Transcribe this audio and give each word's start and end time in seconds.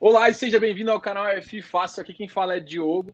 Olá 0.00 0.30
e 0.30 0.34
seja 0.34 0.60
bem-vindo 0.60 0.92
ao 0.92 1.00
canal 1.00 1.26
F 1.26 1.60
Fácil. 1.60 2.02
Aqui 2.02 2.14
quem 2.14 2.28
fala 2.28 2.54
é 2.54 2.60
Diogo. 2.60 3.12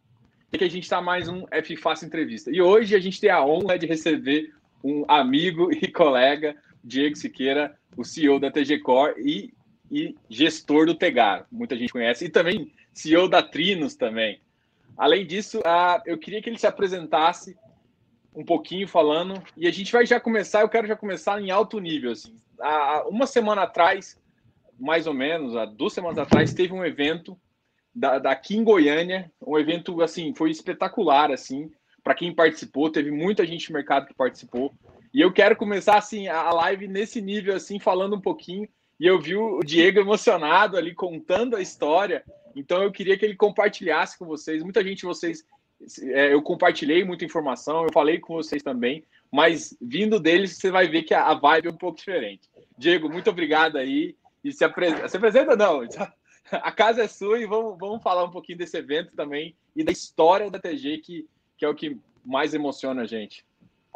E 0.52 0.56
aqui 0.56 0.66
a 0.66 0.68
gente 0.68 0.82
está 0.82 1.00
mais 1.00 1.30
um 1.30 1.46
F 1.50 1.74
Fácil 1.78 2.04
Entrevista. 2.04 2.50
E 2.50 2.60
hoje 2.60 2.94
a 2.94 3.00
gente 3.00 3.18
tem 3.18 3.30
a 3.30 3.42
honra 3.42 3.78
de 3.78 3.86
receber 3.86 4.52
um 4.84 5.02
amigo 5.08 5.72
e 5.72 5.88
colega, 5.88 6.54
Diego 6.84 7.16
Siqueira, 7.16 7.74
o 7.96 8.04
CEO 8.04 8.38
da 8.38 8.50
TG 8.50 8.80
Core 8.80 9.14
e, 9.18 9.54
e 9.90 10.14
gestor 10.28 10.84
do 10.84 10.94
Tegar. 10.94 11.46
Muita 11.50 11.74
gente 11.74 11.90
conhece. 11.90 12.26
E 12.26 12.28
também 12.28 12.70
CEO 12.92 13.30
da 13.30 13.42
Trinos 13.42 13.96
também. 13.96 14.42
Além 14.94 15.26
disso, 15.26 15.60
uh, 15.60 16.02
eu 16.04 16.18
queria 16.18 16.42
que 16.42 16.50
ele 16.50 16.58
se 16.58 16.66
apresentasse 16.66 17.56
um 18.34 18.44
pouquinho 18.44 18.86
falando. 18.86 19.42
E 19.56 19.66
a 19.66 19.72
gente 19.72 19.90
vai 19.90 20.04
já 20.04 20.20
começar, 20.20 20.60
eu 20.60 20.68
quero 20.68 20.86
já 20.86 20.94
começar 20.96 21.40
em 21.40 21.50
alto 21.50 21.80
nível. 21.80 22.12
Assim. 22.12 22.36
Há 22.60 23.08
uma 23.08 23.26
semana 23.26 23.62
atrás 23.62 24.22
mais 24.78 25.06
ou 25.06 25.14
menos, 25.14 25.56
há 25.56 25.64
duas 25.64 25.92
semanas 25.92 26.18
atrás, 26.18 26.54
teve 26.54 26.72
um 26.72 26.84
evento 26.84 27.38
da, 27.94 28.18
daqui 28.18 28.56
em 28.56 28.64
Goiânia, 28.64 29.30
um 29.46 29.58
evento, 29.58 30.02
assim, 30.02 30.34
foi 30.34 30.50
espetacular, 30.50 31.30
assim, 31.30 31.70
para 32.02 32.14
quem 32.14 32.34
participou, 32.34 32.90
teve 32.90 33.10
muita 33.10 33.46
gente 33.46 33.70
no 33.70 33.74
mercado 33.74 34.06
que 34.06 34.14
participou, 34.14 34.74
e 35.12 35.20
eu 35.20 35.32
quero 35.32 35.56
começar, 35.56 35.96
assim, 35.96 36.28
a 36.28 36.50
live 36.50 36.88
nesse 36.88 37.20
nível, 37.20 37.54
assim, 37.54 37.78
falando 37.78 38.16
um 38.16 38.20
pouquinho, 38.20 38.68
e 38.98 39.06
eu 39.06 39.20
vi 39.20 39.36
o 39.36 39.60
Diego 39.60 40.00
emocionado 40.00 40.76
ali, 40.76 40.94
contando 40.94 41.56
a 41.56 41.62
história, 41.62 42.24
então 42.54 42.82
eu 42.82 42.92
queria 42.92 43.16
que 43.16 43.24
ele 43.24 43.36
compartilhasse 43.36 44.18
com 44.18 44.26
vocês, 44.26 44.62
muita 44.62 44.82
gente, 44.82 45.04
vocês, 45.04 45.44
é, 46.02 46.32
eu 46.32 46.42
compartilhei 46.42 47.04
muita 47.04 47.24
informação, 47.24 47.84
eu 47.84 47.92
falei 47.92 48.18
com 48.18 48.34
vocês 48.34 48.62
também, 48.62 49.04
mas 49.32 49.76
vindo 49.80 50.20
deles, 50.20 50.56
você 50.56 50.70
vai 50.70 50.88
ver 50.88 51.02
que 51.02 51.12
a, 51.12 51.34
vibe 51.34 51.66
é 51.66 51.70
um 51.70 51.76
pouco 51.76 51.98
diferente. 51.98 52.48
Diego, 52.78 53.08
muito 53.08 53.28
obrigado 53.30 53.76
aí, 53.76 54.14
e 54.44 54.52
se 54.52 54.64
apresenta. 54.64 55.08
Se 55.08 55.16
apresenta, 55.16 55.56
não. 55.56 55.80
A 56.52 56.70
casa 56.70 57.02
é 57.02 57.08
sua 57.08 57.40
e 57.40 57.46
vamos, 57.46 57.78
vamos 57.78 58.02
falar 58.02 58.22
um 58.24 58.30
pouquinho 58.30 58.58
desse 58.58 58.76
evento 58.76 59.12
também 59.16 59.56
e 59.74 59.82
da 59.82 59.90
história 59.90 60.50
da 60.50 60.58
TG, 60.58 60.98
que, 60.98 61.26
que 61.56 61.64
é 61.64 61.68
o 61.68 61.74
que 61.74 61.98
mais 62.24 62.52
emociona 62.52 63.02
a 63.02 63.06
gente. 63.06 63.44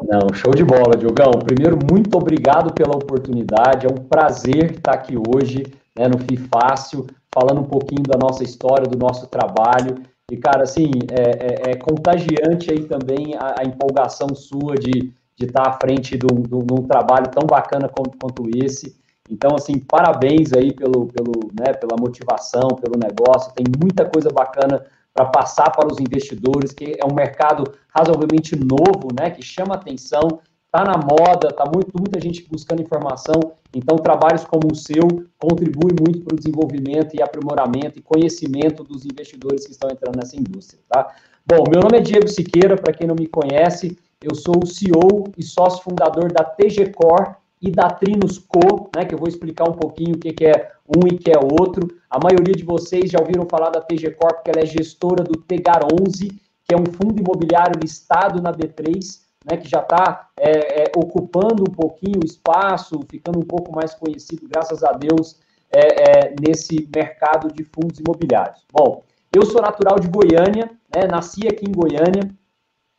Não, 0.02 0.32
show 0.32 0.54
de 0.54 0.64
bola, 0.64 0.96
Diogão. 0.96 1.32
Primeiro, 1.44 1.76
muito 1.90 2.16
obrigado 2.16 2.72
pela 2.72 2.96
oportunidade. 2.96 3.86
É 3.86 3.90
um 3.90 4.06
prazer 4.06 4.72
estar 4.72 4.94
aqui 4.94 5.14
hoje 5.16 5.64
né, 5.96 6.06
no 6.08 6.18
FI 6.18 6.36
Fácil, 6.36 7.06
falando 7.34 7.60
um 7.60 7.68
pouquinho 7.68 8.04
da 8.04 8.16
nossa 8.16 8.44
história, 8.44 8.86
do 8.86 8.96
nosso 8.96 9.26
trabalho. 9.26 10.00
E, 10.30 10.36
cara, 10.36 10.62
assim, 10.62 10.90
é, 11.10 11.70
é, 11.70 11.72
é 11.72 11.76
contagiante 11.76 12.70
aí 12.70 12.84
também 12.84 13.34
a, 13.34 13.60
a, 13.60 13.64
empolgação 13.64 14.34
sua 14.34 14.76
de, 14.76 15.12
de 15.36 15.46
estar 15.46 15.68
à 15.68 15.72
frente 15.72 16.16
de 16.16 16.26
um, 16.26 16.42
de 16.42 16.54
um 16.54 16.86
trabalho 16.86 17.28
tão 17.30 17.46
bacana 17.46 17.88
quanto, 17.88 18.16
quanto 18.18 18.48
esse. 18.56 18.96
Então, 19.30 19.54
assim, 19.54 19.78
parabéns 19.78 20.52
aí 20.52 20.72
pelo, 20.72 21.06
pelo, 21.06 21.50
né, 21.58 21.72
pela 21.74 21.96
motivação, 21.98 22.68
pelo 22.68 22.98
negócio. 22.98 23.52
Tem 23.54 23.64
muita 23.80 24.04
coisa 24.04 24.30
bacana 24.30 24.84
para 25.12 25.26
passar 25.26 25.70
para 25.70 25.90
os 25.92 25.98
investidores, 25.98 26.72
que 26.72 26.96
é 26.98 27.04
um 27.04 27.14
mercado 27.14 27.64
razoavelmente 27.88 28.56
novo, 28.56 29.08
né, 29.18 29.30
que 29.30 29.42
chama 29.42 29.74
atenção, 29.74 30.40
está 30.66 30.84
na 30.84 30.96
moda, 30.96 31.48
está 31.48 31.64
muito, 31.64 31.92
muita 31.98 32.20
gente 32.20 32.46
buscando 32.50 32.82
informação. 32.82 33.52
Então, 33.74 33.96
trabalhos 33.96 34.44
como 34.44 34.72
o 34.72 34.76
seu 34.76 35.06
contribuem 35.38 35.96
muito 36.00 36.20
para 36.20 36.34
o 36.34 36.38
desenvolvimento 36.38 37.14
e 37.14 37.22
aprimoramento 37.22 37.98
e 37.98 38.02
conhecimento 38.02 38.84
dos 38.84 39.04
investidores 39.04 39.66
que 39.66 39.72
estão 39.72 39.90
entrando 39.90 40.16
nessa 40.16 40.36
indústria, 40.36 40.80
tá? 40.88 41.14
Bom, 41.46 41.64
meu 41.70 41.80
nome 41.80 41.98
é 41.98 42.00
Diego 42.00 42.28
Siqueira, 42.28 42.76
para 42.76 42.92
quem 42.92 43.06
não 43.06 43.14
me 43.14 43.26
conhece, 43.26 43.96
eu 44.22 44.34
sou 44.34 44.62
o 44.62 44.66
CEO 44.66 45.32
e 45.36 45.42
sócio 45.42 45.82
fundador 45.82 46.30
da 46.32 46.44
TG 46.44 46.92
Core, 46.92 47.36
e 47.60 47.70
da 47.70 47.88
Trinos 47.90 48.38
Co, 48.38 48.90
né, 48.94 49.04
que 49.04 49.14
eu 49.14 49.18
vou 49.18 49.28
explicar 49.28 49.68
um 49.68 49.72
pouquinho 49.72 50.14
o 50.14 50.18
que, 50.18 50.46
é 50.46 50.72
um 50.86 51.06
e 51.06 51.18
que 51.18 51.30
é 51.30 51.38
outro. 51.38 51.88
A 52.08 52.18
maioria 52.22 52.54
de 52.54 52.64
vocês 52.64 53.10
já 53.10 53.18
ouviram 53.20 53.46
falar 53.48 53.70
da 53.70 53.80
TG 53.80 54.12
Corp, 54.12 54.42
que 54.44 54.50
ela 54.50 54.60
é 54.60 54.66
gestora 54.66 55.24
do 55.24 55.38
Tegar 55.40 55.80
11, 55.84 56.28
que 56.64 56.74
é 56.74 56.76
um 56.76 56.86
fundo 56.86 57.20
imobiliário 57.20 57.80
listado 57.80 58.40
na 58.40 58.52
B3, 58.52 59.20
né, 59.48 59.56
que 59.56 59.68
já 59.68 59.80
está 59.80 60.28
é, 60.38 60.82
é, 60.82 60.92
ocupando 60.96 61.62
um 61.62 61.72
pouquinho 61.72 62.20
o 62.22 62.26
espaço, 62.26 63.00
ficando 63.10 63.38
um 63.38 63.44
pouco 63.44 63.74
mais 63.74 63.94
conhecido, 63.94 64.48
graças 64.48 64.84
a 64.84 64.92
Deus, 64.92 65.36
é, 65.70 66.28
é 66.28 66.34
nesse 66.40 66.88
mercado 66.94 67.52
de 67.52 67.64
fundos 67.64 67.98
imobiliários. 67.98 68.64
Bom, 68.72 69.02
eu 69.34 69.44
sou 69.44 69.60
natural 69.60 69.98
de 69.98 70.08
Goiânia, 70.08 70.70
né, 70.94 71.06
nasci 71.10 71.46
aqui 71.46 71.66
em 71.66 71.72
Goiânia, 71.72 72.30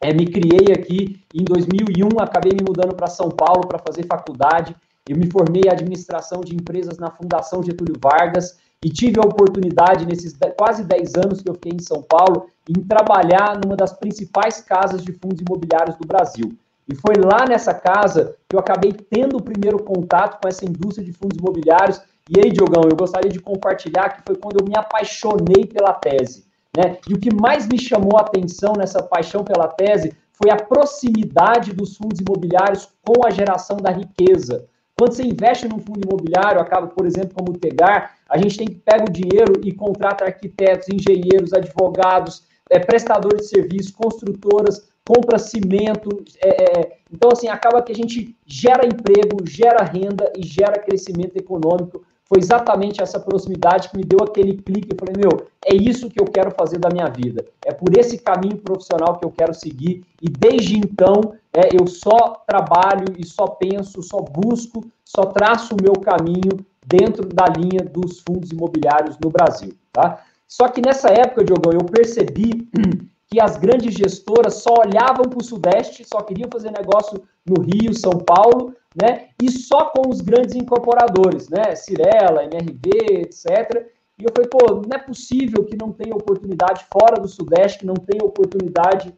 é, 0.01 0.13
me 0.13 0.25
criei 0.25 0.73
aqui 0.73 1.21
em 1.33 1.43
2001, 1.43 2.19
acabei 2.19 2.53
me 2.53 2.63
mudando 2.65 2.95
para 2.95 3.07
São 3.07 3.29
Paulo 3.29 3.67
para 3.67 3.79
fazer 3.79 4.05
faculdade. 4.05 4.75
Eu 5.07 5.17
me 5.17 5.29
formei 5.29 5.63
em 5.65 5.71
administração 5.71 6.41
de 6.41 6.55
empresas 6.55 6.97
na 6.97 7.11
Fundação 7.11 7.61
Getúlio 7.61 7.95
Vargas 8.01 8.57
e 8.83 8.89
tive 8.89 9.19
a 9.19 9.27
oportunidade, 9.27 10.05
nesses 10.05 10.37
quase 10.57 10.85
10 10.85 11.15
anos 11.15 11.41
que 11.41 11.49
eu 11.49 11.53
fiquei 11.55 11.73
em 11.73 11.81
São 11.81 12.01
Paulo, 12.01 12.47
em 12.69 12.81
trabalhar 12.81 13.59
numa 13.61 13.75
das 13.75 13.91
principais 13.91 14.61
casas 14.61 15.03
de 15.03 15.11
fundos 15.11 15.41
imobiliários 15.41 15.97
do 15.97 16.07
Brasil. 16.07 16.57
E 16.87 16.95
foi 16.95 17.15
lá 17.15 17.45
nessa 17.47 17.73
casa 17.73 18.35
que 18.47 18.55
eu 18.55 18.59
acabei 18.59 18.93
tendo 18.93 19.37
o 19.37 19.43
primeiro 19.43 19.83
contato 19.83 20.39
com 20.41 20.47
essa 20.47 20.65
indústria 20.65 21.05
de 21.05 21.11
fundos 21.11 21.37
imobiliários. 21.37 22.01
E 22.29 22.39
aí, 22.39 22.51
Diogão, 22.51 22.83
eu 22.89 22.95
gostaria 22.95 23.29
de 23.29 23.39
compartilhar 23.39 24.09
que 24.09 24.23
foi 24.25 24.37
quando 24.37 24.61
eu 24.61 24.67
me 24.67 24.77
apaixonei 24.77 25.65
pela 25.65 25.93
tese. 25.93 26.48
Né? 26.77 26.97
E 27.09 27.13
o 27.13 27.19
que 27.19 27.33
mais 27.33 27.67
me 27.67 27.79
chamou 27.79 28.17
a 28.17 28.21
atenção 28.21 28.73
nessa 28.77 29.01
paixão 29.01 29.43
pela 29.43 29.67
tese 29.67 30.15
foi 30.33 30.51
a 30.51 30.55
proximidade 30.55 31.73
dos 31.73 31.97
fundos 31.97 32.19
imobiliários 32.19 32.87
com 33.03 33.25
a 33.25 33.29
geração 33.29 33.77
da 33.77 33.91
riqueza. 33.91 34.65
Quando 34.97 35.13
você 35.13 35.23
investe 35.23 35.67
num 35.67 35.79
fundo 35.79 36.01
imobiliário, 36.05 36.61
acaba, 36.61 36.87
por 36.87 37.05
exemplo, 37.05 37.33
como 37.33 37.51
o 37.51 37.57
Tegar, 37.57 38.15
a 38.29 38.37
gente 38.37 38.57
tem 38.57 38.67
que 38.67 38.75
pegar 38.75 39.05
o 39.07 39.11
dinheiro 39.11 39.53
e 39.63 39.73
contrata 39.73 40.25
arquitetos, 40.25 40.89
engenheiros, 40.89 41.53
advogados, 41.53 42.43
é, 42.69 42.79
prestadores 42.79 43.43
de 43.43 43.47
serviços, 43.47 43.91
construtoras, 43.91 44.89
compra 45.07 45.39
cimento. 45.39 46.23
É, 46.43 46.49
é, 46.49 46.97
então, 47.11 47.29
assim, 47.31 47.47
acaba 47.47 47.81
que 47.81 47.91
a 47.91 47.95
gente 47.95 48.37
gera 48.45 48.85
emprego, 48.85 49.45
gera 49.45 49.83
renda 49.83 50.31
e 50.37 50.45
gera 50.45 50.79
crescimento 50.79 51.35
econômico 51.37 52.03
foi 52.29 52.37
exatamente 52.37 53.01
essa 53.01 53.19
proximidade 53.19 53.89
que 53.89 53.97
me 53.97 54.03
deu 54.03 54.19
aquele 54.21 54.55
clique. 54.55 54.89
Eu 54.91 54.97
falei, 54.99 55.15
meu, 55.17 55.47
é 55.65 55.75
isso 55.75 56.11
que 56.11 56.21
eu 56.21 56.25
quero 56.25 56.51
fazer 56.51 56.77
da 56.77 56.87
minha 56.89 57.07
vida. 57.07 57.43
É 57.65 57.73
por 57.73 57.97
esse 57.97 58.19
caminho 58.19 58.57
profissional 58.57 59.17
que 59.17 59.25
eu 59.25 59.31
quero 59.31 59.51
seguir. 59.51 60.05
E 60.21 60.29
desde 60.29 60.77
então, 60.77 61.33
é, 61.51 61.75
eu 61.75 61.87
só 61.87 62.43
trabalho 62.47 63.15
e 63.17 63.25
só 63.25 63.47
penso, 63.47 64.03
só 64.03 64.19
busco, 64.21 64.85
só 65.03 65.23
traço 65.25 65.73
o 65.73 65.81
meu 65.81 65.93
caminho 65.93 66.63
dentro 66.85 67.27
da 67.27 67.45
linha 67.45 67.83
dos 67.83 68.19
fundos 68.19 68.51
imobiliários 68.51 69.17
no 69.17 69.31
Brasil. 69.31 69.73
Tá? 69.91 70.23
Só 70.47 70.67
que 70.67 70.81
nessa 70.85 71.09
época, 71.09 71.43
Diogão, 71.43 71.73
eu 71.73 71.85
percebi 71.85 72.69
que 73.29 73.39
as 73.39 73.57
grandes 73.57 73.93
gestoras 73.93 74.55
só 74.55 74.73
olhavam 74.79 75.25
para 75.29 75.37
o 75.37 75.43
Sudeste, 75.43 76.03
só 76.03 76.19
queriam 76.21 76.49
fazer 76.51 76.71
negócio 76.71 77.21
no 77.45 77.61
Rio, 77.61 77.93
São 77.93 78.17
Paulo, 78.17 78.75
né? 78.99 79.29
E 79.41 79.51
só 79.51 79.85
com 79.91 80.09
os 80.09 80.19
grandes 80.19 80.55
incorporadores, 80.55 81.47
né? 81.47 81.75
Cirela, 81.75 82.43
MRV, 82.45 83.21
etc. 83.21 83.87
E 84.17 84.23
eu 84.23 84.31
falei, 84.35 84.49
pô, 84.49 84.81
não 84.81 84.97
é 84.97 84.99
possível 84.99 85.63
que 85.63 85.77
não 85.77 85.91
tenha 85.91 86.15
oportunidade 86.15 86.85
fora 86.91 87.21
do 87.21 87.27
Sudeste, 87.27 87.79
que 87.79 87.85
não 87.85 87.93
tenha 87.93 88.25
oportunidade, 88.25 89.13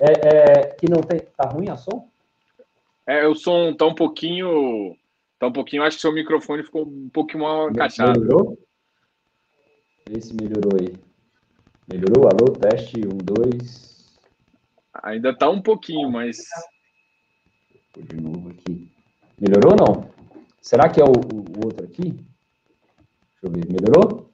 é, 0.00 0.12
é, 0.28 0.66
que 0.66 0.88
não 0.88 1.00
tem. 1.00 1.20
Tá 1.36 1.48
ruim 1.48 1.70
a 1.70 1.76
som? 1.76 2.08
É, 3.06 3.26
o 3.26 3.34
som 3.34 3.74
tá 3.74 3.86
um 3.86 3.94
pouquinho. 3.94 4.94
Tá 5.38 5.46
um 5.46 5.52
pouquinho. 5.52 5.82
Acho 5.82 5.96
que 5.96 6.02
seu 6.02 6.12
microfone 6.12 6.62
ficou 6.62 6.82
um 6.82 7.08
pouquinho 7.08 7.44
mal 7.44 7.70
encaixado. 7.70 8.20
Melhorou? 8.20 8.58
Vê 10.06 10.20
se 10.20 10.34
melhorou 10.34 10.78
aí. 10.78 10.94
Melhorou? 11.86 12.28
Alô, 12.28 12.52
teste, 12.52 13.00
um, 13.06 13.18
dois. 13.18 14.18
Ainda 15.02 15.36
tá 15.36 15.50
um 15.50 15.60
pouquinho, 15.60 16.10
mas. 16.10 16.38
Vou 17.94 18.04
de 18.04 18.16
novo 18.16 18.50
aqui. 18.50 18.90
Melhorou 19.38 19.72
ou 19.72 19.76
não? 19.76 20.10
Será 20.62 20.88
que 20.88 21.00
é 21.00 21.04
o, 21.04 21.08
o, 21.08 21.66
outro 21.66 21.84
aqui? 21.84 22.12
Deixa 22.12 23.42
eu 23.42 23.50
ver. 23.50 23.66
Melhorou? 23.66 24.30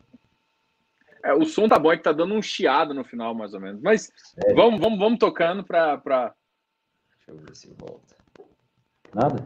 É, 1.25 1.35
o 1.35 1.45
som 1.45 1.69
tá 1.69 1.79
bom, 1.79 1.93
é 1.93 1.97
que 1.97 2.05
tá 2.05 2.13
dando 2.13 2.35
um 2.35 2.41
chiado 2.41 2.95
no 2.95 3.05
final, 3.05 3.35
mais 3.35 3.53
ou 3.53 3.61
menos. 3.61 3.83
Mas 3.83 4.13
vamos, 4.55 4.81
vamos, 4.81 4.99
vamos 4.99 5.19
tocando 5.19 5.65
para. 5.65 5.99
Pra... 5.99 6.35
Deixa 7.17 7.33
eu 7.33 7.37
ver 7.39 7.57
se 7.57 7.75
volta. 7.77 8.15
Nada? 9.13 9.43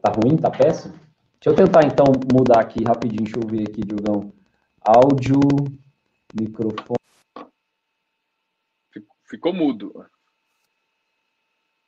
Tá 0.00 0.12
ruim? 0.12 0.36
Tá 0.38 0.50
péssimo? 0.50 0.94
Deixa 1.38 1.50
eu 1.50 1.54
tentar 1.54 1.84
então 1.84 2.06
mudar 2.32 2.60
aqui 2.60 2.82
rapidinho. 2.82 3.24
Deixa 3.24 3.38
eu 3.38 3.46
ver 3.46 3.68
aqui, 3.68 3.82
Diogão. 3.82 4.32
Áudio, 4.80 5.40
microfone. 6.40 6.96
Ficou 9.24 9.52
mudo. 9.52 10.06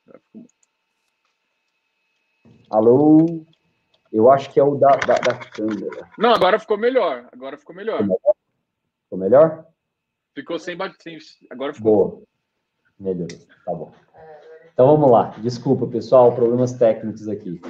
Ficou 0.07 0.41
mudo. 0.41 0.59
Alô? 2.69 3.45
Eu 4.11 4.29
acho 4.31 4.51
que 4.51 4.59
é 4.59 4.63
o 4.63 4.75
da, 4.75 4.89
da, 4.89 5.15
da 5.15 5.37
câmera. 5.37 6.09
Não, 6.17 6.33
agora 6.33 6.59
ficou 6.59 6.77
melhor. 6.77 7.27
Agora 7.31 7.57
ficou 7.57 7.75
melhor. 7.75 8.01
Ficou 9.03 9.17
melhor? 9.17 9.65
Ficou 10.33 10.59
sem 10.59 10.75
bater. 10.75 11.19
Agora 11.49 11.73
ficou. 11.73 12.09
Boa. 12.09 12.23
Melhorou. 12.99 13.39
Tá 13.65 13.73
bom. 13.73 13.93
Então 14.73 14.87
vamos 14.87 15.11
lá. 15.11 15.29
Desculpa, 15.39 15.87
pessoal, 15.87 16.33
problemas 16.33 16.73
técnicos 16.73 17.27
aqui. 17.27 17.61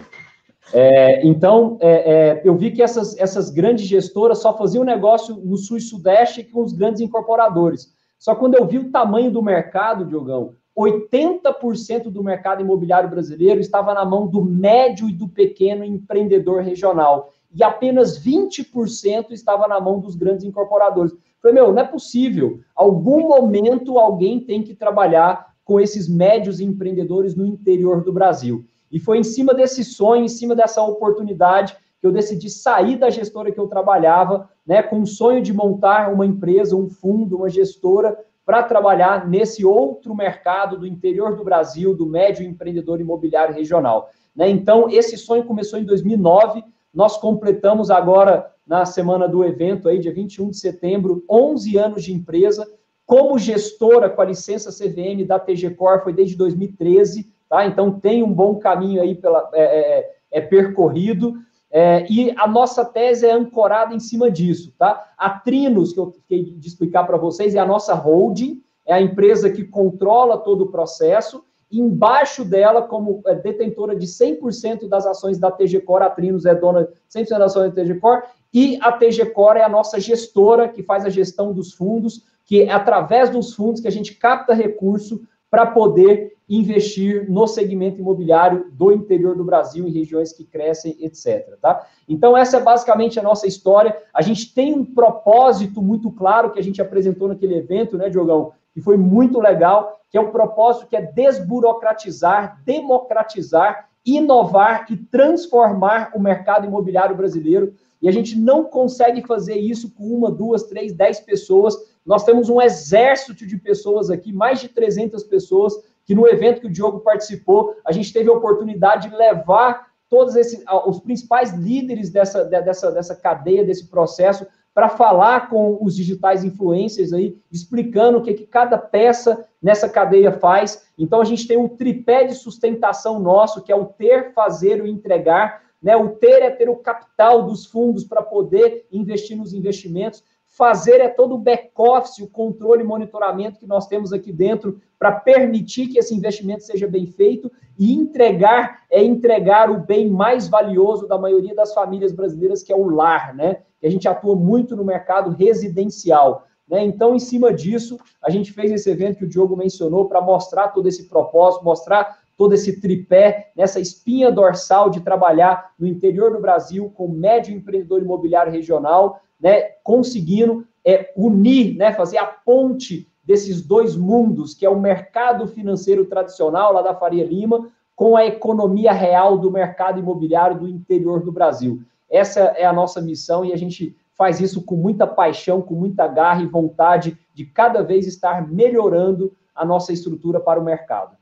É, 0.74 1.26
então, 1.26 1.78
é, 1.82 1.90
é, 1.90 2.42
eu 2.44 2.56
vi 2.56 2.72
que 2.72 2.82
essas, 2.82 3.18
essas 3.18 3.50
grandes 3.50 3.86
gestoras 3.88 4.40
só 4.40 4.56
faziam 4.58 4.84
negócio 4.84 5.36
no 5.36 5.58
Sul 5.58 5.78
e 5.78 5.82
Sudeste 5.82 6.44
com 6.44 6.64
os 6.64 6.74
grandes 6.74 7.02
incorporadores. 7.02 7.94
Só 8.18 8.36
quando 8.36 8.56
eu 8.56 8.68
vi 8.68 8.78
o 8.78 8.92
tamanho 8.92 9.32
do 9.32 9.42
mercado, 9.42 10.06
Diogão, 10.06 10.54
80% 10.78 12.10
do 12.10 12.24
mercado 12.24 12.62
imobiliário 12.62 13.10
brasileiro 13.10 13.60
estava 13.60 13.94
na 13.94 14.06
mão 14.06 14.28
do 14.28 14.44
médio 14.44 15.10
e 15.10 15.14
do 15.14 15.28
pequeno 15.28 15.84
empreendedor 15.84 16.62
regional. 16.62 17.32
E 17.54 17.64
apenas 17.64 18.24
20% 18.24 19.32
estava 19.32 19.68
na 19.68 19.80
mão 19.80 20.00
dos 20.00 20.16
grandes 20.16 20.46
incorporadores. 20.46 21.14
Falei, 21.42 21.56
meu, 21.56 21.74
não 21.74 21.82
é 21.82 21.86
possível. 21.86 22.60
Algum 22.76 23.28
momento 23.28 23.98
alguém 23.98 24.40
tem 24.40 24.62
que 24.62 24.76
trabalhar 24.76 25.50
com 25.64 25.80
esses 25.80 26.08
médios 26.08 26.60
empreendedores 26.60 27.36
no 27.36 27.46
interior 27.46 28.04
do 28.04 28.14
Brasil. 28.14 28.66
E 28.92 29.00
foi 29.00 29.20
em 29.20 29.24
cima 29.24 29.54
desse 29.54 29.84
sonho, 29.84 30.24
em 30.24 30.30
cima 30.30 30.56
dessa 30.56 30.82
oportunidade, 30.82 31.76
que 32.00 32.08
eu 32.08 32.12
decidi 32.12 32.50
sair 32.50 32.96
da 32.96 33.10
gestora 33.10 33.52
que 33.52 33.60
eu 33.60 33.68
trabalhava, 33.68 34.50
né, 34.66 34.82
com 34.82 35.02
o 35.02 35.08
sonho 35.08 35.42
de 35.42 35.54
montar 35.54 36.12
uma 36.12 36.26
empresa, 36.26 36.76
um 36.76 36.90
fundo, 36.90 37.38
uma 37.38 37.50
gestora, 37.50 38.18
para 38.46 38.64
trabalhar 38.64 39.28
nesse 39.28 39.64
outro 39.64 40.16
mercado 40.16 40.78
do 40.78 40.88
interior 40.88 41.36
do 41.36 41.44
Brasil, 41.44 41.96
do 41.96 42.06
médio 42.06 42.44
empreendedor 42.44 43.00
imobiliário 43.00 43.54
regional. 43.54 44.10
Né? 44.36 44.50
Então, 44.50 44.90
esse 44.90 45.18
sonho 45.18 45.44
começou 45.44 45.78
em 45.78 45.84
2009, 45.84 46.64
nós 46.92 47.18
completamos 47.18 47.92
agora, 47.92 48.52
na 48.66 48.86
semana 48.86 49.28
do 49.28 49.44
evento, 49.44 49.88
aí, 49.88 50.00
dia 50.00 50.14
21 50.14 50.50
de 50.50 50.58
setembro, 50.58 51.24
11 51.30 51.78
anos 51.78 52.04
de 52.04 52.14
empresa, 52.14 52.68
como 53.06 53.38
gestora 53.38 54.10
com 54.10 54.22
a 54.22 54.26
licença 54.26 54.72
CVM 54.72 55.26
da 55.26 55.40
TG 55.40 55.72
Cor, 55.72 56.04
foi 56.04 56.14
desde 56.14 56.36
2013, 56.36 57.32
tá? 57.50 57.66
Então 57.66 58.00
tem 58.00 58.24
um 58.24 58.32
bom 58.32 58.56
caminho 58.56 59.02
aí 59.02 59.16
pela, 59.16 59.50
é, 59.54 59.62
é, 59.62 60.00
é, 60.00 60.12
é 60.32 60.42
percorrido. 60.42 61.34
É, 61.72 62.06
e 62.10 62.34
a 62.38 62.48
nossa 62.48 62.86
tese 62.86 63.26
é 63.26 63.32
ancorada 63.32 63.94
em 63.94 64.00
cima 64.00 64.32
disso, 64.32 64.74
tá? 64.78 65.12
A 65.18 65.30
Trinos, 65.30 65.94
que 65.94 66.00
eu 66.00 66.12
fiquei 66.12 66.44
de 66.44 66.68
explicar 66.68 67.04
para 67.04 67.18
vocês, 67.18 67.54
é 67.54 67.60
a 67.60 67.66
nossa 67.66 67.94
holding, 67.94 68.62
é 68.86 68.94
a 68.94 69.02
empresa 69.02 69.52
que 69.52 69.64
controla 69.64 70.38
todo 70.38 70.64
o 70.64 70.72
processo, 70.72 71.44
e 71.72 71.80
embaixo 71.80 72.44
dela, 72.44 72.82
como 72.82 73.22
é, 73.28 73.36
detentora 73.36 73.96
de 73.96 74.08
100% 74.08 74.88
das 74.88 75.06
ações 75.06 75.38
da 75.38 75.52
TG 75.52 75.82
Core, 75.82 76.06
a 76.06 76.10
Trinos 76.10 76.46
é 76.46 76.56
dona 76.56 76.86
de 76.86 77.22
100% 77.22 77.30
das 77.30 77.52
ações 77.52 77.72
da 77.72 77.84
TG 77.84 78.00
Core, 78.00 78.24
e 78.52 78.80
a 78.82 78.92
TG 78.92 79.28
Core 79.28 79.60
é 79.60 79.64
a 79.64 79.70
nossa 79.70 80.00
gestora, 80.00 80.68
que 80.68 80.82
faz 80.82 81.06
a 81.06 81.10
gestão 81.10 81.54
dos 81.54 81.74
fundos, 81.74 82.24
que 82.44 82.64
é 82.64 82.72
através 82.72 83.30
dos 83.30 83.54
fundos 83.54 83.80
que 83.80 83.88
a 83.88 83.92
gente 83.92 84.16
capta 84.16 84.56
recurso 84.56 85.22
para 85.50 85.66
poder 85.66 86.38
investir 86.50 87.30
no 87.30 87.46
segmento 87.48 88.00
imobiliário 88.00 88.72
do 88.72 88.92
interior 88.92 89.36
do 89.36 89.44
Brasil, 89.44 89.88
em 89.88 89.92
regiões 89.92 90.34
que 90.34 90.44
crescem, 90.44 90.98
etc. 91.00 91.58
Tá? 91.62 91.86
Então, 92.08 92.36
essa 92.36 92.58
é 92.58 92.62
basicamente 92.62 93.20
a 93.20 93.24
nossa 93.24 93.46
história. 93.46 93.96
A 94.14 94.22
gente 94.24 94.54
tem 94.54 94.74
um 94.74 94.84
propósito 94.84 95.82
muito 95.82 96.12
claro 96.12 96.52
que 96.52 96.60
a 96.60 96.64
gente 96.64 96.82
apresentou 96.82 97.28
naquele 97.28 97.56
evento, 97.56 97.98
né, 97.98 98.10
Diogão? 98.10 98.52
Que 98.74 98.82
foi 98.82 98.98
muito 98.98 99.40
legal, 99.40 100.00
que 100.10 100.18
é 100.18 100.22
um 100.22 100.32
propósito 100.32 100.88
que 100.88 100.96
é 100.96 101.02
desburocratizar, 101.02 102.60
democratizar, 102.66 103.88
inovar 104.04 104.88
e 104.90 104.98
transformar 104.98 106.12
o 106.16 106.20
mercado 106.20 106.66
imobiliário 106.66 107.16
brasileiro. 107.16 107.74
E 108.02 108.08
a 108.08 108.12
gente 108.12 108.38
não 108.38 108.64
consegue 108.64 109.26
fazer 109.26 109.56
isso 109.56 109.94
com 109.94 110.04
uma, 110.04 110.32
duas, 110.32 110.64
três, 110.64 110.94
dez 110.94 111.20
pessoas. 111.20 111.76
Nós 112.06 112.24
temos 112.24 112.50
um 112.50 112.62
exército 112.62 113.46
de 113.46 113.58
pessoas 113.58 114.10
aqui, 114.10 114.32
mais 114.32 114.62
de 114.62 114.70
300 114.70 115.24
pessoas, 115.24 115.74
que 116.06 116.16
no 116.16 116.28
evento 116.28 116.62
que 116.62 116.68
o 116.68 116.72
Diogo 116.72 117.02
participou, 117.02 117.76
a 117.86 117.92
gente 117.92 118.12
teve 118.12 118.30
a 118.30 118.34
oportunidade 118.34 119.10
de 119.10 119.16
levar 119.16 119.90
todos 120.10 120.36
esses, 120.36 120.64
os 120.88 121.00
principais 121.00 121.54
líderes 121.54 122.10
dessa, 122.10 122.44
dessa, 122.44 122.92
dessa 122.92 123.16
cadeia, 123.16 123.64
desse 123.64 123.88
processo, 123.88 124.48
para 124.74 124.90
falar 124.90 125.50
com 125.50 125.78
os 125.82 125.96
digitais 125.96 126.44
influencers 126.44 127.12
aí, 127.12 127.38
explicando 127.52 128.18
o 128.18 128.22
que, 128.22 128.34
que 128.34 128.48
cada 128.48 128.78
peça 128.78 129.46
nessa 129.62 129.90
cadeia 129.90 130.32
faz. 130.32 130.86
Então, 130.98 131.22
a 131.22 131.26
gente 131.26 131.48
tem 131.48 131.58
um 131.58 131.68
tripé 131.68 132.24
de 132.24 132.34
sustentação 132.34 133.20
nosso, 133.20 133.62
que 133.62 133.72
é 133.72 133.76
o 133.76 133.86
ter, 133.86 134.34
fazer 134.34 134.84
e 134.86 134.90
entregar. 134.90 135.64
Né? 135.82 135.96
O 135.96 136.10
ter 136.10 136.42
é 136.42 136.50
ter 136.50 136.70
o 136.70 136.78
capital 136.78 137.44
dos 137.44 137.66
fundos 137.66 138.04
para 138.04 138.22
poder 138.22 138.86
investir 138.92 139.38
nos 139.38 139.54
investimentos. 139.54 140.24
Fazer 140.46 141.00
é 141.00 141.08
todo 141.08 141.36
o 141.36 141.38
back-office, 141.38 142.20
o 142.20 142.30
controle 142.30 142.84
e 142.84 142.86
monitoramento 142.86 143.60
que 143.60 143.68
nós 143.68 143.88
temos 143.88 144.12
aqui 144.12 144.32
dentro 144.32 144.82
para 144.98 145.12
permitir 145.12 145.88
que 145.88 146.00
esse 146.00 146.14
investimento 146.14 146.64
seja 146.64 146.88
bem 146.88 147.06
feito. 147.06 147.52
E 147.78 147.94
entregar 147.94 148.82
é 148.92 149.04
entregar 149.04 149.72
o 149.72 149.80
bem 149.80 150.10
mais 150.10 150.50
valioso 150.50 151.08
da 151.08 151.18
maioria 151.18 151.56
das 151.56 151.74
famílias 151.74 152.12
brasileiras, 152.12 152.62
que 152.62 152.74
é 152.74 152.76
o 152.76 152.90
lar, 152.90 153.34
né? 153.34 153.62
A 153.82 153.90
gente 153.90 154.08
atua 154.08 154.36
muito 154.36 154.76
no 154.76 154.84
mercado 154.84 155.30
residencial. 155.30 156.46
Né? 156.70 156.86
Então, 156.86 157.16
em 157.16 157.20
cima 157.20 157.52
disso, 157.52 157.98
a 158.22 158.30
gente 158.30 158.52
fez 158.54 158.72
esse 158.72 158.90
evento 158.90 159.18
que 159.18 159.26
o 159.26 159.28
Diogo 159.28 159.58
mencionou 159.58 160.08
para 160.08 160.22
mostrar 160.22 160.68
todo 160.68 160.88
esse 160.88 161.10
propósito, 161.10 161.66
mostrar 161.66 162.19
todo 162.40 162.54
esse 162.54 162.80
tripé, 162.80 163.52
nessa 163.54 163.82
espinha 163.82 164.32
dorsal 164.32 164.90
de 164.90 165.02
trabalhar 165.02 165.74
no 165.78 165.86
interior 165.86 166.32
do 166.32 166.40
Brasil 166.40 166.90
com 166.96 167.06
médio 167.10 167.54
empreendedor 167.54 168.02
imobiliário 168.02 168.50
regional, 168.50 169.20
né, 169.38 169.72
conseguindo 169.84 170.66
é, 170.86 171.12
unir, 171.18 171.76
né, 171.76 171.92
fazer 171.92 172.18
a 172.18 172.26
ponte 172.26 173.06
desses 173.26 173.62
dois 173.62 173.98
mundos, 173.98 174.54
que 174.54 174.66
é 174.66 174.70
o 174.70 174.80
mercado 174.80 175.50
financeiro 175.50 176.06
tradicional 176.06 176.72
lá 176.72 176.82
da 176.82 176.96
Faria 176.96 177.26
Lima, 177.26 177.68
com 177.94 178.16
a 178.16 178.26
economia 178.26 178.94
real 178.94 179.38
do 179.38 179.52
mercado 179.52 180.00
imobiliário 180.00 180.60
do 180.60 180.70
interior 180.70 181.22
do 181.22 181.34
Brasil. 181.34 181.82
Essa 182.10 182.40
é 182.56 182.64
a 182.64 182.72
nossa 182.72 183.02
missão 183.02 183.44
e 183.44 183.52
a 183.52 183.58
gente 183.58 183.94
faz 184.16 184.40
isso 184.40 184.64
com 184.64 184.78
muita 184.78 185.06
paixão, 185.06 185.62
com 185.62 185.76
muita 185.76 186.08
garra 186.08 186.42
e 186.42 186.48
vontade 186.48 187.18
de 187.34 187.46
cada 187.46 187.84
vez 187.84 188.08
estar 188.08 188.48
melhorando 188.50 189.34
a 189.54 189.66
nossa 189.66 189.92
estrutura 189.92 190.40
para 190.40 190.58
o 190.58 190.64
mercado. 190.64 191.19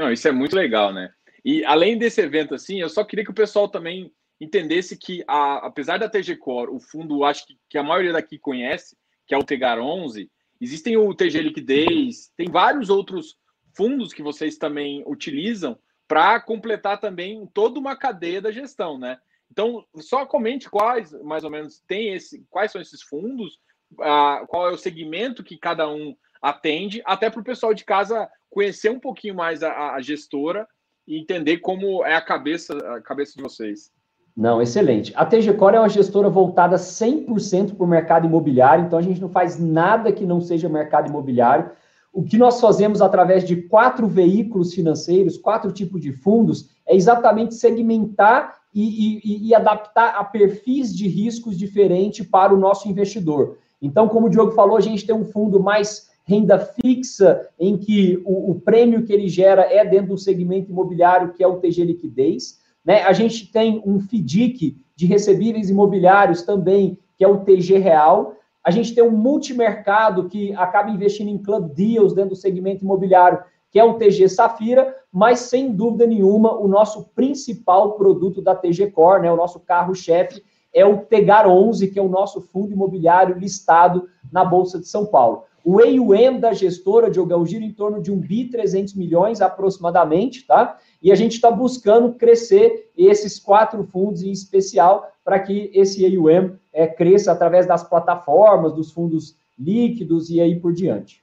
Não, 0.00 0.10
isso 0.10 0.26
é 0.26 0.32
muito 0.32 0.56
legal, 0.56 0.94
né? 0.94 1.12
E 1.44 1.62
além 1.62 1.98
desse 1.98 2.22
evento, 2.22 2.54
assim, 2.54 2.80
eu 2.80 2.88
só 2.88 3.04
queria 3.04 3.22
que 3.22 3.30
o 3.30 3.34
pessoal 3.34 3.68
também 3.68 4.10
entendesse 4.40 4.96
que, 4.96 5.22
a, 5.28 5.66
apesar 5.66 5.98
da 5.98 6.08
TG 6.08 6.36
Core, 6.36 6.70
o 6.70 6.80
fundo, 6.80 7.22
acho 7.22 7.46
que, 7.46 7.58
que 7.68 7.76
a 7.76 7.82
maioria 7.82 8.14
daqui 8.14 8.38
conhece, 8.38 8.96
que 9.26 9.34
é 9.34 9.36
o 9.36 9.44
Tegar 9.44 9.78
11, 9.78 10.30
existem 10.58 10.96
o 10.96 11.14
TG 11.14 11.42
Liquidez, 11.42 12.32
tem 12.34 12.50
vários 12.50 12.88
outros 12.88 13.36
fundos 13.76 14.14
que 14.14 14.22
vocês 14.22 14.56
também 14.56 15.04
utilizam 15.06 15.78
para 16.08 16.40
completar 16.40 16.98
também 16.98 17.46
toda 17.52 17.78
uma 17.78 17.94
cadeia 17.94 18.40
da 18.40 18.50
gestão, 18.50 18.98
né? 18.98 19.18
Então, 19.52 19.84
só 19.96 20.24
comente 20.24 20.70
quais, 20.70 21.12
mais 21.22 21.44
ou 21.44 21.50
menos, 21.50 21.82
tem 21.86 22.14
esse, 22.14 22.42
quais 22.48 22.72
são 22.72 22.80
esses 22.80 23.02
fundos, 23.02 23.58
uh, 23.92 24.46
qual 24.46 24.70
é 24.70 24.72
o 24.72 24.78
segmento 24.78 25.44
que 25.44 25.58
cada 25.58 25.86
um 25.90 26.16
atende, 26.40 27.02
até 27.04 27.28
para 27.28 27.42
o 27.42 27.44
pessoal 27.44 27.74
de 27.74 27.84
casa 27.84 28.26
conhecer 28.50 28.90
um 28.90 28.98
pouquinho 28.98 29.34
mais 29.34 29.62
a, 29.62 29.94
a, 29.94 30.00
gestora 30.02 30.66
e 31.06 31.18
entender 31.18 31.58
como 31.58 32.04
é 32.04 32.14
a 32.14 32.20
cabeça, 32.20 32.76
a 32.76 33.00
cabeça 33.00 33.34
de 33.36 33.42
vocês. 33.42 33.90
Não, 34.36 34.60
excelente. 34.60 35.12
A 35.16 35.24
TG 35.24 35.54
Core 35.54 35.76
é 35.76 35.80
uma 35.80 35.88
gestora 35.88 36.28
voltada 36.28 36.76
100% 36.76 37.76
para 37.76 37.84
o 37.84 37.88
mercado 37.88 38.26
imobiliário, 38.26 38.84
então 38.84 38.98
a 38.98 39.02
gente 39.02 39.20
não 39.20 39.28
faz 39.28 39.58
nada 39.58 40.12
que 40.12 40.26
não 40.26 40.40
seja 40.40 40.68
mercado 40.68 41.08
imobiliário. 41.08 41.70
O 42.12 42.24
que 42.24 42.36
nós 42.36 42.60
fazemos 42.60 43.00
através 43.00 43.44
de 43.44 43.56
quatro 43.56 44.08
veículos 44.08 44.74
financeiros, 44.74 45.36
quatro 45.36 45.70
tipos 45.72 46.00
de 46.00 46.12
fundos, 46.12 46.68
é 46.86 46.94
exatamente 46.94 47.54
segmentar 47.54 48.58
e, 48.74 49.20
e, 49.24 49.48
e 49.48 49.54
adaptar 49.54 50.16
a 50.16 50.24
perfis 50.24 50.94
de 50.94 51.06
riscos 51.06 51.56
diferentes 51.56 52.26
para 52.26 52.52
o 52.52 52.58
nosso 52.58 52.88
investidor. 52.88 53.58
Então, 53.80 54.08
como 54.08 54.26
o 54.26 54.30
Diogo 54.30 54.52
falou, 54.52 54.76
a 54.76 54.80
gente 54.80 55.06
tem 55.06 55.14
um 55.14 55.24
fundo 55.24 55.60
mais 55.60 56.09
renda 56.30 56.60
fixa, 56.60 57.48
em 57.58 57.76
que 57.76 58.22
o, 58.24 58.52
o 58.52 58.60
prêmio 58.60 59.02
que 59.02 59.12
ele 59.12 59.28
gera 59.28 59.62
é 59.62 59.84
dentro 59.84 60.10
do 60.10 60.18
segmento 60.18 60.70
imobiliário, 60.70 61.32
que 61.32 61.42
é 61.42 61.46
o 61.46 61.58
TG 61.58 61.82
Liquidez. 61.82 62.60
Né? 62.84 63.02
A 63.02 63.12
gente 63.12 63.50
tem 63.50 63.82
um 63.84 63.98
FDIC 63.98 64.76
de 64.94 65.06
recebíveis 65.06 65.68
imobiliários 65.68 66.42
também, 66.42 66.96
que 67.16 67.24
é 67.24 67.28
o 67.28 67.38
TG 67.38 67.78
Real. 67.78 68.36
A 68.64 68.70
gente 68.70 68.94
tem 68.94 69.02
um 69.02 69.10
multimercado 69.10 70.28
que 70.28 70.54
acaba 70.54 70.90
investindo 70.90 71.28
em 71.28 71.38
club 71.38 71.74
deals 71.74 72.14
dentro 72.14 72.30
do 72.30 72.36
segmento 72.36 72.84
imobiliário, 72.84 73.40
que 73.68 73.80
é 73.80 73.84
o 73.84 73.94
TG 73.94 74.28
Safira, 74.28 74.94
mas 75.12 75.40
sem 75.40 75.72
dúvida 75.72 76.06
nenhuma, 76.06 76.56
o 76.56 76.68
nosso 76.68 77.08
principal 77.14 77.94
produto 77.94 78.40
da 78.40 78.54
TG 78.54 78.92
Core, 78.92 79.22
né, 79.22 79.32
o 79.32 79.36
nosso 79.36 79.58
carro-chefe, 79.58 80.42
é 80.72 80.86
o 80.86 80.98
Tegar 80.98 81.48
11, 81.48 81.88
que 81.88 81.98
é 81.98 82.02
o 82.02 82.08
nosso 82.08 82.40
fundo 82.40 82.72
imobiliário 82.72 83.36
listado 83.36 84.08
na 84.30 84.44
Bolsa 84.44 84.78
de 84.78 84.86
São 84.86 85.06
Paulo. 85.06 85.44
O 85.64 85.78
AUM 85.78 86.40
da 86.40 86.52
gestora, 86.52 87.10
Diogão, 87.10 87.44
gira 87.44 87.64
em 87.64 87.72
torno 87.72 88.00
de 88.00 88.10
1 88.10 88.18
bi 88.18 88.44
300 88.46 88.94
milhões 88.94 89.40
aproximadamente, 89.40 90.46
tá? 90.46 90.78
E 91.02 91.12
a 91.12 91.14
gente 91.14 91.34
está 91.34 91.50
buscando 91.50 92.14
crescer 92.14 92.90
esses 92.96 93.38
quatro 93.38 93.84
fundos 93.84 94.22
em 94.22 94.30
especial 94.30 95.12
para 95.24 95.38
que 95.38 95.70
esse 95.74 96.04
AUM 96.04 96.56
é, 96.72 96.86
cresça 96.86 97.32
através 97.32 97.66
das 97.66 97.86
plataformas, 97.86 98.72
dos 98.72 98.90
fundos 98.90 99.36
líquidos 99.58 100.30
e 100.30 100.40
aí 100.40 100.58
por 100.58 100.72
diante. 100.72 101.22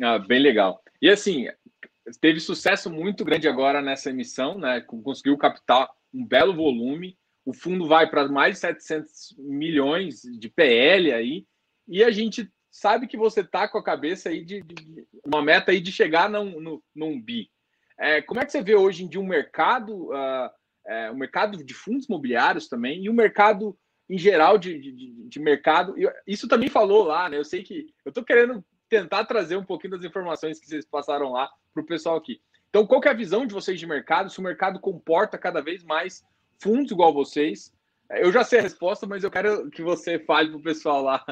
Ah, 0.00 0.18
bem 0.18 0.40
legal. 0.40 0.82
E 1.00 1.08
assim, 1.08 1.48
teve 2.20 2.40
sucesso 2.40 2.90
muito 2.90 3.24
grande 3.24 3.48
agora 3.48 3.80
nessa 3.80 4.10
emissão, 4.10 4.58
né? 4.58 4.80
Conseguiu 4.80 5.36
captar 5.38 5.88
um 6.12 6.24
belo 6.24 6.54
volume. 6.54 7.16
O 7.44 7.54
fundo 7.54 7.86
vai 7.86 8.08
para 8.08 8.28
mais 8.28 8.54
de 8.54 8.60
700 8.60 9.34
milhões 9.38 10.22
de 10.22 10.48
PL 10.48 11.12
aí, 11.12 11.46
e 11.88 12.04
a 12.04 12.10
gente 12.10 12.48
sabe 12.70 13.06
que 13.06 13.16
você 13.16 13.42
tá 13.42 13.68
com 13.68 13.78
a 13.78 13.84
cabeça 13.84 14.28
aí 14.28 14.44
de, 14.44 14.62
de 14.62 15.06
uma 15.24 15.42
meta 15.42 15.72
aí 15.72 15.80
de 15.80 15.90
chegar 15.90 16.28
num, 16.28 16.60
num, 16.60 16.82
num 16.94 17.20
bi. 17.20 17.50
É, 17.98 18.22
como 18.22 18.40
é 18.40 18.46
que 18.46 18.52
você 18.52 18.62
vê 18.62 18.74
hoje 18.74 19.04
em 19.04 19.08
dia 19.08 19.20
um 19.20 19.26
mercado, 19.26 20.10
uh, 20.10 20.50
é, 20.86 21.10
o 21.10 21.16
mercado 21.16 21.62
de 21.62 21.74
fundos 21.74 22.06
imobiliários 22.06 22.68
também, 22.68 23.04
e 23.04 23.10
o 23.10 23.14
mercado 23.14 23.76
em 24.08 24.16
geral 24.16 24.56
de, 24.56 24.78
de, 24.78 25.28
de 25.28 25.40
mercado? 25.40 25.94
Isso 26.26 26.48
também 26.48 26.68
falou 26.68 27.04
lá, 27.04 27.28
né? 27.28 27.36
Eu 27.36 27.44
sei 27.44 27.62
que 27.62 27.92
eu 28.04 28.10
estou 28.10 28.24
querendo 28.24 28.64
tentar 28.88 29.24
trazer 29.24 29.56
um 29.56 29.64
pouquinho 29.64 29.92
das 29.92 30.04
informações 30.04 30.58
que 30.58 30.66
vocês 30.66 30.86
passaram 30.86 31.32
lá 31.32 31.50
para 31.72 31.82
o 31.82 31.86
pessoal 31.86 32.16
aqui. 32.16 32.40
Então, 32.68 32.86
qual 32.86 33.00
é 33.04 33.08
a 33.08 33.14
visão 33.14 33.46
de 33.46 33.52
vocês 33.52 33.78
de 33.78 33.86
mercado? 33.86 34.30
Se 34.30 34.38
o 34.38 34.42
mercado 34.42 34.80
comporta 34.80 35.36
cada 35.36 35.60
vez 35.60 35.84
mais 35.84 36.24
fundos 36.58 36.92
igual 36.92 37.12
vocês? 37.12 37.72
Eu 38.18 38.32
já 38.32 38.42
sei 38.42 38.58
a 38.58 38.62
resposta, 38.62 39.06
mas 39.06 39.22
eu 39.22 39.30
quero 39.30 39.70
que 39.70 39.82
você 39.82 40.18
fale 40.18 40.48
para 40.48 40.58
o 40.58 40.62
pessoal 40.62 41.02
lá. 41.02 41.24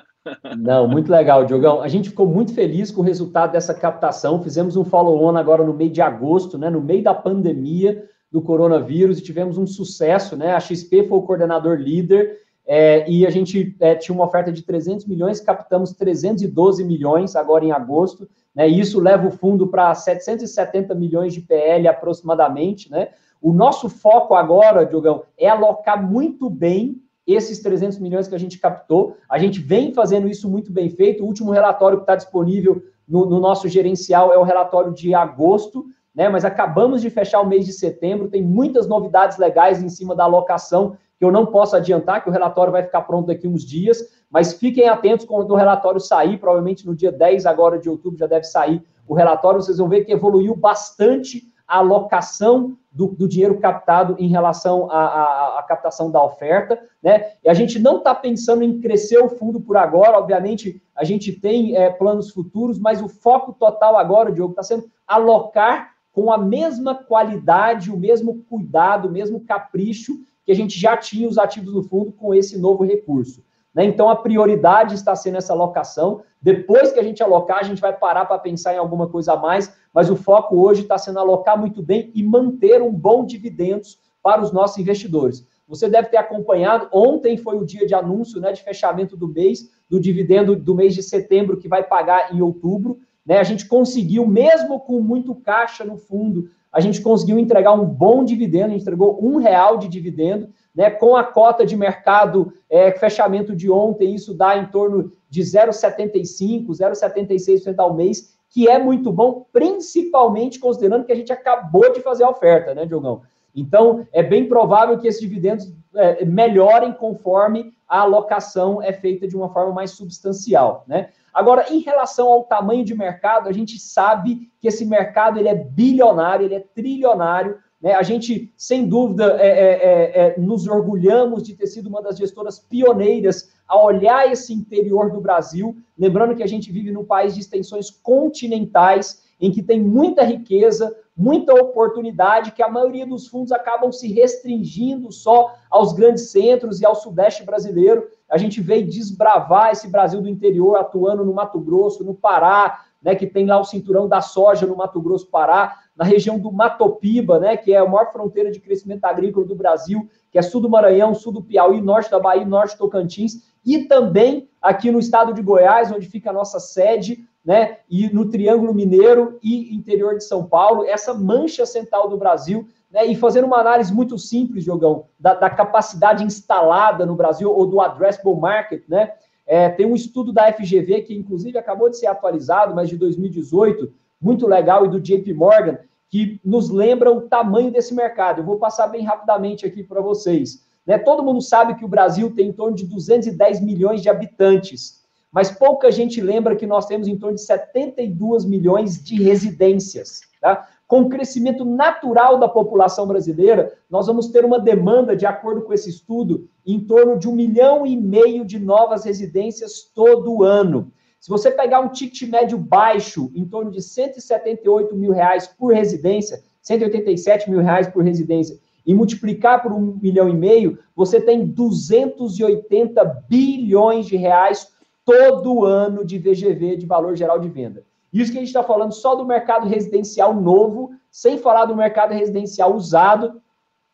Não, 0.57 0.87
muito 0.87 1.11
legal, 1.11 1.45
Diogão. 1.45 1.83
A 1.83 1.89
gente 1.89 2.11
ficou 2.11 2.27
muito 2.27 2.55
feliz 2.55 2.91
com 2.91 3.01
o 3.01 3.05
resultado 3.05 3.53
dessa 3.53 3.75
captação. 3.75 4.43
Fizemos 4.43 4.77
um 4.77 4.85
follow-on 4.85 5.37
agora 5.37 5.65
no 5.65 5.75
meio 5.75 5.91
de 5.91 6.01
agosto, 6.01 6.57
né, 6.57 6.71
no 6.71 6.81
meio 6.81 7.03
da 7.03 7.15
pandemia 7.15 8.09
do 8.31 8.41
coronavírus, 8.41 9.19
e 9.19 9.23
tivemos 9.23 9.59
um 9.59 9.67
sucesso. 9.67 10.37
Né? 10.37 10.53
A 10.53 10.61
XP 10.61 11.09
foi 11.09 11.19
o 11.19 11.23
coordenador 11.23 11.77
líder 11.77 12.39
é, 12.71 13.09
e 13.11 13.27
a 13.27 13.31
gente 13.31 13.75
é, 13.81 13.95
tinha 13.95 14.15
uma 14.15 14.27
oferta 14.27 14.53
de 14.53 14.61
300 14.63 15.07
milhões, 15.07 15.41
captamos 15.41 15.95
312 15.95 16.85
milhões 16.85 17.35
agora 17.35 17.65
em 17.65 17.73
agosto. 17.73 18.29
Né? 18.55 18.69
E 18.69 18.79
isso 18.79 19.01
leva 19.01 19.27
o 19.27 19.31
fundo 19.31 19.69
para 19.69 19.95
770 19.95 20.95
milhões 20.95 21.33
de 21.33 21.41
PL 21.41 21.89
aproximadamente, 21.89 22.91
né? 22.91 23.09
O 23.41 23.53
nosso 23.53 23.89
foco 23.89 24.35
agora, 24.35 24.85
Diogão, 24.85 25.23
é 25.39 25.49
alocar 25.49 26.05
muito 26.05 26.51
bem 26.51 27.01
esses 27.27 27.61
300 27.61 27.99
milhões 28.01 28.27
que 28.27 28.35
a 28.35 28.39
gente 28.39 28.59
captou. 28.59 29.17
A 29.31 29.39
gente 29.39 29.61
vem 29.61 29.95
fazendo 29.95 30.29
isso 30.29 30.51
muito 30.51 30.73
bem 30.73 30.91
feito. 30.91 31.23
O 31.23 31.27
último 31.27 31.53
relatório 31.53 31.99
que 31.99 32.03
está 32.03 32.17
disponível 32.17 32.83
no, 33.07 33.25
no, 33.27 33.39
nosso 33.39 33.69
gerencial 33.69 34.33
é 34.33 34.37
o 34.37 34.43
relatório 34.43 34.93
de 34.93 35.15
agosto, 35.15 35.87
né? 36.15 36.29
Mas 36.29 36.45
acabamos 36.45 37.01
de 37.01 37.09
fechar 37.09 37.41
o 37.41 37.47
mês 37.47 37.65
de 37.65 37.73
setembro. 37.73 38.29
Tem 38.29 38.43
muitas 38.43 38.89
novidades 38.89 39.39
legais 39.39 39.83
em 39.83 39.89
cima 39.89 40.17
da 40.17 40.25
alocação 40.25 40.99
que 41.19 41.25
eu 41.25 41.33
não 41.33 41.47
posso 41.47 41.75
adiantar, 41.75 42.23
que 42.23 42.29
o 42.31 42.33
relatório 42.33 42.73
vai 42.73 42.83
ficar 42.83 43.03
pronto 43.03 43.27
daqui 43.27 43.49
uns 43.49 43.65
dias, 43.65 43.99
mas 44.31 44.53
fiquem 44.53 44.89
atentos 44.89 45.27
quando 45.27 45.51
o 45.51 45.57
relatório 45.57 46.01
sair, 46.01 46.39
provavelmente 46.39 46.87
no 46.87 46.95
dia 46.95 47.11
10 47.11 47.45
agora 47.47 47.79
de 47.79 47.91
outubro 47.91 48.19
já 48.19 48.27
deve 48.27 48.45
sair 48.45 48.83
o 49.07 49.15
relatório, 49.15 49.61
vocês 49.61 49.79
vão 49.79 49.89
ver 49.89 50.05
que 50.05 50.13
evoluiu 50.13 50.55
bastante 50.55 51.43
a 51.67 51.79
alocação 51.79 52.77
do, 52.91 53.09
do 53.09 53.29
dinheiro 53.29 53.59
captado 53.59 54.17
em 54.19 54.29
relação 54.29 54.91
à, 54.91 54.99
à, 54.99 55.59
à, 55.59 55.63
captação 55.63 56.11
da 56.11 56.23
oferta, 56.23 56.81
né? 57.03 57.33
E 57.45 57.49
a 57.49 57.55
gente 57.55 57.79
não 57.79 57.99
está 57.99 58.15
pensando 58.15 58.63
em 58.63 58.81
crescer 58.81 59.19
o 59.19 59.29
fundo 59.29 59.61
por 59.61 59.77
agora, 59.77 60.19
obviamente 60.19 60.83
a 60.97 61.05
gente 61.05 61.33
tem 61.33 61.77
é, 61.77 61.91
planos 61.91 62.31
futuros, 62.31 62.79
mas 62.79 63.03
o 63.03 63.09
foco 63.09 63.53
total 63.53 63.97
agora, 63.97 64.33
Diogo, 64.33 64.53
está 64.53 64.63
sendo 64.63 64.91
alocar 65.07 65.93
com 66.13 66.33
a 66.33 66.39
mesma 66.39 66.95
qualidade, 66.95 67.93
o 67.93 67.97
mesmo 67.97 68.43
cuidado, 68.49 69.07
o 69.07 69.13
mesmo 69.13 69.41
capricho 69.41 70.19
que 70.49 70.53
a 70.53 70.57
gente 70.57 70.81
já 70.81 70.97
tinha 70.97 71.29
os 71.29 71.37
ativos 71.37 71.75
no 71.75 71.83
fundo 71.83 72.11
com 72.11 72.35
esse 72.35 72.59
novo 72.59 72.83
recurso. 72.83 73.45
Né? 73.75 73.85
Então, 73.85 74.09
a 74.09 74.17
prioridade 74.17 74.95
está 74.95 75.15
sendo 75.15 75.37
essa 75.37 75.53
alocação. 75.53 76.23
Depois 76.41 76.91
que 76.91 76.99
a 76.99 77.03
gente 77.03 77.23
alocar, 77.23 77.59
a 77.59 77.63
gente 77.63 77.83
vai 77.83 77.95
parar 77.95 78.25
para 78.25 78.39
pensar 78.39 78.73
em 78.73 78.79
alguma 78.79 79.07
coisa 79.09 79.35
a 79.35 79.37
mais, 79.37 79.71
mas 79.93 80.09
o 80.09 80.17
foco 80.17 80.57
hoje 80.57 80.81
está 80.81 80.97
sendo 80.97 81.19
alocar 81.19 81.61
muito 81.61 81.83
bem 81.83 82.11
e 82.15 82.23
manter 82.23 82.81
um 82.81 82.91
bom 82.91 83.27
dividendos 83.27 83.99
para 84.23 84.41
os 84.41 84.51
nossos 84.51 84.79
investidores. 84.79 85.47
Você 85.69 85.87
deve 85.87 86.09
ter 86.09 86.17
acompanhado, 86.17 86.89
ontem 86.95 87.37
foi 87.37 87.59
o 87.59 87.67
dia 87.67 87.87
de 87.87 87.95
anúncio, 87.95 88.41
né, 88.41 88.51
de 88.51 88.63
fechamento 88.63 89.19
do 89.19 89.29
mês, 89.29 89.69
do 89.87 90.01
dividendo 90.01 90.57
do 90.57 90.75
mês 90.75 90.95
de 90.95 91.03
setembro, 91.03 91.59
que 91.59 91.69
vai 91.69 91.83
pagar 91.83 92.35
em 92.35 92.41
outubro. 92.41 93.01
Né? 93.27 93.37
A 93.37 93.45
gente 93.45 93.69
conseguiu, 93.69 94.27
mesmo 94.27 94.81
com 94.81 94.99
muito 95.03 95.35
caixa 95.35 95.85
no 95.85 95.99
fundo, 95.99 96.49
a 96.79 96.81
gente 96.81 97.01
conseguiu 97.01 97.41
entregar 97.41 97.73
um 97.73 97.85
bom 97.85 98.23
dividendo, 98.23 98.67
a 98.67 98.69
gente 98.69 98.83
entregou 98.83 99.19
um 99.21 99.37
real 99.39 99.79
de 99.79 99.89
dividendo, 99.89 100.49
né, 100.73 100.89
com 100.89 101.17
a 101.17 101.25
cota 101.25 101.67
de 101.67 101.77
mercado, 101.77 102.53
é, 102.71 102.93
fechamento 102.93 103.57
de 103.57 103.69
ontem, 103.69 104.15
isso 104.15 104.33
dá 104.33 104.57
em 104.57 104.67
torno 104.67 105.11
de 105.29 105.43
0,75%, 105.43 106.69
0,76% 106.69 107.75
ao 107.79 107.95
mês, 107.95 108.39
que 108.49 108.69
é 108.69 108.79
muito 108.79 109.11
bom, 109.11 109.45
principalmente 109.53 110.61
considerando 110.61 111.05
que 111.05 111.11
a 111.11 111.17
gente 111.17 111.33
acabou 111.33 111.93
de 111.93 112.01
fazer 112.01 112.23
a 112.23 112.31
oferta, 112.31 112.73
né, 112.77 112.87
Diogão? 112.87 113.23
Então, 113.53 114.07
é 114.13 114.23
bem 114.23 114.49
provável 114.49 114.97
que 114.99 115.09
esses 115.09 115.21
dividendos 115.21 115.75
é, 115.97 116.25
melhorem 116.25 116.93
conforme 116.93 117.73
a 117.89 118.03
alocação 118.03 118.81
é 118.81 118.93
feita 118.93 119.27
de 119.27 119.37
uma 119.37 119.49
forma 119.49 119.73
mais 119.73 119.91
substancial, 119.91 120.85
né? 120.87 121.09
Agora, 121.39 121.73
em 121.73 121.79
relação 121.79 122.27
ao 122.27 122.43
tamanho 122.43 122.85
de 122.85 122.97
mercado, 122.97 123.49
a 123.49 123.53
gente 123.53 123.79
sabe 123.79 124.51
que 124.61 124.67
esse 124.67 124.85
mercado 124.85 125.39
ele 125.39 125.49
é 125.49 125.55
bilionário, 125.55 126.45
ele 126.45 126.57
é 126.57 126.65
trilionário, 126.75 127.57
né? 127.81 127.93
A 127.93 128.03
gente, 128.03 128.53
sem 128.57 128.89
dúvida, 128.89 129.37
é, 129.41 129.47
é, 129.47 129.71
é, 129.71 130.35
é, 130.35 130.41
nos 130.41 130.67
orgulhamos 130.67 131.45
de 131.45 131.55
ter 131.55 131.69
sido 131.69 131.89
uma 131.89 132.03
das 132.03 132.19
gestoras 132.19 132.59
pioneiras 132.59 133.53
a 133.69 133.81
olhar 133.81 134.29
esse 134.33 134.53
interior 134.53 135.13
do 135.13 135.21
Brasil. 135.21 135.77
Lembrando 135.97 136.35
que 136.35 136.43
a 136.43 136.49
gente 136.49 136.73
vive 136.73 136.91
num 136.91 137.05
país 137.05 137.35
de 137.35 137.41
extensões 137.41 137.89
continentais, 137.89 139.23
em 139.41 139.53
que 139.53 139.63
tem 139.63 139.81
muita 139.81 140.25
riqueza, 140.25 140.93
muita 141.17 141.55
oportunidade, 141.55 142.51
que 142.51 142.65
a 142.65 142.69
maioria 142.69 143.07
dos 143.07 143.29
fundos 143.29 143.53
acabam 143.53 143.93
se 143.93 144.13
restringindo 144.13 145.13
só 145.13 145.55
aos 145.71 145.93
grandes 145.93 146.33
centros 146.33 146.81
e 146.81 146.85
ao 146.85 146.97
sudeste 146.97 147.45
brasileiro. 147.45 148.09
A 148.29 148.37
gente 148.37 148.61
veio 148.61 148.87
desbravar 148.87 149.71
esse 149.71 149.89
Brasil 149.89 150.21
do 150.21 150.29
interior, 150.29 150.77
atuando 150.77 151.25
no 151.25 151.33
Mato 151.33 151.59
Grosso, 151.59 152.05
no 152.05 152.15
Pará, 152.15 152.85
né, 153.03 153.15
que 153.15 153.27
tem 153.27 153.47
lá 153.47 153.59
o 153.59 153.65
cinturão 153.65 154.09
da 154.09 154.21
soja 154.21 154.67
no 154.67 154.77
Mato 154.77 155.01
Grosso, 155.01 155.29
Pará, 155.29 155.79
na 155.97 156.05
região 156.05 156.39
do 156.39 156.53
Matopiba, 156.53 157.39
né, 157.39 157.57
que 157.57 157.73
é 157.73 157.79
a 157.79 157.87
maior 157.87 158.13
fronteira 158.13 158.51
de 158.51 158.61
crescimento 158.61 159.05
agrícola 159.05 159.47
do 159.47 159.55
Brasil, 159.55 160.09
que 160.31 160.39
é 160.39 160.43
sul 160.43 160.61
do 160.61 160.69
Maranhão, 160.69 161.15
sul 161.15 161.33
do 161.33 161.43
Piauí, 161.43 161.81
norte 161.81 162.11
da 162.11 162.19
Bahia, 162.19 162.45
norte 162.45 162.75
do 162.75 162.79
Tocantins, 162.79 163.49
e 163.65 163.85
também 163.85 164.49
aqui 164.61 164.91
no 164.91 164.99
estado 164.99 165.33
de 165.33 165.43
Goiás, 165.43 165.91
onde 165.93 166.07
fica 166.07 166.31
a 166.31 166.33
nossa 166.33 166.61
sede, 166.61 167.25
né, 167.45 167.79
e 167.89 168.09
no 168.11 168.29
Triângulo 168.29 168.75
Mineiro 168.75 169.39
e 169.43 169.75
interior 169.75 170.17
de 170.17 170.25
São 170.25 170.45
Paulo, 170.45 170.85
essa 170.85 171.15
mancha 171.15 171.65
central 171.65 172.09
do 172.09 172.19
Brasil, 172.19 172.69
né, 172.91 173.07
e 173.07 173.15
fazendo 173.15 173.47
uma 173.47 173.61
análise 173.61 173.93
muito 173.93 174.19
simples, 174.19 174.65
Jogão, 174.65 175.07
da, 175.19 175.35
da 175.35 175.51
capacidade 175.51 176.25
instalada 176.25 177.05
no 177.05 177.15
Brasil, 177.15 177.51
ou 177.51 177.67
do 177.67 177.81
addressable 177.81 178.35
market, 178.35 178.83
né, 178.89 179.13
é, 179.47 179.69
tem 179.69 179.87
um 179.87 179.95
estudo 179.95 180.33
da 180.33 180.53
FGV, 180.53 181.03
que 181.03 181.15
inclusive 181.15 181.57
acabou 181.57 181.89
de 181.89 181.99
ser 181.99 182.07
atualizado, 182.07 182.75
mas 182.75 182.89
de 182.89 182.97
2018, 182.97 183.93
muito 184.21 184.47
legal, 184.47 184.85
e 184.85 184.91
do 184.91 185.01
JP 185.01 185.33
Morgan, 185.33 185.79
que 186.11 186.41
nos 186.45 186.71
lembra 186.71 187.11
o 187.11 187.23
tamanho 187.23 187.71
desse 187.71 187.95
mercado. 187.95 188.41
Eu 188.41 188.45
vou 188.45 188.59
passar 188.59 188.87
bem 188.89 189.05
rapidamente 189.05 189.67
aqui 189.67 189.83
para 189.83 190.01
vocês. 190.01 190.67
Né? 190.87 190.99
Todo 190.99 191.23
mundo 191.23 191.41
sabe 191.41 191.75
que 191.75 191.85
o 191.85 191.89
Brasil 191.89 192.35
tem 192.35 192.49
em 192.49 192.53
torno 192.53 192.77
de 192.77 192.87
210 192.87 193.61
milhões 193.61 194.03
de 194.03 194.09
habitantes, 194.09 195.03
mas 195.31 195.51
pouca 195.51 195.93
gente 195.93 196.21
lembra 196.21 196.57
que 196.57 196.67
nós 196.67 196.87
temos 196.87 197.07
em 197.07 197.19
torno 197.19 197.37
de 197.37 197.43
72 197.43 198.45
milhões 198.47 199.03
de 199.03 199.23
residências. 199.23 200.23
Tá? 200.41 200.67
Com 200.89 201.03
o 201.03 201.09
crescimento 201.11 201.67
natural 201.67 202.39
da 202.39 202.49
população 202.49 203.07
brasileira, 203.07 203.75
nós 203.91 204.07
vamos 204.07 204.29
ter 204.29 204.43
uma 204.43 204.59
demanda, 204.59 205.15
de 205.15 205.27
acordo 205.27 205.61
com 205.61 205.75
esse 205.75 205.91
estudo, 205.91 206.49
em 206.65 206.81
torno 206.81 207.19
de 207.19 207.29
um 207.29 207.33
milhão 207.33 207.87
e 207.87 207.95
meio 207.95 208.43
de 208.43 208.59
novas 208.59 209.05
residências 209.05 209.83
todo 209.95 210.43
ano. 210.43 210.91
Se 211.21 211.29
você 211.29 211.51
pegar 211.51 211.81
um 211.81 211.91
ticket 211.91 212.31
médio 212.31 212.57
baixo, 212.57 213.31
em 213.35 213.45
torno 213.45 213.71
de 213.71 213.83
178 213.83 214.97
mil 214.97 215.13
reais 215.13 215.47
por 215.47 215.75
residência, 215.75 216.43
187 216.63 217.51
mil 217.51 217.61
reais 217.61 217.87
por 217.87 218.03
residência, 218.03 218.59
e 218.87 218.95
multiplicar 218.95 219.63
por 219.63 219.71
um 219.71 219.99
milhão 220.01 220.27
e 220.27 220.35
meio, 220.35 220.79
você 220.97 221.21
tem 221.21 221.45
280 221.45 223.05
bilhões 223.29 224.07
de 224.07 224.17
reais 224.17 224.73
todo 225.05 225.67
ano 225.67 226.03
de 226.03 226.19
VGV, 226.19 226.77
de 226.77 226.87
valor 226.87 227.15
geral 227.15 227.39
de 227.39 227.51
venda. 227.51 227.85
Isso 228.13 228.33
que 228.33 228.39
a 228.39 228.41
gente 228.41 228.49
está 228.49 228.63
falando 228.63 228.93
só 228.93 229.15
do 229.15 229.27
mercado 229.27 229.67
residencial 229.67 230.35
novo, 230.35 230.93
sem 231.11 231.39
falar 231.39 231.67
do 231.67 231.77
mercado 231.77 232.13
residencial 232.13 232.75
usado, 232.75 233.41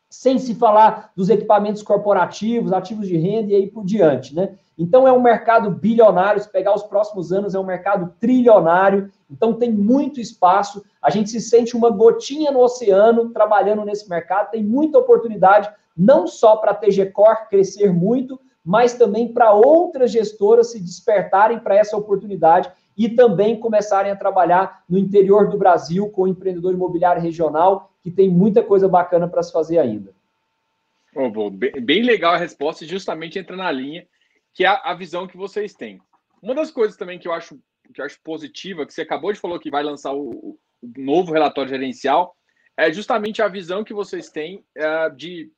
sem 0.09 0.37
se 0.37 0.55
falar 0.55 1.11
dos 1.15 1.29
equipamentos 1.29 1.81
corporativos, 1.81 2.71
ativos 2.71 3.07
de 3.07 3.17
renda 3.17 3.51
e 3.51 3.55
aí 3.55 3.67
por 3.67 3.83
diante, 3.83 4.33
né? 4.33 4.55
Então 4.77 5.07
é 5.07 5.11
um 5.11 5.21
mercado 5.21 5.71
bilionário, 5.71 6.41
se 6.41 6.49
pegar 6.49 6.73
os 6.75 6.83
próximos 6.83 7.31
anos 7.31 7.55
é 7.55 7.59
um 7.59 7.65
mercado 7.65 8.13
trilionário, 8.19 9.11
então 9.29 9.53
tem 9.53 9.71
muito 9.71 10.19
espaço, 10.19 10.83
a 11.01 11.09
gente 11.09 11.29
se 11.29 11.41
sente 11.41 11.75
uma 11.75 11.89
gotinha 11.89 12.51
no 12.51 12.59
oceano 12.59 13.29
trabalhando 13.29 13.85
nesse 13.85 14.09
mercado, 14.09 14.51
tem 14.51 14.63
muita 14.63 14.97
oportunidade, 14.97 15.69
não 15.95 16.27
só 16.27 16.57
para 16.57 16.71
a 16.71 16.75
TG 16.75 17.07
Core 17.07 17.47
crescer 17.49 17.91
muito, 17.91 18.39
mas 18.63 18.93
também 18.93 19.31
para 19.31 19.53
outras 19.53 20.11
gestoras 20.11 20.71
se 20.71 20.79
despertarem 20.79 21.59
para 21.59 21.75
essa 21.75 21.95
oportunidade 21.95 22.69
e 22.97 23.09
também 23.09 23.59
começarem 23.59 24.11
a 24.11 24.15
trabalhar 24.15 24.83
no 24.87 24.97
interior 24.97 25.49
do 25.49 25.57
Brasil 25.57 26.09
com 26.09 26.23
o 26.23 26.27
empreendedor 26.27 26.73
imobiliário 26.73 27.21
regional, 27.21 27.91
que 28.01 28.09
tem 28.09 28.29
muita 28.29 28.63
coisa 28.63 28.87
bacana 28.87 29.27
para 29.27 29.43
se 29.43 29.51
fazer 29.51 29.79
ainda. 29.79 30.13
Oh, 31.15 31.49
bem 31.49 32.03
legal 32.03 32.33
a 32.33 32.37
resposta, 32.37 32.85
justamente 32.85 33.39
entra 33.39 33.55
na 33.55 33.71
linha, 33.71 34.05
que 34.53 34.65
é 34.65 34.67
a 34.67 34.93
visão 34.93 35.27
que 35.27 35.37
vocês 35.37 35.73
têm. 35.73 36.01
Uma 36.41 36.53
das 36.53 36.71
coisas 36.71 36.97
também 36.97 37.17
que 37.17 37.27
eu 37.27 37.33
acho, 37.33 37.59
que 37.93 38.01
eu 38.01 38.05
acho 38.05 38.19
positiva, 38.21 38.85
que 38.85 38.93
você 38.93 39.01
acabou 39.01 39.31
de 39.31 39.39
falar 39.39 39.59
que 39.59 39.71
vai 39.71 39.83
lançar 39.83 40.13
o, 40.13 40.29
o 40.29 40.59
novo 40.97 41.33
relatório 41.33 41.69
gerencial, 41.69 42.35
é 42.77 42.91
justamente 42.91 43.41
a 43.41 43.47
visão 43.47 43.83
que 43.83 43.93
vocês 43.93 44.29
têm 44.29 44.63
uh, 44.77 45.15
de. 45.15 45.51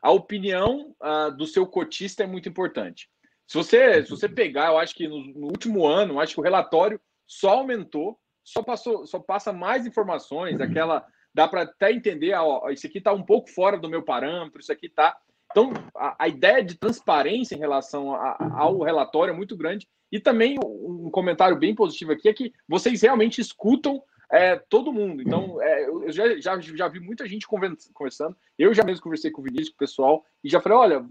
A 0.00 0.10
opinião 0.10 0.94
uh, 1.02 1.34
do 1.34 1.46
seu 1.46 1.66
cotista 1.66 2.22
é 2.22 2.26
muito 2.26 2.48
importante. 2.48 3.08
Se 3.46 3.56
você, 3.56 4.04
se 4.04 4.10
você 4.10 4.28
pegar, 4.28 4.68
eu 4.68 4.78
acho 4.78 4.94
que 4.94 5.06
no, 5.06 5.18
no 5.18 5.46
último 5.46 5.86
ano, 5.86 6.20
acho 6.20 6.34
que 6.34 6.40
o 6.40 6.44
relatório 6.44 7.00
só 7.26 7.50
aumentou, 7.58 8.18
só 8.42 8.62
passou, 8.62 9.06
só 9.06 9.18
passa 9.18 9.52
mais 9.52 9.86
informações, 9.86 10.60
aquela 10.60 11.06
dá 11.34 11.48
para 11.48 11.62
até 11.62 11.90
entender, 11.92 12.32
ó, 12.34 12.70
isso 12.70 12.86
aqui 12.86 12.98
está 12.98 13.12
um 13.12 13.22
pouco 13.22 13.50
fora 13.50 13.76
do 13.76 13.88
meu 13.88 14.02
parâmetro, 14.02 14.60
isso 14.60 14.72
aqui 14.72 14.86
está. 14.86 15.16
Então, 15.50 15.72
a, 15.96 16.24
a, 16.24 16.28
ideia 16.28 16.62
de 16.62 16.76
transparência 16.76 17.56
em 17.56 17.58
relação 17.58 18.14
a, 18.14 18.36
ao 18.56 18.80
relatório 18.80 19.32
é 19.32 19.36
muito 19.36 19.56
grande. 19.56 19.88
E 20.12 20.20
também 20.20 20.58
um 20.62 21.10
comentário 21.10 21.56
bem 21.56 21.74
positivo 21.74 22.12
aqui 22.12 22.28
é 22.28 22.32
que 22.32 22.52
vocês 22.68 23.02
realmente 23.02 23.40
escutam 23.40 24.00
é, 24.30 24.56
todo 24.56 24.92
mundo. 24.92 25.22
Então, 25.22 25.60
é, 25.60 25.86
eu 25.86 26.10
já, 26.12 26.40
já, 26.40 26.60
já 26.60 26.88
vi 26.88 27.00
muita 27.00 27.26
gente 27.26 27.46
conversando. 27.48 28.36
Eu 28.56 28.72
já 28.72 28.84
mesmo 28.84 29.02
conversei 29.02 29.30
com 29.30 29.40
o 29.40 29.44
Vinícius, 29.44 29.70
com 29.70 29.76
o 29.76 29.86
pessoal, 29.86 30.24
e 30.42 30.48
já 30.48 30.60
falei: 30.60 30.78
olha, 30.78 31.06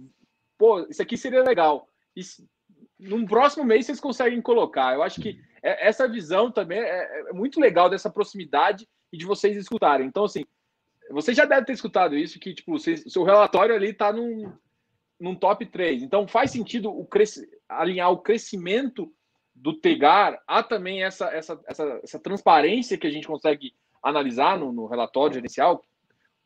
pô, 0.57 0.85
isso 0.89 1.01
aqui 1.01 1.17
seria 1.17 1.43
legal. 1.43 1.89
E 2.15 2.21
próximo 3.25 3.63
mês 3.63 3.85
vocês 3.85 3.99
conseguem 3.99 4.41
colocar. 4.41 4.93
Eu 4.93 5.03
acho 5.03 5.21
que 5.21 5.39
é, 5.61 5.87
essa 5.87 6.07
visão 6.07 6.51
também 6.51 6.79
é, 6.79 7.29
é 7.29 7.33
muito 7.33 7.59
legal 7.59 7.89
dessa 7.89 8.09
proximidade 8.09 8.87
e 9.11 9.17
de 9.17 9.25
vocês 9.25 9.57
escutarem. 9.57 10.07
Então, 10.07 10.25
assim, 10.25 10.43
você 11.11 11.33
já 11.33 11.45
deve 11.45 11.65
ter 11.65 11.73
escutado 11.73 12.17
isso, 12.17 12.39
que 12.39 12.53
tipo, 12.53 12.73
o 12.73 12.79
seu 12.79 13.23
relatório 13.23 13.75
ali 13.75 13.89
está 13.89 14.11
num, 14.11 14.51
num 15.19 15.35
top 15.35 15.65
3. 15.65 16.03
Então, 16.03 16.27
faz 16.27 16.51
sentido 16.51 16.89
o 16.89 17.07
alinhar 17.67 18.11
o 18.11 18.19
crescimento 18.19 19.11
do 19.53 19.73
Tegar 19.73 20.41
a 20.47 20.63
também 20.63 21.03
essa, 21.03 21.27
essa, 21.27 21.59
essa, 21.67 21.99
essa 22.03 22.19
transparência 22.19 22.97
que 22.97 23.07
a 23.07 23.11
gente 23.11 23.27
consegue 23.27 23.73
analisar 24.01 24.57
no, 24.57 24.71
no 24.71 24.87
relatório 24.87 25.35
gerencial? 25.35 25.85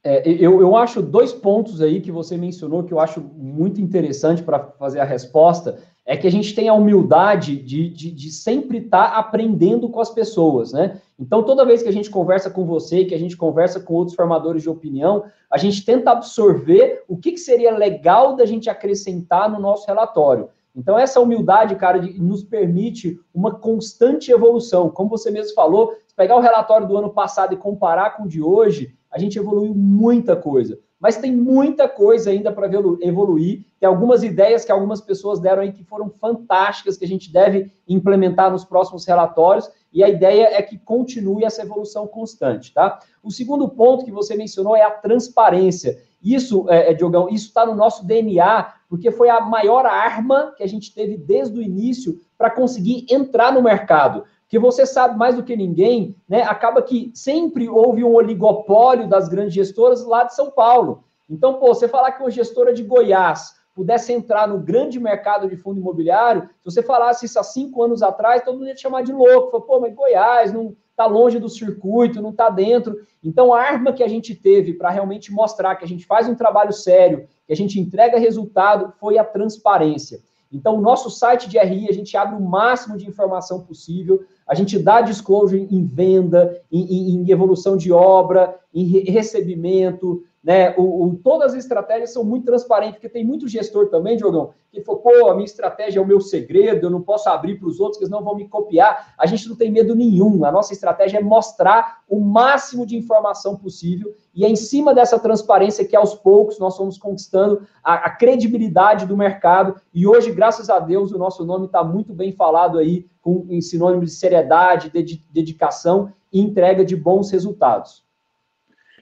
É, 0.08 0.24
eu, 0.26 0.62
eu 0.62 0.74
acho 0.74 1.02
dois 1.02 1.34
pontos 1.34 1.82
aí 1.82 2.00
que 2.00 2.14
você 2.14 2.38
mencionou 2.38 2.84
que 2.84 2.94
eu 2.94 3.00
acho 3.00 3.20
muito 3.36 3.82
interessante 3.82 4.42
para 4.42 4.58
fazer 4.58 5.02
a 5.02 5.04
resposta 5.04 5.80
é 6.06 6.16
que 6.16 6.26
a 6.26 6.32
gente 6.32 6.56
tem 6.56 6.70
a 6.70 6.74
humildade 6.74 7.58
de, 7.58 7.90
de, 7.90 8.12
de 8.12 8.32
sempre 8.32 8.78
estar 8.78 9.12
tá 9.12 9.18
aprendendo 9.18 9.90
com 9.90 10.00
as 10.00 10.10
pessoas, 10.10 10.72
né? 10.72 11.02
Então, 11.20 11.44
toda 11.44 11.66
vez 11.66 11.84
que 11.84 11.90
a 11.90 11.92
gente 11.92 12.10
conversa 12.10 12.50
com 12.50 12.66
você, 12.66 13.04
que 13.04 13.14
a 13.14 13.20
gente 13.20 13.36
conversa 13.36 13.82
com 13.82 13.96
outros 13.96 14.16
formadores 14.16 14.64
de 14.64 14.70
opinião, 14.70 15.26
a 15.52 15.58
gente 15.58 15.84
tenta 15.84 16.12
absorver 16.12 17.04
o 17.10 17.18
que, 17.18 17.34
que 17.34 17.40
seria 17.40 17.76
legal 17.76 18.38
da 18.38 18.46
gente 18.46 18.70
acrescentar 18.70 19.52
no 19.52 19.60
nosso 19.60 19.86
relatório. 19.86 20.48
Então, 20.74 20.98
essa 20.98 21.20
humildade, 21.20 21.76
cara, 21.76 22.00
nos 22.00 22.44
permite 22.44 23.20
uma 23.34 23.56
constante 23.56 24.32
evolução. 24.32 24.90
Como 24.90 25.10
você 25.10 25.30
mesmo 25.30 25.54
falou, 25.56 25.94
se 26.08 26.16
pegar 26.16 26.38
o 26.38 26.42
relatório 26.42 26.88
do 26.88 26.96
ano 26.96 27.10
passado 27.10 27.54
e 27.54 27.58
comparar 27.58 28.12
com 28.12 28.24
o 28.24 28.28
de 28.30 28.42
hoje, 28.42 28.96
a 29.12 29.20
gente 29.20 29.38
evoluiu 29.38 29.74
muita 29.74 30.36
coisa 30.36 30.78
mas 31.00 31.18
tem 31.18 31.36
muita 31.36 31.88
coisa 31.88 32.32
ainda 32.32 32.52
para 32.52 32.68
evoluir. 33.02 33.66
Tem 33.80 33.88
algumas 33.88 34.24
ideias 34.24 34.66
que 34.66 34.72
algumas 34.72 35.00
pessoas 35.00 35.40
deram 35.40 35.62
aí 35.62 35.72
que 35.72 35.84
foram 35.84 36.10
fantásticas, 36.10 36.98
que 36.98 37.06
a 37.06 37.08
gente 37.08 37.32
deve 37.32 37.72
implementar 37.88 38.52
nos 38.52 38.66
próximos 38.66 39.06
relatórios, 39.06 39.70
e 39.94 40.04
a 40.04 40.10
ideia 40.10 40.50
é 40.52 40.62
que 40.62 40.78
continue 40.78 41.44
essa 41.44 41.62
evolução 41.62 42.08
constante, 42.08 42.74
tá? 42.74 43.00
O 43.24 43.32
segundo 43.32 43.70
ponto 43.70 44.06
que 44.06 44.12
você 44.12 44.36
mencionou 44.36 44.76
é 44.76 44.82
a 44.82 44.92
transparência. 44.92 45.98
Isso, 46.22 46.66
é, 46.68 46.92
é 46.92 46.94
Diogão, 46.94 47.30
isso 47.30 47.48
está 47.48 47.66
no 47.66 47.76
nosso 47.76 48.06
DNA, 48.06 48.74
porque 48.90 49.12
foi 49.12 49.30
a 49.30 49.40
maior 49.40 49.86
arma 49.86 50.54
que 50.58 50.64
a 50.64 50.68
gente 50.68 50.94
teve 50.94 51.16
desde 51.16 51.58
o 51.58 51.62
início 51.62 52.20
para 52.38 52.50
conseguir 52.50 53.06
entrar 53.10 53.54
no 53.54 53.62
mercado 53.62 54.24
que 54.48 54.58
você 54.58 54.86
sabe 54.86 55.18
mais 55.18 55.36
do 55.36 55.44
que 55.44 55.56
ninguém, 55.56 56.16
né? 56.28 56.44
Acaba 56.44 56.82
que 56.82 57.12
sempre 57.14 57.68
houve 57.68 58.04
um 58.04 58.14
oligopólio 58.14 59.08
das 59.08 59.28
grandes 59.28 59.54
gestoras 59.54 60.06
lá 60.06 60.24
de 60.24 60.36
São 60.36 60.50
Paulo. 60.50 61.04
Então, 61.30 61.56
pô, 61.56 61.68
você 61.68 61.88
falar 61.88 62.14
que 62.14 62.24
uma 62.24 62.32
gestora 62.32 62.74
de 62.74 62.84
Goiás 62.84 63.58
pudesse 63.76 64.12
entrar 64.12 64.48
no 64.48 64.58
grande 64.58 65.00
mercado 65.00 65.48
de 65.48 65.56
fundo 65.56 65.80
imobiliário, 65.80 66.44
se 66.44 66.66
você 66.66 66.82
falasse 66.82 67.26
isso 67.26 67.40
há 67.40 67.44
cinco 67.44 67.84
anos 67.84 68.02
atrás, 68.02 68.42
todo 68.42 68.58
mundo 68.58 68.68
ia 68.68 68.74
te 68.74 68.82
chamar 68.82 69.04
de 69.04 69.12
louco. 69.12 69.52
Falou, 69.52 69.68
pô, 69.68 69.80
mas 69.80 69.94
Goiás 69.94 70.52
não 70.52 70.76
está 70.90 71.06
longe 71.06 71.38
do 71.38 71.48
circuito, 71.48 72.22
não 72.22 72.32
está 72.32 72.50
dentro. 72.50 73.06
Então, 73.24 73.54
a 73.54 73.62
arma 73.62 73.94
que 73.94 74.02
a 74.02 74.08
gente 74.08 74.34
teve 74.34 74.74
para 74.74 74.90
realmente 74.90 75.32
mostrar 75.32 75.76
que 75.76 75.86
a 75.86 75.88
gente 75.88 76.06
faz 76.08 76.28
um 76.28 76.34
trabalho 76.34 76.74
sério, 76.74 77.28
que 77.46 77.54
a 77.54 77.56
gente 77.56 77.80
entrega 77.80 78.18
resultado, 78.18 78.92
foi 79.00 79.20
a 79.20 79.24
transparência. 79.24 80.22
Então, 80.52 80.76
o 80.76 80.82
nosso 80.82 81.12
site 81.12 81.48
de 81.48 81.60
RI, 81.60 81.88
a 81.90 81.94
gente 81.94 82.16
abre 82.18 82.36
o 82.36 82.42
máximo 82.42 82.98
de 82.98 83.08
informação 83.08 83.62
possível, 83.62 84.26
a 84.48 84.56
gente 84.56 84.80
dá 84.80 85.02
disclosure 85.02 85.68
em 85.70 85.86
venda, 85.86 86.62
em, 86.72 86.82
em, 86.82 87.16
em 87.18 87.32
evolução 87.32 87.76
de 87.76 87.92
obra, 87.92 88.56
em 88.74 88.86
re 88.86 89.00
recebimento, 89.12 90.24
né? 90.48 90.74
O, 90.78 91.04
o, 91.04 91.16
todas 91.18 91.52
as 91.52 91.58
estratégias 91.58 92.14
são 92.14 92.24
muito 92.24 92.46
transparentes, 92.46 92.96
porque 92.96 93.10
tem 93.10 93.26
muito 93.26 93.50
gestor 93.50 93.90
também, 93.90 94.16
Diogão, 94.16 94.52
que 94.72 94.80
falou, 94.80 95.02
pô, 95.02 95.30
a 95.30 95.34
minha 95.34 95.44
estratégia 95.44 96.00
é 96.00 96.02
o 96.02 96.08
meu 96.08 96.22
segredo, 96.22 96.86
eu 96.86 96.90
não 96.90 97.02
posso 97.02 97.28
abrir 97.28 97.60
para 97.60 97.68
os 97.68 97.82
outros, 97.82 97.98
que 97.98 98.06
eles 98.06 98.12
não 98.12 98.24
vão 98.24 98.36
me 98.36 98.48
copiar. 98.48 99.14
A 99.18 99.26
gente 99.26 99.50
não 99.50 99.58
tem 99.58 99.70
medo 99.70 99.94
nenhum. 99.94 100.46
A 100.46 100.52
nossa 100.52 100.72
estratégia 100.72 101.18
é 101.18 101.22
mostrar 101.22 101.98
o 102.08 102.22
máximo 102.22 102.86
de 102.86 102.96
informação 102.96 103.58
possível, 103.58 104.14
e 104.34 104.46
é 104.46 104.50
em 104.50 104.56
cima 104.56 104.94
dessa 104.94 105.20
transparência 105.20 105.84
que 105.84 105.98
aos 105.98 106.16
poucos 106.16 106.58
nós 106.60 106.78
vamos 106.78 106.98
conquistando 106.98 107.64
a, 107.84 107.96
a 107.96 108.10
credibilidade 108.10 109.06
do 109.06 109.18
mercado. 109.18 109.76
E 109.94 110.08
hoje, 110.08 110.32
graças 110.32 110.70
a 110.70 110.80
Deus, 110.80 111.12
o 111.12 111.18
nosso 111.18 111.44
nome 111.44 111.66
está 111.66 111.84
muito 111.84 112.14
bem 112.14 112.32
falado 112.32 112.78
aí, 112.78 113.06
com 113.28 113.46
em 113.50 113.60
sinônimo 113.60 114.06
de 114.06 114.12
seriedade, 114.12 114.90
de 114.90 115.22
dedicação 115.30 116.14
e 116.32 116.40
entrega 116.40 116.86
de 116.86 116.96
bons 116.96 117.30
resultados. 117.30 118.06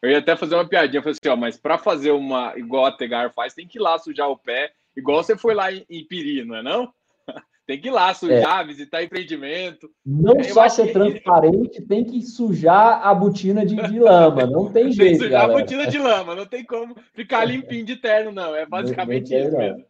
Eu 0.02 0.10
ia 0.10 0.18
até 0.18 0.36
fazer 0.36 0.56
uma 0.56 0.68
piadinha, 0.68 1.04
falei 1.04 1.16
assim, 1.22 1.32
ó, 1.32 1.36
mas 1.36 1.58
para 1.58 1.78
fazer 1.78 2.10
uma 2.10 2.58
igual 2.58 2.88
a 2.88 2.92
Tegar 2.92 3.32
faz, 3.32 3.54
tem 3.54 3.68
que 3.68 3.78
ir 3.78 3.82
lá 3.82 4.00
sujar 4.00 4.28
o 4.28 4.38
pé, 4.38 4.72
igual 4.98 5.24
você 5.24 5.38
foi 5.38 5.54
lá 5.54 5.72
em, 5.72 5.86
em 5.88 6.04
Piri, 6.04 6.44
não 6.44 6.56
é 6.56 6.64
não? 6.64 6.92
tem 7.68 7.80
que 7.80 7.88
ir 7.88 7.92
lá 7.92 8.12
sujar, 8.16 8.64
é. 8.64 8.68
visitar 8.68 9.04
empreendimento. 9.04 9.92
Não 10.04 10.36
Eu 10.38 10.44
só 10.46 10.68
ser 10.70 10.88
que... 10.88 10.94
transparente, 10.94 11.82
tem 11.84 12.04
que 12.04 12.24
sujar 12.24 13.06
a 13.06 13.14
botina 13.14 13.64
de, 13.64 13.76
de 13.76 14.00
lama, 14.00 14.48
não 14.48 14.72
tem 14.74 14.92
jeito, 14.92 14.98
Tem 14.98 15.12
que 15.12 15.24
sujar 15.24 15.42
galera. 15.42 15.54
a 15.54 15.62
botina 15.62 15.88
de 15.88 15.98
lama, 16.00 16.34
não 16.34 16.48
tem 16.48 16.66
como 16.66 16.96
ficar 17.14 17.46
limpinho 17.46 17.86
de 17.86 17.96
terno, 17.96 18.32
não, 18.32 18.56
é 18.56 18.66
basicamente 18.66 19.32
não, 19.32 19.40
não 19.40 19.48
isso 19.48 19.58
mesmo. 19.58 19.86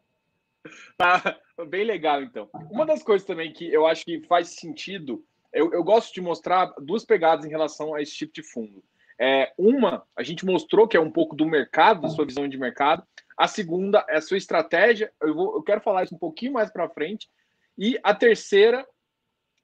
Tá 0.98 1.38
bem 1.68 1.86
legal, 1.86 2.22
então. 2.22 2.50
Uma 2.70 2.86
das 2.86 3.04
coisas 3.04 3.26
também 3.26 3.54
que 3.54 3.72
eu 3.72 3.86
acho 3.86 4.04
que 4.04 4.22
faz 4.28 4.50
sentido, 4.50 5.24
eu, 5.54 5.72
eu 5.72 5.84
gosto 5.84 6.14
de 6.14 6.22
mostrar 6.22 6.74
duas 6.80 7.06
pegadas 7.06 7.46
em 7.46 7.50
relação 7.50 7.94
a 7.94 8.02
esse 8.02 8.14
tipo 8.14 8.34
de 8.34 8.44
fundo. 8.44 8.84
É, 9.18 9.54
uma, 9.58 10.06
a 10.16 10.24
gente 10.24 10.46
mostrou 10.46 10.88
que 10.88 10.98
é 10.98 11.00
um 11.00 11.12
pouco 11.12 11.36
do 11.36 11.46
mercado, 11.46 12.02
da 12.02 12.10
sua 12.10 12.26
visão 12.26 12.48
de 12.48 12.58
mercado. 12.58 13.04
A 13.38 13.48
segunda 13.48 14.06
é 14.10 14.18
a 14.18 14.22
sua 14.22 14.38
estratégia. 14.38 15.12
Eu, 15.22 15.34
vou, 15.34 15.56
eu 15.56 15.64
quero 15.64 15.82
falar 15.82 16.04
isso 16.04 16.16
um 16.16 16.20
pouquinho 16.20 16.54
mais 16.54 16.70
para 16.70 16.90
frente. 16.90 17.30
E 17.78 17.98
a 18.04 18.14
terceira 18.14 18.86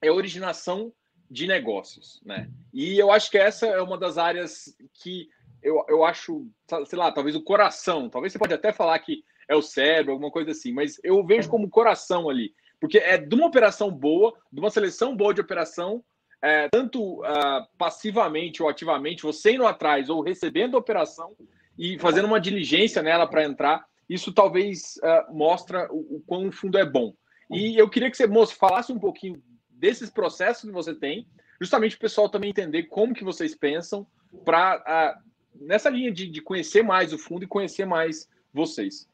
é 0.01 0.07
a 0.07 0.13
originação 0.13 0.93
de 1.29 1.47
negócios, 1.47 2.21
né? 2.25 2.49
E 2.73 2.97
eu 2.99 3.11
acho 3.11 3.31
que 3.31 3.37
essa 3.37 3.65
é 3.65 3.81
uma 3.81 3.97
das 3.97 4.17
áreas 4.17 4.75
que 4.93 5.29
eu, 5.61 5.83
eu 5.87 6.03
acho, 6.03 6.47
sei 6.85 6.97
lá, 6.97 7.11
talvez 7.11 7.35
o 7.35 7.43
coração. 7.43 8.09
Talvez 8.09 8.33
você 8.33 8.39
pode 8.39 8.53
até 8.53 8.73
falar 8.73 8.97
que 8.99 9.23
é 9.51 9.55
o 9.55 9.61
cérebro, 9.61 10.13
alguma 10.13 10.31
coisa 10.31 10.51
assim, 10.51 10.71
mas 10.71 10.97
eu 11.03 11.23
vejo 11.25 11.49
como 11.49 11.69
coração 11.69 12.29
ali. 12.29 12.53
Porque 12.79 12.97
é 12.97 13.17
de 13.17 13.35
uma 13.35 13.47
operação 13.47 13.91
boa, 13.91 14.33
de 14.51 14.59
uma 14.59 14.69
seleção 14.69 15.15
boa 15.15 15.33
de 15.33 15.41
operação, 15.41 16.03
é, 16.41 16.69
tanto 16.69 17.19
uh, 17.19 17.67
passivamente 17.77 18.63
ou 18.63 18.69
ativamente, 18.69 19.23
você 19.23 19.51
indo 19.51 19.67
atrás 19.67 20.09
ou 20.09 20.21
recebendo 20.21 20.75
a 20.75 20.79
operação 20.79 21.35
e 21.77 21.99
fazendo 21.99 22.25
uma 22.25 22.39
diligência 22.39 23.03
nela 23.03 23.27
para 23.27 23.43
entrar, 23.43 23.85
isso 24.09 24.31
talvez 24.31 24.95
uh, 25.03 25.35
mostra 25.35 25.87
o, 25.91 26.17
o 26.17 26.23
quão 26.25 26.47
o 26.47 26.51
fundo 26.51 26.77
é 26.77 26.85
bom. 26.85 27.13
E 27.51 27.77
eu 27.77 27.89
queria 27.89 28.09
que 28.09 28.15
você, 28.15 28.25
moço, 28.25 28.55
falasse 28.55 28.93
um 28.93 28.99
pouquinho 28.99 29.43
desses 29.69 30.09
processos 30.09 30.63
que 30.63 30.71
você 30.71 30.95
tem, 30.95 31.27
justamente 31.59 31.97
o 31.97 31.99
pessoal 31.99 32.29
também 32.29 32.49
entender 32.49 32.83
como 32.83 33.13
que 33.13 33.25
vocês 33.25 33.53
pensam 33.53 34.07
para 34.45 34.77
uh, 34.77 34.83
ah, 34.87 35.19
nessa 35.59 35.89
linha 35.89 36.11
de, 36.11 36.27
de 36.27 36.41
conhecer 36.41 36.81
mais 36.81 37.11
o 37.11 37.17
fundo 37.17 37.43
e 37.43 37.47
conhecer 37.47 37.85
mais 37.85 38.29
vocês. 38.53 39.10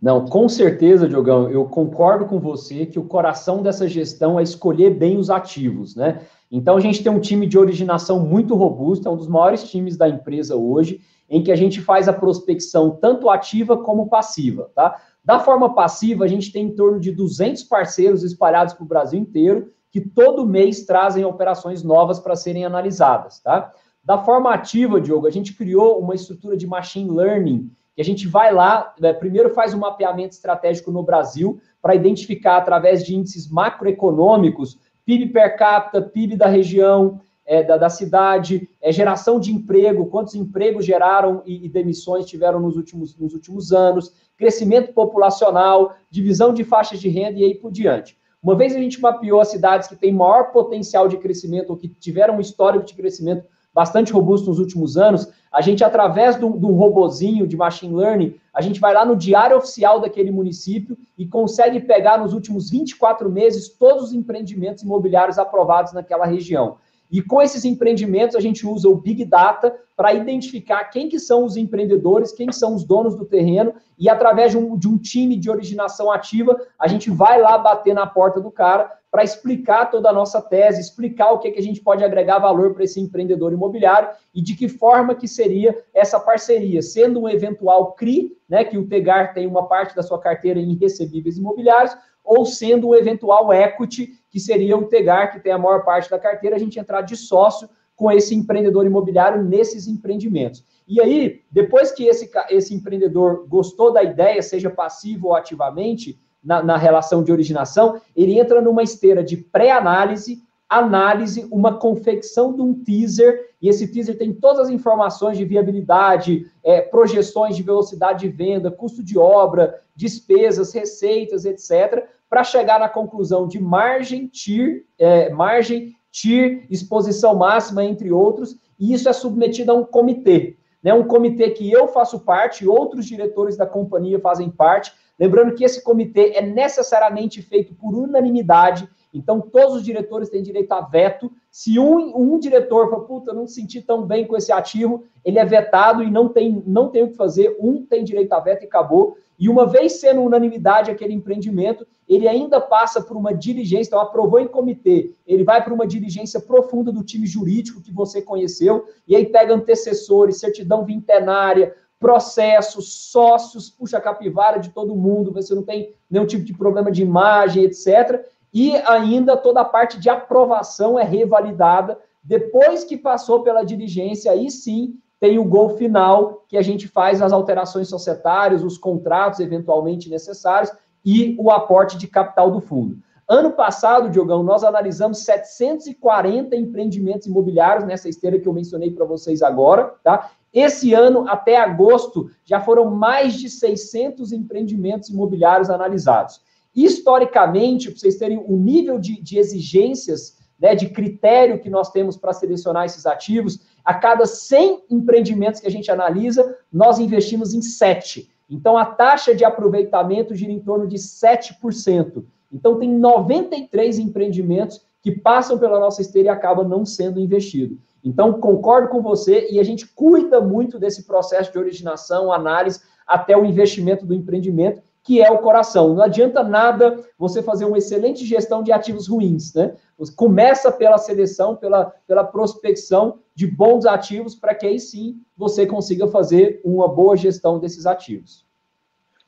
Não, 0.00 0.26
com 0.26 0.48
certeza, 0.48 1.08
Diogão, 1.08 1.48
eu 1.50 1.64
concordo 1.64 2.26
com 2.26 2.38
você 2.38 2.84
que 2.84 2.98
o 2.98 3.04
coração 3.04 3.62
dessa 3.62 3.88
gestão 3.88 4.38
é 4.38 4.42
escolher 4.42 4.90
bem 4.90 5.16
os 5.16 5.30
ativos, 5.30 5.96
né? 5.96 6.20
Então 6.50 6.76
a 6.76 6.80
gente 6.80 7.02
tem 7.02 7.10
um 7.10 7.20
time 7.20 7.46
de 7.46 7.58
originação 7.58 8.20
muito 8.20 8.54
robusto, 8.54 9.08
é 9.08 9.10
um 9.10 9.16
dos 9.16 9.26
maiores 9.26 9.68
times 9.68 9.96
da 9.96 10.08
empresa 10.08 10.54
hoje, 10.54 11.00
em 11.28 11.42
que 11.42 11.50
a 11.50 11.56
gente 11.56 11.80
faz 11.80 12.08
a 12.08 12.12
prospecção 12.12 12.90
tanto 12.90 13.28
ativa 13.28 13.76
como 13.76 14.08
passiva, 14.08 14.70
tá? 14.74 15.00
Da 15.24 15.40
forma 15.40 15.74
passiva, 15.74 16.24
a 16.24 16.28
gente 16.28 16.52
tem 16.52 16.66
em 16.66 16.74
torno 16.74 17.00
de 17.00 17.10
200 17.10 17.64
parceiros 17.64 18.22
espalhados 18.22 18.74
para 18.74 18.84
o 18.84 18.88
Brasil 18.88 19.18
inteiro, 19.18 19.72
que 19.90 20.00
todo 20.00 20.46
mês 20.46 20.84
trazem 20.84 21.24
operações 21.24 21.82
novas 21.82 22.20
para 22.20 22.36
serem 22.36 22.64
analisadas, 22.64 23.40
tá? 23.40 23.72
Da 24.04 24.18
forma 24.18 24.52
ativa, 24.52 25.00
Diogo, 25.00 25.26
a 25.26 25.30
gente 25.30 25.54
criou 25.54 25.98
uma 25.98 26.14
estrutura 26.14 26.56
de 26.56 26.66
machine 26.66 27.10
learning 27.10 27.70
que 27.96 28.02
a 28.02 28.04
gente 28.04 28.28
vai 28.28 28.52
lá, 28.52 28.94
né, 29.00 29.14
primeiro 29.14 29.48
faz 29.54 29.72
um 29.72 29.78
mapeamento 29.78 30.34
estratégico 30.34 30.92
no 30.92 31.02
Brasil 31.02 31.58
para 31.80 31.94
identificar 31.94 32.58
através 32.58 33.02
de 33.02 33.16
índices 33.16 33.50
macroeconômicos, 33.50 34.78
PIB 35.06 35.28
per 35.32 35.56
capita, 35.56 36.02
PIB 36.02 36.36
da 36.36 36.46
região, 36.46 37.18
é, 37.46 37.62
da, 37.62 37.78
da, 37.78 37.88
cidade, 37.88 38.68
é, 38.82 38.92
geração 38.92 39.40
de 39.40 39.50
emprego, 39.50 40.06
quantos 40.06 40.34
empregos 40.34 40.84
geraram 40.84 41.42
e, 41.46 41.64
e, 41.64 41.68
demissões 41.70 42.26
tiveram 42.26 42.60
nos 42.60 42.76
últimos, 42.76 43.16
nos 43.16 43.32
últimos 43.32 43.72
anos, 43.72 44.12
crescimento 44.36 44.92
populacional, 44.92 45.94
divisão 46.10 46.52
de 46.52 46.64
faixas 46.64 47.00
de 47.00 47.08
renda 47.08 47.38
e 47.38 47.44
aí 47.44 47.54
por 47.54 47.72
diante. 47.72 48.18
Uma 48.42 48.54
vez 48.54 48.76
a 48.76 48.78
gente 48.78 49.00
mapeou 49.00 49.40
as 49.40 49.48
cidades 49.48 49.88
que 49.88 49.96
têm 49.96 50.12
maior 50.12 50.50
potencial 50.52 51.08
de 51.08 51.16
crescimento 51.16 51.70
ou 51.70 51.76
que 51.76 51.88
tiveram 51.88 52.36
um 52.36 52.40
histórico 52.40 52.84
de 52.84 52.94
crescimento 52.94 53.46
bastante 53.76 54.10
robusto 54.10 54.48
nos 54.48 54.58
últimos 54.58 54.96
anos, 54.96 55.30
a 55.52 55.60
gente, 55.60 55.84
através 55.84 56.36
do, 56.36 56.48
do 56.48 56.68
robozinho 56.68 57.46
de 57.46 57.58
machine 57.58 57.94
learning, 57.94 58.34
a 58.54 58.62
gente 58.62 58.80
vai 58.80 58.94
lá 58.94 59.04
no 59.04 59.14
diário 59.14 59.54
oficial 59.54 60.00
daquele 60.00 60.30
município 60.30 60.96
e 61.18 61.26
consegue 61.26 61.80
pegar 61.80 62.18
nos 62.18 62.32
últimos 62.32 62.70
24 62.70 63.30
meses 63.30 63.68
todos 63.68 64.04
os 64.04 64.12
empreendimentos 64.14 64.82
imobiliários 64.82 65.38
aprovados 65.38 65.92
naquela 65.92 66.24
região. 66.24 66.78
E 67.10 67.22
com 67.22 67.40
esses 67.40 67.64
empreendimentos, 67.64 68.36
a 68.36 68.40
gente 68.40 68.66
usa 68.66 68.88
o 68.88 68.96
Big 68.96 69.24
Data 69.24 69.74
para 69.96 70.12
identificar 70.12 70.84
quem 70.84 71.08
que 71.08 71.18
são 71.18 71.44
os 71.44 71.56
empreendedores, 71.56 72.32
quem 72.32 72.52
são 72.52 72.74
os 72.74 72.84
donos 72.84 73.16
do 73.16 73.24
terreno, 73.24 73.74
e 73.98 74.08
através 74.08 74.52
de 74.52 74.58
um, 74.58 74.76
de 74.76 74.88
um 74.88 74.98
time 74.98 75.36
de 75.36 75.50
originação 75.50 76.10
ativa, 76.10 76.56
a 76.78 76.86
gente 76.86 77.10
vai 77.10 77.40
lá 77.40 77.56
bater 77.56 77.94
na 77.94 78.06
porta 78.06 78.40
do 78.40 78.50
cara 78.50 78.92
para 79.10 79.24
explicar 79.24 79.86
toda 79.86 80.10
a 80.10 80.12
nossa 80.12 80.42
tese, 80.42 80.80
explicar 80.80 81.30
o 81.30 81.38
que, 81.38 81.50
que 81.50 81.58
a 81.58 81.62
gente 81.62 81.80
pode 81.80 82.04
agregar 82.04 82.38
valor 82.38 82.74
para 82.74 82.84
esse 82.84 83.00
empreendedor 83.00 83.52
imobiliário 83.52 84.10
e 84.34 84.42
de 84.42 84.54
que 84.54 84.68
forma 84.68 85.14
que 85.14 85.26
seria 85.26 85.82
essa 85.94 86.20
parceria, 86.20 86.82
sendo 86.82 87.22
um 87.22 87.28
eventual 87.28 87.92
CRI, 87.92 88.36
né, 88.46 88.64
que 88.64 88.76
o 88.76 88.86
Tegar 88.86 89.32
tem 89.32 89.46
uma 89.46 89.66
parte 89.66 89.96
da 89.96 90.02
sua 90.02 90.20
carteira 90.20 90.60
em 90.60 90.74
recebíveis 90.74 91.38
imobiliários, 91.38 91.96
ou 92.22 92.44
sendo 92.44 92.88
um 92.88 92.94
eventual 92.94 93.52
equity, 93.52 94.10
que 94.36 94.40
seria 94.40 94.76
o 94.76 94.84
Tegar, 94.84 95.32
que 95.32 95.40
tem 95.40 95.50
a 95.50 95.56
maior 95.56 95.82
parte 95.82 96.10
da 96.10 96.18
carteira, 96.18 96.56
a 96.56 96.58
gente 96.58 96.78
entrar 96.78 97.00
de 97.00 97.16
sócio 97.16 97.70
com 97.94 98.12
esse 98.12 98.34
empreendedor 98.34 98.84
imobiliário 98.84 99.42
nesses 99.42 99.88
empreendimentos. 99.88 100.62
E 100.86 101.00
aí, 101.00 101.40
depois 101.50 101.90
que 101.90 102.04
esse, 102.04 102.30
esse 102.50 102.74
empreendedor 102.74 103.46
gostou 103.48 103.94
da 103.94 104.02
ideia, 104.02 104.42
seja 104.42 104.68
passivo 104.68 105.28
ou 105.28 105.34
ativamente, 105.34 106.20
na, 106.44 106.62
na 106.62 106.76
relação 106.76 107.24
de 107.24 107.32
originação, 107.32 107.98
ele 108.14 108.38
entra 108.38 108.60
numa 108.60 108.82
esteira 108.82 109.24
de 109.24 109.38
pré-análise, 109.38 110.42
análise, 110.68 111.48
uma 111.50 111.78
confecção 111.78 112.52
de 112.52 112.60
um 112.60 112.74
teaser, 112.74 113.54
e 113.62 113.70
esse 113.70 113.88
teaser 113.88 114.18
tem 114.18 114.34
todas 114.34 114.66
as 114.66 114.68
informações 114.68 115.38
de 115.38 115.46
viabilidade, 115.46 116.46
é, 116.62 116.82
projeções 116.82 117.56
de 117.56 117.62
velocidade 117.62 118.20
de 118.20 118.28
venda, 118.28 118.70
custo 118.70 119.02
de 119.02 119.18
obra, 119.18 119.80
despesas, 119.94 120.74
receitas, 120.74 121.46
etc., 121.46 122.06
para 122.28 122.44
chegar 122.44 122.80
na 122.80 122.88
conclusão 122.88 123.46
de 123.46 123.60
margem, 123.60 124.26
TIR, 124.26 124.84
é, 124.98 125.30
margem, 125.30 125.94
TIR, 126.10 126.66
exposição 126.70 127.34
máxima, 127.34 127.84
entre 127.84 128.10
outros, 128.10 128.56
e 128.78 128.92
isso 128.92 129.08
é 129.08 129.12
submetido 129.12 129.72
a 129.72 129.74
um 129.74 129.84
comitê. 129.84 130.56
Né, 130.82 130.94
um 130.94 131.04
comitê 131.04 131.50
que 131.50 131.70
eu 131.70 131.88
faço 131.88 132.20
parte, 132.20 132.66
outros 132.68 133.06
diretores 133.06 133.56
da 133.56 133.66
companhia 133.66 134.20
fazem 134.20 134.50
parte, 134.50 134.92
Lembrando 135.18 135.54
que 135.54 135.64
esse 135.64 135.82
comitê 135.82 136.32
é 136.34 136.42
necessariamente 136.42 137.40
feito 137.40 137.74
por 137.74 137.94
unanimidade, 137.94 138.88
então 139.14 139.40
todos 139.40 139.76
os 139.76 139.82
diretores 139.82 140.28
têm 140.28 140.42
direito 140.42 140.72
a 140.72 140.82
veto. 140.82 141.32
Se 141.50 141.78
um, 141.78 142.14
um 142.14 142.38
diretor 142.38 142.90
fala, 142.90 143.04
puta, 143.04 143.32
não 143.32 143.46
senti 143.46 143.80
tão 143.80 144.02
bem 144.02 144.26
com 144.26 144.36
esse 144.36 144.52
ativo, 144.52 145.04
ele 145.24 145.38
é 145.38 145.44
vetado 145.44 146.02
e 146.02 146.10
não 146.10 146.28
tem, 146.28 146.62
não 146.66 146.90
tem 146.90 147.02
o 147.02 147.08
que 147.08 147.16
fazer, 147.16 147.56
um 147.58 147.84
tem 147.84 148.04
direito 148.04 148.32
a 148.34 148.40
veto 148.40 148.64
e 148.64 148.66
acabou. 148.66 149.16
E 149.38 149.48
uma 149.48 149.66
vez 149.66 150.00
sendo 150.00 150.22
unanimidade 150.22 150.90
aquele 150.90 151.12
empreendimento, 151.12 151.86
ele 152.08 152.28
ainda 152.28 152.60
passa 152.60 153.02
por 153.02 153.16
uma 153.16 153.34
diligência, 153.34 153.88
então 153.88 154.00
aprovou 154.00 154.38
em 154.38 154.46
comitê, 154.46 155.12
ele 155.26 155.42
vai 155.42 155.62
para 155.62 155.74
uma 155.74 155.86
diligência 155.86 156.40
profunda 156.40 156.92
do 156.92 157.02
time 157.02 157.26
jurídico 157.26 157.82
que 157.82 157.92
você 157.92 158.22
conheceu, 158.22 158.86
e 159.06 159.16
aí 159.16 159.26
pega 159.26 159.54
antecessores, 159.54 160.38
certidão 160.38 160.84
vintenária, 160.84 161.74
processos, 161.98 163.10
sócios, 163.10 163.70
puxa 163.70 163.98
a 163.98 164.00
capivara 164.00 164.58
de 164.58 164.70
todo 164.70 164.94
mundo, 164.94 165.32
você 165.32 165.54
não 165.54 165.62
tem 165.62 165.94
nenhum 166.10 166.26
tipo 166.26 166.44
de 166.44 166.54
problema 166.54 166.92
de 166.92 167.02
imagem, 167.02 167.64
etc. 167.64 168.24
E 168.52 168.76
ainda 168.76 169.36
toda 169.36 169.62
a 169.62 169.64
parte 169.64 169.98
de 169.98 170.08
aprovação 170.08 170.98
é 170.98 171.04
revalidada. 171.04 171.98
Depois 172.22 172.84
que 172.84 172.96
passou 172.96 173.42
pela 173.42 173.64
diligência, 173.64 174.30
aí 174.30 174.50
sim 174.50 174.98
tem 175.18 175.38
o 175.38 175.44
gol 175.44 175.70
final, 175.70 176.44
que 176.48 176.58
a 176.58 176.62
gente 176.62 176.88
faz 176.88 177.22
as 177.22 177.32
alterações 177.32 177.88
societárias, 177.88 178.62
os 178.62 178.76
contratos 178.76 179.40
eventualmente 179.40 180.10
necessários 180.10 180.70
e 181.04 181.36
o 181.38 181.50
aporte 181.50 181.96
de 181.96 182.06
capital 182.06 182.50
do 182.50 182.60
fundo. 182.60 182.98
Ano 183.28 183.52
passado, 183.52 184.08
Diogão, 184.08 184.44
nós 184.44 184.62
analisamos 184.62 185.18
740 185.24 186.54
empreendimentos 186.54 187.26
imobiliários 187.26 187.84
nessa 187.84 188.08
esteira 188.08 188.38
que 188.38 188.46
eu 188.46 188.52
mencionei 188.52 188.92
para 188.92 189.04
vocês 189.04 189.42
agora, 189.42 189.94
tá? 190.04 190.30
Esse 190.54 190.94
ano, 190.94 191.28
até 191.28 191.56
agosto, 191.56 192.30
já 192.44 192.60
foram 192.60 192.88
mais 192.90 193.34
de 193.34 193.50
600 193.50 194.32
empreendimentos 194.32 195.08
imobiliários 195.08 195.70
analisados. 195.70 196.40
Historicamente, 196.74 197.90
para 197.90 197.98
vocês 197.98 198.16
terem 198.16 198.38
o 198.38 198.56
nível 198.56 198.98
de, 198.98 199.20
de 199.20 199.38
exigências, 199.38 200.38
né, 200.58 200.74
de 200.74 200.88
critério 200.88 201.58
que 201.58 201.68
nós 201.68 201.90
temos 201.90 202.16
para 202.16 202.32
selecionar 202.32 202.84
esses 202.84 203.06
ativos, 203.06 203.60
a 203.86 203.94
cada 203.94 204.26
100 204.26 204.82
empreendimentos 204.90 205.60
que 205.60 205.66
a 205.68 205.70
gente 205.70 205.88
analisa, 205.92 206.58
nós 206.72 206.98
investimos 206.98 207.54
em 207.54 207.62
7. 207.62 208.28
Então, 208.50 208.76
a 208.76 208.84
taxa 208.84 209.32
de 209.32 209.44
aproveitamento 209.44 210.34
gira 210.34 210.50
em 210.50 210.58
torno 210.58 210.88
de 210.88 210.96
7%. 210.96 212.24
Então, 212.52 212.80
tem 212.80 212.90
93 212.90 214.00
empreendimentos 214.00 214.84
que 215.00 215.12
passam 215.12 215.56
pela 215.56 215.78
nossa 215.78 216.02
esteira 216.02 216.26
e 216.26 216.30
acabam 216.30 216.66
não 216.68 216.84
sendo 216.84 217.20
investidos. 217.20 217.78
Então, 218.02 218.32
concordo 218.40 218.88
com 218.88 219.00
você 219.00 219.48
e 219.52 219.60
a 219.60 219.62
gente 219.62 219.86
cuida 219.86 220.40
muito 220.40 220.80
desse 220.80 221.04
processo 221.04 221.52
de 221.52 221.58
originação, 221.58 222.32
análise, 222.32 222.80
até 223.06 223.36
o 223.36 223.44
investimento 223.44 224.04
do 224.04 224.14
empreendimento, 224.14 224.82
que 225.06 225.22
é 225.22 225.30
o 225.30 225.38
coração. 225.38 225.94
Não 225.94 226.02
adianta 226.02 226.42
nada 226.42 227.08
você 227.16 227.40
fazer 227.40 227.64
uma 227.64 227.78
excelente 227.78 228.26
gestão 228.26 228.60
de 228.60 228.72
ativos 228.72 229.06
ruins, 229.06 229.54
né? 229.54 229.76
Você 229.96 230.12
começa 230.12 230.72
pela 230.72 230.98
seleção, 230.98 231.54
pela, 231.54 231.86
pela 232.08 232.24
prospecção 232.24 233.20
de 233.32 233.46
bons 233.46 233.86
ativos, 233.86 234.34
para 234.34 234.52
que 234.52 234.66
aí 234.66 234.80
sim 234.80 235.22
você 235.36 235.64
consiga 235.64 236.08
fazer 236.08 236.60
uma 236.64 236.88
boa 236.88 237.16
gestão 237.16 237.60
desses 237.60 237.86
ativos. 237.86 238.44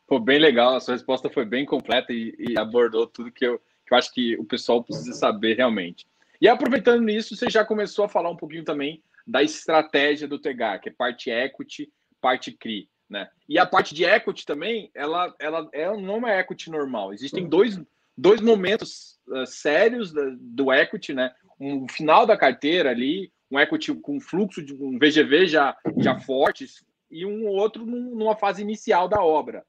Pô, 0.05 0.19
bem 0.19 0.41
legal, 0.41 0.75
a 0.75 0.81
sua 0.81 0.95
resposta 0.95 1.31
foi 1.31 1.45
bem 1.45 1.65
completa 1.65 2.13
e, 2.13 2.35
e 2.37 2.59
abordou 2.59 3.07
tudo 3.07 3.31
que 3.31 3.47
eu, 3.47 3.61
que 3.87 3.95
eu 3.95 3.99
acho 3.99 4.13
que 4.13 4.37
o 4.37 4.45
pessoal 4.45 4.83
precisa 4.83 5.13
saber 5.13 5.57
realmente. 5.57 6.09
E 6.41 6.49
aproveitando 6.49 7.03
nisso, 7.03 7.37
você 7.37 7.49
já 7.49 7.65
começou 7.65 8.05
a 8.05 8.09
falar 8.09 8.31
um 8.31 8.37
pouquinho 8.37 8.65
também 8.65 9.01
da 9.25 9.45
estratégia 9.45 10.27
do 10.27 10.41
TEGAR, 10.41 10.81
que 10.81 10.89
é 10.89 10.93
parte 10.93 11.31
equity, 11.31 11.89
parte 12.21 12.51
CRI. 12.51 12.89
Né? 13.09 13.29
E 13.49 13.59
a 13.59 13.65
parte 13.65 13.95
de 13.95 14.05
equity 14.05 14.45
também, 14.45 14.91
ela, 14.95 15.35
ela 15.39 15.69
é, 15.73 15.97
não 15.97 16.27
é 16.27 16.41
equity 16.41 16.71
normal. 16.71 17.13
Existem 17.13 17.49
dois, 17.49 17.81
dois 18.17 18.41
momentos 18.41 19.19
uh, 19.29 19.47
sérios 19.47 20.13
da, 20.13 20.23
do 20.39 20.73
equity, 20.73 21.15
né? 21.15 21.33
Um 21.59 21.89
final 21.89 22.27
da 22.27 22.37
carteira 22.37 22.91
ali, 22.91 23.33
um 23.51 23.59
equity 23.59 23.95
com 23.95 24.21
fluxo 24.21 24.63
de 24.63 24.75
um 24.75 24.99
VGV 24.99 25.47
já, 25.47 25.77
já 25.97 26.19
forte 26.21 26.67
e 27.11 27.25
um 27.25 27.47
outro 27.47 27.87
numa 27.87 28.37
fase 28.37 28.61
inicial 28.61 29.09
da 29.09 29.23
obra. 29.23 29.65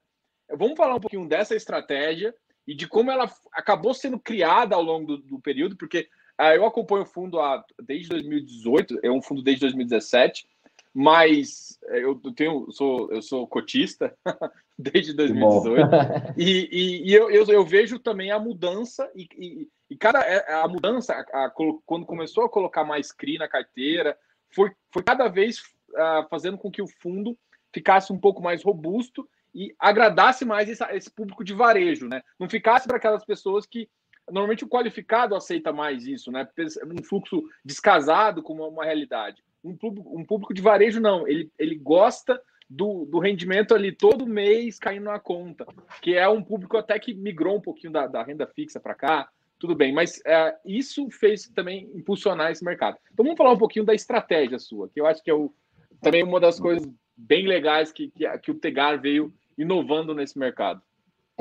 Vamos 0.52 0.75
falar 0.75 0.95
um 0.95 0.99
pouquinho 0.99 1.28
dessa 1.28 1.56
estratégia 1.56 2.36
e 2.67 2.75
de 2.75 2.88
como 2.88 3.10
ela 3.10 3.32
acabou 3.54 3.93
sendo 3.93 4.19
criada 4.19 4.75
ao 4.75 4.82
longo 4.82 5.17
do, 5.17 5.17
do 5.17 5.39
período, 5.39 5.78
porque 5.78 6.10
ah, 6.38 6.56
eu 6.56 6.65
acompanho 6.65 7.04
o 7.04 7.06
fundo 7.06 7.39
há, 7.39 7.63
desde 7.82 8.10
2018, 8.10 8.99
é 9.04 9.12
um 9.12 9.21
fundo 9.21 9.41
desde 9.41 9.62
2017, 9.62 10.47
mas 10.93 11.78
é, 11.86 12.04
eu 12.04 12.15
tenho, 12.36 12.71
sou, 12.71 13.12
eu 13.12 13.21
sou 13.21 13.47
cotista 13.47 14.15
desde 14.78 15.13
2018 15.13 15.89
e, 16.38 16.69
e, 16.71 17.10
e 17.10 17.13
eu, 17.13 17.30
eu, 17.30 17.45
eu, 17.45 17.65
vejo 17.65 17.99
também 17.99 18.32
a 18.32 18.39
mudança 18.39 19.10
e, 19.15 19.28
e, 19.38 19.67
e 19.89 19.95
cada 19.95 20.19
é, 20.19 20.54
a 20.54 20.67
mudança 20.67 21.13
a, 21.13 21.45
a, 21.45 21.49
quando 21.49 22.06
começou 22.06 22.45
a 22.45 22.49
colocar 22.49 22.84
mais 22.84 23.12
CRI 23.12 23.38
na 23.38 23.47
carteira 23.47 24.17
foi, 24.49 24.71
foi 24.91 25.04
cada 25.04 25.28
vez 25.28 25.60
uh, 25.91 26.28
fazendo 26.30 26.58
com 26.58 26.71
que 26.71 26.82
o 26.82 26.88
fundo 26.88 27.38
ficasse 27.71 28.12
um 28.12 28.17
pouco 28.17 28.41
mais 28.41 28.63
robusto 28.63 29.30
e 29.54 29.75
agradasse 29.80 30.43
mais 30.43 30.69
esse, 30.69 30.84
esse 30.91 31.12
público 31.12 31.43
de 31.43 31.54
varejo, 31.54 32.08
né? 32.08 32.23
Não 32.39 32.49
ficasse 32.49 32.88
para 32.88 32.97
aquelas 32.97 33.23
pessoas 33.23 33.65
que 33.65 33.88
Normalmente 34.32 34.63
o 34.63 34.69
qualificado 34.69 35.36
aceita 35.36 35.73
mais 35.73 36.06
isso, 36.06 36.32
né? 36.32 36.47
Um 36.86 37.04
fluxo 37.04 37.43
descasado 37.63 38.41
com 38.41 38.54
uma, 38.54 38.67
uma 38.67 38.86
realidade. 38.86 39.43
Um 39.63 39.75
público, 39.75 40.17
um 40.17 40.25
público 40.25 40.53
de 40.53 40.61
varejo, 40.61 40.99
não. 40.99 41.27
Ele, 41.27 41.51
ele 41.57 41.75
gosta 41.75 42.41
do, 42.69 43.05
do 43.05 43.19
rendimento 43.19 43.73
ali 43.73 43.91
todo 43.91 44.27
mês 44.27 44.77
caindo 44.77 45.05
na 45.05 45.19
conta, 45.19 45.65
que 46.01 46.15
é 46.15 46.27
um 46.29 46.43
público 46.43 46.77
até 46.77 46.99
que 46.99 47.13
migrou 47.13 47.57
um 47.57 47.61
pouquinho 47.61 47.91
da, 47.91 48.05
da 48.05 48.23
renda 48.23 48.45
fixa 48.45 48.79
para 48.79 48.93
cá, 48.93 49.29
tudo 49.57 49.75
bem, 49.75 49.91
mas 49.91 50.21
é, 50.25 50.55
isso 50.65 51.09
fez 51.09 51.49
também 51.49 51.89
impulsionar 51.93 52.51
esse 52.51 52.63
mercado. 52.63 52.97
Então 53.11 53.25
vamos 53.25 53.37
falar 53.37 53.51
um 53.51 53.57
pouquinho 53.57 53.85
da 53.85 53.93
estratégia 53.93 54.59
sua, 54.59 54.87
que 54.87 55.01
eu 55.01 55.07
acho 55.07 55.21
que 55.23 55.31
é 55.31 55.33
o, 55.33 55.53
também 56.01 56.23
uma 56.23 56.39
das 56.39 56.59
coisas 56.59 56.87
bem 57.17 57.45
legais 57.45 57.91
que, 57.91 58.09
que, 58.11 58.25
que 58.37 58.51
o 58.51 58.55
Tegar 58.55 59.01
veio 59.01 59.33
inovando 59.57 60.15
nesse 60.15 60.39
mercado. 60.39 60.81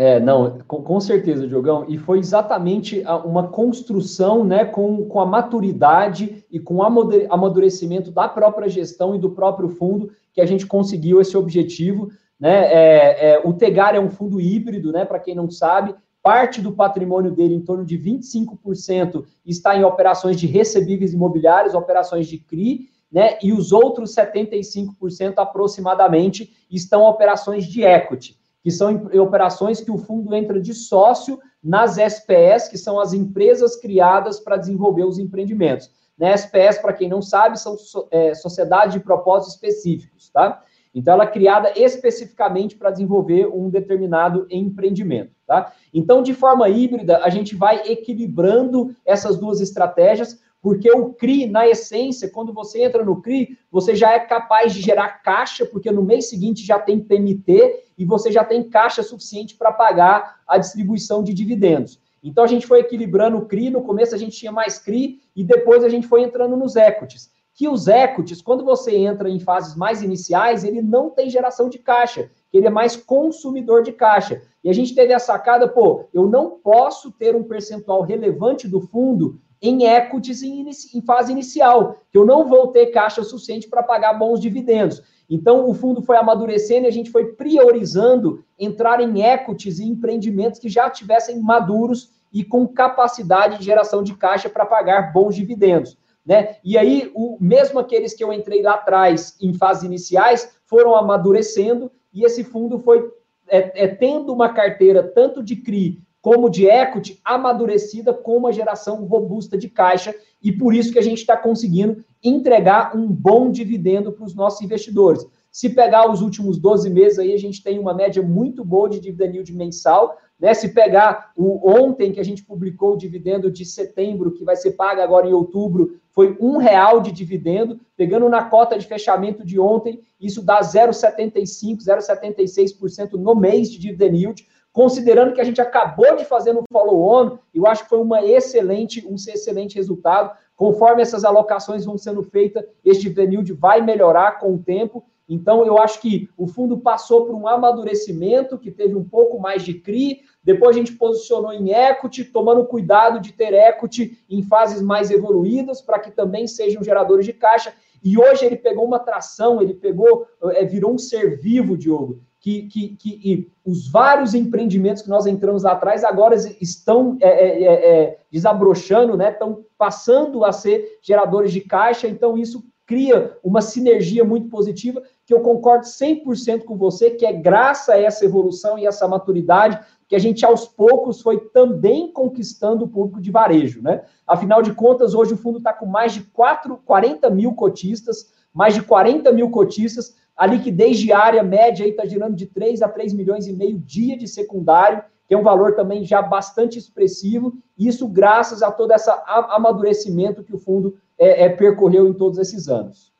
É, 0.00 0.20
não, 0.20 0.60
com, 0.60 0.80
com, 0.80 1.00
certeza, 1.00 1.44
Diogão. 1.44 1.84
E 1.88 1.98
foi 1.98 2.20
exatamente 2.20 3.02
uma 3.24 3.48
construção 3.48 4.44
né, 4.44 4.64
com, 4.64 5.04
com 5.06 5.20
a 5.20 5.26
maturidade 5.26 6.44
e 6.48 6.60
com 6.60 6.76
o 6.76 6.82
amadurecimento 6.84 8.12
da 8.12 8.28
própria 8.28 8.68
gestão 8.68 9.16
e 9.16 9.18
do 9.18 9.30
próprio 9.30 9.68
fundo 9.68 10.12
que 10.32 10.40
a 10.40 10.46
gente 10.46 10.66
conseguiu 10.66 11.20
esse 11.20 11.36
objetivo. 11.36 12.12
Né? 12.38 12.72
É, 12.72 13.30
é, 13.30 13.42
o 13.42 13.52
Tegar 13.52 13.96
é 13.96 13.98
um 13.98 14.08
fundo 14.08 14.40
híbrido, 14.40 14.92
né? 14.92 15.04
Para 15.04 15.18
quem 15.18 15.34
não 15.34 15.50
sabe, 15.50 15.96
parte 16.22 16.60
do 16.60 16.70
patrimônio 16.70 17.32
dele, 17.32 17.56
em 17.56 17.60
torno 17.60 17.84
de 17.84 17.98
25%, 17.98 19.24
está 19.44 19.76
em 19.76 19.82
operações 19.82 20.38
de 20.38 20.46
recebíveis 20.46 21.12
imobiliários, 21.12 21.74
operações 21.74 22.28
de 22.28 22.38
CRI, 22.38 22.88
né? 23.10 23.36
E 23.42 23.52
os 23.52 23.72
outros 23.72 24.14
75% 24.14 25.38
aproximadamente 25.38 26.54
estão 26.70 27.02
operações 27.02 27.66
de 27.66 27.82
equity 27.82 28.37
que 28.62 28.70
são 28.70 29.08
operações 29.20 29.80
que 29.80 29.90
o 29.90 29.98
fundo 29.98 30.34
entra 30.34 30.60
de 30.60 30.74
sócio 30.74 31.38
nas 31.62 31.96
SPS, 31.98 32.68
que 32.68 32.78
são 32.78 33.00
as 33.00 33.12
empresas 33.12 33.76
criadas 33.76 34.40
para 34.40 34.56
desenvolver 34.56 35.04
os 35.04 35.18
empreendimentos. 35.18 35.90
Né? 36.18 36.32
SPS, 36.32 36.78
para 36.80 36.92
quem 36.92 37.08
não 37.08 37.22
sabe, 37.22 37.58
são 37.58 37.76
é, 38.10 38.34
sociedades 38.34 38.94
de 38.94 39.00
propósitos 39.00 39.54
específicos, 39.54 40.30
tá? 40.30 40.62
Então, 40.94 41.14
ela 41.14 41.24
é 41.24 41.30
criada 41.30 41.72
especificamente 41.76 42.74
para 42.76 42.90
desenvolver 42.90 43.46
um 43.46 43.70
determinado 43.70 44.46
empreendimento, 44.50 45.30
tá? 45.46 45.72
Então, 45.94 46.22
de 46.22 46.34
forma 46.34 46.68
híbrida, 46.68 47.18
a 47.18 47.28
gente 47.28 47.54
vai 47.54 47.82
equilibrando 47.86 48.96
essas 49.04 49.38
duas 49.38 49.60
estratégias 49.60 50.40
porque 50.60 50.90
o 50.90 51.14
CRI, 51.14 51.46
na 51.46 51.68
essência, 51.68 52.30
quando 52.30 52.52
você 52.52 52.82
entra 52.82 53.04
no 53.04 53.22
CRI, 53.22 53.56
você 53.70 53.94
já 53.94 54.12
é 54.12 54.18
capaz 54.18 54.74
de 54.74 54.80
gerar 54.80 55.22
caixa, 55.22 55.64
porque 55.64 55.90
no 55.90 56.02
mês 56.02 56.28
seguinte 56.28 56.66
já 56.66 56.78
tem 56.78 56.98
PMT 56.98 57.87
e 57.98 58.04
você 58.04 58.30
já 58.30 58.44
tem 58.44 58.62
caixa 58.62 59.02
suficiente 59.02 59.56
para 59.56 59.72
pagar 59.72 60.40
a 60.46 60.56
distribuição 60.56 61.22
de 61.22 61.34
dividendos. 61.34 62.00
Então 62.22 62.44
a 62.44 62.46
gente 62.46 62.66
foi 62.66 62.80
equilibrando 62.80 63.36
o 63.36 63.46
CRI, 63.46 63.70
no 63.70 63.82
começo 63.82 64.14
a 64.14 64.18
gente 64.18 64.36
tinha 64.36 64.52
mais 64.52 64.78
CRI 64.78 65.20
e 65.34 65.42
depois 65.42 65.82
a 65.84 65.88
gente 65.88 66.06
foi 66.06 66.22
entrando 66.22 66.56
nos 66.56 66.76
equities. 66.76 67.30
Que 67.54 67.68
os 67.68 67.88
equities, 67.88 68.40
quando 68.40 68.64
você 68.64 68.96
entra 68.96 69.28
em 69.28 69.40
fases 69.40 69.74
mais 69.74 70.00
iniciais, 70.00 70.62
ele 70.62 70.80
não 70.80 71.10
tem 71.10 71.28
geração 71.28 71.68
de 71.68 71.78
caixa, 71.78 72.30
ele 72.52 72.68
é 72.68 72.70
mais 72.70 72.94
consumidor 72.94 73.82
de 73.82 73.92
caixa. 73.92 74.40
E 74.62 74.70
a 74.70 74.72
gente 74.72 74.94
teve 74.94 75.12
a 75.12 75.18
sacada, 75.18 75.66
pô, 75.66 76.04
eu 76.14 76.28
não 76.28 76.50
posso 76.50 77.10
ter 77.10 77.34
um 77.34 77.42
percentual 77.42 78.02
relevante 78.02 78.68
do 78.68 78.80
fundo 78.80 79.40
em 79.60 79.84
equities 79.84 80.42
em, 80.42 80.68
em 80.94 81.02
fase 81.02 81.32
inicial, 81.32 81.96
que 82.10 82.18
eu 82.18 82.24
não 82.24 82.48
vou 82.48 82.68
ter 82.68 82.86
caixa 82.86 83.22
suficiente 83.22 83.68
para 83.68 83.82
pagar 83.82 84.14
bons 84.14 84.40
dividendos. 84.40 85.02
Então, 85.28 85.68
o 85.68 85.74
fundo 85.74 86.00
foi 86.00 86.16
amadurecendo 86.16 86.86
e 86.86 86.88
a 86.88 86.92
gente 86.92 87.10
foi 87.10 87.32
priorizando 87.32 88.44
entrar 88.58 89.00
em 89.00 89.22
equities 89.22 89.78
e 89.78 89.84
empreendimentos 89.84 90.58
que 90.58 90.68
já 90.68 90.88
tivessem 90.88 91.40
maduros 91.40 92.10
e 92.32 92.44
com 92.44 92.66
capacidade 92.66 93.58
de 93.58 93.64
geração 93.64 94.02
de 94.02 94.14
caixa 94.14 94.48
para 94.48 94.64
pagar 94.64 95.12
bons 95.12 95.34
dividendos. 95.34 95.98
Né? 96.24 96.56
E 96.62 96.76
aí, 96.76 97.10
o, 97.14 97.36
mesmo 97.40 97.78
aqueles 97.78 98.14
que 98.14 98.22
eu 98.22 98.32
entrei 98.32 98.62
lá 98.62 98.74
atrás, 98.74 99.36
em 99.40 99.52
fases 99.54 99.84
iniciais, 99.84 100.56
foram 100.66 100.94
amadurecendo 100.94 101.90
e 102.12 102.24
esse 102.24 102.44
fundo 102.44 102.78
foi 102.78 103.10
é, 103.48 103.84
é, 103.84 103.88
tendo 103.88 104.32
uma 104.32 104.50
carteira 104.50 105.02
tanto 105.02 105.42
de 105.42 105.56
CRI 105.56 106.02
como 106.20 106.50
de 106.50 106.66
equity 106.66 107.20
amadurecida 107.24 108.12
com 108.12 108.36
uma 108.36 108.52
geração 108.52 109.04
robusta 109.04 109.56
de 109.56 109.68
caixa 109.68 110.14
e 110.42 110.52
por 110.52 110.74
isso 110.74 110.92
que 110.92 110.98
a 110.98 111.02
gente 111.02 111.18
está 111.18 111.36
conseguindo 111.36 112.04
entregar 112.22 112.96
um 112.96 113.06
bom 113.06 113.50
dividendo 113.50 114.12
para 114.12 114.24
os 114.24 114.34
nossos 114.34 114.60
investidores. 114.60 115.24
Se 115.50 115.70
pegar 115.70 116.10
os 116.10 116.20
últimos 116.20 116.58
12 116.58 116.90
meses 116.90 117.18
aí, 117.18 117.32
a 117.32 117.38
gente 117.38 117.62
tem 117.62 117.78
uma 117.78 117.94
média 117.94 118.22
muito 118.22 118.64
boa 118.64 118.88
de 118.88 119.00
dividend 119.00 119.34
yield 119.34 119.52
mensal, 119.54 120.16
né? 120.38 120.54
Se 120.54 120.68
pegar 120.68 121.32
o 121.36 121.68
ontem 121.68 122.12
que 122.12 122.20
a 122.20 122.24
gente 122.24 122.44
publicou 122.44 122.92
o 122.92 122.96
dividendo 122.96 123.50
de 123.50 123.64
setembro, 123.64 124.32
que 124.32 124.44
vai 124.44 124.54
ser 124.54 124.72
pago 124.72 125.00
agora 125.00 125.26
em 125.26 125.32
outubro, 125.32 125.98
foi 126.10 126.36
um 126.40 126.58
real 126.58 127.00
de 127.00 127.10
dividendo, 127.10 127.80
pegando 127.96 128.28
na 128.28 128.44
cota 128.44 128.78
de 128.78 128.86
fechamento 128.86 129.44
de 129.44 129.58
ontem, 129.58 130.00
isso 130.20 130.42
dá 130.42 130.60
0,75, 130.60 131.78
0,76% 131.78 133.12
no 133.14 133.34
mês 133.34 133.70
de 133.70 133.78
dividend 133.78 134.16
yield 134.16 134.46
considerando 134.78 135.32
que 135.32 135.40
a 135.40 135.44
gente 135.44 135.60
acabou 135.60 136.14
de 136.14 136.24
fazer 136.24 136.52
no 136.52 136.62
follow-on, 136.72 137.38
eu 137.52 137.66
acho 137.66 137.82
que 137.82 137.88
foi 137.88 137.98
uma 137.98 138.24
excelente, 138.24 139.04
um 139.04 139.16
excelente 139.16 139.74
resultado. 139.74 140.30
Conforme 140.54 141.02
essas 141.02 141.24
alocações 141.24 141.84
vão 141.84 141.98
sendo 141.98 142.22
feitas, 142.22 142.64
este 142.84 143.08
dividend 143.08 143.52
vai 143.54 143.80
melhorar 143.80 144.38
com 144.38 144.54
o 144.54 144.58
tempo. 144.62 145.04
Então, 145.28 145.66
eu 145.66 145.78
acho 145.78 146.00
que 146.00 146.30
o 146.36 146.46
fundo 146.46 146.78
passou 146.78 147.26
por 147.26 147.34
um 147.34 147.48
amadurecimento, 147.48 148.56
que 148.56 148.70
teve 148.70 148.94
um 148.94 149.02
pouco 149.02 149.40
mais 149.40 149.64
de 149.64 149.74
CRI, 149.74 150.20
depois 150.44 150.76
a 150.76 150.78
gente 150.78 150.92
posicionou 150.92 151.52
em 151.52 151.72
equity, 151.72 152.26
tomando 152.26 152.64
cuidado 152.64 153.18
de 153.20 153.32
ter 153.32 153.52
equity 153.52 154.16
em 154.30 154.44
fases 154.44 154.80
mais 154.80 155.10
evoluídas, 155.10 155.82
para 155.82 155.98
que 155.98 156.12
também 156.12 156.46
sejam 156.46 156.84
geradores 156.84 157.26
de 157.26 157.32
caixa. 157.32 157.74
E 158.00 158.16
hoje 158.16 158.46
ele 158.46 158.56
pegou 158.56 158.84
uma 158.84 159.00
tração, 159.00 159.60
ele 159.60 159.74
pegou, 159.74 160.28
é, 160.52 160.64
virou 160.64 160.94
um 160.94 160.98
ser 160.98 161.40
vivo, 161.40 161.76
Diogo 161.76 162.27
que, 162.40 162.62
que, 162.68 162.88
que 162.96 163.50
os 163.64 163.90
vários 163.90 164.34
empreendimentos 164.34 165.02
que 165.02 165.08
nós 165.08 165.26
entramos 165.26 165.64
lá 165.64 165.72
atrás 165.72 166.04
agora 166.04 166.34
estão 166.60 167.16
é, 167.20 167.28
é, 167.28 167.62
é, 167.62 167.72
é, 167.72 168.18
desabrochando, 168.30 169.16
né? 169.16 169.32
estão 169.32 169.64
passando 169.76 170.44
a 170.44 170.52
ser 170.52 170.98
geradores 171.02 171.52
de 171.52 171.60
caixa, 171.60 172.06
então 172.06 172.38
isso 172.38 172.64
cria 172.86 173.36
uma 173.44 173.60
sinergia 173.60 174.24
muito 174.24 174.48
positiva, 174.48 175.02
que 175.26 175.34
eu 175.34 175.40
concordo 175.40 175.84
100% 175.84 176.64
com 176.64 176.74
você, 176.76 177.10
que 177.10 177.26
é 177.26 177.32
graças 177.34 177.90
a 177.90 177.98
essa 177.98 178.24
evolução 178.24 178.78
e 178.78 178.86
essa 178.86 179.06
maturidade 179.06 179.78
que 180.08 180.16
a 180.16 180.18
gente 180.18 180.42
aos 180.42 180.66
poucos 180.66 181.20
foi 181.20 181.38
também 181.50 182.10
conquistando 182.10 182.86
o 182.86 182.88
público 182.88 183.20
de 183.20 183.30
varejo, 183.30 183.82
né? 183.82 184.04
Afinal 184.26 184.62
de 184.62 184.72
contas, 184.72 185.14
hoje 185.14 185.34
o 185.34 185.36
fundo 185.36 185.58
está 185.58 185.70
com 185.70 185.84
mais 185.84 186.14
de 186.14 186.22
4, 186.22 186.78
40 186.78 187.28
mil 187.28 187.52
cotistas, 187.52 188.32
mais 188.54 188.72
de 188.72 188.80
40 188.80 189.30
mil 189.32 189.50
cotistas, 189.50 190.16
a 190.38 190.46
liquidez 190.46 191.00
diária 191.00 191.42
média 191.42 191.84
está 191.84 192.06
girando 192.06 192.36
de 192.36 192.46
3 192.46 192.80
a 192.80 192.88
3 192.88 193.12
milhões 193.12 193.48
e 193.48 193.52
meio 193.52 193.76
dia 193.76 194.16
de 194.16 194.28
secundário, 194.28 195.02
que 195.26 195.34
é 195.34 195.36
um 195.36 195.42
valor 195.42 195.74
também 195.74 196.04
já 196.04 196.22
bastante 196.22 196.78
expressivo, 196.78 197.52
isso 197.76 198.06
graças 198.08 198.62
a 198.62 198.70
todo 198.70 198.92
esse 198.92 199.10
amadurecimento 199.26 200.44
que 200.44 200.54
o 200.54 200.58
fundo 200.58 200.96
é, 201.18 201.44
é, 201.44 201.48
percorreu 201.48 202.06
em 202.06 202.14
todos 202.14 202.38
esses 202.38 202.68
anos. 202.68 203.12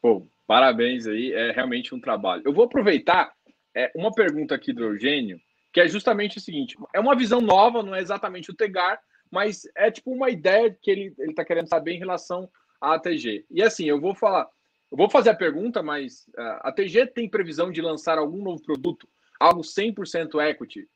Pô, 0.00 0.26
parabéns 0.46 1.06
aí, 1.06 1.32
é 1.34 1.52
realmente 1.52 1.94
um 1.94 2.00
trabalho. 2.00 2.42
Eu 2.46 2.52
vou 2.54 2.64
aproveitar 2.64 3.30
é, 3.76 3.92
uma 3.94 4.10
pergunta 4.10 4.54
aqui 4.54 4.72
do 4.72 4.84
Eugênio, 4.84 5.38
que 5.70 5.80
é 5.80 5.86
justamente 5.86 6.38
o 6.38 6.40
seguinte: 6.40 6.76
é 6.94 6.98
uma 6.98 7.14
visão 7.14 7.42
nova, 7.42 7.82
não 7.82 7.94
é 7.94 8.00
exatamente 8.00 8.50
o 8.50 8.54
Tegar, 8.54 8.98
mas 9.30 9.62
é 9.76 9.90
tipo 9.90 10.10
uma 10.10 10.30
ideia 10.30 10.74
que 10.80 10.90
ele 10.90 11.14
está 11.28 11.44
querendo 11.44 11.68
saber 11.68 11.92
em 11.92 11.98
relação 11.98 12.48
à 12.80 12.94
ATG. 12.94 13.44
E 13.50 13.62
assim, 13.62 13.84
eu 13.84 14.00
vou 14.00 14.14
falar. 14.14 14.48
Eu 14.92 14.98
vou 14.98 15.08
fazer 15.08 15.30
a 15.30 15.34
pergunta, 15.34 15.82
mas 15.82 16.28
uh, 16.36 16.60
a 16.60 16.70
TG 16.70 17.06
tem 17.06 17.26
previsão 17.26 17.72
de 17.72 17.80
lançar 17.80 18.18
algum 18.18 18.42
novo 18.42 18.62
produto, 18.62 19.08
algo 19.40 19.62
100% 19.62 20.38
equity, 20.50 20.86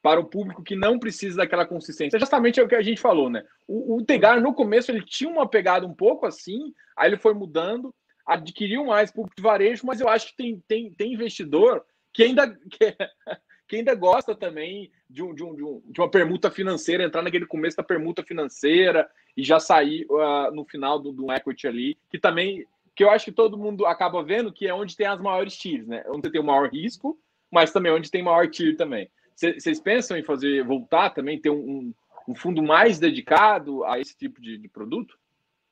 para 0.00 0.18
o 0.18 0.24
público 0.24 0.62
que 0.62 0.74
não 0.74 0.98
precisa 0.98 1.36
daquela 1.36 1.66
consistência. 1.66 2.18
Justamente 2.18 2.58
é 2.58 2.62
o 2.62 2.68
que 2.68 2.74
a 2.74 2.80
gente 2.80 3.02
falou, 3.02 3.28
né? 3.28 3.44
O, 3.68 3.96
o 3.96 4.04
Tegar, 4.04 4.40
no 4.40 4.54
começo, 4.54 4.90
ele 4.90 5.04
tinha 5.04 5.28
uma 5.28 5.46
pegada 5.46 5.86
um 5.86 5.92
pouco 5.92 6.24
assim, 6.24 6.72
aí 6.96 7.10
ele 7.10 7.18
foi 7.18 7.34
mudando, 7.34 7.94
adquiriu 8.26 8.86
mais 8.86 9.12
público 9.12 9.36
de 9.36 9.42
varejo, 9.42 9.86
mas 9.86 10.00
eu 10.00 10.08
acho 10.08 10.28
que 10.28 10.36
tem, 10.36 10.62
tem, 10.66 10.90
tem 10.94 11.12
investidor 11.12 11.84
que 12.14 12.22
ainda, 12.22 12.48
que, 12.48 12.96
que 13.68 13.76
ainda 13.76 13.94
gosta 13.94 14.34
também 14.34 14.90
de, 15.08 15.22
um, 15.22 15.34
de, 15.34 15.44
um, 15.44 15.54
de, 15.54 16.00
uma 16.00 16.10
permuta 16.10 16.50
financeira, 16.50 17.04
entrar 17.04 17.20
naquele 17.20 17.44
começo 17.44 17.76
da 17.76 17.82
permuta 17.82 18.22
financeira 18.22 19.06
e 19.36 19.44
já 19.44 19.60
sair 19.60 20.06
uh, 20.08 20.50
no 20.54 20.64
final 20.64 20.98
do, 20.98 21.12
do 21.12 21.30
equity 21.30 21.68
ali, 21.68 21.98
que 22.08 22.18
também 22.18 22.66
que 22.94 23.02
eu 23.02 23.10
acho 23.10 23.24
que 23.26 23.32
todo 23.32 23.58
mundo 23.58 23.86
acaba 23.86 24.22
vendo 24.22 24.52
que 24.52 24.66
é 24.66 24.74
onde 24.74 24.96
tem 24.96 25.06
as 25.06 25.20
maiores 25.20 25.56
tiers, 25.56 25.86
né? 25.86 26.04
Onde 26.08 26.30
tem 26.30 26.40
o 26.40 26.44
maior 26.44 26.70
risco, 26.70 27.18
mas 27.50 27.72
também 27.72 27.92
onde 27.92 28.10
tem 28.10 28.22
maior 28.22 28.48
tier 28.48 28.76
também. 28.76 29.10
Vocês 29.34 29.80
pensam 29.80 30.16
em 30.16 30.22
fazer 30.22 30.64
voltar 30.64 31.10
também, 31.10 31.40
ter 31.40 31.50
um, 31.50 31.92
um 32.28 32.34
fundo 32.34 32.62
mais 32.62 32.98
dedicado 32.98 33.84
a 33.84 33.98
esse 33.98 34.16
tipo 34.16 34.40
de, 34.40 34.56
de 34.58 34.68
produto? 34.68 35.16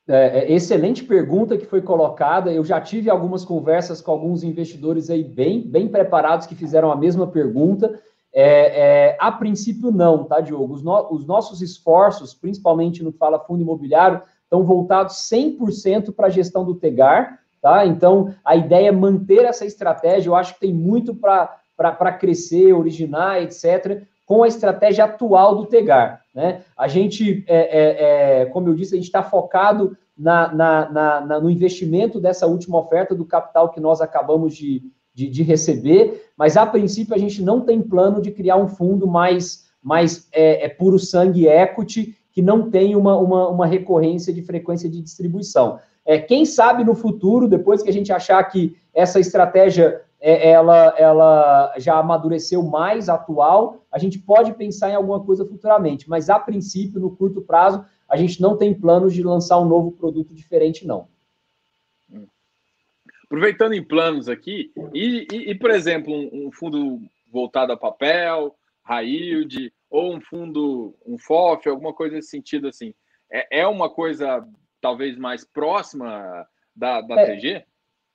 É, 0.08 0.40
é, 0.40 0.52
excelente 0.52 1.04
pergunta 1.04 1.56
que 1.56 1.64
foi 1.64 1.80
colocada. 1.80 2.52
Eu 2.52 2.64
já 2.64 2.80
tive 2.80 3.08
algumas 3.08 3.44
conversas 3.44 4.00
com 4.00 4.10
alguns 4.10 4.42
investidores 4.42 5.08
aí 5.10 5.22
bem, 5.22 5.60
bem 5.60 5.88
preparados 5.88 6.46
que 6.46 6.56
fizeram 6.56 6.90
a 6.90 6.96
mesma 6.96 7.26
pergunta. 7.26 8.00
É, 8.34 9.10
é, 9.10 9.16
a 9.20 9.30
princípio, 9.30 9.92
não, 9.92 10.24
tá, 10.24 10.40
Diogo? 10.40 10.74
Os, 10.74 10.82
no, 10.82 11.12
os 11.12 11.24
nossos 11.24 11.62
esforços, 11.62 12.34
principalmente 12.34 13.02
no 13.02 13.12
Fala 13.12 13.38
Fundo 13.38 13.62
Imobiliário, 13.62 14.22
estão 14.52 14.62
voltados 14.62 15.16
100% 15.30 16.14
para 16.14 16.26
a 16.26 16.30
gestão 16.30 16.62
do 16.62 16.74
Tegar, 16.74 17.38
tá? 17.62 17.86
Então, 17.86 18.34
a 18.44 18.54
ideia 18.54 18.88
é 18.88 18.92
manter 18.92 19.46
essa 19.46 19.64
estratégia, 19.64 20.28
eu 20.28 20.34
acho 20.34 20.54
que 20.54 20.60
tem 20.60 20.74
muito 20.74 21.14
para 21.14 22.12
crescer, 22.12 22.74
originar, 22.74 23.42
etc. 23.42 24.02
com 24.26 24.42
a 24.42 24.48
estratégia 24.48 25.06
atual 25.06 25.56
do 25.56 25.64
Tegar. 25.64 26.20
Né? 26.34 26.60
A 26.76 26.86
gente, 26.86 27.42
é, 27.48 27.56
é, 27.56 28.42
é, 28.42 28.46
como 28.46 28.68
eu 28.68 28.74
disse, 28.74 28.92
a 28.94 28.96
gente 28.96 29.06
está 29.06 29.22
focado 29.22 29.96
na, 30.16 30.52
na, 30.52 30.90
na, 30.90 31.40
no 31.40 31.48
investimento 31.48 32.20
dessa 32.20 32.46
última 32.46 32.78
oferta 32.78 33.14
do 33.14 33.24
capital 33.24 33.70
que 33.70 33.80
nós 33.80 34.02
acabamos 34.02 34.54
de, 34.54 34.82
de, 35.14 35.28
de, 35.28 35.42
receber, 35.42 36.30
mas 36.36 36.58
a 36.58 36.66
princípio 36.66 37.14
a 37.14 37.18
gente 37.18 37.42
não 37.42 37.62
tem 37.62 37.80
plano 37.80 38.20
de 38.20 38.30
criar 38.30 38.58
um 38.58 38.68
fundo 38.68 39.06
mais, 39.06 39.64
mais 39.82 40.28
é, 40.30 40.66
é 40.66 40.68
puro 40.68 40.98
sangue 40.98 41.48
equity, 41.48 42.14
que 42.32 42.42
não 42.42 42.70
tem 42.70 42.96
uma, 42.96 43.16
uma, 43.16 43.48
uma 43.48 43.66
recorrência 43.66 44.32
de 44.32 44.42
frequência 44.42 44.88
de 44.88 45.00
distribuição. 45.00 45.78
É, 46.04 46.18
quem 46.18 46.44
sabe 46.44 46.82
no 46.82 46.94
futuro, 46.94 47.46
depois 47.46 47.82
que 47.82 47.90
a 47.90 47.92
gente 47.92 48.12
achar 48.12 48.42
que 48.44 48.76
essa 48.92 49.20
estratégia 49.20 50.02
é, 50.20 50.50
ela, 50.50 50.94
ela 50.96 51.74
já 51.78 51.98
amadureceu 51.98 52.62
mais 52.62 53.08
atual, 53.08 53.84
a 53.90 53.98
gente 53.98 54.18
pode 54.18 54.54
pensar 54.54 54.90
em 54.90 54.94
alguma 54.94 55.22
coisa 55.24 55.44
futuramente, 55.44 56.08
mas 56.08 56.30
a 56.30 56.38
princípio, 56.38 57.00
no 57.00 57.14
curto 57.14 57.42
prazo, 57.42 57.84
a 58.08 58.16
gente 58.16 58.40
não 58.40 58.56
tem 58.56 58.72
planos 58.72 59.12
de 59.12 59.22
lançar 59.22 59.58
um 59.58 59.64
novo 59.64 59.92
produto 59.92 60.32
diferente, 60.32 60.86
não. 60.86 61.08
Aproveitando 63.24 63.72
em 63.72 63.82
planos 63.82 64.28
aqui, 64.28 64.70
e, 64.92 65.26
e, 65.32 65.50
e 65.50 65.54
por 65.54 65.70
exemplo, 65.70 66.12
um, 66.12 66.46
um, 66.46 66.52
fundo 66.52 67.00
voltado 67.32 67.72
a 67.72 67.76
papel, 67.76 68.54
high 68.82 69.06
yield, 69.06 69.72
ou 69.92 70.16
um 70.16 70.20
fundo, 70.22 70.94
um 71.06 71.18
FOF, 71.18 71.68
alguma 71.68 71.92
coisa 71.92 72.16
nesse 72.16 72.30
sentido 72.30 72.66
assim, 72.66 72.94
é, 73.30 73.60
é 73.60 73.66
uma 73.66 73.90
coisa 73.90 74.42
talvez 74.80 75.18
mais 75.18 75.44
próxima 75.44 76.46
da, 76.74 77.02
da 77.02 77.20
é, 77.20 77.36
TG? 77.36 77.64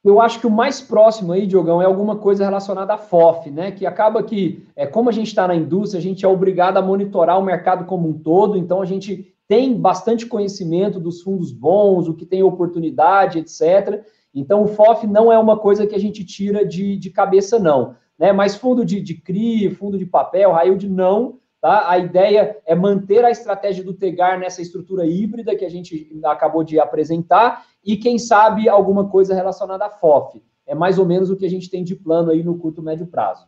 Eu 0.03 0.19
acho 0.19 0.39
que 0.39 0.47
o 0.47 0.51
mais 0.51 0.81
próximo 0.81 1.33
aí, 1.33 1.45
Diogão, 1.45 1.79
é 1.81 1.85
alguma 1.85 2.15
coisa 2.15 2.43
relacionada 2.43 2.95
à 2.95 2.97
FOF, 2.97 3.51
né? 3.51 3.71
Que 3.71 3.85
acaba 3.85 4.23
que, 4.23 4.65
é, 4.75 4.87
como 4.87 5.09
a 5.09 5.11
gente 5.11 5.27
está 5.27 5.47
na 5.47 5.55
indústria, 5.55 5.99
a 5.99 6.01
gente 6.01 6.25
é 6.25 6.27
obrigado 6.27 6.77
a 6.77 6.81
monitorar 6.81 7.37
o 7.39 7.43
mercado 7.43 7.85
como 7.85 8.09
um 8.09 8.13
todo, 8.17 8.57
então 8.57 8.81
a 8.81 8.85
gente 8.85 9.35
tem 9.47 9.79
bastante 9.79 10.25
conhecimento 10.25 10.99
dos 10.99 11.21
fundos 11.21 11.51
bons, 11.51 12.07
o 12.07 12.15
que 12.15 12.25
tem 12.25 12.41
oportunidade, 12.41 13.37
etc. 13.39 14.03
Então, 14.33 14.63
o 14.63 14.67
FOF 14.67 15.05
não 15.05 15.31
é 15.31 15.37
uma 15.37 15.57
coisa 15.57 15.85
que 15.85 15.95
a 15.95 15.99
gente 15.99 16.25
tira 16.25 16.65
de, 16.65 16.97
de 16.97 17.09
cabeça, 17.11 17.59
não. 17.59 17.95
Né? 18.17 18.31
Mas 18.31 18.55
fundo 18.55 18.83
de, 18.83 18.99
de 18.99 19.13
CRI, 19.13 19.69
fundo 19.69 19.97
de 19.97 20.05
papel, 20.05 20.51
raio 20.51 20.77
de 20.77 20.89
não, 20.89 21.39
Tá? 21.67 21.91
A 21.91 21.97
ideia 21.97 22.57
é 22.65 22.73
manter 22.73 23.25
a 23.25 23.29
estratégia 23.29 23.83
do 23.83 23.93
Tegar 23.93 24.39
nessa 24.39 24.61
estrutura 24.61 25.05
híbrida 25.05 25.53
que 25.53 25.65
a 25.65 25.69
gente 25.69 26.09
acabou 26.23 26.63
de 26.63 26.79
apresentar 26.79 27.67
e, 27.83 27.97
quem 27.97 28.17
sabe, 28.17 28.69
alguma 28.69 29.09
coisa 29.09 29.35
relacionada 29.35 29.85
à 29.85 29.89
FOF. 29.89 30.41
É 30.65 30.73
mais 30.73 30.97
ou 30.97 31.05
menos 31.05 31.29
o 31.29 31.35
que 31.35 31.45
a 31.45 31.49
gente 31.49 31.69
tem 31.69 31.83
de 31.83 31.93
plano 31.93 32.31
aí 32.31 32.41
no 32.41 32.57
curto 32.57 32.81
médio 32.81 33.05
prazo. 33.05 33.45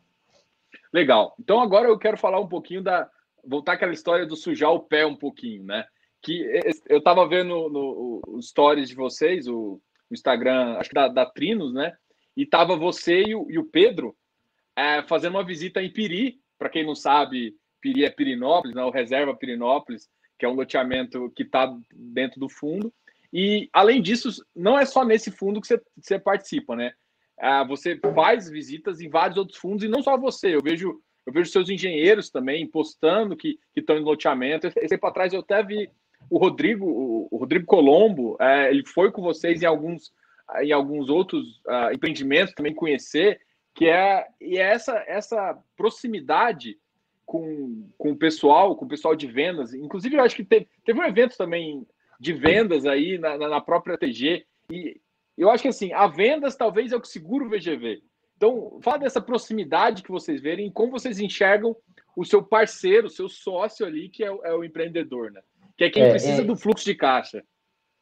Legal. 0.91 1.34
Então 1.39 1.62
agora 1.62 1.88
eu 1.88 1.97
quero 1.97 2.17
falar 2.17 2.41
um 2.41 2.47
pouquinho 2.49 2.84
da. 2.84 3.10
voltar 3.41 3.71
aquela 3.71 3.93
história 3.93 4.25
do 4.25 4.36
sujar 4.36 4.73
o 4.73 4.82
pé 4.82 5.05
um 5.05 5.15
pouquinho, 5.15 5.63
né? 5.63 5.86
Que 6.21 6.43
eu 6.89 6.97
estava 6.97 7.25
vendo 7.25 7.69
no, 7.69 8.21
no, 8.27 8.41
stories 8.41 8.89
de 8.89 8.95
vocês, 8.95 9.47
o, 9.47 9.79
o 10.10 10.13
Instagram, 10.13 10.75
acho 10.75 10.89
que 10.89 10.95
da, 10.95 11.08
da, 11.08 11.25
Trinos, 11.25 11.73
né? 11.73 11.93
E 12.36 12.45
tava 12.45 12.75
você 12.75 13.23
e 13.25 13.34
o, 13.34 13.49
e 13.49 13.58
o 13.58 13.63
Pedro 13.63 14.13
é, 14.75 15.03
fazendo 15.03 15.36
uma 15.36 15.45
visita 15.45 15.82
em 15.82 15.89
Piri. 15.89 16.41
Para 16.58 16.67
quem 16.67 16.86
não 16.86 16.93
sabe, 16.93 17.55
Piri 17.81 18.05
é 18.05 18.09
Pirinópolis, 18.09 18.75
né, 18.75 18.83
o 18.83 18.89
Reserva 18.89 19.35
Pirinópolis, 19.35 20.09
que 20.37 20.45
é 20.45 20.49
um 20.49 20.53
loteamento 20.53 21.31
que 21.35 21.43
está 21.43 21.75
dentro 21.93 22.39
do 22.39 22.49
fundo. 22.49 22.93
E, 23.31 23.69
além 23.71 24.01
disso, 24.01 24.29
não 24.55 24.77
é 24.77 24.85
só 24.85 25.03
nesse 25.03 25.31
fundo 25.31 25.61
que 25.61 25.67
você, 25.67 25.81
você 25.97 26.17
participa, 26.17 26.75
né? 26.75 26.93
Ah, 27.39 27.63
você 27.63 27.99
faz 28.15 28.49
visitas 28.49 28.99
em 28.99 29.09
vários 29.09 29.37
outros 29.37 29.57
fundos, 29.57 29.83
e 29.83 29.87
não 29.87 30.01
só 30.01 30.17
você. 30.17 30.55
Eu 30.55 30.61
vejo, 30.61 30.99
eu 31.25 31.31
vejo 31.31 31.51
seus 31.51 31.69
engenheiros 31.69 32.29
também 32.29 32.67
postando 32.67 33.37
que 33.37 33.59
estão 33.75 33.97
em 33.97 34.03
loteamento. 34.03 34.67
Esse 34.67 34.87
tempo 34.87 35.07
atrás 35.07 35.31
eu 35.31 35.41
até 35.41 35.63
vi 35.63 35.89
o 36.29 36.37
Rodrigo, 36.37 36.85
o, 37.31 37.37
Rodrigo 37.37 37.65
Colombo, 37.65 38.35
é, 38.39 38.69
ele 38.69 38.85
foi 38.85 39.11
com 39.11 39.21
vocês 39.21 39.61
em 39.61 39.65
alguns, 39.65 40.11
em 40.61 40.71
alguns 40.71 41.09
outros 41.09 41.61
uh, 41.67 41.93
empreendimentos 41.93 42.53
também 42.53 42.73
conhecer, 42.73 43.39
que 43.73 43.87
é, 43.87 44.27
e 44.41 44.57
é 44.57 44.73
essa, 44.73 45.03
essa 45.07 45.57
proximidade 45.77 46.77
com, 47.29 47.87
com 47.95 48.11
o 48.11 48.17
pessoal, 48.17 48.75
com 48.75 48.85
o 48.85 48.87
pessoal 48.87 49.15
de 49.15 49.27
vendas. 49.27 49.71
Inclusive, 49.71 50.15
eu 50.15 50.23
acho 50.23 50.35
que 50.35 50.43
teve, 50.43 50.67
teve 50.83 50.99
um 50.99 51.03
evento 51.03 51.37
também 51.37 51.85
de 52.19 52.33
vendas 52.33 52.87
aí 52.87 53.19
na, 53.19 53.37
na 53.37 53.61
própria 53.61 53.99
TG. 53.99 54.47
E 54.71 54.99
eu 55.37 55.51
acho 55.51 55.61
que 55.61 55.69
assim, 55.69 55.93
a 55.93 56.07
vendas 56.07 56.55
talvez 56.55 56.91
é 56.91 56.95
o 56.95 56.99
que 56.99 57.07
segura 57.07 57.45
o 57.45 57.49
VGV. 57.49 58.01
Então, 58.35 58.79
fala 58.81 58.97
dessa 58.97 59.21
proximidade 59.21 60.01
que 60.01 60.11
vocês 60.11 60.41
verem 60.41 60.67
e 60.67 60.71
como 60.71 60.91
vocês 60.91 61.19
enxergam 61.19 61.75
o 62.17 62.25
seu 62.25 62.41
parceiro, 62.41 63.05
o 63.05 63.11
seu 63.11 63.29
sócio 63.29 63.85
ali, 63.85 64.09
que 64.09 64.23
é 64.23 64.31
o, 64.31 64.43
é 64.43 64.55
o 64.55 64.63
empreendedor, 64.63 65.31
né? 65.31 65.41
Que 65.77 65.83
é 65.83 65.89
quem 65.91 66.01
é, 66.01 66.09
precisa 66.09 66.41
é... 66.41 66.45
do 66.45 66.55
fluxo 66.55 66.83
de 66.83 66.95
caixa. 66.95 67.43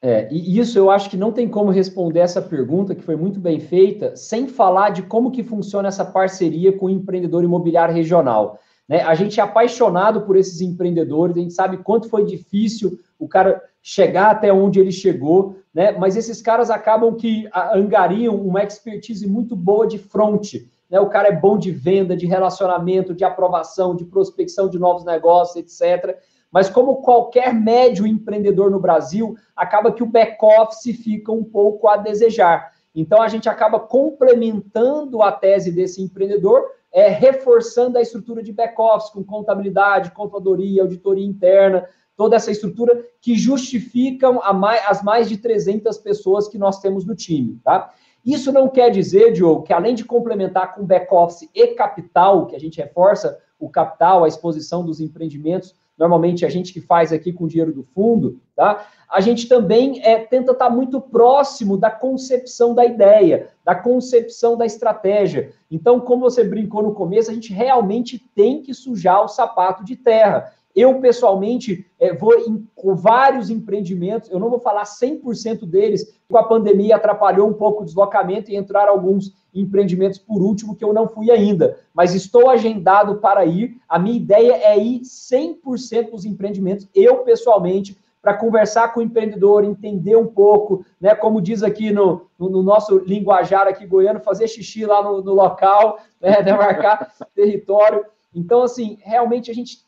É, 0.02 0.32
e 0.32 0.58
isso 0.58 0.80
eu 0.80 0.90
acho 0.90 1.10
que 1.10 1.18
não 1.18 1.34
tem 1.34 1.50
como 1.50 1.70
responder 1.70 2.20
essa 2.20 2.42
pergunta, 2.42 2.96
que 2.96 3.04
foi 3.04 3.18
muito 3.18 3.42
bem 3.42 3.60
feita, 3.60 4.16
sem 4.16 4.48
falar 4.48 4.92
de 4.92 5.02
como 5.02 5.32
que 5.32 5.44
funciona 5.44 5.90
essa 5.90 6.06
parceria 6.06 6.72
com 6.72 6.86
o 6.86 6.90
empreendedor 6.90 7.44
imobiliário 7.44 7.94
regional. 7.94 8.58
Né? 8.88 9.02
A 9.02 9.14
gente 9.16 9.40
é 9.40 9.44
apaixonado 9.44 10.22
por 10.22 10.36
esses 10.36 10.62
empreendedores, 10.62 11.36
a 11.36 11.40
gente 11.40 11.54
sabe 11.54 11.78
quanto 11.78 12.10
foi 12.10 12.26
difícil 12.26 13.00
o 13.20 13.28
cara 13.28 13.62
chegar 13.82 14.32
até 14.32 14.52
onde 14.52 14.80
ele 14.80 14.92
chegou, 14.92 15.58
né? 15.74 15.92
mas 15.92 16.16
esses 16.16 16.42
caras 16.42 16.70
acabam 16.70 17.16
que 17.16 17.50
angariam 17.74 18.36
uma 18.36 18.64
expertise 18.64 19.28
muito 19.28 19.56
boa 19.56 19.88
de 19.88 19.98
front. 19.98 20.54
Né? 20.90 21.00
O 21.00 21.10
cara 21.10 21.30
é 21.30 21.32
bom 21.32 21.58
de 21.58 21.72
venda, 21.72 22.16
de 22.16 22.26
relacionamento, 22.26 23.14
de 23.14 23.24
aprovação, 23.24 23.96
de 23.96 24.06
prospecção 24.06 24.70
de 24.70 24.80
novos 24.80 25.04
negócios, 25.04 25.56
etc. 25.56 26.18
Mas 26.52 26.70
como 26.70 26.98
qualquer 26.98 27.54
médio 27.54 28.08
empreendedor 28.08 28.72
no 28.72 28.80
Brasil, 28.80 29.36
acaba 29.56 29.92
que 29.92 30.04
o 30.04 30.08
back-office 30.08 30.96
fica 31.04 31.32
um 31.32 31.44
pouco 31.44 31.88
a 31.88 31.98
desejar. 31.98 32.72
Então 32.96 33.22
a 33.22 33.28
gente 33.28 33.48
acaba 33.48 33.80
complementando 33.80 35.22
a 35.22 35.32
tese 35.32 35.72
desse 35.72 36.02
empreendedor 36.02 36.64
é, 36.98 37.10
reforçando 37.10 38.00
a 38.00 38.02
estrutura 38.02 38.42
de 38.42 38.52
back-office 38.52 39.12
com 39.12 39.24
contabilidade, 39.24 40.10
contadoria, 40.10 40.82
auditoria 40.82 41.24
interna, 41.24 41.88
toda 42.16 42.36
essa 42.36 42.50
estrutura 42.50 43.06
que 43.22 43.36
justificam 43.36 44.42
mais, 44.56 44.82
as 44.90 45.04
mais 45.04 45.30
de 45.30 45.38
300 45.38 45.96
pessoas 46.00 46.48
que 46.48 46.58
nós 46.58 46.80
temos 46.80 47.06
no 47.06 47.14
time, 47.14 47.62
tá? 47.64 47.94
Isso 48.26 48.52
não 48.52 48.68
quer 48.68 48.90
dizer, 48.90 49.32
Diogo, 49.32 49.62
que 49.62 49.72
além 49.72 49.94
de 49.94 50.04
complementar 50.04 50.74
com 50.74 50.84
back-office 50.84 51.48
e 51.54 51.68
capital, 51.68 52.48
que 52.48 52.56
a 52.56 52.60
gente 52.60 52.82
reforça 52.82 53.38
o 53.60 53.70
capital, 53.70 54.24
a 54.24 54.28
exposição 54.28 54.84
dos 54.84 55.00
empreendimentos, 55.00 55.76
normalmente 55.98 56.46
a 56.46 56.50
gente 56.50 56.72
que 56.72 56.80
faz 56.80 57.12
aqui 57.12 57.34
com 57.34 57.46
o 57.46 57.48
dinheiro 57.48 57.74
do 57.74 57.84
fundo, 57.84 58.40
tá? 58.56 58.88
A 59.10 59.22
gente 59.22 59.48
também 59.48 60.02
é, 60.04 60.20
tenta 60.20 60.52
estar 60.52 60.70
muito 60.70 61.00
próximo 61.00 61.78
da 61.78 61.90
concepção 61.90 62.74
da 62.74 62.86
ideia, 62.86 63.50
da 63.64 63.74
concepção 63.74 64.58
da 64.58 64.66
estratégia. 64.66 65.52
Então, 65.72 66.00
como 66.00 66.22
você 66.22 66.44
brincou 66.44 66.84
no 66.84 66.94
começo, 66.94 67.32
a 67.32 67.34
gente 67.34 67.54
realmente 67.54 68.20
tem 68.36 68.62
que 68.62 68.74
sujar 68.74 69.24
o 69.24 69.30
sapato 69.30 69.84
de 69.84 69.96
terra. 69.96 70.54
Eu, 70.78 71.02
pessoalmente, 71.02 71.88
é, 72.00 72.14
vou 72.14 72.38
em 72.38 72.64
vários 72.94 73.50
empreendimentos, 73.50 74.30
eu 74.30 74.38
não 74.38 74.48
vou 74.48 74.60
falar 74.60 74.84
100% 74.84 75.66
deles, 75.66 76.16
com 76.30 76.38
a 76.38 76.44
pandemia 76.44 76.98
atrapalhou 76.98 77.50
um 77.50 77.54
pouco 77.54 77.82
o 77.82 77.86
deslocamento 77.86 78.52
e 78.52 78.56
entraram 78.56 78.94
alguns 78.94 79.34
empreendimentos 79.52 80.20
por 80.20 80.40
último 80.40 80.76
que 80.76 80.86
eu 80.86 80.94
não 80.94 81.08
fui 81.08 81.32
ainda, 81.32 81.80
mas 81.96 82.14
estou 82.14 82.48
agendado 82.48 83.16
para 83.16 83.44
ir. 83.44 83.76
A 83.90 83.98
minha 83.98 84.18
ideia 84.18 84.54
é 84.54 84.78
ir 84.78 85.02
100% 85.02 86.12
dos 86.12 86.26
empreendimentos, 86.26 86.88
eu 86.94 87.24
pessoalmente, 87.24 87.98
para 88.22 88.36
conversar 88.36 88.94
com 88.94 89.00
o 89.00 89.04
empreendedor, 89.04 89.64
entender 89.64 90.16
um 90.16 90.28
pouco, 90.28 90.86
né, 91.02 91.16
como 91.16 91.42
diz 91.42 91.64
aqui 91.64 91.92
no, 91.92 92.28
no, 92.38 92.52
no 92.52 92.62
nosso 92.62 93.00
linguajar 93.00 93.68
aqui 93.68 93.88
goiano, 93.88 94.20
fazer 94.20 94.48
xixi 94.48 94.86
lá 94.86 95.02
no, 95.02 95.24
no 95.24 95.34
local, 95.34 95.98
né, 96.22 96.40
demarcar 96.44 97.12
território. 97.34 98.06
Então, 98.34 98.64
assim, 98.64 98.98
realmente 99.02 99.50
a 99.50 99.54
gente 99.54 99.80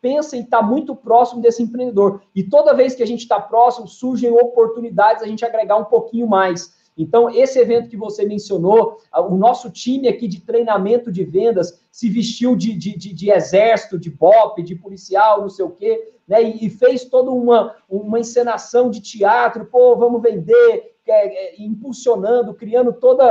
pensa 0.00 0.36
em 0.36 0.40
estar 0.40 0.62
muito 0.62 0.94
próximo 0.94 1.40
desse 1.40 1.62
empreendedor. 1.62 2.22
E 2.34 2.42
toda 2.42 2.74
vez 2.74 2.94
que 2.94 3.02
a 3.02 3.06
gente 3.06 3.20
está 3.20 3.40
próximo, 3.40 3.88
surgem 3.88 4.30
oportunidades 4.30 5.22
a 5.22 5.26
gente 5.26 5.44
agregar 5.44 5.76
um 5.76 5.84
pouquinho 5.84 6.26
mais. 6.26 6.76
Então, 6.96 7.30
esse 7.30 7.60
evento 7.60 7.88
que 7.88 7.96
você 7.96 8.24
mencionou, 8.24 8.98
o 9.16 9.36
nosso 9.36 9.70
time 9.70 10.08
aqui 10.08 10.26
de 10.26 10.40
treinamento 10.40 11.12
de 11.12 11.24
vendas 11.24 11.80
se 11.92 12.08
vestiu 12.08 12.56
de, 12.56 12.72
de, 12.74 12.96
de, 12.96 13.14
de 13.14 13.30
exército, 13.30 13.96
de 13.96 14.10
BOP, 14.10 14.62
de 14.62 14.74
policial, 14.74 15.40
não 15.40 15.48
sei 15.48 15.64
o 15.64 15.70
quê, 15.70 16.14
né? 16.26 16.42
E, 16.42 16.66
e 16.66 16.70
fez 16.70 17.04
toda 17.04 17.30
uma, 17.30 17.76
uma 17.88 18.18
encenação 18.18 18.90
de 18.90 19.00
teatro, 19.00 19.64
pô, 19.66 19.94
vamos 19.96 20.20
vender, 20.20 20.96
é, 21.06 21.54
é, 21.60 21.62
impulsionando, 21.62 22.52
criando 22.52 22.92
todo 22.92 23.22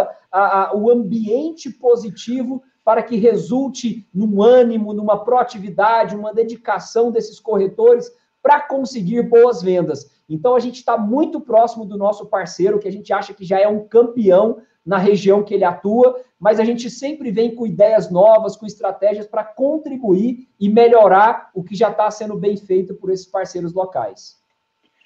o 0.74 0.90
ambiente 0.90 1.70
positivo 1.70 2.64
para 2.88 3.04
que 3.04 3.18
resulte 3.18 4.08
num 4.14 4.42
ânimo, 4.42 4.94
numa 4.94 5.22
proatividade, 5.22 6.16
uma 6.16 6.34
dedicação 6.34 7.12
desses 7.12 7.38
corretores 7.38 8.10
para 8.42 8.62
conseguir 8.62 9.24
boas 9.24 9.62
vendas. 9.62 10.10
Então 10.30 10.56
a 10.56 10.60
gente 10.62 10.76
está 10.76 10.98
muito 10.98 11.42
próximo 11.42 11.84
do 11.84 11.98
nosso 11.98 12.28
parceiro, 12.28 12.80
que 12.80 12.88
a 12.88 12.92
gente 12.92 13.12
acha 13.12 13.34
que 13.34 13.44
já 13.44 13.60
é 13.60 13.68
um 13.68 13.86
campeão 13.86 14.62
na 14.86 14.98
região 14.98 15.44
que 15.44 15.54
ele 15.54 15.66
atua, 15.66 16.18
mas 16.40 16.62
a 16.62 16.64
gente 16.64 16.90
sempre 16.90 17.30
vem 17.30 17.54
com 17.54 17.68
ideias 17.68 18.10
novas, 18.10 18.56
com 18.56 18.66
estratégias 18.66 19.28
para 19.28 19.44
contribuir 19.44 20.48
e 20.58 20.70
melhorar 20.70 21.52
o 21.54 21.66
que 21.66 21.76
já 21.76 21.92
está 21.92 22.10
sendo 22.10 22.38
bem 22.38 22.56
feito 22.56 22.96
por 22.96 23.12
esses 23.12 23.26
parceiros 23.26 23.74
locais. 23.74 24.38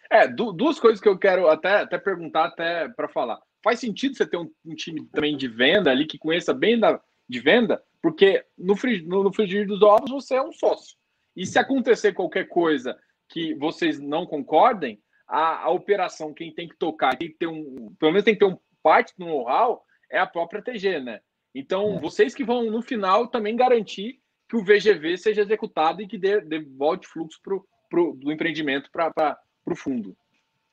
É, 0.07 0.27
duas 0.27 0.79
coisas 0.79 1.01
que 1.01 1.09
eu 1.09 1.17
quero 1.17 1.47
até, 1.47 1.77
até 1.77 1.97
perguntar, 1.97 2.45
até 2.45 2.89
para 2.89 3.07
falar. 3.07 3.39
Faz 3.63 3.79
sentido 3.79 4.15
você 4.15 4.25
ter 4.27 4.37
um, 4.37 4.51
um, 4.63 4.75
time 4.75 5.03
também 5.05 5.35
de 5.35 5.47
venda 5.47 5.89
ali 5.89 6.05
que 6.05 6.19
conheça 6.19 6.53
bem 6.53 6.79
da, 6.79 6.99
de 7.31 7.39
venda, 7.39 7.81
porque 8.01 8.43
no, 8.57 8.75
no, 9.05 9.23
no 9.23 9.33
frigir 9.33 9.65
dos 9.65 9.81
ovos 9.81 10.11
você 10.11 10.35
é 10.35 10.41
um 10.41 10.51
sócio. 10.51 10.97
E 11.33 11.45
se 11.45 11.57
acontecer 11.57 12.11
qualquer 12.11 12.49
coisa 12.49 12.99
que 13.29 13.55
vocês 13.55 14.01
não 14.01 14.25
concordem, 14.25 15.01
a, 15.25 15.63
a 15.63 15.69
operação, 15.69 16.33
quem 16.33 16.53
tem 16.53 16.67
que 16.67 16.75
tocar, 16.75 17.17
tem 17.17 17.29
que 17.29 17.37
ter 17.37 17.47
um, 17.47 17.95
pelo 17.97 18.11
menos 18.11 18.25
tem 18.25 18.33
que 18.33 18.41
ter 18.41 18.51
um 18.51 18.59
parte 18.83 19.13
do 19.17 19.25
know-how, 19.25 19.81
é 20.11 20.19
a 20.19 20.27
própria 20.27 20.61
TG, 20.61 20.99
né? 20.99 21.21
Então, 21.55 21.95
é. 21.95 21.99
vocês 21.99 22.35
que 22.35 22.43
vão, 22.43 22.65
no 22.65 22.81
final, 22.81 23.27
também 23.27 23.55
garantir 23.55 24.19
que 24.49 24.57
o 24.57 24.63
VGV 24.63 25.17
seja 25.17 25.41
executado 25.41 26.01
e 26.01 26.07
que 26.07 26.17
dê, 26.17 26.41
dê 26.41 26.59
volte 26.59 27.07
fluxo 27.07 27.39
pro, 27.41 27.65
pro, 27.89 28.13
do 28.13 28.29
empreendimento 28.29 28.91
para 28.91 29.39
o 29.65 29.75
fundo. 29.75 30.17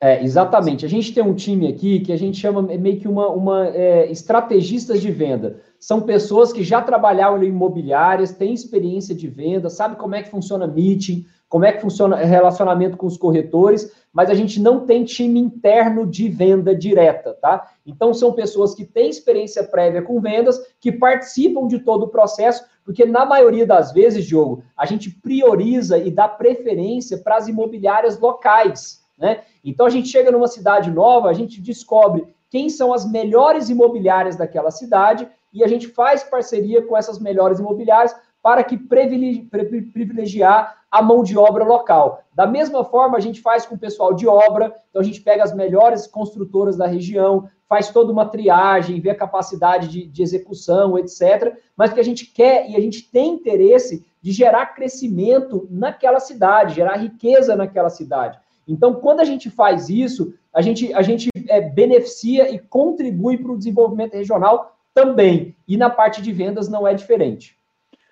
É, 0.01 0.23
exatamente. 0.23 0.87
A 0.87 0.89
gente 0.89 1.13
tem 1.13 1.23
um 1.23 1.35
time 1.35 1.67
aqui 1.67 1.99
que 2.01 2.13
a 2.13 2.17
gente 2.17 2.39
chama 2.39 2.63
meio 2.63 3.01
que 3.01 3.09
uma, 3.09 3.29
uma 3.29 3.67
é, 3.69 4.11
estrategistas 4.11 5.01
de 5.01 5.11
venda. 5.11 5.61
São 5.79 6.03
pessoas 6.03 6.53
que 6.53 6.63
já 6.63 6.81
trabalharam 6.81 7.43
em 7.43 7.49
imobiliárias, 7.49 8.33
têm 8.33 8.55
experiência 8.55 9.15
de 9.15 9.27
venda, 9.27 9.69
sabe 9.69 9.97
como 9.97 10.15
é 10.15 10.23
que 10.23 10.31
funciona 10.31 10.69
meeting, 10.69 11.27
como 11.49 11.65
é 11.65 11.73
que 11.73 11.81
funciona 11.81 12.17
relacionamento 12.17 12.97
com 12.97 13.07
os 13.07 13.17
corretores, 13.17 13.91
mas 14.13 14.31
a 14.31 14.35
gente 14.35 14.61
não 14.61 14.87
tem 14.87 15.05
time 15.05 15.41
interno 15.41 16.07
de 16.07 16.29
venda 16.29 16.75
direta, 16.75 17.35
tá? 17.41 17.71
Então 17.87 18.13
são 18.13 18.33
pessoas 18.33 18.75
que 18.75 18.85
têm 18.85 19.09
experiência 19.09 19.65
prévia 19.65 20.03
com 20.03 20.21
vendas, 20.21 20.61
que 20.79 20.93
participam 20.93 21.67
de 21.67 21.79
todo 21.81 22.05
o 22.05 22.09
processo, 22.09 22.65
porque 22.85 23.05
na 23.05 23.25
maioria 23.25 23.67
das 23.67 23.93
vezes, 23.93 24.27
Diogo, 24.27 24.63
a 24.77 24.87
gente 24.87 25.11
prioriza 25.11 25.99
e 25.99 26.11
dá 26.11 26.29
preferência 26.29 27.19
para 27.19 27.37
as 27.37 27.49
imobiliárias 27.49 28.19
locais, 28.21 29.08
né? 29.19 29.43
Então 29.64 29.87
a 29.87 29.91
gente 29.91 30.09
chega 30.09 30.31
numa 30.31 30.47
cidade 30.47 30.91
nova, 30.91 31.29
a 31.29 31.33
gente 31.33 31.61
descobre 31.61 32.27
quem 32.49 32.71
são 32.71 32.93
as 32.93 33.11
melhores 33.11 33.69
imobiliárias 33.69 34.37
daquela 34.37 34.71
cidade 34.71 35.29
e 35.53 35.64
a 35.64 35.69
gente 35.69 35.89
faz 35.89 36.23
parceria 36.23 36.83
com 36.83 36.97
essas 36.97 37.19
melhores 37.19 37.59
imobiliárias 37.59 38.14
para 38.43 38.62
que 38.62 38.79
privilegiar 38.79 40.79
a 40.91 41.03
mão 41.03 41.23
de 41.23 41.37
obra 41.37 41.64
local. 41.64 42.23
Da 42.35 42.47
mesma 42.47 42.85
forma, 42.85 43.19
a 43.19 43.21
gente 43.21 43.43
faz 43.43 43.66
com 43.66 43.75
o 43.75 43.79
pessoal 43.79 44.14
de 44.14 44.27
obra, 44.27 44.75
então 44.89 45.03
a 45.03 45.05
gente 45.05 45.21
pega 45.21 45.45
as 45.45 45.55
melhores 45.55 46.07
construtoras 46.07 46.77
da 46.77 46.87
região, 46.87 47.49
faz 47.69 47.91
toda 47.91 48.11
uma 48.11 48.27
triagem, 48.27 49.01
vê 49.01 49.11
a 49.11 49.14
capacidade 49.14 49.89
de, 49.89 50.07
de 50.07 50.23
execução, 50.23 50.99
etc. 50.99 51.59
Mas 51.77 51.93
que 51.93 52.01
a 52.01 52.05
gente 52.05 52.27
quer 52.27 52.71
e 52.71 52.77
a 52.77 52.81
gente 52.81 53.11
tem 53.11 53.35
interesse 53.35 54.07
de 54.23 54.33
gerar 54.33 54.66
crescimento 54.66 55.66
naquela 55.71 56.21
cidade, 56.21 56.75
gerar 56.75 56.97
riqueza 56.97 57.55
naquela 57.55 57.91
cidade. 57.91 58.39
Então, 58.69 58.95
quando 58.95 59.21
a 59.21 59.25
gente 59.25 59.49
faz 59.49 59.89
isso, 59.89 60.35
a 60.53 60.61
gente, 60.61 60.93
a 60.93 61.01
gente 61.01 61.31
é, 61.49 61.61
beneficia 61.61 62.51
e 62.55 62.59
contribui 62.59 63.39
para 63.39 63.53
o 63.53 63.57
desenvolvimento 63.57 64.12
regional 64.12 64.79
também. 64.93 65.57
E 65.66 65.77
na 65.77 65.89
parte 65.89 66.21
de 66.21 66.33
vendas 66.33 66.69
não 66.69 66.87
é 66.87 66.93
diferente. 66.93 67.57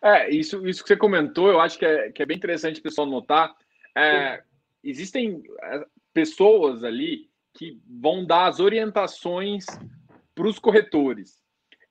É, 0.03 0.31
isso, 0.31 0.67
isso 0.67 0.83
que 0.83 0.89
você 0.89 0.97
comentou, 0.97 1.51
eu 1.51 1.61
acho 1.61 1.79
que 1.79 1.85
é, 1.85 2.11
que 2.11 2.23
é 2.23 2.27
bem 2.27 2.37
interessante 2.37 2.81
o 2.81 2.83
pessoal 2.83 3.07
notar. 3.07 3.55
É, 3.95 4.43
existem 4.83 5.43
é, 5.63 5.85
pessoas 6.15 6.83
ali 6.83 7.29
que 7.53 7.81
vão 7.89 8.25
dar 8.25 8.47
as 8.47 8.61
orientações 8.61 9.67
para 10.35 10.47
os 10.47 10.59
corretores. 10.59 11.43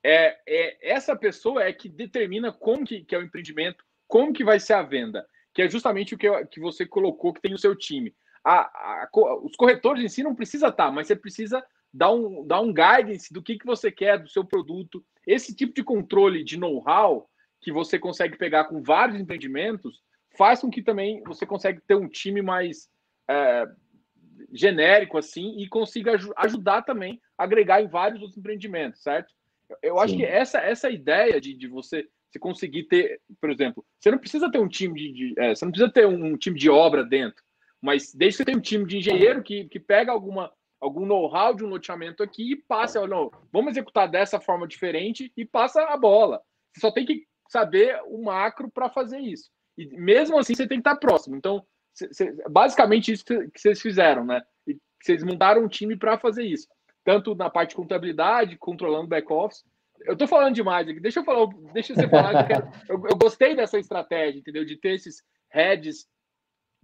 É, 0.02 0.38
é, 0.46 0.92
essa 0.92 1.16
pessoa 1.16 1.62
é 1.64 1.72
que 1.72 1.88
determina 1.88 2.52
como 2.52 2.84
que, 2.84 3.04
que, 3.04 3.14
é 3.14 3.18
o 3.18 3.22
empreendimento, 3.22 3.84
como 4.06 4.32
que 4.32 4.44
vai 4.44 4.60
ser 4.60 4.74
a 4.74 4.82
venda, 4.82 5.26
que 5.52 5.62
é 5.62 5.68
justamente 5.68 6.14
o 6.14 6.18
que, 6.18 6.28
que 6.46 6.60
você 6.60 6.86
colocou 6.86 7.32
que 7.32 7.40
tem 7.40 7.50
no 7.50 7.58
seu 7.58 7.74
time. 7.74 8.14
A, 8.48 8.60
a, 8.60 9.08
os 9.42 9.56
corretores 9.56 10.04
em 10.04 10.08
si 10.08 10.22
não 10.22 10.34
precisa 10.34 10.68
estar, 10.68 10.92
mas 10.92 11.08
você 11.08 11.16
precisa 11.16 11.64
dar 11.92 12.12
um, 12.12 12.46
dar 12.46 12.60
um 12.60 12.72
guidance 12.72 13.32
do 13.32 13.42
que, 13.42 13.58
que 13.58 13.66
você 13.66 13.90
quer 13.90 14.18
do 14.18 14.28
seu 14.28 14.44
produto. 14.44 15.04
Esse 15.26 15.54
tipo 15.54 15.74
de 15.74 15.82
controle 15.82 16.44
de 16.44 16.56
know-how 16.56 17.28
que 17.60 17.72
você 17.72 17.98
consegue 17.98 18.36
pegar 18.36 18.66
com 18.66 18.82
vários 18.82 19.20
empreendimentos, 19.20 20.00
faz 20.36 20.60
com 20.60 20.70
que 20.70 20.82
também 20.82 21.22
você 21.24 21.44
consegue 21.44 21.80
ter 21.80 21.96
um 21.96 22.08
time 22.08 22.40
mais 22.40 22.88
é, 23.28 23.66
genérico 24.52 25.18
assim 25.18 25.58
e 25.58 25.68
consiga 25.68 26.12
aj 26.12 26.30
ajudar 26.36 26.82
também 26.82 27.20
a 27.36 27.44
agregar 27.44 27.82
em 27.82 27.88
vários 27.88 28.20
outros 28.20 28.38
empreendimentos, 28.38 29.02
certo? 29.02 29.34
Eu 29.82 29.98
acho 29.98 30.16
que 30.16 30.24
essa 30.24 30.58
essa 30.58 30.88
ideia 30.88 31.40
de, 31.40 31.54
de 31.54 31.66
você 31.66 32.06
se 32.30 32.38
conseguir 32.38 32.84
ter, 32.84 33.20
por 33.40 33.50
exemplo, 33.50 33.84
você 33.98 34.10
não 34.10 34.18
precisa 34.18 34.50
ter 34.50 34.58
um 34.58 34.68
time 34.68 34.94
de, 34.94 35.12
de 35.12 35.34
é, 35.40 35.54
você 35.54 35.64
não 35.64 35.72
precisa 35.72 35.92
ter 35.92 36.06
um, 36.06 36.36
time 36.36 36.58
de 36.58 36.70
obra 36.70 37.02
dentro, 37.02 37.42
mas 37.80 38.12
desde 38.14 38.38
que 38.38 38.38
você 38.38 38.44
tenha 38.44 38.58
um 38.58 38.60
time 38.60 38.86
de 38.86 38.98
engenheiro 38.98 39.42
que, 39.42 39.64
que 39.68 39.78
pega 39.78 40.12
alguma 40.12 40.52
algum 40.80 41.06
know-how 41.06 41.54
de 41.54 41.64
um 41.64 41.68
loteamento 41.68 42.22
aqui 42.22 42.52
e 42.52 42.56
passa, 42.56 43.06
não, 43.06 43.30
vamos 43.52 43.72
executar 43.72 44.08
dessa 44.08 44.38
forma 44.38 44.68
diferente 44.68 45.32
e 45.36 45.44
passa 45.44 45.82
a 45.84 45.96
bola. 45.96 46.40
Você 46.72 46.80
só 46.80 46.90
tem 46.90 47.06
que 47.06 47.26
saber 47.48 48.00
o 48.06 48.22
macro 48.22 48.70
para 48.70 48.90
fazer 48.90 49.18
isso. 49.18 49.50
E 49.76 49.86
mesmo 49.86 50.38
assim, 50.38 50.54
você 50.54 50.66
tem 50.66 50.80
que 50.80 50.88
estar 50.88 50.96
próximo. 50.96 51.36
Então, 51.36 51.64
cê, 51.94 52.32
basicamente 52.48 53.12
isso 53.12 53.24
que 53.24 53.50
vocês 53.58 53.80
fizeram, 53.80 54.24
né? 54.24 54.42
E 54.66 54.76
vocês 55.02 55.22
montaram 55.22 55.62
um 55.62 55.68
time 55.68 55.96
para 55.96 56.18
fazer 56.18 56.44
isso. 56.44 56.68
Tanto 57.04 57.34
na 57.34 57.48
parte 57.48 57.70
de 57.70 57.76
contabilidade, 57.76 58.58
controlando 58.58 59.08
back-office. 59.08 59.64
Eu 60.04 60.12
estou 60.12 60.28
falando 60.28 60.54
demais 60.54 60.88
aqui. 60.88 61.00
Deixa 61.00 61.20
eu 61.20 61.24
falar, 61.24 61.46
deixa 61.72 61.94
você 61.94 62.08
falar. 62.08 62.48
eu, 62.88 63.02
eu, 63.08 63.16
gostei 63.16 63.54
dessa 63.54 63.78
estratégia, 63.78 64.38
entendeu? 64.38 64.64
De 64.64 64.76
ter 64.76 64.94
esses 64.94 65.22
heads 65.50 66.06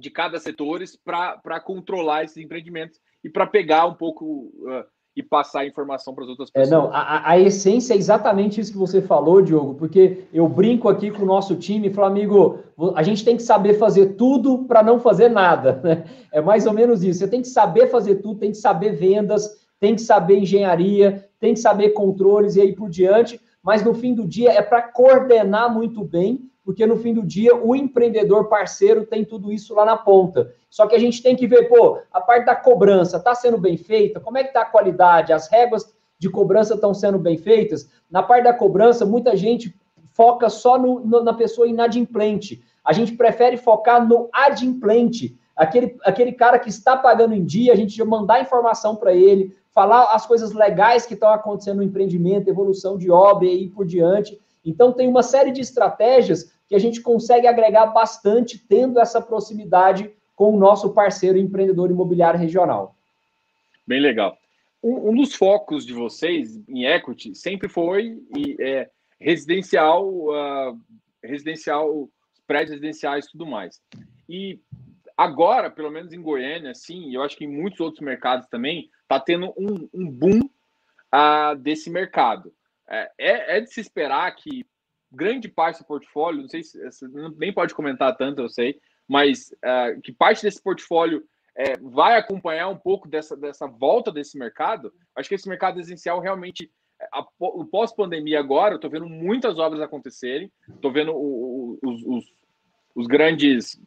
de 0.03 0.11
cada 0.11 0.38
setores 0.38 0.96
para 0.96 1.61
controlar 1.61 2.24
esses 2.24 2.36
empreendimentos 2.36 3.00
e 3.24 3.30
para 3.30 3.46
pegar 3.46 3.86
um 3.86 3.94
pouco 3.94 4.53
uh, 4.64 4.84
e 5.14 5.22
passar 5.22 5.61
a 5.61 5.66
informação 5.66 6.14
para 6.14 6.24
as 6.24 6.30
outras 6.30 6.50
pessoas. 6.50 6.68
É, 6.68 6.74
não, 6.74 6.90
a, 6.92 7.30
a, 7.30 7.38
essência 7.38 7.94
é 7.94 7.96
exatamente 7.96 8.61
isso 8.61 8.72
que 8.72 8.78
você 8.78 9.00
falou, 9.00 9.42
Diogo, 9.42 9.74
porque 9.74 10.24
eu 10.32 10.48
brinco 10.48 10.88
aqui 10.88 11.11
com 11.11 11.22
o 11.22 11.26
nosso 11.26 11.55
time 11.55 11.88
e 11.88 11.92
falo, 11.92 12.09
amigo, 12.09 12.59
a 12.96 13.03
gente 13.03 13.24
tem 13.24 13.36
que 13.36 13.42
saber 13.42 13.74
fazer 13.74 14.14
tudo 14.14 14.64
para 14.64 14.82
não 14.82 14.98
fazer 14.98 15.28
nada. 15.28 15.80
Né? 15.84 16.05
É 16.32 16.40
mais 16.40 16.66
ou 16.66 16.72
menos 16.72 17.03
isso. 17.03 17.20
Você 17.20 17.28
tem 17.28 17.42
que 17.42 17.48
saber 17.48 17.88
fazer 17.88 18.16
tudo, 18.16 18.40
tem 18.40 18.53
que 18.53 18.57
saber 18.57 18.92
vendas, 18.92 19.48
tem 19.78 19.94
que 19.94 20.00
saber 20.00 20.38
engenharia, 20.38 21.28
tem 21.38 21.55
que 21.55 21.61
saber 21.61 21.90
controles 21.90 22.57
e 22.57 22.61
aí 22.61 22.74
por 22.74 22.88
diante, 22.88 23.40
mas 23.62 23.84
no 23.84 23.94
fim 23.94 24.14
do 24.14 24.26
dia 24.26 24.50
é 24.53 24.62
para 24.62 24.82
coordenar 24.82 25.72
muito 25.72 26.03
bem 26.05 26.50
porque 26.65 26.87
no 26.87 26.97
fim 26.97 27.13
do 27.13 27.23
dia 27.23 27.55
o 27.57 27.75
empreendedor 27.75 28.49
parceiro 28.49 29.05
tem 29.05 29.25
tudo 29.25 29.53
isso 29.53 29.75
lá 29.75 29.85
na 29.85 29.97
ponta. 29.97 30.53
Só 30.71 30.87
que 30.87 30.95
a 30.95 30.99
gente 30.99 31.23
tem 31.23 31.37
que 31.37 31.47
ver, 31.47 31.69
pô, 31.69 31.99
a 32.13 32.21
parte 32.21 32.47
da 32.47 32.57
cobrança 32.57 33.17
está 33.17 33.35
sendo 33.35 33.59
bem 33.59 33.77
feita? 33.77 34.21
Como 34.21 34.39
é 34.39 34.43
que 34.43 34.49
está 34.49 34.63
a 34.63 34.67
qualidade? 34.67 35.33
As 35.33 35.49
regras 35.49 35.93
de 36.19 36.31
cobrança 36.31 36.75
estão 36.75 36.95
sendo 36.95 37.19
bem 37.19 37.37
feitas? 37.37 37.91
Na 38.11 38.23
parte 38.23 38.45
da 38.45 38.55
cobrança, 38.55 39.05
muita 39.05 39.37
gente 39.37 39.75
foca 40.13 40.49
só 40.49 40.79
no, 40.79 41.01
no, 41.01 41.23
na 41.23 41.35
pessoa 41.35 41.67
inadimplente. 41.67 42.63
A 42.85 42.93
gente 42.93 43.15
prefere 43.15 43.57
focar 43.57 44.07
no 44.07 44.29
adimplente, 44.33 45.39
aquele, 45.57 45.97
aquele 46.05 46.33
cara 46.33 46.59
que 46.59 46.69
está 46.69 46.97
pagando 46.97 47.35
em 47.35 47.45
dia, 47.45 47.73
a 47.73 47.77
gente 47.77 48.03
mandar 48.05 48.41
informação 48.41 48.97
para 48.97 49.15
ele, 49.15 49.57
falar 49.71 50.13
as 50.13 50.27
coisas 50.27 50.53
legais 50.53 51.07
que 51.07 51.15
estão 51.15 51.31
acontecendo 51.31 51.79
no 51.79 51.83
empreendimento, 51.83 52.49
evolução 52.49 52.99
de 52.99 53.11
obra 53.11 53.47
e 53.47 53.51
aí 53.51 53.69
por 53.69 53.87
diante. 53.87 54.39
Então, 54.65 54.93
tem 54.93 55.09
uma 55.09 55.23
série 55.23 55.51
de 55.51 55.61
estratégias 55.61 56.53
que 56.69 56.75
a 56.75 56.79
gente 56.79 57.01
consegue 57.01 57.47
agregar 57.47 57.87
bastante 57.87 58.59
tendo 58.59 58.99
essa 58.99 59.21
proximidade 59.21 60.11
com 60.35 60.55
o 60.55 60.59
nosso 60.59 60.93
parceiro 60.93 61.39
empreendedor 61.39 61.91
imobiliário 61.91 62.41
regional. 62.41 62.97
Bem 63.87 64.01
legal. 64.01 64.39
Um, 64.83 65.11
um 65.11 65.15
dos 65.15 65.35
focos 65.35 65.85
de 65.85 65.93
vocês 65.93 66.61
em 66.69 66.85
equity 66.85 67.35
sempre 67.35 67.69
foi 67.69 68.21
é, 68.59 68.89
residencial, 69.21 70.09
uh, 70.09 70.81
residencial, 71.23 72.09
prédios 72.47 72.71
residenciais 72.71 73.27
e 73.27 73.31
tudo 73.31 73.47
mais. 73.47 73.81
E 74.29 74.59
agora, 75.17 75.71
pelo 75.71 75.91
menos 75.91 76.13
em 76.13 76.21
Goiânia, 76.21 76.75
sim, 76.75 77.15
eu 77.15 77.23
acho 77.23 77.37
que 77.37 77.45
em 77.45 77.49
muitos 77.49 77.81
outros 77.81 78.01
mercados 78.01 78.49
também, 78.49 78.91
está 79.03 79.21
tendo 79.21 79.53
um, 79.57 79.89
um 79.95 80.11
boom 80.11 80.41
uh, 80.41 81.57
desse 81.57 81.91
mercado. 81.91 82.53
É, 82.89 83.11
é, 83.18 83.57
é, 83.57 83.61
de 83.61 83.72
se 83.72 83.80
esperar 83.80 84.35
que 84.35 84.66
grande 85.11 85.49
parte 85.49 85.80
do 85.80 85.87
portfólio, 85.87 86.43
não 86.43 86.49
sei 86.49 86.62
se 86.62 86.78
nem 87.37 87.53
pode 87.53 87.74
comentar 87.74 88.16
tanto, 88.16 88.41
eu 88.41 88.49
sei, 88.49 88.80
mas 89.07 89.55
uh, 89.64 90.01
que 90.01 90.12
parte 90.12 90.43
desse 90.43 90.62
portfólio 90.62 91.22
é, 91.55 91.76
vai 91.78 92.16
acompanhar 92.16 92.68
um 92.68 92.76
pouco 92.76 93.09
dessa, 93.09 93.37
dessa 93.37 93.66
volta 93.66 94.11
desse 94.11 94.39
mercado. 94.39 94.93
Acho 95.14 95.28
que 95.28 95.35
esse 95.35 95.49
mercado 95.49 95.76
residencial 95.76 96.20
realmente, 96.20 96.70
a, 97.12 97.26
o 97.39 97.64
pós-pandemia 97.66 98.41
agora, 98.41 98.72
eu 98.72 98.76
estou 98.76 98.91
vendo 98.91 99.07
muitas 99.07 99.59
obras 99.59 99.80
acontecerem, 99.83 100.51
estou 100.68 100.91
vendo 100.91 101.12
o, 101.12 101.78
o, 101.83 101.91
os, 101.91 102.03
os, 102.05 102.24
os, 102.95 103.07
grandes 103.07 103.78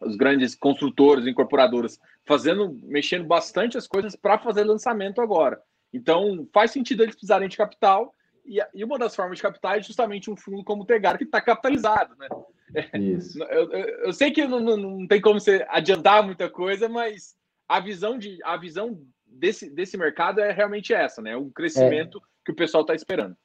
os 0.00 0.16
grandes 0.16 0.54
construtores, 0.54 1.26
incorporadoras, 1.26 1.98
fazendo, 2.24 2.72
mexendo 2.84 3.26
bastante 3.26 3.76
as 3.76 3.86
coisas 3.86 4.14
para 4.14 4.38
fazer 4.38 4.62
lançamento 4.64 5.20
agora. 5.20 5.60
Então, 5.92 6.48
faz 6.52 6.70
sentido 6.70 7.02
eles 7.02 7.14
precisarem 7.14 7.48
de 7.48 7.56
capital, 7.56 8.14
e, 8.48 8.60
e, 8.74 8.84
uma 8.84 8.98
das 8.98 9.14
formas 9.14 9.36
de 9.36 9.42
capital 9.42 9.74
é 9.74 9.82
justamente 9.82 10.30
um 10.30 10.36
fundo 10.36 10.64
como 10.64 10.82
o 10.82 10.86
Tegar, 10.86 11.18
que 11.18 11.24
está 11.24 11.40
capitalizado, 11.40 12.14
né? 12.16 12.28
Isso. 12.94 13.42
Eu, 13.50 13.72
eu, 13.72 13.88
eu 14.06 14.12
sei 14.12 14.30
que 14.30 14.46
não, 14.46 14.60
não, 14.60 14.76
não, 14.76 15.06
tem 15.06 15.20
como 15.20 15.40
você 15.40 15.64
adiantar 15.68 16.22
muita 16.22 16.50
coisa, 16.50 16.88
mas 16.88 17.34
a 17.66 17.80
visão, 17.80 18.18
de, 18.18 18.38
a 18.44 18.56
visão 18.56 19.00
desse, 19.26 19.70
desse 19.70 19.96
mercado 19.96 20.40
é 20.40 20.52
realmente 20.52 20.92
essa, 20.92 21.22
né? 21.22 21.36
O 21.36 21.50
crescimento 21.50 22.18
é. 22.18 22.20
que 22.44 22.52
o 22.52 22.56
pessoal 22.56 22.82
está 22.82 22.94
esperando. 22.94 23.36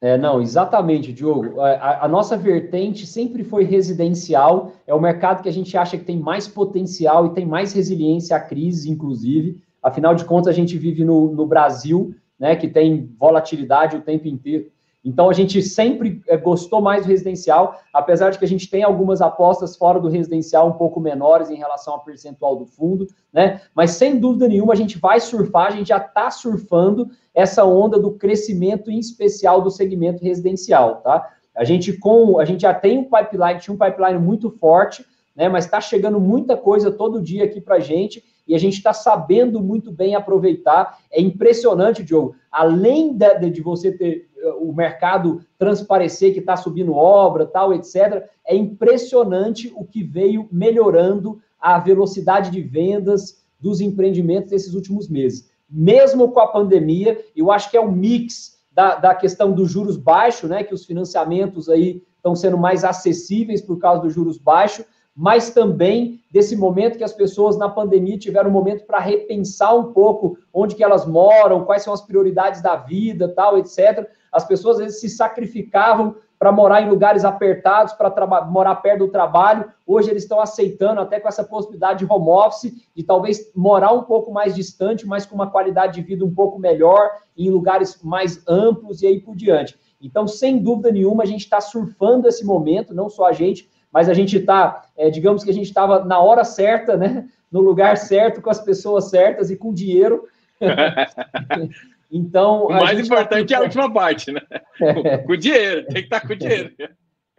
É, 0.00 0.18
não, 0.18 0.42
exatamente, 0.42 1.12
Diogo. 1.12 1.60
A, 1.60 2.04
a, 2.04 2.08
nossa 2.08 2.36
vertente 2.36 3.06
sempre 3.06 3.42
foi 3.42 3.64
residencial, 3.64 4.72
é 4.86 4.92
o 4.92 5.00
mercado 5.00 5.42
que 5.42 5.48
a 5.48 5.52
gente 5.52 5.76
acha 5.76 5.96
que 5.96 6.04
tem 6.04 6.18
mais 6.18 6.46
potencial 6.46 7.26
e 7.26 7.34
tem 7.34 7.46
mais 7.46 7.72
resiliência 7.72 8.36
à 8.36 8.40
crise, 8.40 8.90
inclusive. 8.90 9.58
Afinal 9.82 10.14
de 10.14 10.24
contas, 10.24 10.48
a 10.48 10.52
gente 10.52 10.76
vive 10.76 11.04
no, 11.04 11.32
no 11.32 11.46
Brasil, 11.46 12.14
né, 12.38 12.56
que 12.56 12.68
tem 12.68 13.14
volatilidade 13.18 13.96
o 13.96 14.02
tempo 14.02 14.28
inteiro. 14.28 14.70
Então, 15.06 15.30
a 15.30 15.32
gente 15.32 15.62
sempre 15.62 16.20
é, 16.26 16.36
gostou 16.36 16.80
mais 16.80 17.06
do 17.06 17.08
residencial, 17.08 17.80
apesar 17.94 18.30
de 18.30 18.40
que 18.40 18.44
a 18.44 18.48
gente 18.48 18.68
tem 18.68 18.82
algumas 18.82 19.22
apostas 19.22 19.76
fora 19.76 20.00
do 20.00 20.08
residencial 20.08 20.68
um 20.68 20.72
pouco 20.72 20.98
menores 20.98 21.48
em 21.48 21.54
relação 21.54 21.94
ao 21.94 22.02
percentual 22.02 22.56
do 22.56 22.66
fundo, 22.66 23.06
né? 23.32 23.60
Mas, 23.72 23.92
sem 23.92 24.18
dúvida 24.18 24.48
nenhuma, 24.48 24.72
a 24.72 24.76
gente 24.76 24.98
vai 24.98 25.20
surfar, 25.20 25.68
a 25.68 25.76
gente 25.76 25.88
já 25.90 25.98
está 25.98 26.28
surfando 26.28 27.08
essa 27.32 27.64
onda 27.64 28.00
do 28.00 28.14
crescimento, 28.14 28.90
em 28.90 28.98
especial 28.98 29.62
do 29.62 29.70
segmento 29.70 30.24
residencial, 30.24 30.96
tá? 30.96 31.30
A 31.56 31.62
gente, 31.62 31.92
com, 31.92 32.40
a 32.40 32.44
gente 32.44 32.62
já 32.62 32.74
tem 32.74 32.98
um 32.98 33.04
pipeline, 33.04 33.60
tinha 33.60 33.74
um 33.74 33.78
pipeline 33.78 34.18
muito 34.18 34.50
forte, 34.50 35.06
né? 35.36 35.48
Mas 35.48 35.66
está 35.66 35.80
chegando 35.80 36.18
muita 36.18 36.56
coisa 36.56 36.90
todo 36.90 37.22
dia 37.22 37.44
aqui 37.44 37.60
para 37.60 37.76
a 37.76 37.80
gente, 37.80 38.24
e 38.48 38.54
a 38.54 38.58
gente 38.58 38.74
está 38.74 38.92
sabendo 38.92 39.60
muito 39.60 39.90
bem 39.92 40.14
aproveitar. 40.14 40.98
É 41.10 41.20
impressionante, 41.20 42.02
Diogo. 42.02 42.36
Além 42.50 43.16
de, 43.16 43.50
de 43.50 43.60
você 43.60 43.90
ter 43.90 44.28
eh, 44.38 44.52
o 44.60 44.72
mercado 44.72 45.40
transparecer 45.58 46.32
que 46.32 46.38
está 46.38 46.56
subindo 46.56 46.94
obra, 46.94 47.44
tal, 47.44 47.74
etc., 47.74 48.24
é 48.46 48.54
impressionante 48.54 49.72
o 49.74 49.84
que 49.84 50.04
veio 50.04 50.48
melhorando 50.50 51.40
a 51.60 51.78
velocidade 51.78 52.50
de 52.50 52.62
vendas 52.62 53.44
dos 53.58 53.80
empreendimentos 53.80 54.52
nesses 54.52 54.74
últimos 54.74 55.08
meses. 55.08 55.50
Mesmo 55.68 56.30
com 56.30 56.38
a 56.38 56.46
pandemia, 56.46 57.20
eu 57.34 57.50
acho 57.50 57.68
que 57.68 57.76
é 57.76 57.80
um 57.80 57.90
mix 57.90 58.56
da, 58.70 58.94
da 58.94 59.14
questão 59.14 59.52
dos 59.52 59.72
juros 59.72 59.96
baixos, 59.96 60.48
né? 60.48 60.62
Que 60.62 60.74
os 60.74 60.84
financiamentos 60.84 61.68
aí 61.68 62.02
estão 62.16 62.36
sendo 62.36 62.58
mais 62.58 62.84
acessíveis 62.84 63.60
por 63.60 63.78
causa 63.78 64.02
dos 64.02 64.12
juros 64.12 64.38
baixos, 64.38 64.84
mas 65.16 65.50
também 65.50 66.20
desse 66.30 66.54
momento 66.54 66.98
que 66.98 67.04
as 67.04 67.14
pessoas 67.14 67.56
na 67.56 67.70
pandemia 67.70 68.18
tiveram 68.18 68.50
um 68.50 68.52
momento 68.52 68.84
para 68.84 68.98
repensar 68.98 69.74
um 69.74 69.92
pouco 69.94 70.36
onde 70.52 70.74
que 70.74 70.84
elas 70.84 71.06
moram, 71.06 71.64
quais 71.64 71.82
são 71.82 71.94
as 71.94 72.02
prioridades 72.02 72.60
da 72.60 72.76
vida, 72.76 73.32
tal, 73.34 73.56
etc. 73.56 74.06
As 74.30 74.44
pessoas 74.44 74.76
às 74.76 74.82
vezes 74.84 75.00
se 75.00 75.08
sacrificavam 75.08 76.16
para 76.38 76.52
morar 76.52 76.82
em 76.82 76.90
lugares 76.90 77.24
apertados, 77.24 77.94
para 77.94 78.44
morar 78.44 78.76
perto 78.76 79.06
do 79.06 79.08
trabalho. 79.08 79.72
Hoje 79.86 80.10
eles 80.10 80.24
estão 80.24 80.38
aceitando 80.38 81.00
até 81.00 81.18
com 81.18 81.28
essa 81.28 81.42
possibilidade 81.42 82.04
de 82.04 82.12
home 82.12 82.28
office, 82.28 82.74
de 82.94 83.02
talvez 83.02 83.50
morar 83.54 83.92
um 83.92 84.02
pouco 84.02 84.30
mais 84.30 84.54
distante, 84.54 85.06
mas 85.06 85.24
com 85.24 85.34
uma 85.34 85.50
qualidade 85.50 85.94
de 85.94 86.02
vida 86.02 86.26
um 86.26 86.34
pouco 86.34 86.58
melhor, 86.58 87.08
em 87.34 87.48
lugares 87.48 88.02
mais 88.02 88.42
amplos 88.46 89.00
e 89.00 89.06
aí 89.06 89.18
por 89.18 89.34
diante. 89.34 89.78
Então, 89.98 90.28
sem 90.28 90.58
dúvida 90.58 90.92
nenhuma, 90.92 91.22
a 91.22 91.26
gente 91.26 91.40
está 91.40 91.58
surfando 91.58 92.28
esse 92.28 92.44
momento, 92.44 92.94
não 92.94 93.08
só 93.08 93.26
a 93.26 93.32
gente, 93.32 93.70
mas 93.96 94.10
a 94.10 94.12
gente 94.12 94.36
está, 94.36 94.82
é, 94.94 95.08
digamos 95.08 95.42
que 95.42 95.48
a 95.48 95.54
gente 95.54 95.68
estava 95.68 96.04
na 96.04 96.20
hora 96.20 96.44
certa, 96.44 96.98
né? 96.98 97.26
No 97.50 97.62
lugar 97.62 97.96
certo, 97.96 98.42
com 98.42 98.50
as 98.50 98.60
pessoas 98.60 99.08
certas 99.08 99.50
e 99.50 99.56
com 99.56 99.72
dinheiro. 99.72 100.24
então. 102.12 102.66
O 102.66 102.72
mais 102.74 103.00
importante 103.00 103.48
tá... 103.48 103.54
é 103.54 103.58
a 103.58 103.62
última 103.62 103.90
parte, 103.90 104.30
né? 104.30 104.42
É. 104.82 105.16
Com 105.16 105.34
dinheiro, 105.34 105.86
tem 105.86 105.94
que 105.94 106.00
estar 106.00 106.20
tá 106.20 106.28
com 106.28 106.36
dinheiro. 106.36 106.74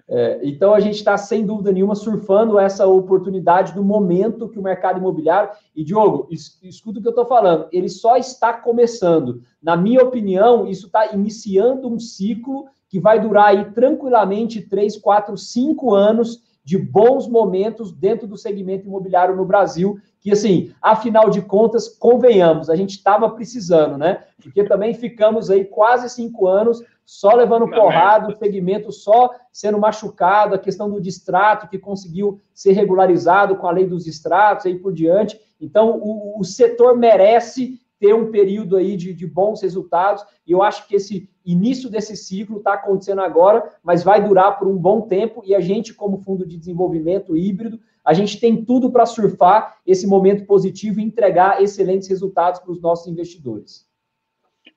É, 0.09 0.39
então 0.41 0.73
a 0.73 0.79
gente 0.79 0.95
está, 0.95 1.15
sem 1.15 1.45
dúvida 1.45 1.71
nenhuma, 1.71 1.93
surfando 1.93 2.57
essa 2.57 2.87
oportunidade 2.87 3.75
do 3.75 3.83
momento 3.83 4.49
que 4.49 4.57
o 4.57 4.63
mercado 4.63 4.97
imobiliário. 4.97 5.51
E, 5.75 5.83
Diogo, 5.83 6.27
escuta 6.31 6.97
o 6.97 7.01
que 7.03 7.07
eu 7.07 7.11
estou 7.11 7.27
falando, 7.27 7.67
ele 7.71 7.87
só 7.87 8.17
está 8.17 8.51
começando. 8.51 9.43
Na 9.61 9.77
minha 9.77 10.01
opinião, 10.01 10.65
isso 10.65 10.87
está 10.87 11.13
iniciando 11.13 11.87
um 11.87 11.99
ciclo 11.99 12.65
que 12.89 12.99
vai 12.99 13.19
durar 13.19 13.49
aí 13.49 13.65
tranquilamente 13.73 14.59
3, 14.59 14.97
4, 14.97 15.37
5 15.37 15.93
anos 15.93 16.46
de 16.67 16.77
bons 16.77 17.29
momentos 17.29 17.93
dentro 17.93 18.27
do 18.27 18.35
segmento 18.35 18.85
imobiliário 18.85 19.33
no 19.33 19.45
Brasil, 19.45 19.97
que 20.19 20.33
assim, 20.33 20.73
afinal 20.81 21.29
de 21.29 21.41
contas, 21.41 21.87
convenhamos, 21.87 22.69
a 22.69 22.75
gente 22.75 22.89
estava 22.89 23.29
precisando, 23.29 23.97
né? 23.97 24.25
Porque 24.43 24.65
também 24.65 24.93
ficamos 24.93 25.49
aí 25.49 25.63
quase 25.63 26.09
cinco 26.09 26.45
anos 26.45 26.83
só 27.05 27.33
levando 27.33 27.69
porrada, 27.69 28.27
o 28.27 28.35
segmento 28.35 28.91
só 28.91 29.33
sendo 29.49 29.79
machucado, 29.79 30.55
a 30.55 30.59
questão 30.59 30.89
do 30.89 30.99
distrato 30.99 31.69
que 31.69 31.79
conseguiu 31.79 32.37
ser 32.53 32.73
regularizado 32.73 33.55
com 33.55 33.65
a 33.65 33.71
lei 33.71 33.85
dos 33.85 34.03
distratos 34.03 34.65
e 34.65 34.67
aí 34.67 34.75
por 34.77 34.91
diante. 34.91 35.39
Então, 35.61 35.97
o, 36.03 36.37
o 36.37 36.43
setor 36.43 36.97
merece 36.97 37.79
ter 37.99 38.13
um 38.13 38.31
período 38.31 38.77
aí 38.77 38.95
de, 38.95 39.13
de 39.13 39.25
bons 39.25 39.61
resultados. 39.61 40.23
E 40.45 40.51
eu 40.51 40.61
acho 40.61 40.87
que 40.87 40.95
esse 40.95 41.29
início 41.45 41.89
desse 41.89 42.15
ciclo 42.15 42.57
está 42.57 42.73
acontecendo 42.73 43.21
agora, 43.21 43.75
mas 43.83 44.03
vai 44.03 44.23
durar 44.23 44.59
por 44.59 44.67
um 44.67 44.77
bom 44.77 45.01
tempo. 45.01 45.41
E 45.45 45.55
a 45.55 45.59
gente, 45.59 45.93
como 45.93 46.19
fundo 46.19 46.45
de 46.45 46.57
desenvolvimento 46.57 47.35
híbrido, 47.35 47.79
a 48.03 48.13
gente 48.13 48.39
tem 48.39 48.63
tudo 48.63 48.91
para 48.91 49.05
surfar 49.05 49.79
esse 49.85 50.07
momento 50.07 50.45
positivo 50.45 50.99
e 50.99 51.03
entregar 51.03 51.61
excelentes 51.61 52.07
resultados 52.07 52.59
para 52.59 52.71
os 52.71 52.81
nossos 52.81 53.07
investidores. 53.07 53.85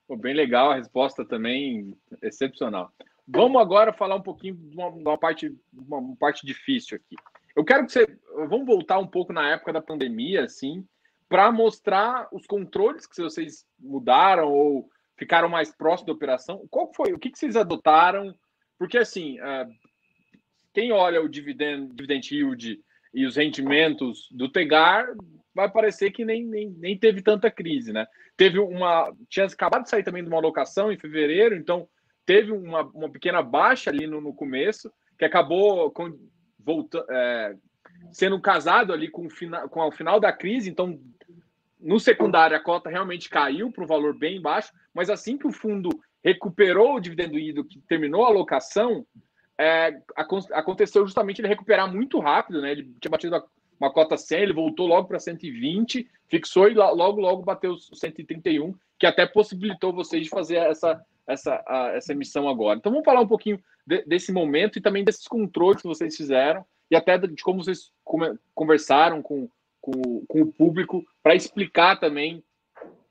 Pô, 0.06 0.16
bem 0.16 0.34
legal, 0.34 0.72
a 0.72 0.74
resposta 0.74 1.24
também 1.24 1.96
excepcional. 2.20 2.90
Vamos 3.28 3.60
agora 3.62 3.92
falar 3.92 4.16
um 4.16 4.22
pouquinho 4.22 4.56
de 4.56 4.74
uma, 4.74 4.88
uma 4.88 5.16
parte, 5.16 5.56
uma 5.72 6.16
parte 6.16 6.44
difícil 6.44 6.96
aqui. 6.96 7.14
Eu 7.54 7.64
quero 7.64 7.86
que 7.86 7.92
você. 7.92 8.18
Vamos 8.48 8.66
voltar 8.66 8.98
um 8.98 9.06
pouco 9.06 9.32
na 9.32 9.50
época 9.50 9.72
da 9.72 9.80
pandemia, 9.80 10.44
assim, 10.44 10.84
para 11.30 11.52
mostrar 11.52 12.28
os 12.32 12.44
controles 12.44 13.06
que 13.06 13.22
vocês 13.22 13.64
mudaram 13.78 14.52
ou 14.52 14.90
ficaram 15.16 15.48
mais 15.48 15.70
próximos 15.70 16.08
da 16.08 16.12
operação. 16.12 16.66
Qual 16.68 16.92
foi? 16.92 17.12
O 17.12 17.18
que, 17.20 17.30
que 17.30 17.38
vocês 17.38 17.54
adotaram? 17.54 18.34
Porque 18.76 18.98
assim, 18.98 19.38
uh, 19.38 19.70
quem 20.74 20.90
olha 20.90 21.22
o 21.22 21.28
dividend, 21.28 21.94
dividend 21.94 22.34
yield 22.34 22.80
e 23.14 23.24
os 23.24 23.36
rendimentos 23.36 24.28
do 24.32 24.48
Tegar 24.48 25.06
vai 25.54 25.70
parecer 25.70 26.10
que 26.10 26.24
nem, 26.24 26.44
nem, 26.44 26.70
nem 26.70 26.98
teve 26.98 27.22
tanta 27.22 27.48
crise, 27.48 27.92
né? 27.92 28.08
Teve 28.36 28.58
uma. 28.58 29.14
Tinha 29.28 29.46
acabado 29.46 29.84
de 29.84 29.90
sair 29.90 30.02
também 30.02 30.24
de 30.24 30.28
uma 30.28 30.38
alocação 30.38 30.90
em 30.90 30.98
fevereiro, 30.98 31.54
então 31.54 31.88
teve 32.26 32.50
uma, 32.50 32.82
uma 32.82 33.08
pequena 33.08 33.40
baixa 33.40 33.88
ali 33.88 34.04
no, 34.04 34.20
no 34.20 34.34
começo, 34.34 34.92
que 35.16 35.24
acabou 35.24 35.92
com, 35.92 36.18
voltando, 36.58 37.06
é, 37.08 37.54
sendo 38.12 38.40
casado 38.40 38.92
ali 38.92 39.08
com 39.08 39.26
o, 39.26 39.30
final, 39.30 39.68
com 39.68 39.80
o 39.80 39.92
final 39.92 40.18
da 40.18 40.32
crise, 40.32 40.68
então 40.68 40.98
no 41.80 41.98
secundário, 41.98 42.56
a 42.56 42.60
cota 42.60 42.90
realmente 42.90 43.28
caiu 43.28 43.70
para 43.70 43.84
um 43.84 43.86
valor 43.86 44.16
bem 44.16 44.40
baixo, 44.40 44.72
mas 44.94 45.08
assim 45.08 45.38
que 45.38 45.46
o 45.46 45.52
fundo 45.52 45.88
recuperou 46.22 46.96
o 46.96 47.00
dividendo 47.00 47.38
ido, 47.38 47.64
que 47.64 47.80
terminou 47.80 48.24
a 48.24 48.28
alocação, 48.28 49.06
é, 49.58 50.00
aconteceu 50.52 51.06
justamente 51.06 51.40
ele 51.40 51.48
recuperar 51.48 51.92
muito 51.92 52.18
rápido, 52.18 52.62
né? 52.62 52.72
Ele 52.72 52.94
tinha 53.00 53.10
batido 53.10 53.42
uma 53.78 53.92
cota 53.92 54.16
100, 54.16 54.42
ele 54.42 54.52
voltou 54.52 54.86
logo 54.86 55.08
para 55.08 55.18
120, 55.18 56.08
fixou 56.28 56.68
e 56.68 56.74
logo, 56.74 57.20
logo 57.20 57.42
bateu 57.42 57.72
os 57.72 57.90
131, 57.94 58.74
que 58.98 59.06
até 59.06 59.26
possibilitou 59.26 59.92
vocês 59.92 60.24
de 60.24 60.30
fazer 60.30 60.56
essa, 60.56 61.02
essa, 61.26 61.62
a, 61.66 61.92
essa 61.94 62.12
emissão 62.12 62.48
agora. 62.48 62.78
Então 62.78 62.92
vamos 62.92 63.04
falar 63.04 63.20
um 63.20 63.28
pouquinho 63.28 63.58
de, 63.86 64.02
desse 64.04 64.32
momento 64.32 64.78
e 64.78 64.82
também 64.82 65.04
desses 65.04 65.26
controles 65.26 65.80
que 65.80 65.88
vocês 65.88 66.16
fizeram 66.16 66.64
e 66.90 66.96
até 66.96 67.16
de 67.16 67.42
como 67.42 67.62
vocês 67.62 67.92
conversaram 68.54 69.22
com 69.22 69.48
com, 69.80 70.24
com 70.26 70.42
o 70.42 70.52
público 70.52 71.04
para 71.22 71.34
explicar 71.34 71.98
também 71.98 72.42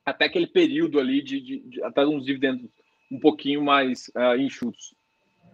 até 0.06 0.26
aquele 0.26 0.48
período 0.48 1.00
ali 1.00 1.22
de, 1.22 1.40
de, 1.40 1.60
de 1.60 1.84
até 1.84 2.06
uns 2.06 2.26
dividendos 2.26 2.70
um 3.12 3.20
pouquinho 3.20 3.64
mais 3.64 4.10
uh, 4.16 4.36
enxutos. 4.40 4.94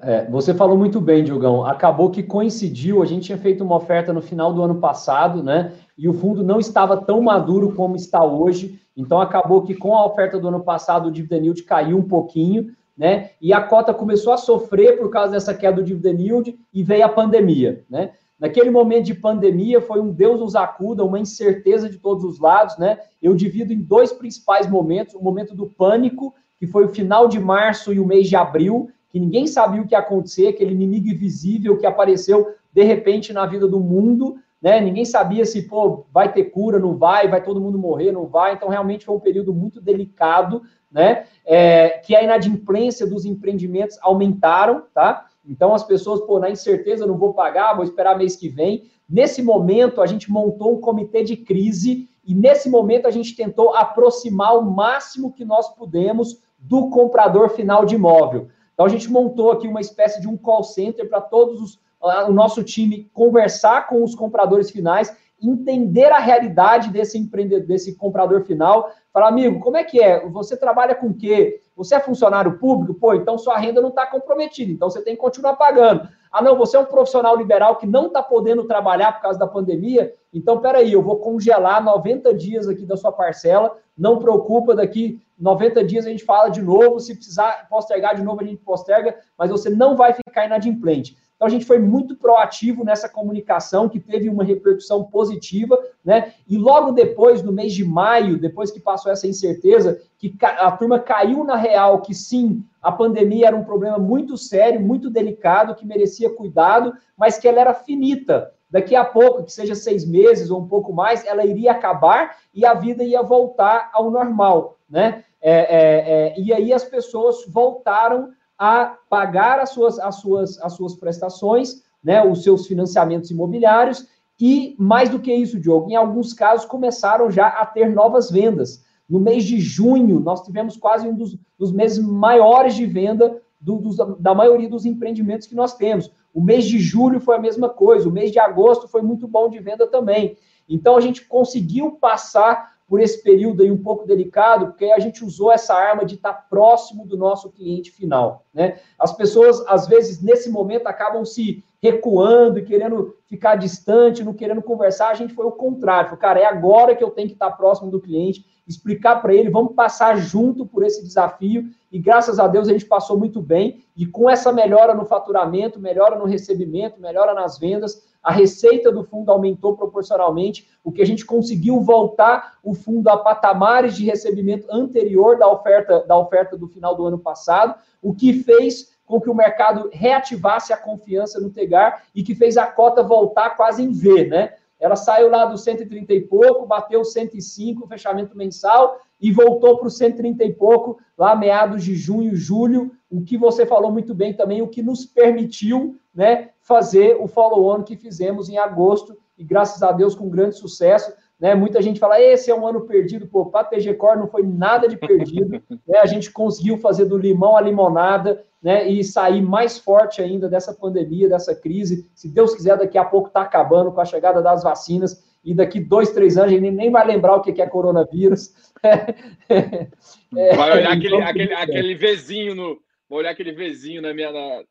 É, 0.01 0.29
você 0.29 0.53
falou 0.53 0.77
muito 0.77 0.99
bem, 0.99 1.23
Diogão. 1.23 1.65
Acabou 1.65 2.09
que 2.09 2.21
coincidiu, 2.21 3.01
a 3.01 3.05
gente 3.05 3.27
tinha 3.27 3.37
feito 3.37 3.63
uma 3.63 3.77
oferta 3.77 4.11
no 4.11 4.21
final 4.21 4.53
do 4.53 4.61
ano 4.61 4.75
passado, 4.75 5.41
né? 5.41 5.73
E 5.97 6.09
o 6.09 6.13
fundo 6.13 6.43
não 6.43 6.59
estava 6.59 6.97
tão 6.97 7.21
maduro 7.21 7.73
como 7.73 7.95
está 7.95 8.23
hoje. 8.23 8.79
Então 8.95 9.21
acabou 9.21 9.61
que 9.61 9.73
com 9.73 9.95
a 9.95 10.05
oferta 10.05 10.37
do 10.37 10.47
ano 10.47 10.63
passado 10.63 11.07
o 11.07 11.11
dividend 11.11 11.45
yield 11.45 11.63
caiu 11.63 11.97
um 11.97 12.07
pouquinho, 12.07 12.75
né? 12.97 13.31
E 13.41 13.53
a 13.53 13.61
cota 13.61 13.93
começou 13.93 14.33
a 14.33 14.37
sofrer 14.37 14.97
por 14.97 15.09
causa 15.09 15.31
dessa 15.31 15.53
queda 15.53 15.77
do 15.77 15.83
dividend 15.83 16.21
yield 16.21 16.59
e 16.73 16.83
veio 16.83 17.05
a 17.05 17.09
pandemia, 17.09 17.83
né? 17.89 18.11
Naquele 18.39 18.69
momento 18.69 19.05
de 19.05 19.13
pandemia, 19.13 19.79
foi 19.81 20.01
um 20.01 20.11
Deus 20.11 20.39
nos 20.39 20.55
acuda, 20.55 21.05
uma 21.05 21.19
incerteza 21.19 21.89
de 21.89 21.97
todos 21.97 22.23
os 22.23 22.39
lados, 22.39 22.77
né? 22.77 22.99
Eu 23.21 23.33
divido 23.33 23.71
em 23.71 23.79
dois 23.79 24.11
principais 24.11 24.69
momentos: 24.69 25.15
o 25.15 25.23
momento 25.23 25.55
do 25.55 25.67
pânico, 25.67 26.33
que 26.59 26.67
foi 26.67 26.85
o 26.85 26.89
final 26.89 27.27
de 27.27 27.39
março 27.39 27.93
e 27.93 27.99
o 27.99 28.05
mês 28.05 28.27
de 28.27 28.35
abril, 28.35 28.89
que 29.09 29.19
ninguém 29.19 29.47
sabia 29.47 29.81
o 29.81 29.87
que 29.87 29.95
ia 29.95 29.99
acontecer, 29.99 30.47
aquele 30.47 30.73
inimigo 30.73 31.07
invisível 31.07 31.77
que 31.77 31.85
apareceu 31.85 32.53
de 32.73 32.83
repente 32.83 33.31
na 33.31 33.45
vida 33.45 33.65
do 33.65 33.79
mundo, 33.79 34.35
né? 34.61 34.81
Ninguém 34.81 35.05
sabia 35.05 35.45
se, 35.45 35.61
pô, 35.61 36.05
vai 36.11 36.33
ter 36.33 36.45
cura, 36.45 36.77
não 36.77 36.97
vai, 36.97 37.29
vai 37.29 37.41
todo 37.41 37.61
mundo 37.61 37.77
morrer, 37.77 38.11
não 38.11 38.25
vai. 38.25 38.53
Então, 38.53 38.67
realmente 38.67 39.05
foi 39.05 39.15
um 39.15 39.19
período 39.19 39.53
muito 39.53 39.79
delicado, 39.79 40.63
né? 40.91 41.25
É, 41.45 41.89
que 41.99 42.13
a 42.13 42.21
inadimplência 42.21 43.07
dos 43.07 43.25
empreendimentos 43.25 43.97
aumentaram, 44.01 44.83
tá? 44.93 45.27
Então, 45.47 45.73
as 45.73 45.83
pessoas, 45.83 46.21
pô, 46.21 46.39
na 46.39 46.49
incerteza, 46.49 47.05
não 47.05 47.17
vou 47.17 47.33
pagar, 47.33 47.73
vou 47.73 47.83
esperar 47.83 48.17
mês 48.17 48.35
que 48.35 48.49
vem. 48.49 48.89
Nesse 49.09 49.41
momento, 49.41 50.01
a 50.01 50.05
gente 50.05 50.31
montou 50.31 50.73
um 50.73 50.81
comitê 50.81 51.23
de 51.23 51.37
crise 51.37 52.09
e 52.25 52.33
nesse 52.33 52.69
momento 52.69 53.07
a 53.07 53.11
gente 53.11 53.35
tentou 53.35 53.75
aproximar 53.75 54.57
o 54.57 54.63
máximo 54.63 55.31
que 55.31 55.45
nós 55.45 55.69
pudemos 55.75 56.41
do 56.57 56.89
comprador 56.89 57.49
final 57.49 57.85
de 57.85 57.95
imóvel. 57.95 58.47
Então, 58.73 58.85
a 58.85 58.89
gente 58.89 59.09
montou 59.11 59.51
aqui 59.51 59.67
uma 59.67 59.81
espécie 59.81 60.19
de 60.19 60.27
um 60.27 60.35
call 60.35 60.63
center 60.63 61.07
para 61.07 61.21
todos 61.21 61.61
os 61.61 61.85
o 62.27 62.31
nosso 62.31 62.63
time 62.63 63.09
conversar 63.13 63.87
com 63.87 64.03
os 64.03 64.13
compradores 64.13 64.69
finais, 64.69 65.15
entender 65.49 66.11
a 66.11 66.19
realidade 66.19 66.89
desse 66.89 67.17
empreendedor, 67.17 67.67
desse 67.67 67.95
comprador 67.95 68.43
final, 68.43 68.91
falar, 69.11 69.29
amigo, 69.29 69.59
como 69.59 69.77
é 69.77 69.83
que 69.83 70.01
é? 70.01 70.27
Você 70.29 70.57
trabalha 70.57 70.95
com 70.95 71.07
o 71.07 71.13
quê? 71.13 71.61
Você 71.75 71.95
é 71.95 71.99
funcionário 71.99 72.57
público? 72.57 72.93
Pô, 72.93 73.13
então 73.13 73.37
sua 73.37 73.57
renda 73.57 73.81
não 73.81 73.89
está 73.89 74.05
comprometida, 74.05 74.71
então 74.71 74.89
você 74.89 75.01
tem 75.01 75.15
que 75.15 75.21
continuar 75.21 75.55
pagando. 75.55 76.07
Ah, 76.31 76.41
não, 76.41 76.57
você 76.57 76.77
é 76.77 76.79
um 76.79 76.85
profissional 76.85 77.35
liberal 77.35 77.77
que 77.77 77.87
não 77.87 78.07
está 78.07 78.21
podendo 78.21 78.65
trabalhar 78.65 79.13
por 79.13 79.21
causa 79.21 79.39
da 79.39 79.47
pandemia, 79.47 80.13
então 80.33 80.59
peraí, 80.59 80.91
eu 80.91 81.01
vou 81.01 81.17
congelar 81.17 81.83
90 81.83 82.33
dias 82.33 82.67
aqui 82.67 82.85
da 82.85 82.97
sua 82.97 83.11
parcela, 83.11 83.77
não 83.97 84.19
preocupa, 84.19 84.75
daqui 84.75 85.21
90 85.39 85.83
dias 85.83 86.05
a 86.05 86.09
gente 86.09 86.25
fala 86.25 86.49
de 86.49 86.61
novo, 86.61 86.99
se 86.99 87.15
precisar 87.15 87.67
postergar 87.69 88.15
de 88.15 88.23
novo, 88.23 88.41
a 88.41 88.43
gente 88.43 88.61
posterga, 88.61 89.17
mas 89.37 89.49
você 89.49 89.69
não 89.69 89.95
vai 89.95 90.13
ficar 90.13 90.45
inadimplente. 90.45 91.17
Então 91.35 91.47
a 91.47 91.51
gente 91.51 91.65
foi 91.65 91.79
muito 91.79 92.15
proativo 92.15 92.83
nessa 92.83 93.09
comunicação, 93.09 93.89
que 93.89 93.99
teve 93.99 94.29
uma 94.29 94.43
repercussão 94.43 95.03
positiva, 95.03 95.77
né? 96.03 96.33
E 96.47 96.57
logo 96.57 96.91
depois, 96.91 97.43
no 97.43 97.51
mês 97.51 97.73
de 97.73 97.83
maio, 97.83 98.39
depois 98.39 98.71
que 98.71 98.79
passou 98.79 99.11
essa 99.11 99.27
incerteza, 99.27 100.01
que 100.17 100.33
a 100.41 100.71
turma 100.71 100.97
caiu 100.97 101.43
na 101.43 101.55
real 101.55 102.01
que 102.01 102.13
sim, 102.13 102.63
a 102.81 102.91
pandemia 102.91 103.47
era 103.47 103.55
um 103.55 103.65
problema 103.65 103.97
muito 103.97 104.37
sério, 104.37 104.79
muito 104.79 105.09
delicado, 105.09 105.75
que 105.75 105.85
merecia 105.85 106.33
cuidado, 106.33 106.93
mas 107.17 107.37
que 107.37 107.47
ela 107.47 107.59
era 107.59 107.73
finita. 107.73 108.51
Daqui 108.69 108.95
a 108.95 109.03
pouco, 109.05 109.43
que 109.43 109.51
seja 109.51 109.75
seis 109.75 110.05
meses 110.05 110.49
ou 110.49 110.61
um 110.61 110.67
pouco 110.67 110.93
mais, 110.93 111.25
ela 111.25 111.45
iria 111.45 111.71
acabar 111.71 112.37
e 112.53 112.65
a 112.65 112.73
vida 112.73 113.03
ia 113.03 113.21
voltar 113.21 113.89
ao 113.93 114.09
normal, 114.09 114.77
né? 114.89 115.23
É, 115.41 115.51
é, 115.51 116.33
é, 116.33 116.39
e 116.39 116.51
aí 116.51 116.73
as 116.73 116.83
pessoas 116.83 117.45
voltaram 117.47 118.31
a 118.57 118.97
pagar 119.09 119.59
as 119.59 119.69
suas, 119.69 119.99
as 119.99 120.15
suas, 120.15 120.59
as 120.61 120.73
suas 120.73 120.95
prestações, 120.95 121.83
né, 122.03 122.23
os 122.23 122.43
seus 122.43 122.67
financiamentos 122.67 123.31
imobiliários, 123.31 124.07
e 124.39 124.75
mais 124.77 125.09
do 125.09 125.19
que 125.19 125.33
isso, 125.33 125.59
Diogo, 125.59 125.89
em 125.89 125.95
alguns 125.95 126.33
casos 126.33 126.65
começaram 126.65 127.31
já 127.31 127.47
a 127.47 127.65
ter 127.65 127.89
novas 127.89 128.29
vendas. 128.29 128.83
No 129.07 129.19
mês 129.19 129.43
de 129.43 129.59
junho, 129.59 130.19
nós 130.19 130.41
tivemos 130.41 130.75
quase 130.75 131.07
um 131.07 131.15
dos, 131.15 131.37
dos 131.57 131.71
meses 131.71 131.99
maiores 131.99 132.75
de 132.75 132.85
venda 132.85 133.41
do, 133.61 133.77
dos, 133.77 133.97
da 134.19 134.33
maioria 134.33 134.69
dos 134.69 134.85
empreendimentos 134.85 135.47
que 135.47 135.55
nós 135.55 135.75
temos. 135.75 136.11
O 136.33 136.41
mês 136.41 136.65
de 136.65 136.79
julho 136.79 137.19
foi 137.19 137.35
a 137.35 137.39
mesma 137.39 137.69
coisa, 137.69 138.09
o 138.09 138.11
mês 138.11 138.31
de 138.31 138.39
agosto 138.39 138.87
foi 138.87 139.01
muito 139.01 139.27
bom 139.27 139.49
de 139.49 139.59
venda 139.59 139.87
também. 139.87 140.37
Então, 140.67 140.97
a 140.97 141.01
gente 141.01 141.25
conseguiu 141.25 141.91
passar 141.91 142.74
por 142.87 143.01
esse 143.01 143.23
período 143.23 143.63
aí 143.63 143.71
um 143.71 143.81
pouco 143.81 144.05
delicado, 144.05 144.67
porque 144.67 144.85
a 144.85 144.99
gente 144.99 145.25
usou 145.25 145.51
essa 145.51 145.73
arma 145.73 146.05
de 146.05 146.15
estar 146.15 146.33
próximo 146.33 147.05
do 147.05 147.17
nosso 147.17 147.51
cliente 147.51 147.91
final, 147.91 148.45
né? 148.53 148.79
As 148.99 149.15
pessoas, 149.15 149.63
às 149.67 149.87
vezes, 149.87 150.21
nesse 150.21 150.49
momento, 150.49 150.87
acabam 150.87 151.25
se 151.25 151.63
recuando 151.81 152.59
e 152.59 152.65
querendo 152.65 153.15
ficar 153.27 153.55
distante, 153.55 154.23
não 154.23 154.33
querendo 154.33 154.61
conversar, 154.61 155.09
a 155.09 155.13
gente 155.13 155.33
foi 155.33 155.45
o 155.45 155.51
contrário, 155.51 156.09
foi, 156.09 156.17
cara, 156.17 156.39
é 156.39 156.45
agora 156.45 156.95
que 156.95 157.03
eu 157.03 157.11
tenho 157.11 157.27
que 157.27 157.35
estar 157.35 157.51
próximo 157.51 157.91
do 157.91 158.01
cliente, 158.01 158.45
explicar 158.67 159.21
para 159.21 159.33
ele, 159.33 159.51
vamos 159.51 159.75
passar 159.75 160.17
junto 160.17 160.65
por 160.65 160.83
esse 160.83 161.03
desafio, 161.03 161.69
e 161.91 161.99
graças 161.99 162.39
a 162.39 162.47
Deus 162.47 162.67
a 162.67 162.71
gente 162.71 162.85
passou 162.85 163.17
muito 163.17 163.41
bem, 163.41 163.83
e 163.95 164.05
com 164.05 164.27
essa 164.27 164.51
melhora 164.51 164.95
no 164.95 165.05
faturamento, 165.05 165.79
melhora 165.79 166.17
no 166.17 166.25
recebimento, 166.25 166.99
melhora 166.99 167.33
nas 167.33 167.59
vendas, 167.59 168.03
a 168.25 168.31
receita 168.31 168.91
do 168.91 169.03
fundo 169.03 169.31
aumentou 169.31 169.77
proporcionalmente, 169.77 170.67
o 170.83 170.91
que 170.91 171.03
a 171.03 171.05
gente 171.05 171.23
conseguiu 171.23 171.79
voltar 171.79 172.57
o 172.63 172.73
fundo 172.73 173.07
a 173.07 173.17
patamares 173.17 173.95
de 173.95 174.03
recebimento 174.03 174.65
anterior 174.71 175.37
da 175.37 175.47
oferta, 175.47 175.99
da 176.07 176.17
oferta 176.17 176.57
do 176.57 176.67
final 176.67 176.95
do 176.95 177.05
ano 177.05 177.19
passado, 177.19 177.75
o 178.01 178.15
que 178.15 178.33
fez 178.33 178.95
com 179.05 179.21
que 179.21 179.29
o 179.29 179.35
mercado 179.35 179.91
reativasse 179.93 180.73
a 180.73 180.77
confiança 180.77 181.39
no 181.39 181.51
Tegar 181.51 182.05
e 182.15 182.23
que 182.23 182.33
fez 182.33 182.57
a 182.57 182.65
cota 182.65 183.03
voltar 183.03 183.51
quase 183.51 183.83
em 183.83 183.91
V, 183.91 184.25
né? 184.25 184.55
Ela 184.79 184.95
saiu 184.95 185.29
lá 185.29 185.45
do 185.45 185.57
130 185.57 186.13
e 186.13 186.21
pouco, 186.21 186.65
bateu 186.65 187.03
105, 187.03 187.87
fechamento 187.87 188.37
mensal, 188.37 188.99
e 189.19 189.31
voltou 189.31 189.77
para 189.77 189.87
o 189.87 189.91
130 189.91 190.43
e 190.43 190.53
pouco, 190.53 190.99
lá 191.17 191.35
meados 191.35 191.83
de 191.83 191.95
junho, 191.95 192.35
julho, 192.35 192.91
o 193.09 193.21
que 193.21 193.37
você 193.37 193.65
falou 193.65 193.91
muito 193.91 194.13
bem 194.13 194.33
também, 194.33 194.61
o 194.61 194.67
que 194.67 194.83
nos 194.83 195.05
permitiu 195.05 195.97
né, 196.13 196.49
fazer 196.59 197.17
o 197.19 197.27
follow-on 197.27 197.83
que 197.83 197.95
fizemos 197.95 198.49
em 198.49 198.57
agosto, 198.57 199.17
e 199.37 199.43
graças 199.43 199.81
a 199.83 199.91
Deus 199.91 200.15
com 200.15 200.29
grande 200.29 200.57
sucesso. 200.57 201.13
Né? 201.45 201.53
Muita 201.53 201.79
gente 201.79 201.99
fala, 201.99 202.19
esse 202.19 202.49
é 202.49 202.55
um 202.55 202.65
ano 202.65 202.87
perdido, 202.87 203.27
pô, 203.27 203.45
para 203.45 203.61
a 203.61 203.63
TG 203.65 203.93
Core 203.93 204.17
não 204.17 204.27
foi 204.27 204.41
nada 204.41 204.87
de 204.87 204.97
perdido, 204.97 205.61
né? 205.87 205.99
a 205.99 206.07
gente 206.07 206.31
conseguiu 206.31 206.79
fazer 206.79 207.05
do 207.05 207.19
limão 207.19 207.55
à 207.55 207.61
limonada, 207.61 208.43
né, 208.63 208.89
e 208.89 209.03
sair 209.03 209.43
mais 209.43 209.77
forte 209.77 210.23
ainda 210.23 210.49
dessa 210.49 210.73
pandemia, 210.73 211.29
dessa 211.29 211.53
crise. 211.53 212.09
Se 212.15 212.33
Deus 212.33 212.55
quiser, 212.55 212.75
daqui 212.79 212.97
a 212.97 213.05
pouco 213.05 213.27
está 213.27 213.43
acabando 213.43 213.91
com 213.91 214.01
a 214.01 214.05
chegada 214.05 214.41
das 214.41 214.63
vacinas, 214.63 215.23
e 215.43 215.53
daqui 215.53 215.79
dois, 215.79 216.09
três 216.09 216.35
anos 216.35 216.51
a 216.51 216.55
gente 216.55 216.71
nem 216.71 216.89
vai 216.89 217.05
lembrar 217.05 217.35
o 217.35 217.41
que 217.41 217.61
é 217.61 217.67
coronavírus. 217.67 218.51
É, 220.37 220.55
vai 220.55 220.79
olhar 220.79 220.91
aquele, 220.91 221.15
então, 221.15 221.27
aquele, 221.27 221.53
aquele 221.53 221.95
Vzinho 221.95 222.55
no. 222.55 222.77
Vou 223.07 223.19
olhar 223.19 223.29
aquele 223.29 223.53
Vzinho 223.53 224.01
na 224.01 224.13
minha, 224.13 224.31
na, 224.31 224.63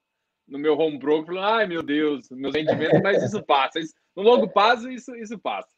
no 0.46 0.58
meu 0.58 0.76
home 0.78 0.98
broker 0.98 1.26
falando, 1.26 1.44
ai 1.44 1.66
meu 1.66 1.82
Deus, 1.82 2.28
meus 2.30 2.54
rendimentos, 2.54 3.00
mas 3.02 3.22
isso 3.22 3.42
passa. 3.42 3.80
Isso, 3.80 3.94
no 4.14 4.22
longo 4.22 4.48
prazo, 4.48 4.90
isso, 4.90 5.14
isso 5.16 5.38
passa. 5.38 5.73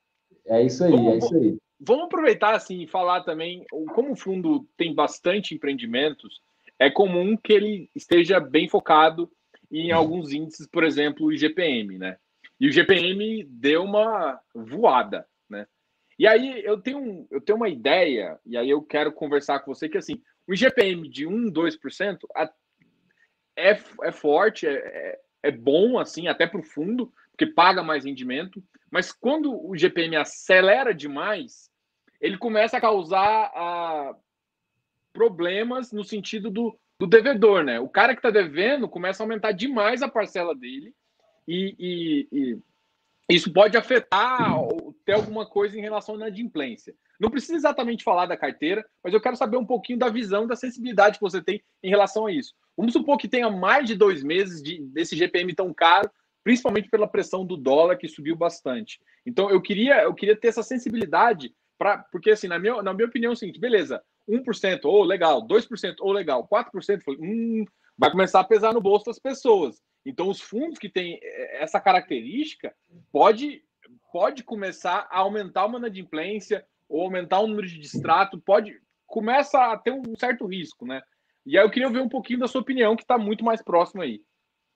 É 0.47 0.63
isso 0.63 0.85
aí, 0.85 0.91
vamos, 0.91 1.13
é 1.13 1.19
isso 1.19 1.35
aí. 1.37 1.57
Vamos 1.79 2.05
aproveitar 2.05 2.55
assim 2.55 2.83
e 2.83 2.87
falar 2.87 3.23
também, 3.23 3.65
como 3.95 4.13
o 4.13 4.17
fundo 4.17 4.67
tem 4.77 4.95
bastante 4.95 5.55
empreendimentos, 5.55 6.41
é 6.79 6.91
comum 6.91 7.37
que 7.37 7.53
ele 7.53 7.91
esteja 7.95 8.41
bem 8.41 8.69
focado 8.69 9.31
em 9.71 9.91
alguns 9.93 10.33
índices, 10.33 10.67
por 10.67 10.85
exemplo, 10.85 11.27
o 11.27 11.33
IGPM, 11.33 11.99
né? 11.99 12.17
E 12.59 12.69
o 12.69 12.73
GPM 12.73 13.45
deu 13.45 13.83
uma 13.83 14.41
voada, 14.55 15.27
né? 15.49 15.67
E 16.19 16.27
aí 16.27 16.65
eu 16.65 16.81
tenho, 16.81 16.99
um, 16.99 17.27
eu 17.31 17.41
tenho 17.41 17.57
uma 17.57 17.69
ideia, 17.69 18.39
e 18.47 18.57
aí 18.57 18.71
eu 18.71 18.81
quero 18.83 19.13
conversar 19.13 19.61
com 19.61 19.75
você 19.75 19.89
que 19.89 19.99
assim, 19.99 20.23
o 20.47 20.55
IGPM 20.55 21.09
de 21.09 21.27
1, 21.27 21.51
2% 21.51 22.19
é, 23.57 23.79
é 24.03 24.13
forte, 24.13 24.67
é, 24.67 24.73
é, 24.73 25.21
é 25.45 25.51
bom 25.51 25.99
assim, 25.99 26.29
até 26.29 26.47
para 26.47 26.61
o 26.61 26.65
fundo, 26.65 27.13
porque 27.37 27.53
paga 27.53 27.83
mais 27.83 28.05
rendimento, 28.05 28.65
mas 28.91 29.13
quando 29.13 29.55
o 29.55 29.77
GPM 29.77 30.17
acelera 30.17 30.95
demais, 30.95 31.71
ele 32.19 32.39
começa 32.39 32.79
a 32.79 32.81
causar 32.81 33.53
a, 33.55 34.17
problemas 35.13 35.93
no 35.93 36.03
sentido 36.03 36.51
do, 36.51 36.79
do 36.99 37.07
devedor, 37.07 37.63
né? 37.63 37.79
O 37.79 37.89
cara 37.89 38.15
que 38.15 38.21
está 38.21 38.31
devendo 38.31 38.89
começa 38.89 39.23
a 39.23 39.25
aumentar 39.25 39.53
demais 39.53 40.01
a 40.01 40.09
parcela 40.09 40.55
dele 40.55 40.95
e, 41.47 41.77
e, 41.79 42.29
e 42.33 43.35
isso 43.35 43.53
pode 43.53 43.77
afetar 43.77 44.59
ou 44.59 44.97
ter 45.05 45.13
alguma 45.13 45.45
coisa 45.45 45.79
em 45.79 45.83
relação 45.83 46.15
à 46.15 46.19
inadimplência. 46.19 46.95
Não 47.21 47.31
precisa 47.31 47.55
exatamente 47.55 48.03
falar 48.03 48.25
da 48.25 48.37
carteira, 48.37 48.85
mas 49.05 49.13
eu 49.13 49.21
quero 49.21 49.37
saber 49.37 49.59
um 49.59 49.67
pouquinho 49.67 49.99
da 49.99 50.09
visão, 50.09 50.47
da 50.47 50.57
sensibilidade 50.57 51.19
que 51.19 51.25
você 51.25 51.43
tem 51.43 51.63
em 51.83 51.91
relação 51.91 52.27
a 52.27 52.33
isso. 52.33 52.55
Vamos 52.75 52.95
supor 52.95 53.19
que 53.19 53.29
tenha 53.29 53.51
mais 53.51 53.87
de 53.87 53.95
dois 53.95 54.23
meses 54.23 54.63
de, 54.63 54.83
desse 54.87 55.17
GPM 55.17 55.55
tão 55.55 55.73
caro, 55.73 56.11
principalmente 56.47 56.89
pela 56.89 57.09
pressão 57.09 57.45
do 57.45 57.57
dólar 57.57 57.97
que 57.97 58.07
subiu 58.07 58.37
bastante. 58.37 59.01
Então 59.27 59.51
eu 59.51 59.61
queria, 59.61 60.05
eu 60.05 60.15
queria 60.15 60.37
ter 60.37 60.47
essa 60.47 60.63
sensibilidade 60.63 61.53
para, 61.77 61.99
porque 62.13 62.31
assim, 62.31 62.47
na 62.47 62.57
minha, 62.57 62.81
na 62.85 62.95
minha 62.95 63.09
opinião, 63.09 63.31
é 63.31 63.33
o 63.33 63.37
seguinte, 63.37 63.59
beleza, 63.59 64.01
1%, 64.29 64.85
ou 64.85 65.01
oh, 65.01 65.03
legal, 65.03 65.45
2%, 65.45 65.97
ou 65.99 66.11
oh, 66.11 66.13
legal, 66.13 66.47
4%, 66.47 67.01
hum, 67.19 67.65
vai 67.99 68.13
começar 68.13 68.39
a 68.39 68.45
pesar 68.45 68.73
no 68.73 68.81
bolso 68.81 69.07
das 69.07 69.19
pessoas. 69.19 69.83
Então, 70.05 70.29
os 70.29 70.41
fundos 70.41 70.79
que 70.79 70.89
têm 70.89 71.19
eh, 71.21 71.65
essa 71.65 71.81
característica 71.81 72.73
pode, 73.11 73.65
pode 74.13 74.45
começar 74.45 75.09
a 75.11 75.19
aumentar 75.19 75.67
uma 75.67 75.79
inadimplência 75.79 76.65
ou 76.89 77.03
aumentar 77.03 77.41
o 77.41 77.49
número 77.49 77.67
de 77.67 77.77
distrato, 77.77 78.41
pode 78.41 78.81
começa 79.05 79.73
a 79.73 79.77
ter 79.77 79.91
um 79.91 80.15
certo 80.17 80.47
risco, 80.47 80.87
né? 80.87 81.03
E 81.45 81.59
aí 81.59 81.65
eu 81.65 81.71
queria 81.71 81.91
ver 81.91 82.03
um 82.03 82.09
pouquinho 82.09 82.39
da 82.39 82.47
sua 82.47 82.61
opinião, 82.61 82.95
que 82.95 83.03
está 83.03 83.19
muito 83.19 83.45
mais 83.45 83.61
próximo 83.61 84.01
aí. 84.01 84.23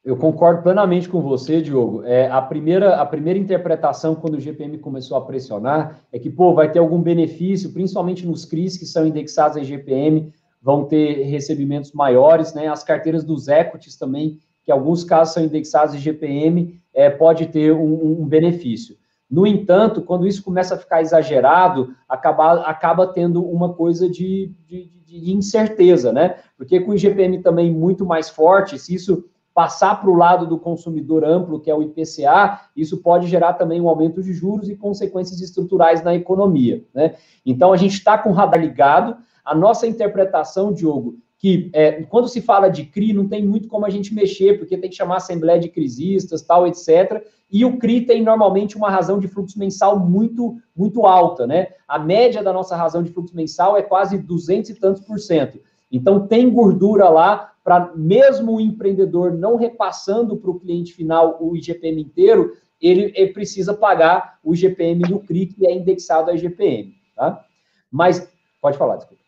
Eu 0.03 0.17
concordo 0.17 0.63
plenamente 0.63 1.09
com 1.09 1.21
você, 1.21 1.61
Diogo. 1.61 2.03
É, 2.05 2.27
a, 2.29 2.41
primeira, 2.41 2.97
a 2.97 3.05
primeira 3.05 3.39
interpretação, 3.39 4.15
quando 4.15 4.35
o 4.35 4.41
GPM 4.41 4.79
começou 4.79 5.17
a 5.17 5.21
pressionar, 5.21 6.01
é 6.11 6.19
que, 6.19 6.31
pô, 6.31 6.55
vai 6.55 6.73
ter 6.73 6.79
algum 6.79 7.03
benefício, 7.03 7.73
principalmente 7.73 8.27
nos 8.27 8.47
CRIs 8.47 8.79
que 8.79 8.87
são 8.87 9.07
indexados 9.07 9.59
em 9.59 9.65
GPM, 9.65 10.33
vão 10.63 10.85
ter 10.85 11.25
recebimentos 11.25 11.93
maiores, 11.93 12.55
né? 12.55 12.69
As 12.69 12.83
carteiras 12.83 13.25
dos 13.25 13.49
equities 13.49 13.97
também 13.97 14.39
que 14.63 14.73
alguns 14.73 15.05
casos 15.05 15.35
são 15.35 15.43
indexados 15.43 15.95
em 15.95 15.99
GPM, 15.99 16.81
é, 16.93 17.09
pode 17.09 17.47
ter 17.47 17.73
um, 17.73 18.23
um 18.23 18.27
benefício. 18.27 18.97
No 19.29 19.47
entanto, 19.47 20.03
quando 20.03 20.27
isso 20.27 20.43
começa 20.43 20.75
a 20.75 20.79
ficar 20.79 21.01
exagerado, 21.01 21.95
acaba, 22.09 22.63
acaba 22.63 23.07
tendo 23.07 23.45
uma 23.45 23.73
coisa 23.73 24.09
de, 24.09 24.53
de, 24.67 24.91
de 25.05 25.33
incerteza, 25.33 26.13
né? 26.13 26.37
Porque 26.57 26.81
com 26.81 26.91
o 26.91 26.95
IGPM 26.95 27.43
também 27.43 27.73
muito 27.73 28.05
mais 28.05 28.29
forte, 28.29 28.79
se 28.79 28.95
isso 28.95 29.25
passar 29.55 30.01
para 30.01 30.11
o 30.11 30.15
lado 30.15 30.47
do 30.47 30.59
consumidor 30.59 31.25
amplo, 31.25 31.61
que 31.61 31.71
é 31.71 31.75
o 31.75 31.83
IPCA, 31.83 32.61
isso 32.77 32.99
pode 32.99 33.27
gerar 33.27 33.55
também 33.55 33.81
um 33.81 33.89
aumento 33.89 34.23
de 34.23 34.33
juros 34.33 34.69
e 34.69 34.77
consequências 34.77 35.41
estruturais 35.41 36.03
na 36.03 36.15
economia. 36.15 36.85
Né? 36.95 37.15
Então, 37.45 37.73
a 37.73 37.77
gente 37.77 37.95
está 37.95 38.17
com 38.17 38.31
o 38.31 38.33
radar 38.33 38.61
ligado. 38.61 39.17
A 39.45 39.55
nossa 39.55 39.87
interpretação, 39.87 40.73
Diogo, 40.73 41.17
que 41.37 41.71
é, 41.73 42.03
quando 42.03 42.29
se 42.29 42.41
fala 42.41 42.69
de 42.69 42.85
CRI, 42.85 43.13
não 43.13 43.27
tem 43.27 43.45
muito 43.45 43.67
como 43.67 43.87
a 43.87 43.91
gente 43.91 44.15
mexer, 44.15 44.59
porque 44.59 44.77
tem 44.77 44.91
que 44.91 44.97
chamar 44.97 45.15
a 45.15 45.17
Assembleia 45.17 45.59
de 45.59 45.71
Crisistas, 45.71 46.43
tal, 46.43 46.67
etc. 46.67 47.27
E 47.51 47.65
o 47.65 47.79
CRI 47.79 48.03
tem 48.03 48.23
normalmente 48.23 48.77
uma 48.77 48.91
razão 48.91 49.19
de 49.19 49.27
fluxo 49.27 49.59
mensal 49.59 49.99
muito, 49.99 50.57
muito 50.77 51.07
alta, 51.07 51.47
né? 51.47 51.69
A 51.89 51.99
média 51.99 52.43
da 52.43 52.53
nossa 52.53 52.77
razão 52.77 53.03
de 53.03 53.11
fluxo 53.11 53.35
mensal 53.35 53.77
é 53.77 53.83
quase 53.83 54.19
200 54.19 54.71
e 54.71 54.75
tantos 54.75 55.03
por 55.03 55.19
cento. 55.19 55.59
Então, 55.91 56.27
tem 56.27 56.49
gordura 56.49 57.09
lá 57.09 57.50
para, 57.63 57.93
mesmo 57.95 58.57
o 58.57 58.61
empreendedor 58.61 59.33
não 59.33 59.57
repassando 59.57 60.37
para 60.37 60.51
o 60.51 60.59
cliente 60.59 60.93
final 60.95 61.39
o 61.41 61.57
IGPM 61.57 62.01
inteiro, 62.01 62.57
ele, 62.81 63.13
ele, 63.15 63.33
precisa 63.33 63.75
pagar 63.75 64.39
o 64.43 64.55
IGPM 64.55 65.03
do 65.03 65.21
CRI, 65.21 65.47
que 65.47 65.67
é 65.67 65.75
indexado 65.75 66.31
a 66.31 66.35
IGPM, 66.35 66.95
tá? 67.15 67.45
Mas, 67.91 68.33
pode 68.61 68.79
falar, 68.79 68.97
desculpa. 68.97 69.23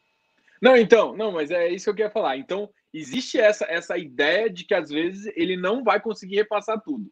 Não, 0.61 0.76
então, 0.76 1.14
não, 1.16 1.33
mas 1.33 1.51
é 1.51 1.68
isso 1.68 1.85
que 1.85 1.91
eu 1.91 1.95
queria 1.95 2.11
falar. 2.11 2.37
Então, 2.37 2.70
existe 2.95 3.39
essa, 3.39 3.66
essa 3.68 3.99
ideia 3.99 4.49
de 4.49 4.64
que 4.64 4.74
às 4.74 4.89
vezes 4.89 5.30
ele 5.37 5.57
não 5.57 5.83
vai 5.83 6.01
conseguir 6.01 6.37
repassar 6.37 6.80
tudo. 6.80 7.11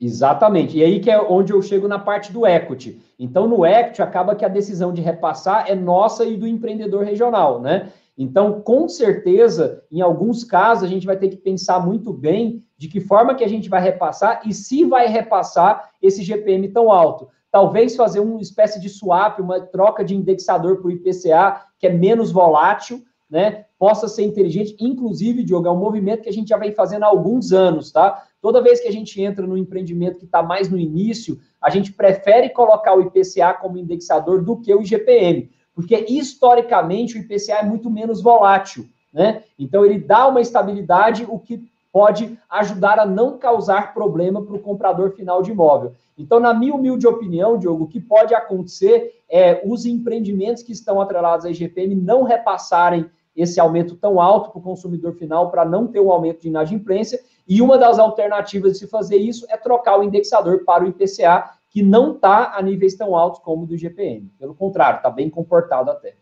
Exatamente. 0.00 0.78
E 0.78 0.82
aí 0.82 0.98
que 0.98 1.10
é 1.10 1.20
onde 1.20 1.52
eu 1.52 1.60
chego 1.60 1.86
na 1.86 1.98
parte 1.98 2.32
do 2.32 2.46
equity. 2.46 3.02
Então, 3.18 3.46
no 3.46 3.66
equity, 3.66 4.00
acaba 4.00 4.34
que 4.34 4.46
a 4.46 4.48
decisão 4.48 4.94
de 4.94 5.02
repassar 5.02 5.66
é 5.68 5.74
nossa 5.74 6.24
e 6.24 6.38
do 6.38 6.46
empreendedor 6.46 7.04
regional, 7.04 7.60
né? 7.60 7.92
Então, 8.22 8.60
com 8.60 8.86
certeza, 8.86 9.82
em 9.90 10.02
alguns 10.02 10.44
casos, 10.44 10.84
a 10.84 10.86
gente 10.86 11.06
vai 11.06 11.16
ter 11.16 11.30
que 11.30 11.38
pensar 11.38 11.80
muito 11.80 12.12
bem 12.12 12.62
de 12.76 12.86
que 12.86 13.00
forma 13.00 13.34
que 13.34 13.42
a 13.42 13.48
gente 13.48 13.66
vai 13.70 13.80
repassar 13.80 14.42
e 14.44 14.52
se 14.52 14.84
vai 14.84 15.06
repassar 15.06 15.88
esse 16.02 16.22
GPM 16.22 16.68
tão 16.68 16.92
alto. 16.92 17.28
Talvez 17.50 17.96
fazer 17.96 18.20
uma 18.20 18.38
espécie 18.42 18.78
de 18.78 18.90
swap, 18.90 19.40
uma 19.40 19.58
troca 19.58 20.04
de 20.04 20.14
indexador 20.14 20.76
para 20.76 20.88
o 20.88 20.90
IPCA, 20.90 21.62
que 21.78 21.86
é 21.86 21.90
menos 21.90 22.30
volátil, 22.30 23.02
né? 23.30 23.64
Possa 23.78 24.06
ser 24.06 24.24
inteligente. 24.24 24.76
Inclusive, 24.78 25.42
Diogo, 25.42 25.68
é 25.68 25.72
um 25.72 25.78
movimento 25.78 26.24
que 26.24 26.28
a 26.28 26.32
gente 26.32 26.48
já 26.48 26.58
vem 26.58 26.72
fazendo 26.72 27.04
há 27.04 27.06
alguns 27.06 27.54
anos, 27.54 27.90
tá? 27.90 28.22
Toda 28.42 28.60
vez 28.60 28.80
que 28.80 28.88
a 28.88 28.92
gente 28.92 29.18
entra 29.22 29.46
no 29.46 29.56
empreendimento 29.56 30.18
que 30.18 30.26
está 30.26 30.42
mais 30.42 30.68
no 30.68 30.76
início, 30.76 31.38
a 31.58 31.70
gente 31.70 31.90
prefere 31.90 32.50
colocar 32.50 32.94
o 32.94 33.00
IPCA 33.00 33.54
como 33.54 33.78
indexador 33.78 34.44
do 34.44 34.58
que 34.58 34.74
o 34.74 34.82
IGPM, 34.82 35.48
porque 35.74 36.06
historicamente 36.08 37.16
o 37.16 37.20
IPCA 37.20 37.58
é 37.58 37.64
muito 37.64 37.90
menos 37.90 38.22
volátil, 38.22 38.86
né? 39.12 39.44
Então 39.58 39.84
ele 39.84 39.98
dá 39.98 40.26
uma 40.26 40.40
estabilidade, 40.40 41.26
o 41.28 41.38
que 41.38 41.68
pode 41.92 42.38
ajudar 42.48 42.98
a 42.98 43.06
não 43.06 43.36
causar 43.38 43.92
problema 43.92 44.42
para 44.42 44.54
o 44.54 44.60
comprador 44.60 45.10
final 45.10 45.42
de 45.42 45.50
imóvel. 45.50 45.92
Então, 46.16 46.38
na 46.38 46.52
minha 46.52 46.74
humilde 46.74 47.06
opinião, 47.06 47.58
Diogo, 47.58 47.84
o 47.84 47.88
que 47.88 48.00
pode 48.00 48.34
acontecer 48.34 49.14
é 49.28 49.62
os 49.64 49.86
empreendimentos 49.86 50.62
que 50.62 50.72
estão 50.72 51.00
atrelados 51.00 51.46
à 51.46 51.50
IGPM 51.50 51.94
não 51.94 52.22
repassarem 52.22 53.06
esse 53.34 53.58
aumento 53.58 53.96
tão 53.96 54.20
alto 54.20 54.50
para 54.50 54.58
o 54.58 54.62
consumidor 54.62 55.14
final 55.14 55.50
para 55.50 55.64
não 55.64 55.86
ter 55.86 56.00
um 56.00 56.10
aumento 56.10 56.42
de 56.42 56.48
inadimplência. 56.48 57.20
E 57.48 57.62
uma 57.62 57.78
das 57.78 57.98
alternativas 57.98 58.72
de 58.72 58.78
se 58.80 58.86
fazer 58.86 59.16
isso 59.16 59.46
é 59.48 59.56
trocar 59.56 59.98
o 59.98 60.02
indexador 60.02 60.64
para 60.64 60.84
o 60.84 60.88
IPCA, 60.88 61.50
que 61.70 61.82
não 61.82 62.14
está 62.14 62.56
a 62.56 62.62
níveis 62.62 62.96
tão 62.96 63.16
altos 63.16 63.40
como 63.40 63.62
o 63.62 63.66
do 63.66 63.74
IGPM. 63.74 64.28
Pelo 64.38 64.54
contrário, 64.54 64.98
está 64.98 65.08
bem 65.08 65.30
comportado 65.30 65.90
até. 65.90 66.16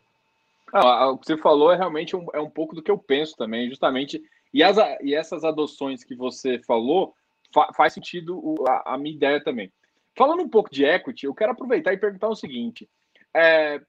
Ah, 0.73 1.09
o 1.11 1.19
que 1.19 1.27
você 1.27 1.37
falou 1.37 1.73
é 1.73 1.77
realmente 1.77 2.15
um, 2.15 2.27
é 2.35 2.41
um 2.41 2.51
pouco 2.51 2.75
do 2.75 2.83
que 2.83 2.91
eu 2.91 2.99
penso 2.99 3.35
também, 3.37 3.69
justamente. 3.69 4.23
E, 4.53 4.63
as, 4.63 4.77
e 5.03 5.15
essas 5.15 5.45
adoções 5.45 6.05
que 6.05 6.15
você 6.15 6.59
falou 6.61 7.15
fa, 7.53 7.73
faz 7.75 7.95
sentido 7.95 8.39
o, 8.39 8.69
a, 8.69 8.95
a 8.95 8.99
minha 8.99 9.15
ideia 9.15 9.43
também. 9.43 9.73
Falando 10.15 10.43
um 10.43 10.49
pouco 10.49 10.71
de 10.71 10.85
equity, 10.85 11.25
eu 11.27 11.35
quero 11.35 11.53
aproveitar 11.53 11.95
e 11.95 11.99
perguntar 11.99 12.29
o 12.29 12.37
seguinte: 12.37 12.89
é, 13.35 13.81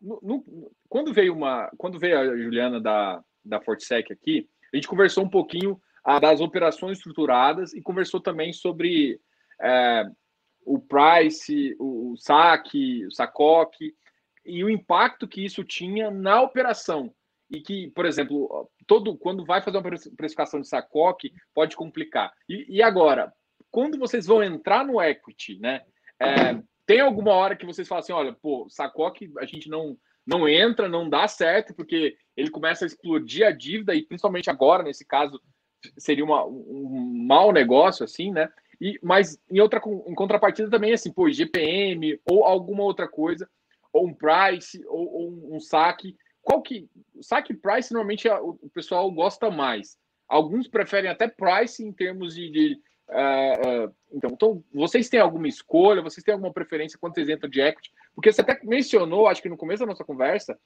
no, 0.00 0.18
no, 0.22 0.72
quando 0.88 1.12
veio 1.12 1.34
uma, 1.34 1.70
quando 1.76 1.98
veio 1.98 2.18
a 2.18 2.36
Juliana 2.36 2.80
da 2.80 3.22
da 3.44 3.60
Fortsec 3.60 4.12
aqui, 4.12 4.48
a 4.72 4.76
gente 4.76 4.88
conversou 4.88 5.24
um 5.24 5.28
pouquinho 5.28 5.80
a, 6.04 6.18
das 6.18 6.40
operações 6.40 6.98
estruturadas 6.98 7.72
e 7.72 7.82
conversou 7.82 8.20
também 8.20 8.52
sobre 8.52 9.20
é, 9.60 10.04
o 10.64 10.78
price, 10.78 11.76
o, 11.78 12.14
saque, 12.16 13.06
o 13.06 13.10
sacoque 13.10 13.94
e 14.44 14.64
o 14.64 14.70
impacto 14.70 15.28
que 15.28 15.44
isso 15.44 15.62
tinha 15.64 16.10
na 16.10 16.42
operação 16.42 17.12
e 17.50 17.60
que, 17.60 17.90
por 17.90 18.06
exemplo, 18.06 18.70
todo 18.86 19.16
quando 19.16 19.44
vai 19.44 19.60
fazer 19.60 19.78
uma 19.78 19.90
precificação 20.16 20.60
de 20.60 20.68
sacoque 20.68 21.32
pode 21.54 21.76
complicar. 21.76 22.32
E, 22.48 22.76
e 22.76 22.82
agora, 22.82 23.32
quando 23.70 23.98
vocês 23.98 24.26
vão 24.26 24.42
entrar 24.42 24.84
no 24.84 25.00
equity, 25.00 25.58
né? 25.58 25.82
É, 26.20 26.62
tem 26.86 27.00
alguma 27.00 27.32
hora 27.32 27.56
que 27.56 27.66
vocês 27.66 27.88
falam 27.88 28.00
assim, 28.00 28.12
olha, 28.12 28.32
pô, 28.32 28.66
Sacoque 28.68 29.32
a 29.38 29.46
gente 29.46 29.68
não 29.68 29.96
não 30.24 30.48
entra, 30.48 30.88
não 30.88 31.08
dá 31.08 31.26
certo, 31.26 31.74
porque 31.74 32.16
ele 32.36 32.48
começa 32.48 32.84
a 32.84 32.86
explodir 32.86 33.44
a 33.44 33.50
dívida, 33.50 33.92
e 33.92 34.06
principalmente 34.06 34.48
agora, 34.48 34.84
nesse 34.84 35.04
caso, 35.04 35.40
seria 35.98 36.24
uma, 36.24 36.46
um 36.46 37.24
mau 37.26 37.50
negócio, 37.50 38.04
assim, 38.04 38.30
né? 38.30 38.48
E, 38.82 38.98
mas 39.00 39.38
em 39.48 39.60
outra 39.60 39.80
em 40.08 40.14
contrapartida 40.14 40.68
também, 40.68 40.92
assim, 40.92 41.12
pô, 41.12 41.30
GPM 41.30 42.20
ou 42.28 42.44
alguma 42.44 42.82
outra 42.82 43.06
coisa, 43.06 43.48
ou 43.92 44.08
um 44.08 44.12
price, 44.12 44.84
ou, 44.88 45.08
ou 45.08 45.54
um 45.54 45.60
saque. 45.60 46.16
Qual 46.42 46.60
que. 46.60 46.88
Saque 47.20 47.54
price 47.54 47.92
normalmente 47.92 48.28
o 48.28 48.68
pessoal 48.74 49.08
gosta 49.12 49.48
mais. 49.52 49.96
Alguns 50.28 50.66
preferem 50.66 51.08
até 51.08 51.28
price 51.28 51.84
em 51.84 51.92
termos 51.92 52.34
de, 52.34 52.50
de 52.50 52.80
Uh, 53.08 53.88
uh, 53.88 53.94
então, 54.10 54.30
então, 54.32 54.64
vocês 54.72 55.10
têm 55.10 55.20
alguma 55.20 55.46
escolha? 55.46 56.00
Vocês 56.00 56.24
têm 56.24 56.32
alguma 56.32 56.52
preferência 56.52 56.98
quando 56.98 57.14
vocês 57.14 57.28
entram 57.28 57.50
de 57.50 57.60
equity? 57.60 57.90
Porque 58.14 58.32
você 58.32 58.40
até 58.40 58.58
mencionou, 58.62 59.28
acho 59.28 59.42
que 59.42 59.50
no 59.50 59.56
começo 59.56 59.80
da 59.80 59.86
nossa 59.86 60.04
conversa, 60.04 60.58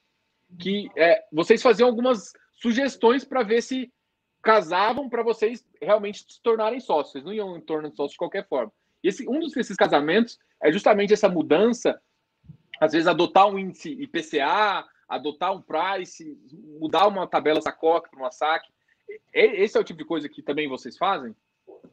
que 0.57 0.89
é, 0.95 1.21
vocês 1.29 1.61
faziam 1.61 1.89
algumas 1.89 2.31
sugestões 2.53 3.25
para 3.25 3.43
ver 3.43 3.61
se 3.61 3.91
casavam 4.47 5.09
para 5.09 5.21
vocês 5.21 5.61
realmente 5.81 6.19
se 6.19 6.41
tornarem 6.41 6.79
sócios. 6.79 7.11
Vocês 7.11 7.25
não 7.25 7.33
iam 7.33 7.57
em 7.57 7.59
torno 7.59 7.89
de 7.89 7.97
sócios 7.97 8.13
de 8.13 8.17
qualquer 8.17 8.47
forma. 8.47 8.71
E 9.03 9.09
esse, 9.09 9.27
um 9.27 9.41
desses 9.41 9.75
casamentos 9.75 10.39
é 10.63 10.71
justamente 10.71 11.11
essa 11.11 11.27
mudança, 11.27 11.99
às 12.79 12.93
vezes 12.93 13.09
adotar 13.09 13.45
um 13.45 13.59
índice 13.59 13.91
IPCA, 13.91 14.85
adotar 15.09 15.53
um 15.53 15.61
price, 15.61 16.39
mudar 16.79 17.07
uma 17.07 17.27
tabela 17.27 17.61
sacoque 17.61 18.09
para 18.09 18.21
uma 18.21 18.31
saque. 18.31 18.69
Esse 19.33 19.77
é 19.77 19.81
o 19.81 19.83
tipo 19.83 19.99
de 19.99 20.05
coisa 20.05 20.29
que 20.29 20.41
também 20.41 20.69
vocês 20.69 20.97
fazem? 20.97 21.35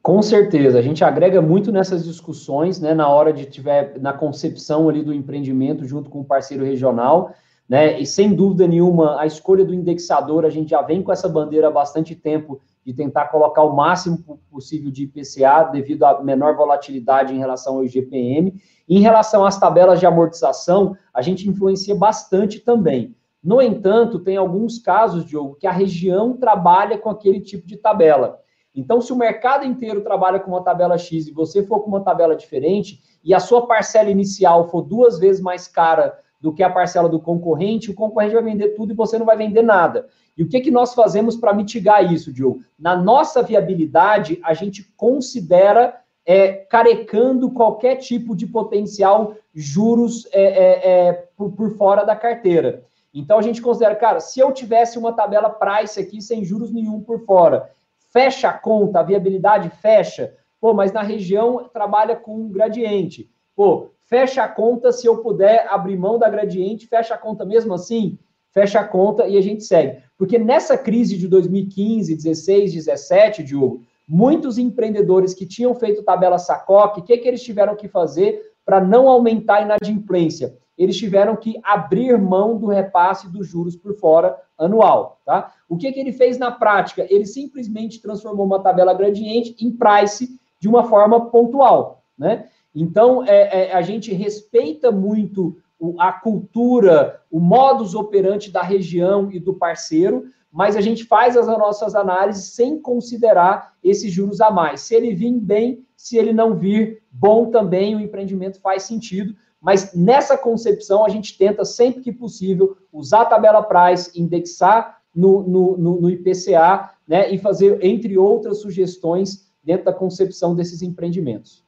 Com 0.01 0.21
certeza, 0.21 0.79
a 0.79 0.81
gente 0.81 1.03
agrega 1.03 1.41
muito 1.41 1.73
nessas 1.73 2.05
discussões, 2.05 2.79
né, 2.79 2.93
na 2.93 3.09
hora 3.09 3.33
de 3.33 3.45
tiver 3.45 3.99
na 3.99 4.13
concepção 4.13 4.87
ali 4.87 5.03
do 5.03 5.13
empreendimento 5.13 5.83
junto 5.83 6.09
com 6.09 6.21
o 6.21 6.25
parceiro 6.25 6.63
regional, 6.63 7.35
né, 7.67 7.99
e 7.99 8.05
sem 8.05 8.33
dúvida 8.33 8.67
nenhuma 8.67 9.19
a 9.19 9.25
escolha 9.25 9.65
do 9.65 9.73
indexador, 9.73 10.45
a 10.45 10.49
gente 10.49 10.69
já 10.69 10.81
vem 10.81 11.01
com 11.01 11.11
essa 11.11 11.27
bandeira 11.27 11.67
há 11.67 11.71
bastante 11.71 12.15
tempo 12.15 12.61
de 12.85 12.93
tentar 12.93 13.25
colocar 13.25 13.63
o 13.63 13.75
máximo 13.75 14.39
possível 14.51 14.91
de 14.91 15.03
IPCA 15.03 15.63
devido 15.71 16.03
à 16.03 16.21
menor 16.23 16.55
volatilidade 16.55 17.33
em 17.33 17.39
relação 17.39 17.77
ao 17.77 17.83
IGPM. 17.83 18.53
Em 18.87 18.99
relação 18.99 19.43
às 19.43 19.59
tabelas 19.59 19.99
de 19.99 20.05
amortização, 20.05 20.95
a 21.11 21.23
gente 21.23 21.49
influencia 21.49 21.95
bastante 21.95 22.59
também. 22.59 23.15
No 23.43 23.59
entanto, 23.59 24.19
tem 24.19 24.37
alguns 24.37 24.77
casos, 24.77 25.25
Diogo, 25.25 25.55
que 25.55 25.65
a 25.65 25.71
região 25.71 26.37
trabalha 26.37 26.97
com 26.97 27.09
aquele 27.09 27.39
tipo 27.39 27.65
de 27.65 27.77
tabela. 27.77 28.39
Então, 28.75 29.01
se 29.01 29.11
o 29.11 29.15
mercado 29.15 29.65
inteiro 29.65 30.01
trabalha 30.01 30.39
com 30.39 30.51
uma 30.51 30.63
tabela 30.63 30.97
X 30.97 31.27
e 31.27 31.31
você 31.31 31.63
for 31.63 31.79
com 31.79 31.87
uma 31.87 32.03
tabela 32.03 32.35
diferente, 32.35 32.99
e 33.23 33.33
a 33.33 33.39
sua 33.39 33.65
parcela 33.65 34.11
inicial 34.11 34.69
for 34.69 34.83
duas 34.83 35.17
vezes 35.17 35.41
mais 35.41 35.67
cara 35.67 36.19
do 36.39 36.53
que 36.53 36.63
a 36.63 36.69
parcela 36.69 37.09
do 37.09 37.19
concorrente, 37.19 37.89
o 37.89 37.93
concorrente 37.93 38.33
vai 38.33 38.43
vender 38.43 38.69
tudo 38.69 38.93
e 38.93 38.95
você 38.95 39.17
não 39.17 39.25
vai 39.25 39.37
vender 39.37 39.61
nada. 39.61 40.07
E 40.37 40.43
o 40.43 40.47
que, 40.47 40.61
que 40.61 40.71
nós 40.71 40.93
fazemos 40.93 41.35
para 41.35 41.53
mitigar 41.53 42.11
isso, 42.11 42.31
Diogo? 42.31 42.61
Na 42.77 42.95
nossa 42.95 43.41
viabilidade, 43.41 44.39
a 44.43 44.53
gente 44.53 44.83
considera 44.97 46.01
é, 46.25 46.51
carecando 46.51 47.49
qualquer 47.51 47.95
tipo 47.97 48.35
de 48.35 48.45
potencial 48.45 49.35
juros 49.53 50.27
é, 50.31 50.43
é, 50.43 50.89
é, 51.07 51.13
por, 51.37 51.51
por 51.51 51.71
fora 51.77 52.03
da 52.03 52.15
carteira. 52.15 52.83
Então 53.13 53.39
a 53.39 53.41
gente 53.41 53.61
considera, 53.61 53.95
cara, 53.95 54.19
se 54.19 54.39
eu 54.39 54.51
tivesse 54.51 54.97
uma 54.97 55.13
tabela 55.13 55.49
price 55.49 55.99
aqui 55.99 56.21
sem 56.21 56.43
juros 56.43 56.71
nenhum 56.71 56.99
por 56.99 57.19
fora 57.25 57.73
fecha 58.15 58.47
a 58.47 58.53
conta, 58.53 59.01
a 59.01 59.03
viabilidade 59.03 59.69
fecha. 59.69 60.33
Pô, 60.61 60.73
mas 60.73 60.93
na 60.93 61.01
região 61.01 61.69
trabalha 61.73 62.15
com 62.15 62.47
gradiente. 62.47 63.29
Pô, 63.53 63.89
fecha 64.05 64.43
a 64.43 64.47
conta 64.47 64.91
se 64.91 65.07
eu 65.07 65.17
puder 65.17 65.67
abrir 65.69 65.97
mão 65.97 66.17
da 66.17 66.29
gradiente, 66.29 66.87
fecha 66.87 67.15
a 67.15 67.17
conta 67.17 67.45
mesmo 67.45 67.73
assim, 67.73 68.17
fecha 68.51 68.79
a 68.79 68.87
conta 68.87 69.27
e 69.27 69.37
a 69.37 69.41
gente 69.41 69.63
segue. 69.63 70.01
Porque 70.17 70.37
nessa 70.37 70.77
crise 70.77 71.17
de 71.17 71.27
2015, 71.27 72.15
16, 72.15 72.73
17, 72.73 73.43
Diogo, 73.43 73.81
muitos 74.07 74.57
empreendedores 74.57 75.33
que 75.33 75.45
tinham 75.45 75.75
feito 75.75 76.03
tabela 76.03 76.37
sacoque, 76.37 77.01
o 77.01 77.03
que, 77.03 77.17
que 77.17 77.27
eles 77.27 77.43
tiveram 77.43 77.75
que 77.75 77.87
fazer? 77.87 78.55
para 78.65 78.81
não 78.81 79.07
aumentar 79.07 79.57
a 79.57 79.61
inadimplência, 79.61 80.57
eles 80.77 80.97
tiveram 80.97 81.35
que 81.35 81.57
abrir 81.63 82.17
mão 82.17 82.57
do 82.57 82.67
repasse 82.67 83.31
dos 83.31 83.47
juros 83.47 83.77
por 83.77 83.93
fora 83.93 84.35
anual, 84.57 85.21
tá? 85.23 85.53
O 85.69 85.77
que, 85.77 85.91
que 85.91 85.99
ele 85.99 86.11
fez 86.11 86.37
na 86.37 86.51
prática? 86.51 87.05
Ele 87.09 87.25
simplesmente 87.25 88.01
transformou 88.01 88.45
uma 88.45 88.61
tabela 88.61 88.93
gradiente 88.93 89.55
em 89.61 89.71
price 89.71 90.37
de 90.59 90.67
uma 90.67 90.83
forma 90.83 91.29
pontual, 91.29 92.03
né? 92.17 92.49
Então, 92.75 93.23
é, 93.23 93.69
é, 93.69 93.73
a 93.73 93.81
gente 93.81 94.13
respeita 94.13 94.91
muito 94.91 95.55
a 95.97 96.11
cultura, 96.11 97.21
o 97.31 97.39
modus 97.39 97.95
operandi 97.95 98.51
da 98.51 98.61
região 98.61 99.31
e 99.31 99.39
do 99.39 99.53
parceiro, 99.53 100.25
mas 100.51 100.75
a 100.75 100.81
gente 100.81 101.05
faz 101.05 101.37
as 101.37 101.47
nossas 101.47 101.95
análises 101.95 102.53
sem 102.53 102.79
considerar 102.79 103.73
esses 103.83 104.11
juros 104.11 104.41
a 104.41 104.51
mais. 104.51 104.81
Se 104.81 104.95
ele 104.95 105.13
vir 105.13 105.33
bem, 105.33 105.85
se 105.95 106.17
ele 106.17 106.33
não 106.33 106.55
vir 106.55 107.01
bom 107.11 107.49
também, 107.49 107.95
o 107.95 107.99
empreendimento 107.99 108.59
faz 108.61 108.83
sentido. 108.83 109.35
Mas 109.61 109.93
nessa 109.93 110.37
concepção, 110.37 111.05
a 111.05 111.09
gente 111.09 111.37
tenta, 111.37 111.65
sempre 111.65 112.01
que 112.01 112.11
possível, 112.11 112.77
usar 112.91 113.21
a 113.21 113.25
tabela 113.25 113.63
price, 113.63 114.11
indexar 114.19 115.01
no, 115.13 115.43
no, 115.43 115.77
no, 115.77 116.01
no 116.01 116.09
IPCA, 116.09 116.91
né, 117.07 117.33
e 117.33 117.37
fazer, 117.37 117.83
entre 117.83 118.17
outras 118.17 118.61
sugestões, 118.61 119.51
dentro 119.63 119.85
da 119.85 119.93
concepção 119.93 120.53
desses 120.55 120.81
empreendimentos. 120.81 121.64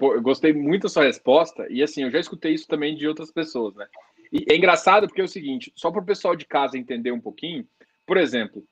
Pô, 0.00 0.14
eu 0.14 0.22
gostei 0.22 0.54
muito 0.54 0.84
da 0.84 0.88
sua 0.88 1.04
resposta, 1.04 1.66
e 1.68 1.82
assim, 1.82 2.04
eu 2.04 2.10
já 2.10 2.18
escutei 2.18 2.54
isso 2.54 2.66
também 2.66 2.96
de 2.96 3.06
outras 3.06 3.30
pessoas, 3.30 3.74
né? 3.74 3.86
E 4.32 4.50
é 4.50 4.56
engraçado 4.56 5.06
porque 5.06 5.20
é 5.20 5.24
o 5.24 5.28
seguinte, 5.28 5.70
só 5.76 5.90
para 5.90 6.00
o 6.00 6.06
pessoal 6.06 6.34
de 6.34 6.46
casa 6.46 6.78
entender 6.78 7.12
um 7.12 7.20
pouquinho, 7.20 7.68
por 8.06 8.16
exemplo, 8.16 8.64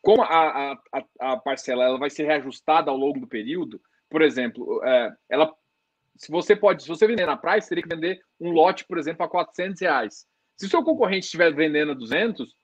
como 0.00 0.22
a, 0.22 0.74
a, 0.92 1.04
a 1.18 1.36
parcela 1.38 1.82
ela 1.82 1.98
vai 1.98 2.08
ser 2.08 2.26
reajustada 2.26 2.88
ao 2.88 2.96
longo 2.96 3.18
do 3.18 3.26
período, 3.26 3.80
por 4.08 4.22
exemplo, 4.22 4.80
é, 4.84 5.12
ela, 5.28 5.52
se 6.14 6.30
você 6.30 6.54
pode, 6.54 6.84
se 6.84 6.88
você 6.88 7.04
vender 7.04 7.26
na 7.26 7.36
praia, 7.36 7.60
você 7.60 7.70
teria 7.70 7.82
que 7.82 7.92
vender 7.92 8.20
um 8.40 8.52
lote, 8.52 8.84
por 8.84 8.96
exemplo, 8.96 9.26
a 9.26 9.28
400 9.28 9.80
reais. 9.80 10.24
Se 10.56 10.66
o 10.66 10.70
seu 10.70 10.84
concorrente 10.84 11.24
estiver 11.24 11.52
vendendo 11.52 11.90
a 11.90 11.96
200, 11.96 12.54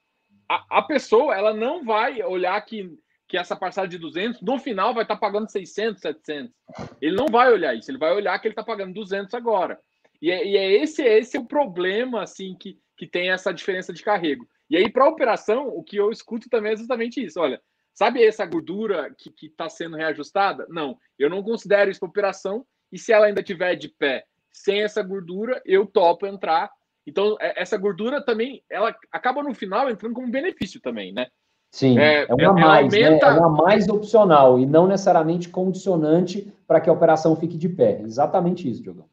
a, 0.49 0.79
a 0.79 0.83
pessoa 0.83 1.35
ela 1.35 1.53
não 1.53 1.85
vai 1.85 2.23
olhar 2.23 2.61
que 2.65 2.89
que 3.33 3.39
essa 3.39 3.57
parcela 3.57 3.89
de 3.89 3.97
200, 3.97 4.43
no 4.43 4.59
final 4.59 4.93
vai 4.93 5.05
estar 5.05 5.15
tá 5.15 5.21
pagando 5.21 5.51
600, 5.51 6.03
700. 6.03 6.53
Ele 7.01 7.17
não 7.17 7.29
vai 7.29 7.51
olhar 7.51 7.75
isso, 7.75 7.91
ele 7.91 7.97
vai 7.97 8.13
olhar 8.13 8.39
que 8.39 8.47
ele 8.47 8.53
está 8.53 8.63
pagando 8.63 8.93
200 8.93 9.33
agora. 9.33 9.81
E 10.21 10.31
é, 10.31 10.47
e 10.47 10.55
é, 10.55 10.73
esse, 10.83 11.03
esse 11.03 11.39
é 11.39 11.41
o 11.41 11.47
problema, 11.47 12.23
assim, 12.23 12.55
que, 12.55 12.79
que 12.95 13.07
tem 13.07 13.31
essa 13.31 13.51
diferença 13.51 13.91
de 13.91 14.03
carrego. 14.03 14.47
E 14.69 14.77
aí, 14.77 14.93
para 14.93 15.07
a 15.07 15.09
operação, 15.09 15.67
o 15.67 15.83
que 15.83 15.97
eu 15.97 16.11
escuto 16.11 16.51
também 16.51 16.73
é 16.73 16.75
exatamente 16.75 17.25
isso. 17.25 17.41
Olha, 17.41 17.59
sabe 17.95 18.23
essa 18.23 18.45
gordura 18.45 19.11
que 19.17 19.47
está 19.47 19.67
sendo 19.67 19.97
reajustada? 19.97 20.67
Não, 20.69 20.99
eu 21.19 21.31
não 21.31 21.43
considero 21.43 21.91
isso 21.91 22.01
para 22.01 22.11
operação, 22.11 22.67
e 22.93 22.99
se 22.99 23.15
ela 23.15 23.25
ainda 23.25 23.41
estiver 23.41 23.75
de 23.77 23.89
pé 23.89 24.27
sem 24.53 24.83
essa 24.83 25.03
gordura, 25.03 25.63
eu 25.65 25.87
topo 25.87 26.27
entrar. 26.27 26.71
Então, 27.07 27.39
é, 27.41 27.63
essa 27.63 27.79
gordura 27.79 28.23
também, 28.23 28.63
ela 28.69 28.95
acaba 29.11 29.43
no 29.43 29.55
final 29.55 29.89
entrando 29.89 30.13
como 30.13 30.31
benefício 30.31 30.83
também, 30.83 31.15
né? 31.15 31.29
Sim, 31.73 31.99
é, 31.99 32.27
é 32.29 32.35
uma 32.35 32.53
mais, 32.53 32.93
né? 32.93 33.05
aumenta... 33.05 33.31
né? 33.31 33.37
é 33.37 33.41
uma 33.41 33.49
mais 33.49 33.89
opcional 33.89 34.59
e 34.59 34.67
não 34.67 34.87
necessariamente 34.87 35.49
condicionante 35.49 36.53
para 36.67 36.81
que 36.81 36.91
a 36.91 36.93
operação 36.93 37.35
fique 37.35 37.57
de 37.57 37.69
pé. 37.69 38.03
Exatamente 38.03 38.71
isso, 38.71 38.83
Diogo. 38.83 39.09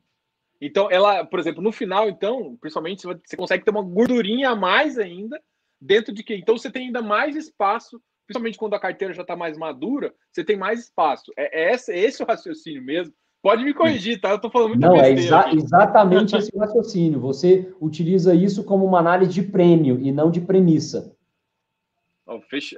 Então, 0.62 0.91
ela, 0.91 1.24
por 1.24 1.39
exemplo, 1.39 1.64
no 1.64 1.72
final, 1.72 2.10
então, 2.10 2.57
principalmente, 2.60 3.03
você 3.03 3.38
consegue 3.38 3.64
ter 3.64 3.72
uma 3.72 3.82
gordurinha 3.82 4.49
a 4.49 4.55
mais 4.57 4.99
ainda 4.99 5.41
dentro 5.80 6.14
de 6.14 6.22
que. 6.22 6.36
Então, 6.36 6.57
você 6.57 6.70
tem 6.70 6.88
ainda 6.88 7.01
mais 7.01 7.38
espaço, 7.38 8.01
principalmente 8.28 8.57
quando 8.57 8.74
a 8.74 8.80
carteira 8.80 9.14
já 9.14 9.22
está 9.22 9.38
mais 9.38 9.57
madura, 9.57 10.14
você 10.30 10.43
tem 10.43 10.57
mais 10.57 10.82
espaço. 10.82 11.32
É, 11.38 11.64
é 11.64 11.74
esse, 11.74 11.93
é 11.93 11.97
esse 11.97 12.22
o 12.22 12.26
raciocínio 12.26 12.84
mesmo. 12.84 13.14
Pode 13.41 13.64
me 13.64 13.74
corrigir, 13.74 14.20
tá? 14.20 14.32
Eu 14.32 14.36
estou 14.36 14.51
falando 14.51 14.72
muito 14.72 14.82
Não, 14.82 14.97
é 14.97 15.14
exa 15.14 15.49
exatamente 15.53 16.36
esse 16.36 16.51
raciocínio. 16.57 17.22
Você 17.22 17.74
utiliza 17.80 18.36
isso 18.36 18.66
como 18.66 18.86
uma 18.86 18.99
análise 18.99 19.32
de 19.32 19.43
prêmio 19.43 19.97
e 20.01 20.12
não 20.12 20.30
de 20.30 20.41
premissa. 20.41 21.16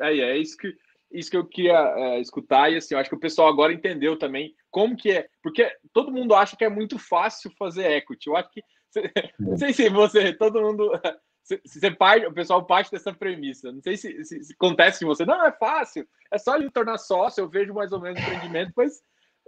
É, 0.02 0.18
é 0.20 0.38
isso 0.38 0.58
que, 0.58 0.76
isso 1.12 1.30
que 1.30 1.38
eu 1.38 1.46
queria 1.46 1.78
é, 1.78 2.20
escutar, 2.20 2.72
e 2.72 2.78
assim, 2.78 2.94
eu 2.94 3.00
acho 3.00 3.10
que 3.10 3.16
o 3.16 3.20
pessoal 3.20 3.50
agora 3.50 3.74
entendeu 3.74 4.18
também 4.18 4.56
como 4.70 4.96
que 4.96 5.12
é, 5.12 5.28
porque 5.44 5.70
todo 5.94 6.12
mundo 6.12 6.34
acha 6.34 6.56
que 6.56 6.64
é 6.64 6.70
muito 6.70 6.98
fácil 6.98 7.52
fazer 7.58 7.92
equity. 7.92 8.28
Eu 8.28 8.38
acho 8.38 8.50
que. 8.52 8.64
Não 9.40 9.58
sei 9.58 9.74
se 9.74 9.90
você, 9.90 10.34
todo 10.34 10.62
mundo. 10.62 10.92
Você 11.66 11.90
parte, 11.90 12.26
o 12.28 12.34
pessoal 12.34 12.66
parte 12.66 12.92
dessa 12.92 13.12
premissa. 13.12 13.72
Não 13.72 13.82
sei 13.82 13.98
se, 13.98 14.24
se, 14.24 14.42
se 14.44 14.54
acontece 14.54 15.00
com 15.00 15.08
você. 15.08 15.26
Não, 15.26 15.44
é 15.44 15.52
fácil. 15.52 16.08
É 16.32 16.38
só 16.38 16.56
ele 16.56 16.70
tornar 16.70 17.00
sócio. 17.00 17.42
Eu 17.42 17.50
vejo 17.50 17.74
mais 17.74 17.92
ou 17.92 18.00
menos 18.00 18.20
o 18.20 18.24
empreendimento. 18.24 18.72
Mas 18.78 19.02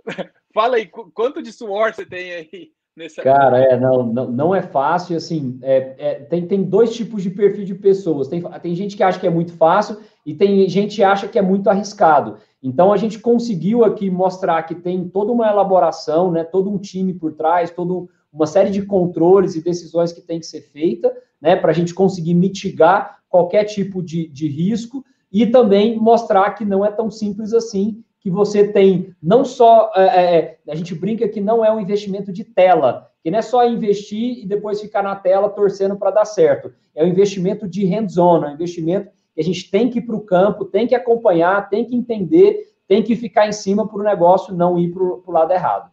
fala 0.54 0.78
aí, 0.78 0.88
quanto 0.88 1.42
de 1.42 1.54
suor 1.54 1.94
você 1.94 2.04
tem 2.04 2.34
aí 2.34 2.74
Nessa... 2.96 3.24
Cara, 3.24 3.60
é, 3.60 3.80
não, 3.80 4.06
não, 4.06 4.32
não 4.32 4.56
é 4.56 4.62
fácil, 4.62 5.18
assim, 5.18 5.58
é, 5.64 5.96
é, 5.98 6.14
tem, 6.16 6.46
tem 6.46 6.64
dois 6.64 6.94
tipos 6.94 7.24
de 7.24 7.32
perfil 7.32 7.66
de 7.66 7.74
pessoas, 7.74 8.28
tem, 8.28 8.42
tem 8.62 8.76
gente 8.76 8.96
que 8.96 9.02
acha 9.02 9.20
que 9.20 9.26
é 9.26 9.32
muito 9.32 9.54
fácil 9.54 9.98
e 10.24 10.34
tem 10.36 10.70
gente 10.70 10.98
que 10.98 11.04
acha 11.04 11.28
que 11.28 11.40
é 11.40 11.42
muito 11.42 11.70
arriscado. 11.70 12.38
Então, 12.62 12.94
a 12.94 12.98
gente 12.98 13.18
conseguiu 13.20 13.84
aqui 13.84 14.12
mostrar 14.12 14.62
que 14.64 14.76
tem 14.76 15.10
toda 15.10 15.32
uma 15.32 15.50
elaboração, 15.50 16.32
né, 16.32 16.44
todo 16.44 16.70
um 16.70 16.78
time 16.78 17.16
por 17.16 17.34
trás, 17.34 17.72
toda 17.72 18.08
uma 18.32 18.46
série 18.46 18.70
de 18.70 18.84
controles 18.84 19.56
e 19.56 19.64
decisões 19.64 20.14
que 20.14 20.22
tem 20.22 20.40
que 20.40 20.46
ser 20.46 20.62
feita, 20.62 21.12
né, 21.42 21.56
para 21.56 21.72
a 21.72 21.74
gente 21.74 21.96
conseguir 21.96 22.36
mitigar 22.36 23.20
qualquer 23.28 23.64
tipo 23.64 24.04
de, 24.04 24.28
de 24.28 24.48
risco 24.48 25.04
e 25.32 25.48
também 25.48 25.98
mostrar 25.98 26.52
que 26.52 26.64
não 26.64 26.86
é 26.86 26.92
tão 26.92 27.10
simples 27.10 27.54
assim 27.54 28.04
que 28.24 28.32
você 28.32 28.66
tem 28.72 29.14
não 29.22 29.44
só. 29.44 29.92
É, 29.94 30.02
é, 30.02 30.36
é, 30.66 30.72
a 30.72 30.76
gente 30.76 30.96
brinca 30.96 31.28
que 31.28 31.42
não 31.42 31.64
é 31.64 31.72
um 31.72 31.80
investimento 31.80 32.32
de 32.32 32.46
tela, 32.46 33.12
que 33.22 33.30
não 33.30 33.40
é 33.40 33.42
só 33.42 33.68
investir 33.68 34.40
e 34.42 34.48
depois 34.48 34.82
ficar 34.82 35.04
na 35.04 35.14
tela 35.14 35.50
torcendo 35.50 35.98
para 35.98 36.10
dar 36.10 36.26
certo. 36.26 36.74
É 36.96 37.04
um 37.04 37.08
investimento 37.08 37.68
de 37.68 37.86
hands-on, 37.86 38.46
é 38.46 38.50
um 38.50 38.54
investimento 38.54 39.12
que 39.36 39.42
a 39.42 39.44
gente 39.44 39.70
tem 39.70 39.90
que 39.90 40.00
ir 40.00 40.04
para 40.04 40.16
o 40.16 40.22
campo, 40.22 40.64
tem 40.64 40.88
que 40.88 40.96
acompanhar, 40.96 41.70
tem 41.70 41.86
que 41.86 41.96
entender, 41.96 42.74
tem 42.88 43.04
que 43.04 43.16
ficar 43.16 43.46
em 43.46 43.52
cima 43.52 43.86
para 43.86 44.00
o 44.00 44.04
negócio 44.04 44.56
não 44.56 44.80
ir 44.80 44.94
para 44.94 45.04
o 45.04 45.32
lado 45.32 45.52
errado. 45.52 45.92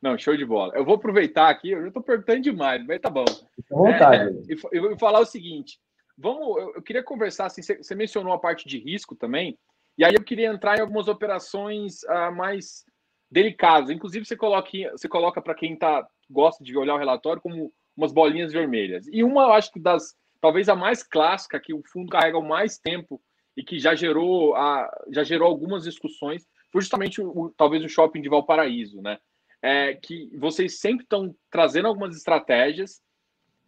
Não, 0.00 0.16
show 0.16 0.34
de 0.34 0.46
bola. 0.46 0.72
Eu 0.74 0.86
vou 0.86 0.94
aproveitar 0.94 1.50
aqui, 1.50 1.72
eu 1.72 1.82
já 1.82 1.88
estou 1.88 2.02
perguntando 2.02 2.40
demais, 2.40 2.82
mas 2.86 2.98
tá 2.98 3.10
bom. 3.10 3.26
À 3.70 3.76
vontade. 3.76 4.38
É, 4.50 4.56
eu 4.72 4.82
vou 4.88 4.98
falar 4.98 5.20
o 5.20 5.26
seguinte: 5.26 5.78
vamos, 6.16 6.56
eu, 6.74 6.80
queria 6.80 7.02
conversar, 7.02 7.46
assim, 7.46 7.60
você, 7.60 7.76
você 7.76 7.94
mencionou 7.94 8.32
a 8.32 8.38
parte 8.38 8.66
de 8.66 8.78
risco 8.78 9.14
também. 9.14 9.58
E 9.98 10.04
aí 10.04 10.14
eu 10.14 10.24
queria 10.24 10.48
entrar 10.48 10.78
em 10.78 10.80
algumas 10.80 11.08
operações 11.08 12.02
uh, 12.04 12.34
mais 12.34 12.84
delicadas. 13.30 13.90
Inclusive, 13.90 14.24
você 14.24 14.36
coloca, 14.36 14.70
você 14.92 15.08
coloca 15.08 15.40
para 15.40 15.54
quem 15.54 15.76
tá, 15.76 16.06
gosta 16.28 16.64
de 16.64 16.76
olhar 16.76 16.94
o 16.94 16.98
relatório 16.98 17.40
como 17.40 17.72
umas 17.96 18.12
bolinhas 18.12 18.52
vermelhas. 18.52 19.06
E 19.08 19.22
uma, 19.22 19.42
eu 19.42 19.52
acho 19.52 19.72
que 19.72 19.80
das, 19.80 20.14
talvez 20.40 20.68
a 20.68 20.74
mais 20.74 21.02
clássica, 21.02 21.60
que 21.60 21.74
o 21.74 21.82
fundo 21.92 22.10
carrega 22.10 22.38
o 22.38 22.46
mais 22.46 22.78
tempo 22.78 23.20
e 23.56 23.62
que 23.62 23.78
já 23.78 23.94
gerou, 23.94 24.54
a, 24.54 24.90
já 25.10 25.22
gerou 25.22 25.46
algumas 25.46 25.84
discussões, 25.84 26.46
foi 26.72 26.80
justamente 26.80 27.20
o, 27.20 27.52
talvez 27.56 27.84
o 27.84 27.88
shopping 27.88 28.22
de 28.22 28.28
Valparaíso, 28.28 29.02
né? 29.02 29.18
É, 29.62 29.94
que 29.94 30.34
vocês 30.38 30.80
sempre 30.80 31.02
estão 31.02 31.34
trazendo 31.50 31.86
algumas 31.86 32.16
estratégias 32.16 33.02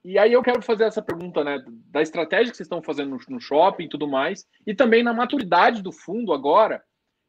e 0.05 0.19
aí 0.19 0.33
eu 0.33 0.43
quero 0.43 0.61
fazer 0.63 0.85
essa 0.85 1.01
pergunta, 1.01 1.45
né, 1.45 1.63
da 1.91 2.03
estratégia 2.03 2.51
que 2.51 2.57
vocês 2.57 2.67
estão 2.67 2.83
fazendo 2.83 3.17
no, 3.29 3.41
shopping 3.41 3.85
e 3.85 3.89
tudo 3.89 4.09
mais, 4.09 4.47
e 4.67 4.75
também 4.75 5.03
na 5.03 5.15
maturidade 5.15 5.81
do 5.81 5.93
fundo 5.93 6.33
agora, 6.33 6.83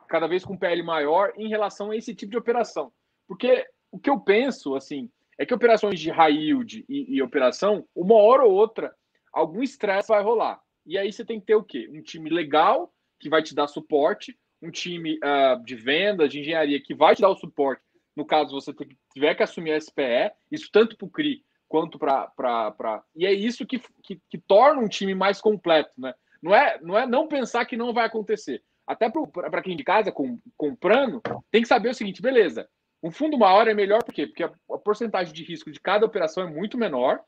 cada 0.07 0.27
vez 0.27 0.43
com 0.43 0.57
PL 0.57 0.81
maior, 0.81 1.33
em 1.37 1.47
relação 1.47 1.91
a 1.91 1.95
esse 1.95 2.15
tipo 2.15 2.31
de 2.31 2.37
operação. 2.37 2.91
Porque 3.27 3.65
o 3.91 3.99
que 3.99 4.09
eu 4.09 4.19
penso, 4.19 4.75
assim, 4.75 5.09
é 5.37 5.45
que 5.45 5.53
operações 5.53 5.99
de 5.99 6.09
high 6.09 6.33
yield 6.33 6.83
e, 6.89 7.15
e 7.15 7.21
operação, 7.21 7.85
uma 7.95 8.15
hora 8.15 8.43
ou 8.43 8.51
outra, 8.51 8.93
algum 9.31 9.61
estresse 9.61 10.07
vai 10.07 10.23
rolar. 10.23 10.59
E 10.85 10.97
aí 10.97 11.13
você 11.13 11.23
tem 11.23 11.39
que 11.39 11.45
ter 11.45 11.55
o 11.55 11.63
quê? 11.63 11.87
Um 11.91 12.01
time 12.01 12.29
legal, 12.29 12.91
que 13.19 13.29
vai 13.29 13.43
te 13.43 13.53
dar 13.53 13.67
suporte, 13.67 14.37
um 14.61 14.71
time 14.71 15.17
uh, 15.17 15.63
de 15.63 15.75
vendas, 15.75 16.31
de 16.31 16.39
engenharia, 16.39 16.81
que 16.81 16.95
vai 16.95 17.15
te 17.15 17.21
dar 17.21 17.29
o 17.29 17.37
suporte, 17.37 17.83
no 18.15 18.25
caso 18.25 18.51
você 18.51 18.73
tiver 19.13 19.35
que 19.35 19.43
assumir 19.43 19.73
a 19.73 19.79
SPE, 19.79 20.31
isso 20.51 20.69
tanto 20.71 20.97
para 20.97 21.05
o 21.05 21.11
CRI 21.11 21.43
quanto 21.73 21.97
para. 21.97 23.03
E 23.15 23.25
é 23.25 23.33
isso 23.33 23.65
que, 23.65 23.79
que, 24.03 24.21
que, 24.29 24.37
torna 24.37 24.79
um 24.79 24.87
time 24.87 25.15
mais 25.15 25.41
completo, 25.41 25.89
né? 25.97 26.13
Não 26.39 26.53
é, 26.53 26.79
não 26.79 26.95
é 26.95 27.07
não 27.07 27.27
pensar 27.27 27.65
que 27.65 27.75
não 27.75 27.91
vai 27.91 28.05
acontecer. 28.05 28.61
Até 28.85 29.09
para 29.09 29.61
quem 29.63 29.75
de 29.75 29.83
casa 29.83 30.11
com, 30.11 30.39
comprando, 30.55 31.19
tem 31.49 31.63
que 31.63 31.67
saber 31.67 31.89
o 31.89 31.93
seguinte: 31.95 32.21
beleza, 32.21 32.69
um 33.01 33.09
fundo 33.09 33.39
maior 33.39 33.67
é 33.67 33.73
melhor 33.73 34.03
por 34.03 34.13
quê? 34.13 34.27
Porque 34.27 34.43
a, 34.43 34.53
a 34.69 34.77
porcentagem 34.77 35.33
de 35.33 35.43
risco 35.43 35.71
de 35.71 35.79
cada 35.79 36.05
operação 36.05 36.43
é 36.43 36.47
muito 36.47 36.77
menor. 36.77 37.19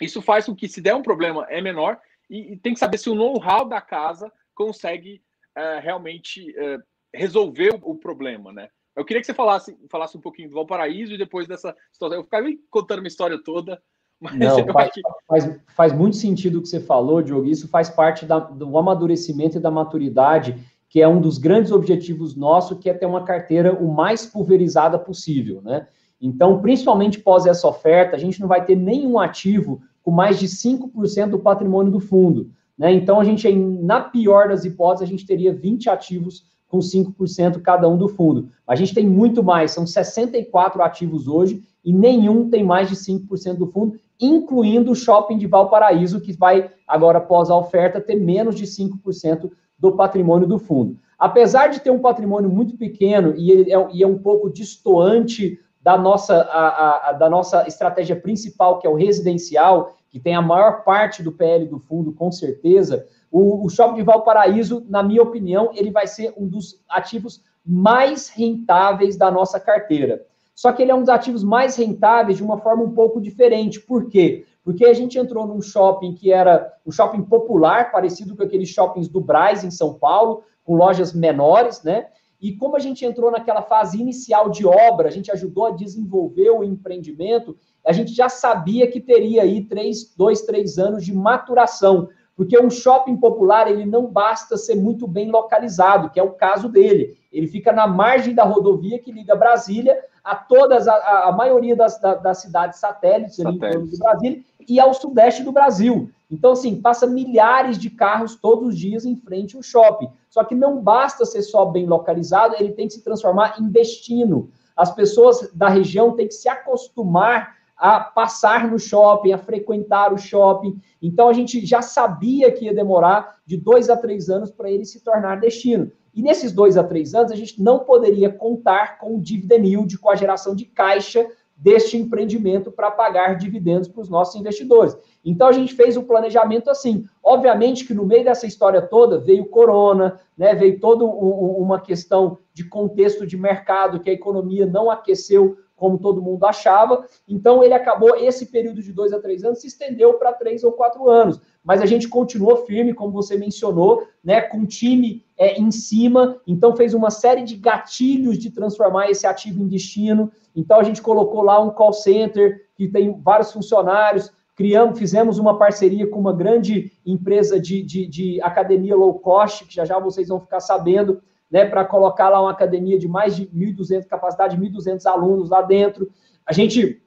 Isso 0.00 0.22
faz 0.22 0.46
com 0.46 0.54
que, 0.54 0.68
se 0.68 0.80
der 0.80 0.94
um 0.94 1.02
problema, 1.02 1.44
é 1.50 1.60
menor. 1.60 2.00
E, 2.30 2.52
e 2.52 2.56
tem 2.56 2.74
que 2.74 2.78
saber 2.78 2.98
se 2.98 3.10
o 3.10 3.14
know-how 3.16 3.68
da 3.68 3.80
casa 3.80 4.32
consegue 4.54 5.20
é, 5.56 5.80
realmente 5.80 6.56
é, 6.56 6.78
resolver 7.12 7.74
o, 7.74 7.90
o 7.90 7.98
problema, 7.98 8.52
né? 8.52 8.68
Eu 8.94 9.04
queria 9.04 9.20
que 9.20 9.26
você 9.26 9.34
falasse, 9.34 9.76
falasse 9.88 10.16
um 10.16 10.20
pouquinho 10.20 10.48
do 10.48 10.54
Valparaíso 10.54 11.14
e 11.14 11.18
depois 11.18 11.48
dessa 11.48 11.74
história. 11.90 12.16
Eu 12.16 12.24
ficava 12.24 12.46
contando 12.70 12.98
uma 12.98 13.08
história 13.08 13.42
toda. 13.42 13.80
Mas 14.20 14.38
Não, 14.38 14.72
faz, 14.72 14.92
que... 14.92 15.00
faz, 15.26 15.60
faz, 15.74 15.92
muito 15.92 16.16
sentido 16.16 16.58
o 16.58 16.62
que 16.62 16.68
você 16.68 16.78
falou, 16.78 17.22
Diogo. 17.22 17.46
Isso 17.46 17.66
faz 17.68 17.90
parte 17.90 18.24
da, 18.24 18.38
do 18.38 18.78
amadurecimento 18.78 19.56
e 19.56 19.60
da 19.60 19.70
maturidade, 19.70 20.56
que 20.88 21.00
é 21.00 21.08
um 21.08 21.20
dos 21.20 21.38
grandes 21.38 21.72
objetivos 21.72 22.36
nossos, 22.36 22.78
que 22.78 22.88
é 22.88 22.94
ter 22.94 23.06
uma 23.06 23.24
carteira 23.24 23.72
o 23.72 23.92
mais 23.92 24.24
pulverizada 24.24 24.98
possível, 24.98 25.60
né? 25.62 25.88
Então, 26.20 26.60
principalmente 26.60 27.18
pós 27.18 27.46
essa 27.46 27.66
oferta, 27.66 28.14
a 28.14 28.18
gente 28.18 28.40
não 28.40 28.46
vai 28.46 28.64
ter 28.64 28.76
nenhum 28.76 29.18
ativo 29.18 29.82
com 30.02 30.12
mais 30.12 30.38
de 30.38 30.46
5% 30.46 31.30
do 31.30 31.38
patrimônio 31.40 31.90
do 31.90 31.98
fundo. 31.98 32.48
Né? 32.78 32.92
Então, 32.92 33.18
a 33.18 33.24
gente, 33.24 33.52
na 33.52 34.00
pior 34.00 34.48
das 34.48 34.64
hipóteses, 34.64 35.08
a 35.08 35.10
gente 35.10 35.26
teria 35.26 35.52
20 35.52 35.90
ativos 35.90 36.44
com 36.72 36.78
5% 36.78 37.60
cada 37.60 37.86
um 37.86 37.98
do 37.98 38.08
fundo. 38.08 38.48
A 38.66 38.74
gente 38.74 38.94
tem 38.94 39.06
muito 39.06 39.42
mais, 39.42 39.72
são 39.72 39.86
64 39.86 40.82
ativos 40.82 41.28
hoje 41.28 41.62
e 41.84 41.92
nenhum 41.92 42.48
tem 42.48 42.64
mais 42.64 42.88
de 42.88 42.96
5% 42.96 43.58
do 43.58 43.66
fundo, 43.66 43.98
incluindo 44.18 44.90
o 44.90 44.94
shopping 44.94 45.36
de 45.36 45.46
Valparaíso, 45.46 46.18
que 46.18 46.32
vai, 46.32 46.70
agora 46.88 47.18
após 47.18 47.50
a 47.50 47.56
oferta, 47.56 48.00
ter 48.00 48.14
menos 48.14 48.54
de 48.54 48.64
5% 48.64 49.50
do 49.78 49.92
patrimônio 49.92 50.48
do 50.48 50.58
fundo. 50.58 50.96
Apesar 51.18 51.66
de 51.66 51.78
ter 51.78 51.90
um 51.90 51.98
patrimônio 51.98 52.48
muito 52.48 52.74
pequeno 52.78 53.34
e, 53.36 53.50
ele 53.50 53.70
é, 53.70 53.88
e 53.92 54.02
é 54.02 54.06
um 54.06 54.18
pouco 54.18 54.48
distoante 54.48 55.60
da 55.82 55.98
nossa, 55.98 56.40
a, 56.40 57.10
a, 57.10 57.12
da 57.12 57.28
nossa 57.28 57.68
estratégia 57.68 58.16
principal, 58.16 58.78
que 58.78 58.86
é 58.86 58.90
o 58.90 58.94
residencial, 58.94 59.94
que 60.08 60.18
tem 60.18 60.34
a 60.34 60.40
maior 60.40 60.84
parte 60.84 61.22
do 61.22 61.32
PL 61.32 61.66
do 61.66 61.78
fundo, 61.78 62.12
com 62.12 62.32
certeza, 62.32 63.06
o, 63.32 63.64
o 63.64 63.70
Shopping 63.70 63.96
de 63.96 64.02
Valparaíso, 64.02 64.84
na 64.90 65.02
minha 65.02 65.22
opinião, 65.22 65.70
ele 65.74 65.90
vai 65.90 66.06
ser 66.06 66.34
um 66.36 66.46
dos 66.46 66.78
ativos 66.86 67.42
mais 67.64 68.28
rentáveis 68.28 69.16
da 69.16 69.30
nossa 69.30 69.58
carteira. 69.58 70.26
Só 70.54 70.70
que 70.70 70.82
ele 70.82 70.90
é 70.90 70.94
um 70.94 71.00
dos 71.00 71.08
ativos 71.08 71.42
mais 71.42 71.74
rentáveis 71.76 72.36
de 72.36 72.44
uma 72.44 72.58
forma 72.58 72.84
um 72.84 72.92
pouco 72.92 73.22
diferente. 73.22 73.80
Por 73.80 74.10
quê? 74.10 74.44
Porque 74.62 74.84
a 74.84 74.92
gente 74.92 75.18
entrou 75.18 75.46
num 75.46 75.62
shopping 75.62 76.14
que 76.14 76.30
era 76.30 76.72
um 76.86 76.92
shopping 76.92 77.22
popular, 77.22 77.90
parecido 77.90 78.36
com 78.36 78.42
aqueles 78.42 78.68
shoppings 78.68 79.08
do 79.08 79.20
Braz, 79.20 79.64
em 79.64 79.70
São 79.70 79.94
Paulo, 79.94 80.44
com 80.62 80.76
lojas 80.76 81.14
menores, 81.14 81.82
né? 81.82 82.08
E 82.40 82.52
como 82.52 82.76
a 82.76 82.80
gente 82.80 83.04
entrou 83.04 83.30
naquela 83.30 83.62
fase 83.62 84.00
inicial 84.00 84.50
de 84.50 84.66
obra, 84.66 85.08
a 85.08 85.10
gente 85.10 85.30
ajudou 85.30 85.66
a 85.66 85.70
desenvolver 85.70 86.50
o 86.50 86.64
empreendimento, 86.64 87.56
a 87.86 87.92
gente 87.92 88.12
já 88.12 88.28
sabia 88.28 88.90
que 88.90 89.00
teria 89.00 89.42
aí 89.42 89.64
três, 89.64 90.12
dois, 90.16 90.42
três 90.42 90.76
anos 90.76 91.04
de 91.04 91.14
maturação. 91.14 92.08
Porque 92.36 92.58
um 92.58 92.70
shopping 92.70 93.16
popular, 93.16 93.70
ele 93.70 93.84
não 93.84 94.06
basta 94.06 94.56
ser 94.56 94.74
muito 94.74 95.06
bem 95.06 95.30
localizado, 95.30 96.10
que 96.10 96.18
é 96.18 96.22
o 96.22 96.30
caso 96.30 96.68
dele. 96.68 97.16
Ele 97.30 97.46
fica 97.46 97.72
na 97.72 97.86
margem 97.86 98.34
da 98.34 98.44
rodovia 98.44 98.98
que 98.98 99.12
liga 99.12 99.36
Brasília 99.36 99.98
a 100.24 100.36
todas, 100.36 100.86
a, 100.86 101.28
a 101.28 101.32
maioria 101.32 101.74
das, 101.74 102.00
da, 102.00 102.14
das 102.14 102.38
cidades 102.38 102.78
satélites, 102.78 103.36
satélites. 103.36 103.60
ali 103.60 103.68
em 103.68 103.72
torno 103.72 103.86
de 103.90 103.98
Brasília, 103.98 104.42
e 104.68 104.80
ao 104.80 104.94
sudeste 104.94 105.42
do 105.42 105.52
Brasil. 105.52 106.10
Então, 106.30 106.52
assim, 106.52 106.80
passa 106.80 107.06
milhares 107.06 107.76
de 107.76 107.90
carros 107.90 108.36
todos 108.36 108.68
os 108.68 108.78
dias 108.78 109.04
em 109.04 109.16
frente 109.16 109.56
ao 109.56 109.62
shopping. 109.62 110.08
Só 110.30 110.42
que 110.44 110.54
não 110.54 110.80
basta 110.80 111.26
ser 111.26 111.42
só 111.42 111.66
bem 111.66 111.86
localizado, 111.86 112.54
ele 112.58 112.72
tem 112.72 112.86
que 112.86 112.94
se 112.94 113.04
transformar 113.04 113.56
em 113.60 113.68
destino. 113.68 114.48
As 114.74 114.94
pessoas 114.94 115.50
da 115.52 115.68
região 115.68 116.12
têm 116.12 116.28
que 116.28 116.34
se 116.34 116.48
acostumar 116.48 117.56
a 117.76 118.00
passar 118.00 118.70
no 118.70 118.78
shopping, 118.78 119.32
a 119.32 119.38
frequentar 119.38 120.12
o 120.12 120.18
shopping. 120.18 120.80
Então 121.00 121.28
a 121.28 121.32
gente 121.32 121.64
já 121.66 121.82
sabia 121.82 122.50
que 122.52 122.66
ia 122.66 122.74
demorar 122.74 123.38
de 123.44 123.56
dois 123.56 123.90
a 123.90 123.96
três 123.96 124.28
anos 124.28 124.50
para 124.50 124.70
ele 124.70 124.84
se 124.84 125.02
tornar 125.02 125.40
destino. 125.40 125.90
E 126.14 126.22
nesses 126.22 126.52
dois 126.52 126.76
a 126.76 126.84
três 126.84 127.14
anos 127.14 127.32
a 127.32 127.36
gente 127.36 127.60
não 127.62 127.80
poderia 127.80 128.30
contar 128.30 128.98
com 128.98 129.16
o 129.16 129.20
dividend 129.20 129.66
yield, 129.66 129.98
com 129.98 130.10
a 130.10 130.16
geração 130.16 130.54
de 130.54 130.64
caixa 130.66 131.26
deste 131.56 131.96
empreendimento 131.96 132.72
para 132.72 132.90
pagar 132.90 133.36
dividendos 133.36 133.86
para 133.86 134.00
os 134.00 134.08
nossos 134.08 134.34
investidores. 134.34 134.96
Então 135.24 135.46
a 135.46 135.52
gente 135.52 135.74
fez 135.74 135.96
o 135.96 136.02
planejamento 136.02 136.68
assim. 136.68 137.04
Obviamente 137.22 137.84
que 137.84 137.94
no 137.94 138.04
meio 138.04 138.24
dessa 138.24 138.46
história 138.46 138.82
toda 138.82 139.18
veio 139.18 139.46
corona, 139.46 140.20
né, 140.36 140.54
veio 140.54 140.80
toda 140.80 141.04
uma 141.04 141.80
questão 141.80 142.38
de 142.52 142.64
contexto 142.64 143.24
de 143.24 143.36
mercado, 143.36 144.00
que 144.00 144.10
a 144.10 144.12
economia 144.12 144.66
não 144.66 144.90
aqueceu 144.90 145.56
como 145.82 145.98
todo 145.98 146.22
mundo 146.22 146.46
achava. 146.46 147.04
Então, 147.26 147.64
ele 147.64 147.74
acabou, 147.74 148.14
esse 148.14 148.46
período 148.46 148.80
de 148.80 148.92
dois 148.92 149.12
a 149.12 149.18
três 149.18 149.42
anos 149.42 149.60
se 149.60 149.66
estendeu 149.66 150.14
para 150.14 150.32
três 150.32 150.62
ou 150.62 150.70
quatro 150.70 151.10
anos. 151.10 151.40
Mas 151.64 151.82
a 151.82 151.86
gente 151.86 152.06
continuou 152.06 152.58
firme, 152.58 152.94
como 152.94 153.10
você 153.10 153.36
mencionou, 153.36 154.06
né, 154.22 154.42
com 154.42 154.58
o 154.58 154.66
time 154.66 155.24
é, 155.36 155.60
em 155.60 155.72
cima. 155.72 156.40
Então, 156.46 156.76
fez 156.76 156.94
uma 156.94 157.10
série 157.10 157.42
de 157.42 157.56
gatilhos 157.56 158.38
de 158.38 158.52
transformar 158.52 159.10
esse 159.10 159.26
ativo 159.26 159.60
em 159.60 159.66
destino. 159.66 160.30
Então, 160.54 160.78
a 160.78 160.84
gente 160.84 161.02
colocou 161.02 161.42
lá 161.42 161.60
um 161.60 161.70
call 161.70 161.92
center 161.92 162.68
que 162.76 162.86
tem 162.86 163.20
vários 163.20 163.50
funcionários. 163.50 164.30
Criamos, 164.54 164.96
fizemos 164.96 165.36
uma 165.36 165.58
parceria 165.58 166.06
com 166.06 166.20
uma 166.20 166.32
grande 166.32 166.92
empresa 167.04 167.58
de, 167.58 167.82
de, 167.82 168.06
de 168.06 168.40
academia 168.40 168.94
low 168.94 169.14
cost, 169.14 169.64
que 169.64 169.74
já 169.74 169.84
já 169.84 169.98
vocês 169.98 170.28
vão 170.28 170.38
ficar 170.38 170.60
sabendo, 170.60 171.20
né, 171.52 171.66
para 171.66 171.84
colocar 171.84 172.30
lá 172.30 172.40
uma 172.40 172.50
academia 172.50 172.98
de 172.98 173.06
mais 173.06 173.36
de 173.36 173.46
1.200, 173.48 174.06
capacidade 174.06 174.56
de 174.56 174.62
1.200 174.62 175.04
alunos 175.04 175.50
lá 175.50 175.60
dentro. 175.60 176.10
A 176.46 176.52
gente 176.52 177.02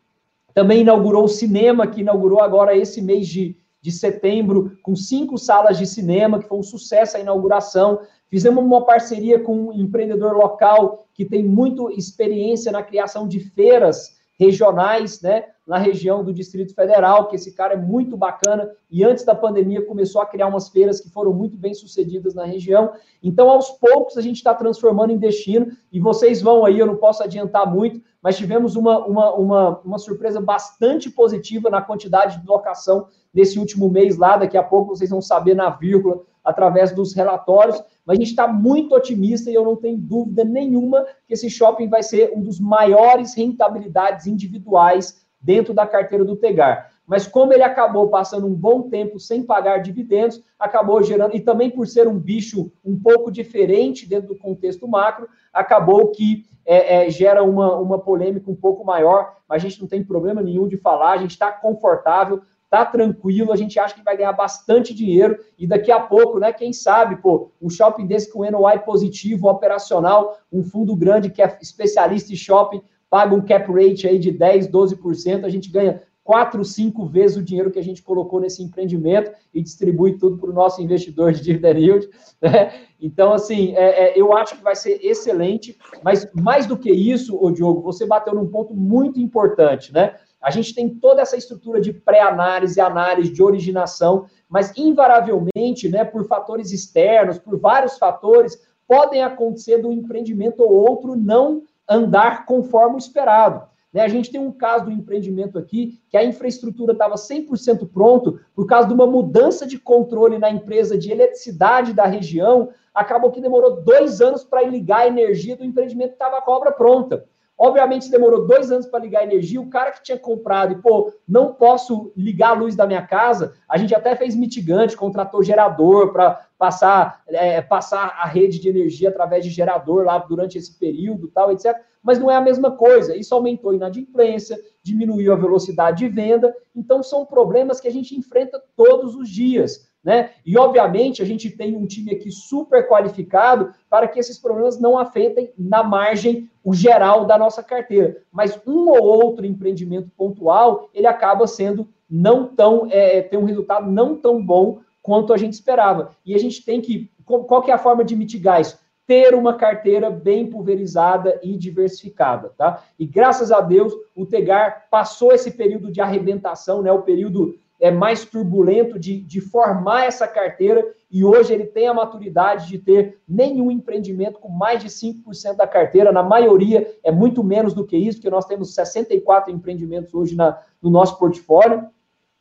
também 0.54 0.82
inaugurou 0.82 1.24
o 1.24 1.28
cinema, 1.28 1.88
que 1.88 2.02
inaugurou 2.02 2.40
agora 2.40 2.78
esse 2.78 3.02
mês 3.02 3.28
de, 3.28 3.58
de 3.82 3.92
setembro, 3.92 4.78
com 4.84 4.96
cinco 4.96 5.36
salas 5.38 5.80
de 5.80 5.88
cinema, 5.88 6.40
que 6.40 6.48
foi 6.48 6.60
um 6.60 6.64
sucesso 6.64 7.18
a 7.18 7.20
inauguração. 7.20 8.00
Fizemos 8.28 8.64
uma 8.64 8.86
parceria 8.86 9.40
com 9.40 9.70
um 9.70 9.74
empreendedor 9.74 10.34
local 10.34 11.08
que 11.12 11.26
tem 11.26 11.44
muito 11.44 11.90
experiência 11.90 12.72
na 12.72 12.84
criação 12.84 13.28
de 13.28 13.40
feiras 13.40 14.15
regionais, 14.38 15.22
né? 15.22 15.46
na 15.66 15.78
região 15.80 16.24
do 16.24 16.32
Distrito 16.32 16.76
Federal, 16.76 17.28
que 17.28 17.36
esse 17.36 17.54
cara 17.54 17.74
é 17.74 17.78
muito 17.78 18.16
bacana 18.16 18.70
e 18.90 19.04
antes 19.04 19.26
da 19.26 19.34
pandemia 19.34 19.84
começou 19.84 20.22
a 20.22 20.26
criar 20.26 20.48
umas 20.48 20.70
feiras 20.70 21.02
que 21.02 21.10
foram 21.10 21.34
muito 21.34 21.58
bem 21.58 21.74
sucedidas 21.74 22.36
na 22.36 22.46
região. 22.46 22.92
Então, 23.22 23.50
aos 23.50 23.72
poucos, 23.72 24.16
a 24.16 24.22
gente 24.22 24.38
está 24.38 24.54
transformando 24.54 25.12
em 25.12 25.18
destino 25.18 25.72
e 25.92 26.00
vocês 26.00 26.42
vão 26.42 26.64
aí, 26.64 26.78
eu 26.78 26.86
não 26.86 26.98
posso 26.98 27.24
adiantar 27.24 27.72
muito, 27.72 28.00
mas 28.22 28.38
tivemos 28.38 28.76
uma, 28.76 29.06
uma, 29.06 29.34
uma, 29.34 29.80
uma 29.80 29.98
surpresa 29.98 30.40
bastante 30.40 31.10
positiva 31.10 31.70
na 31.70 31.82
quantidade 31.82 32.40
de 32.40 32.48
locação 32.48 33.08
nesse 33.34 33.58
último 33.58 33.90
mês 33.90 34.18
lá. 34.18 34.38
Daqui 34.38 34.58
a 34.58 34.64
pouco 34.64 34.96
vocês 34.96 35.10
vão 35.10 35.22
saber 35.22 35.56
na 35.56 35.70
vírgula 35.72 36.22
através 36.46 36.92
dos 36.92 37.14
relatórios, 37.14 37.82
mas 38.06 38.18
a 38.18 38.22
gente 38.22 38.30
está 38.30 38.48
muito 38.48 38.96
otimista 38.96 39.50
e 39.50 39.56
eu 39.56 39.66
não 39.66 39.76
tenho 39.76 39.98
dúvida 39.98 40.44
nenhuma 40.44 41.06
que 41.28 41.34
esse 41.34 41.50
shopping 41.50 41.90
vai 41.90 42.04
ser 42.04 42.32
um 42.36 42.42
dos 42.42 42.60
maiores 42.60 43.34
rentabilidades 43.36 44.28
individuais 44.28 45.26
dentro 45.42 45.74
da 45.74 45.88
carteira 45.88 46.24
do 46.24 46.36
Tegar. 46.36 46.92
Mas 47.08 47.28
como 47.28 47.54
ele 47.54 47.62
acabou 47.64 48.10
passando 48.10 48.48
um 48.48 48.54
bom 48.54 48.84
tempo 48.84 49.20
sem 49.20 49.44
pagar 49.44 49.80
dividendos, 49.80 50.42
acabou 50.58 51.04
gerando, 51.04 51.36
e 51.36 51.40
também 51.40 51.70
por 51.70 51.88
ser 51.88 52.08
um 52.08 52.18
bicho 52.18 52.72
um 52.84 53.00
pouco 53.00 53.32
diferente 53.32 54.08
dentro 54.08 54.30
do 54.30 54.38
contexto 54.38 54.88
macro, 54.88 55.28
acabou 55.54 56.12
que 56.12 56.46
é, 56.66 57.06
é, 57.06 57.10
gera 57.10 57.44
uma, 57.44 57.76
uma 57.76 58.00
polêmica 58.00 58.50
um 58.50 58.56
pouco 58.56 58.84
maior, 58.84 59.36
mas 59.48 59.64
a 59.64 59.68
gente 59.68 59.80
não 59.80 59.88
tem 59.88 60.04
problema 60.04 60.42
nenhum 60.42 60.68
de 60.68 60.78
falar, 60.78 61.12
a 61.12 61.18
gente 61.18 61.32
está 61.32 61.52
confortável, 61.52 62.42
está 62.76 62.86
tranquilo, 62.86 63.54
a 63.54 63.56
gente 63.56 63.80
acha 63.80 63.96
que 63.96 64.04
vai 64.04 64.18
ganhar 64.18 64.34
bastante 64.34 64.94
dinheiro, 64.94 65.38
e 65.58 65.66
daqui 65.66 65.92
a 65.92 66.00
pouco, 66.00 66.40
né, 66.40 66.52
quem 66.52 66.74
sabe, 66.74 67.22
pô, 67.22 67.52
um 67.62 67.70
shopping 67.70 68.06
desse 68.06 68.32
com 68.32 68.50
NOI 68.50 68.80
positivo, 68.80 69.48
operacional, 69.48 70.38
um 70.52 70.62
fundo 70.62 70.96
grande 70.96 71.30
que 71.30 71.42
é 71.42 71.58
especialista 71.62 72.34
em 72.34 72.36
shopping, 72.36 72.82
paga 73.10 73.34
um 73.34 73.42
cap 73.42 73.72
rate 73.72 74.08
aí 74.08 74.20
de 74.20 74.32
10, 74.32 74.68
12%, 74.68 75.46
a 75.46 75.50
gente 75.50 75.72
ganha 75.72 76.02
quatro, 76.26 76.66
cinco 76.66 77.06
vezes 77.06 77.38
o 77.38 77.44
dinheiro 77.44 77.70
que 77.70 77.78
a 77.78 77.84
gente 77.84 78.02
colocou 78.02 78.42
nesse 78.42 78.62
empreendimento 78.64 79.32
e 79.54 79.62
distribui 79.62 80.18
tudo 80.18 80.38
para 80.38 80.50
o 80.50 80.54
nosso 80.54 80.82
investidor 80.82 81.32
de 81.32 81.42
dividend 81.42 81.80
yield. 81.80 82.10
Né? 82.42 82.74
Então, 83.00 83.34
assim, 83.34 83.74
é, 83.76 84.08
é, 84.08 84.20
eu 84.20 84.36
acho 84.36 84.58
que 84.58 84.64
vai 84.64 84.76
ser 84.76 85.00
excelente, 85.02 85.78
mas 86.04 86.28
mais 86.34 86.66
do 86.66 86.78
que 86.78 86.92
isso, 86.92 87.38
o 87.42 87.52
Diogo, 87.52 87.82
você 87.82 88.06
bateu 88.06 88.34
num 88.36 88.48
ponto 88.48 88.74
muito 88.74 89.20
importante, 89.20 89.94
né? 89.94 90.16
A 90.46 90.52
gente 90.52 90.76
tem 90.76 90.88
toda 90.88 91.24
essa 91.24 91.36
estrutura 91.36 91.82
de 91.82 91.92
pré-análise, 91.92 92.80
análise, 92.80 93.32
de 93.32 93.42
originação, 93.42 94.28
mas 94.48 94.72
invariavelmente, 94.78 95.90
né, 95.90 96.06
por 96.06 96.24
fatores 96.28 96.72
externos, 96.72 97.40
por 97.40 97.58
vários 97.58 97.98
fatores, 97.98 98.62
podem 98.88 99.24
acontecer 99.24 99.80
do 99.80 99.92
empreendimento 99.92 100.62
ou 100.62 100.72
outro 100.72 101.16
não 101.16 101.64
andar 101.90 102.46
conforme 102.46 102.94
o 102.94 103.00
esperado. 103.00 103.68
Né? 103.92 104.02
A 104.02 104.08
gente 104.08 104.30
tem 104.30 104.40
um 104.40 104.52
caso 104.52 104.86
do 104.86 104.92
empreendimento 104.92 105.58
aqui 105.58 106.00
que 106.12 106.16
a 106.16 106.24
infraestrutura 106.24 106.94
estava 106.94 107.16
100% 107.16 107.90
pronto 107.92 108.40
por 108.54 108.68
causa 108.68 108.88
de 108.88 108.94
uma 108.94 109.08
mudança 109.08 109.66
de 109.66 109.80
controle 109.80 110.38
na 110.38 110.52
empresa 110.52 110.96
de 110.96 111.12
eletricidade 111.12 111.92
da 111.92 112.06
região. 112.06 112.70
Acabou 112.94 113.32
que 113.32 113.42
demorou 113.42 113.82
dois 113.82 114.22
anos 114.22 114.44
para 114.44 114.62
ligar 114.62 115.00
a 115.00 115.08
energia 115.08 115.58
do 115.58 115.66
empreendimento 115.66 116.10
que 116.10 116.24
estava 116.24 116.40
com 116.40 116.52
a 116.52 116.56
obra 116.56 116.72
pronta. 116.72 117.26
Obviamente, 117.58 118.12
demorou 118.12 118.46
dois 118.46 118.70
anos 118.70 118.86
para 118.86 119.00
ligar 119.00 119.22
a 119.22 119.24
energia. 119.24 119.62
O 119.62 119.70
cara 119.70 119.92
que 119.92 120.04
tinha 120.04 120.20
comprado 120.20 120.74
e, 120.74 120.82
pô, 120.82 121.14
não 121.28 121.54
posso 121.54 122.12
ligar 122.16 122.50
a 122.50 122.54
luz 122.54 122.76
da 122.76 122.86
minha 122.86 123.06
casa, 123.06 123.54
a 123.68 123.78
gente 123.78 123.96
até 123.96 124.14
fez 124.16 124.36
mitigante, 124.36 124.98
contratou 124.98 125.42
gerador 125.42 126.12
para 126.12 126.48
passar, 126.58 127.24
é, 127.28 127.62
passar 127.62 128.18
a 128.20 128.26
rede 128.26 128.60
de 128.60 128.68
energia 128.68 129.10
através 129.10 129.46
de 129.46 129.52
gerador 129.52 130.04
lá 130.04 130.18
durante 130.18 130.58
esse 130.58 130.78
período, 130.78 131.30
tal, 131.30 131.52
etc. 131.52 131.78
Mas 132.04 132.20
não 132.20 132.30
é 132.30 132.36
a 132.36 132.42
mesma 132.42 132.72
coisa. 132.72 133.16
Isso 133.16 133.34
aumentou 133.34 133.72
a 133.72 133.76
inadimplência, 133.76 134.60
diminuiu 134.84 135.32
a 135.32 135.38
velocidade 135.38 136.00
de 136.00 136.10
venda. 136.10 136.54
Então, 136.76 137.02
são 137.02 137.26
problemas 137.26 137.80
que 137.80 137.88
a 137.88 137.92
gente 137.92 138.18
enfrenta 138.18 138.62
todos 138.76 139.16
os 139.16 139.30
dias. 139.30 139.90
Né? 140.06 140.30
E, 140.46 140.56
obviamente, 140.56 141.24
a 141.24 141.26
gente 141.26 141.50
tem 141.50 141.76
um 141.76 141.88
time 141.88 142.12
aqui 142.12 142.30
super 142.30 142.88
qualificado 142.88 143.74
para 143.90 144.08
que 144.08 144.20
esses 144.20 144.38
problemas 144.38 144.80
não 144.80 145.00
afetem 145.00 145.52
na 145.58 145.84
margem 145.84 146.48
o 146.64 146.76
geral 146.76 147.26
da 147.26 147.40
nossa 147.40 147.64
carteira. 147.64 148.22
Mas 148.32 148.62
um 148.68 148.88
ou 148.88 149.02
outro 149.02 149.48
empreendimento 149.48 150.12
pontual, 150.16 150.92
ele 150.94 151.08
acaba 151.08 151.48
sendo 151.48 151.90
não 152.08 152.46
tão, 152.46 152.88
é, 152.92 153.24
tem 153.24 153.40
um 153.40 153.46
resultado 153.46 153.90
não 153.90 154.16
tão 154.16 154.46
bom 154.46 154.80
quanto 155.02 155.34
a 155.34 155.38
gente 155.38 155.54
esperava. 155.54 156.16
E 156.24 156.36
a 156.36 156.38
gente 156.38 156.64
tem 156.64 156.80
que, 156.80 157.10
qual 157.26 157.64
que 157.64 157.72
é 157.72 157.74
a 157.74 157.80
forma 157.80 158.06
de 158.06 158.16
mitigar 158.16 158.62
isso? 158.62 158.78
ter 159.08 159.36
uma 159.36 159.54
carteira 159.54 160.10
bem 160.10 160.50
pulverizada 160.50 161.40
e 161.44 161.56
diversificada, 161.56 162.52
tá? 162.58 162.84
E 162.98 163.06
graças 163.06 163.52
a 163.52 163.62
Deus, 163.62 163.94
o 164.16 164.26
Tegar 164.26 164.88
passou 164.90 165.32
esse 165.32 165.52
período 165.52 165.92
de 165.92 166.02
arrebentação, 166.02 166.82
né? 166.82 166.92
O 166.92 167.04
período 167.04 167.56
é 167.86 167.92
mais 167.92 168.26
turbulento 168.26 168.98
de, 168.98 169.22
de 169.22 169.40
formar 169.40 170.06
essa 170.06 170.28
carteira 170.28 170.84
e 171.12 171.24
hoje 171.24 171.54
ele 171.54 171.68
tem 171.68 171.88
a 171.88 171.94
maturidade 171.94 172.68
de 172.68 172.80
ter 172.80 173.20
nenhum 173.30 173.70
empreendimento 173.70 174.40
com 174.40 174.50
mais 174.50 174.82
de 174.82 174.90
5% 174.90 175.56
da 175.56 175.68
carteira, 175.68 176.12
na 176.12 176.24
maioria 176.24 176.92
é 177.04 177.12
muito 177.12 177.44
menos 177.44 177.76
do 177.76 177.86
que 177.86 177.96
isso, 177.96 178.18
porque 178.18 178.32
nós 178.32 178.46
temos 178.46 178.74
64 178.74 179.54
empreendimentos 179.54 180.16
hoje 180.16 180.36
na, 180.36 180.60
no 180.82 180.90
nosso 180.90 181.20
portfólio, 181.20 181.86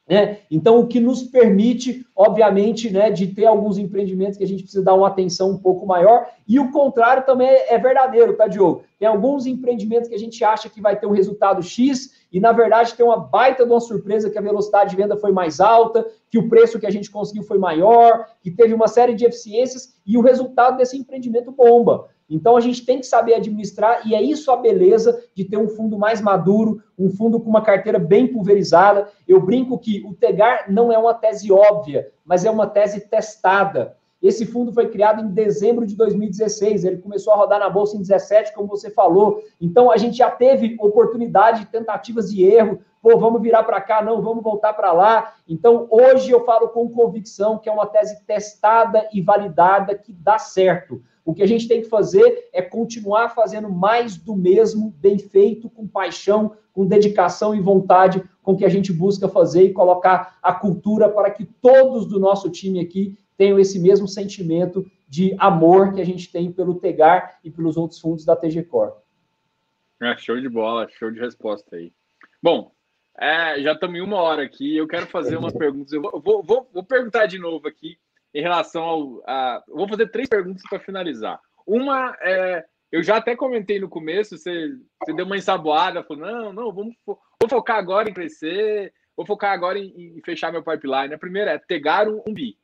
né? 0.07 0.39
Então, 0.51 0.81
o 0.81 0.87
que 0.87 1.01
nos 1.01 1.23
permite, 1.23 2.05
obviamente, 2.15 2.91
né, 2.91 3.11
de 3.11 3.29
ter 3.29 3.47
alguns 3.47 3.79
empreendimentos 3.79 4.37
que 4.37 4.45
a 4.45 4.47
gente 4.47 4.63
precisa 4.63 4.85
dar 4.85 4.95
uma 4.95 5.09
atenção 5.09 5.51
um 5.51 5.59
pouco 5.59 5.87
maior, 5.87 6.27
e 6.47 6.61
o 6.61 6.71
contrário 6.71 7.25
também 7.25 7.49
é 7.49 7.79
verdadeiro, 7.79 8.37
tá, 8.37 8.47
Diogo? 8.47 8.83
Tem 8.99 9.09
alguns 9.09 9.47
empreendimentos 9.47 10.09
que 10.09 10.15
a 10.15 10.19
gente 10.19 10.45
acha 10.45 10.69
que 10.69 10.81
vai 10.81 10.95
ter 10.95 11.07
um 11.07 11.13
resultado 11.13 11.63
X, 11.63 12.23
e 12.31 12.39
na 12.39 12.53
verdade 12.53 12.95
tem 12.95 13.07
uma 13.07 13.17
baita 13.17 13.65
de 13.65 13.73
uma 13.73 13.81
surpresa 13.81 14.29
que 14.29 14.37
a 14.37 14.43
velocidade 14.43 14.91
de 14.91 14.97
venda 14.97 15.17
foi 15.17 15.33
mais 15.33 15.59
alta, 15.59 16.07
que 16.31 16.39
o 16.39 16.49
preço 16.49 16.79
que 16.79 16.87
a 16.87 16.91
gente 16.91 17.11
conseguiu 17.11 17.43
foi 17.43 17.59
maior, 17.59 18.27
que 18.43 18.51
teve 18.51 18.75
uma 18.75 18.89
série 18.89 19.15
de 19.15 19.25
eficiências, 19.25 19.95
e 20.05 20.19
o 20.19 20.21
resultado 20.21 20.77
desse 20.77 20.99
empreendimento 20.99 21.51
bomba. 21.51 22.09
Então 22.29 22.57
a 22.57 22.61
gente 22.61 22.85
tem 22.85 22.99
que 22.99 23.07
saber 23.07 23.35
administrar, 23.35 24.07
e 24.07 24.15
é 24.15 24.23
isso 24.23 24.51
a 24.51 24.57
beleza 24.57 25.23
de 25.35 25.45
ter 25.45 25.57
um 25.57 25.69
fundo 25.69 25.99
mais 25.99 26.21
maduro, 26.21 26.83
um 26.99 27.11
fundo 27.11 27.39
com 27.39 27.51
uma 27.51 27.63
carteira 27.63 27.99
bem 27.99 28.27
pulverizada. 28.27 29.09
Eu 29.29 29.41
brinco 29.41 29.79
que 29.79 30.03
o 30.07 30.15
Tegar 30.15 30.73
não 30.73 30.93
é 30.93 30.99
uma 30.99 31.15
tese 31.15 31.53
óbvia, 31.53 32.11
mas 32.25 32.45
é 32.45 32.51
uma 32.51 32.67
tese 32.67 33.09
testada. 33.09 33.97
Esse 34.23 34.47
fundo 34.47 34.73
foi 34.73 34.89
criado 34.89 35.21
em 35.21 35.29
dezembro 35.29 35.87
de 35.87 35.95
2016, 35.95 36.85
ele 36.85 36.97
começou 36.97 37.35
a 37.35 37.37
rodar 37.37 37.61
na 37.61 37.69
bolsa 37.69 37.95
em 37.95 38.01
17, 38.01 38.55
como 38.55 38.67
você 38.67 38.89
falou. 38.89 39.43
Então 39.61 39.91
a 39.91 39.99
gente 39.99 40.17
já 40.17 40.31
teve 40.31 40.77
oportunidade, 40.81 41.67
tentativas 41.67 42.33
de 42.33 42.43
erro. 42.43 42.81
Pô, 43.05 43.19
vamos 43.19 43.43
virar 43.43 43.65
para 43.65 43.83
cá, 43.83 44.03
não, 44.03 44.23
vamos 44.23 44.43
voltar 44.43 44.73
para 44.73 44.91
lá. 44.91 45.35
Então 45.47 45.87
hoje 45.91 46.31
eu 46.31 46.43
falo 46.43 46.71
com 46.71 46.89
convicção 46.89 47.59
que 47.59 47.69
é 47.69 47.73
uma 47.73 47.85
tese 47.87 48.25
testada 48.25 49.07
e 49.13 49.21
validada 49.21 49.95
que 49.95 50.11
dá 50.11 50.39
certo. 50.39 51.03
O 51.23 51.35
que 51.35 51.43
a 51.43 51.47
gente 51.47 51.69
tem 51.69 51.83
que 51.83 51.89
fazer 51.91 52.49
é 52.51 52.63
continuar 52.63 53.35
fazendo 53.35 53.71
mais 53.71 54.17
do 54.17 54.35
mesmo, 54.35 54.91
bem 54.97 55.19
feito, 55.19 55.69
com 55.69 55.87
paixão, 55.87 56.57
com 56.73 56.87
dedicação 56.87 57.55
e 57.55 57.61
vontade, 57.61 58.25
com 58.43 58.57
que 58.57 58.65
a 58.65 58.71
gente 58.71 58.91
busca 58.91 59.29
fazer 59.29 59.65
e 59.65 59.75
colocar 59.75 60.39
a 60.43 60.55
cultura 60.55 61.07
para 61.07 61.31
que 61.31 61.45
todos 61.45 62.07
do 62.07 62.19
nosso 62.19 62.49
time 62.49 62.81
aqui 62.81 63.19
tenham 63.37 63.59
esse 63.59 63.79
mesmo 63.79 64.09
sentimento 64.09 64.83
de 65.07 65.37
amor 65.39 65.93
que 65.93 66.01
a 66.01 66.07
gente 66.07 66.33
tem 66.33 66.51
pelo 66.51 66.77
Tegar 66.77 67.39
e 67.45 67.51
pelos 67.51 67.77
outros 67.77 68.01
fundos 68.01 68.25
da 68.25 68.35
TG 68.35 68.63
Core. 68.63 68.95
É, 70.01 70.17
show 70.17 70.41
de 70.41 70.49
bola, 70.49 70.89
show 70.89 71.11
de 71.11 71.21
resposta 71.21 71.77
aí. 71.77 71.93
Bom, 72.43 72.74
é, 73.19 73.61
já 73.63 73.73
estamos 73.73 73.97
em 73.97 74.01
uma 74.01 74.21
hora 74.21 74.43
aqui. 74.43 74.77
Eu 74.77 74.89
quero 74.89 75.07
fazer 75.07 75.37
umas 75.37 75.53
perguntas. 75.53 75.93
Eu 75.93 76.03
vou, 76.03 76.43
vou, 76.43 76.69
vou 76.73 76.85
perguntar 76.85 77.27
de 77.27 77.39
novo 77.39 77.69
aqui 77.69 77.99
em 78.35 78.43
relação 78.43 78.83
ao. 78.83 79.23
A, 79.27 79.63
vou 79.69 79.89
fazer 79.89 80.09
três 80.11 80.29
perguntas 80.29 80.63
para 80.69 80.81
finalizar. 80.81 81.41
Uma 81.67 82.17
é. 82.21 82.65
Eu 82.93 83.03
já 83.03 83.17
até 83.17 83.35
comentei 83.35 83.81
no 83.81 83.89
começo, 83.89 84.39
você, 84.39 84.73
você 85.03 85.13
deu 85.13 85.27
uma 85.27 85.37
ensaboada, 85.37 86.05
falou: 86.05 86.25
não, 86.25 86.53
não, 86.53 86.73
vamos 86.73 86.95
vou 87.05 87.49
focar 87.49 87.77
agora 87.77 88.09
em 88.09 88.15
crescer, 88.15 88.93
vou 89.17 89.27
focar 89.27 89.53
agora 89.53 89.79
em, 89.79 90.17
em 90.17 90.23
fechar 90.23 90.53
meu 90.53 90.63
pipeline. 90.63 91.13
A 91.13 91.19
primeira 91.19 91.53
é 91.53 91.59
pegar 91.59 92.09
um, 92.09 92.23
bi. 92.33 92.57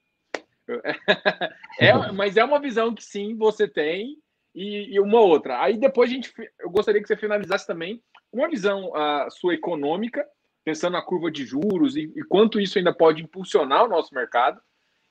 é, 1.80 2.12
mas 2.12 2.36
é 2.36 2.44
uma 2.44 2.60
visão 2.60 2.94
que 2.94 3.02
sim 3.02 3.36
você 3.36 3.66
tem 3.66 4.18
e, 4.54 4.94
e, 4.94 5.00
uma 5.00 5.20
outra. 5.20 5.60
Aí 5.60 5.76
depois 5.76 6.10
a 6.10 6.14
gente, 6.14 6.32
eu 6.60 6.70
gostaria 6.70 7.00
que 7.02 7.08
você 7.08 7.16
finalizasse 7.16 7.66
também 7.66 8.00
uma 8.32 8.48
visão 8.48 8.94
a 8.94 9.28
sua 9.30 9.54
econômica, 9.54 10.24
pensando 10.64 10.92
na 10.92 11.02
curva 11.02 11.30
de 11.30 11.44
juros 11.44 11.96
e, 11.96 12.12
e 12.14 12.22
quanto 12.24 12.60
isso 12.60 12.78
ainda 12.78 12.92
pode 12.92 13.22
impulsionar 13.22 13.84
o 13.84 13.88
nosso 13.88 14.14
mercado. 14.14 14.60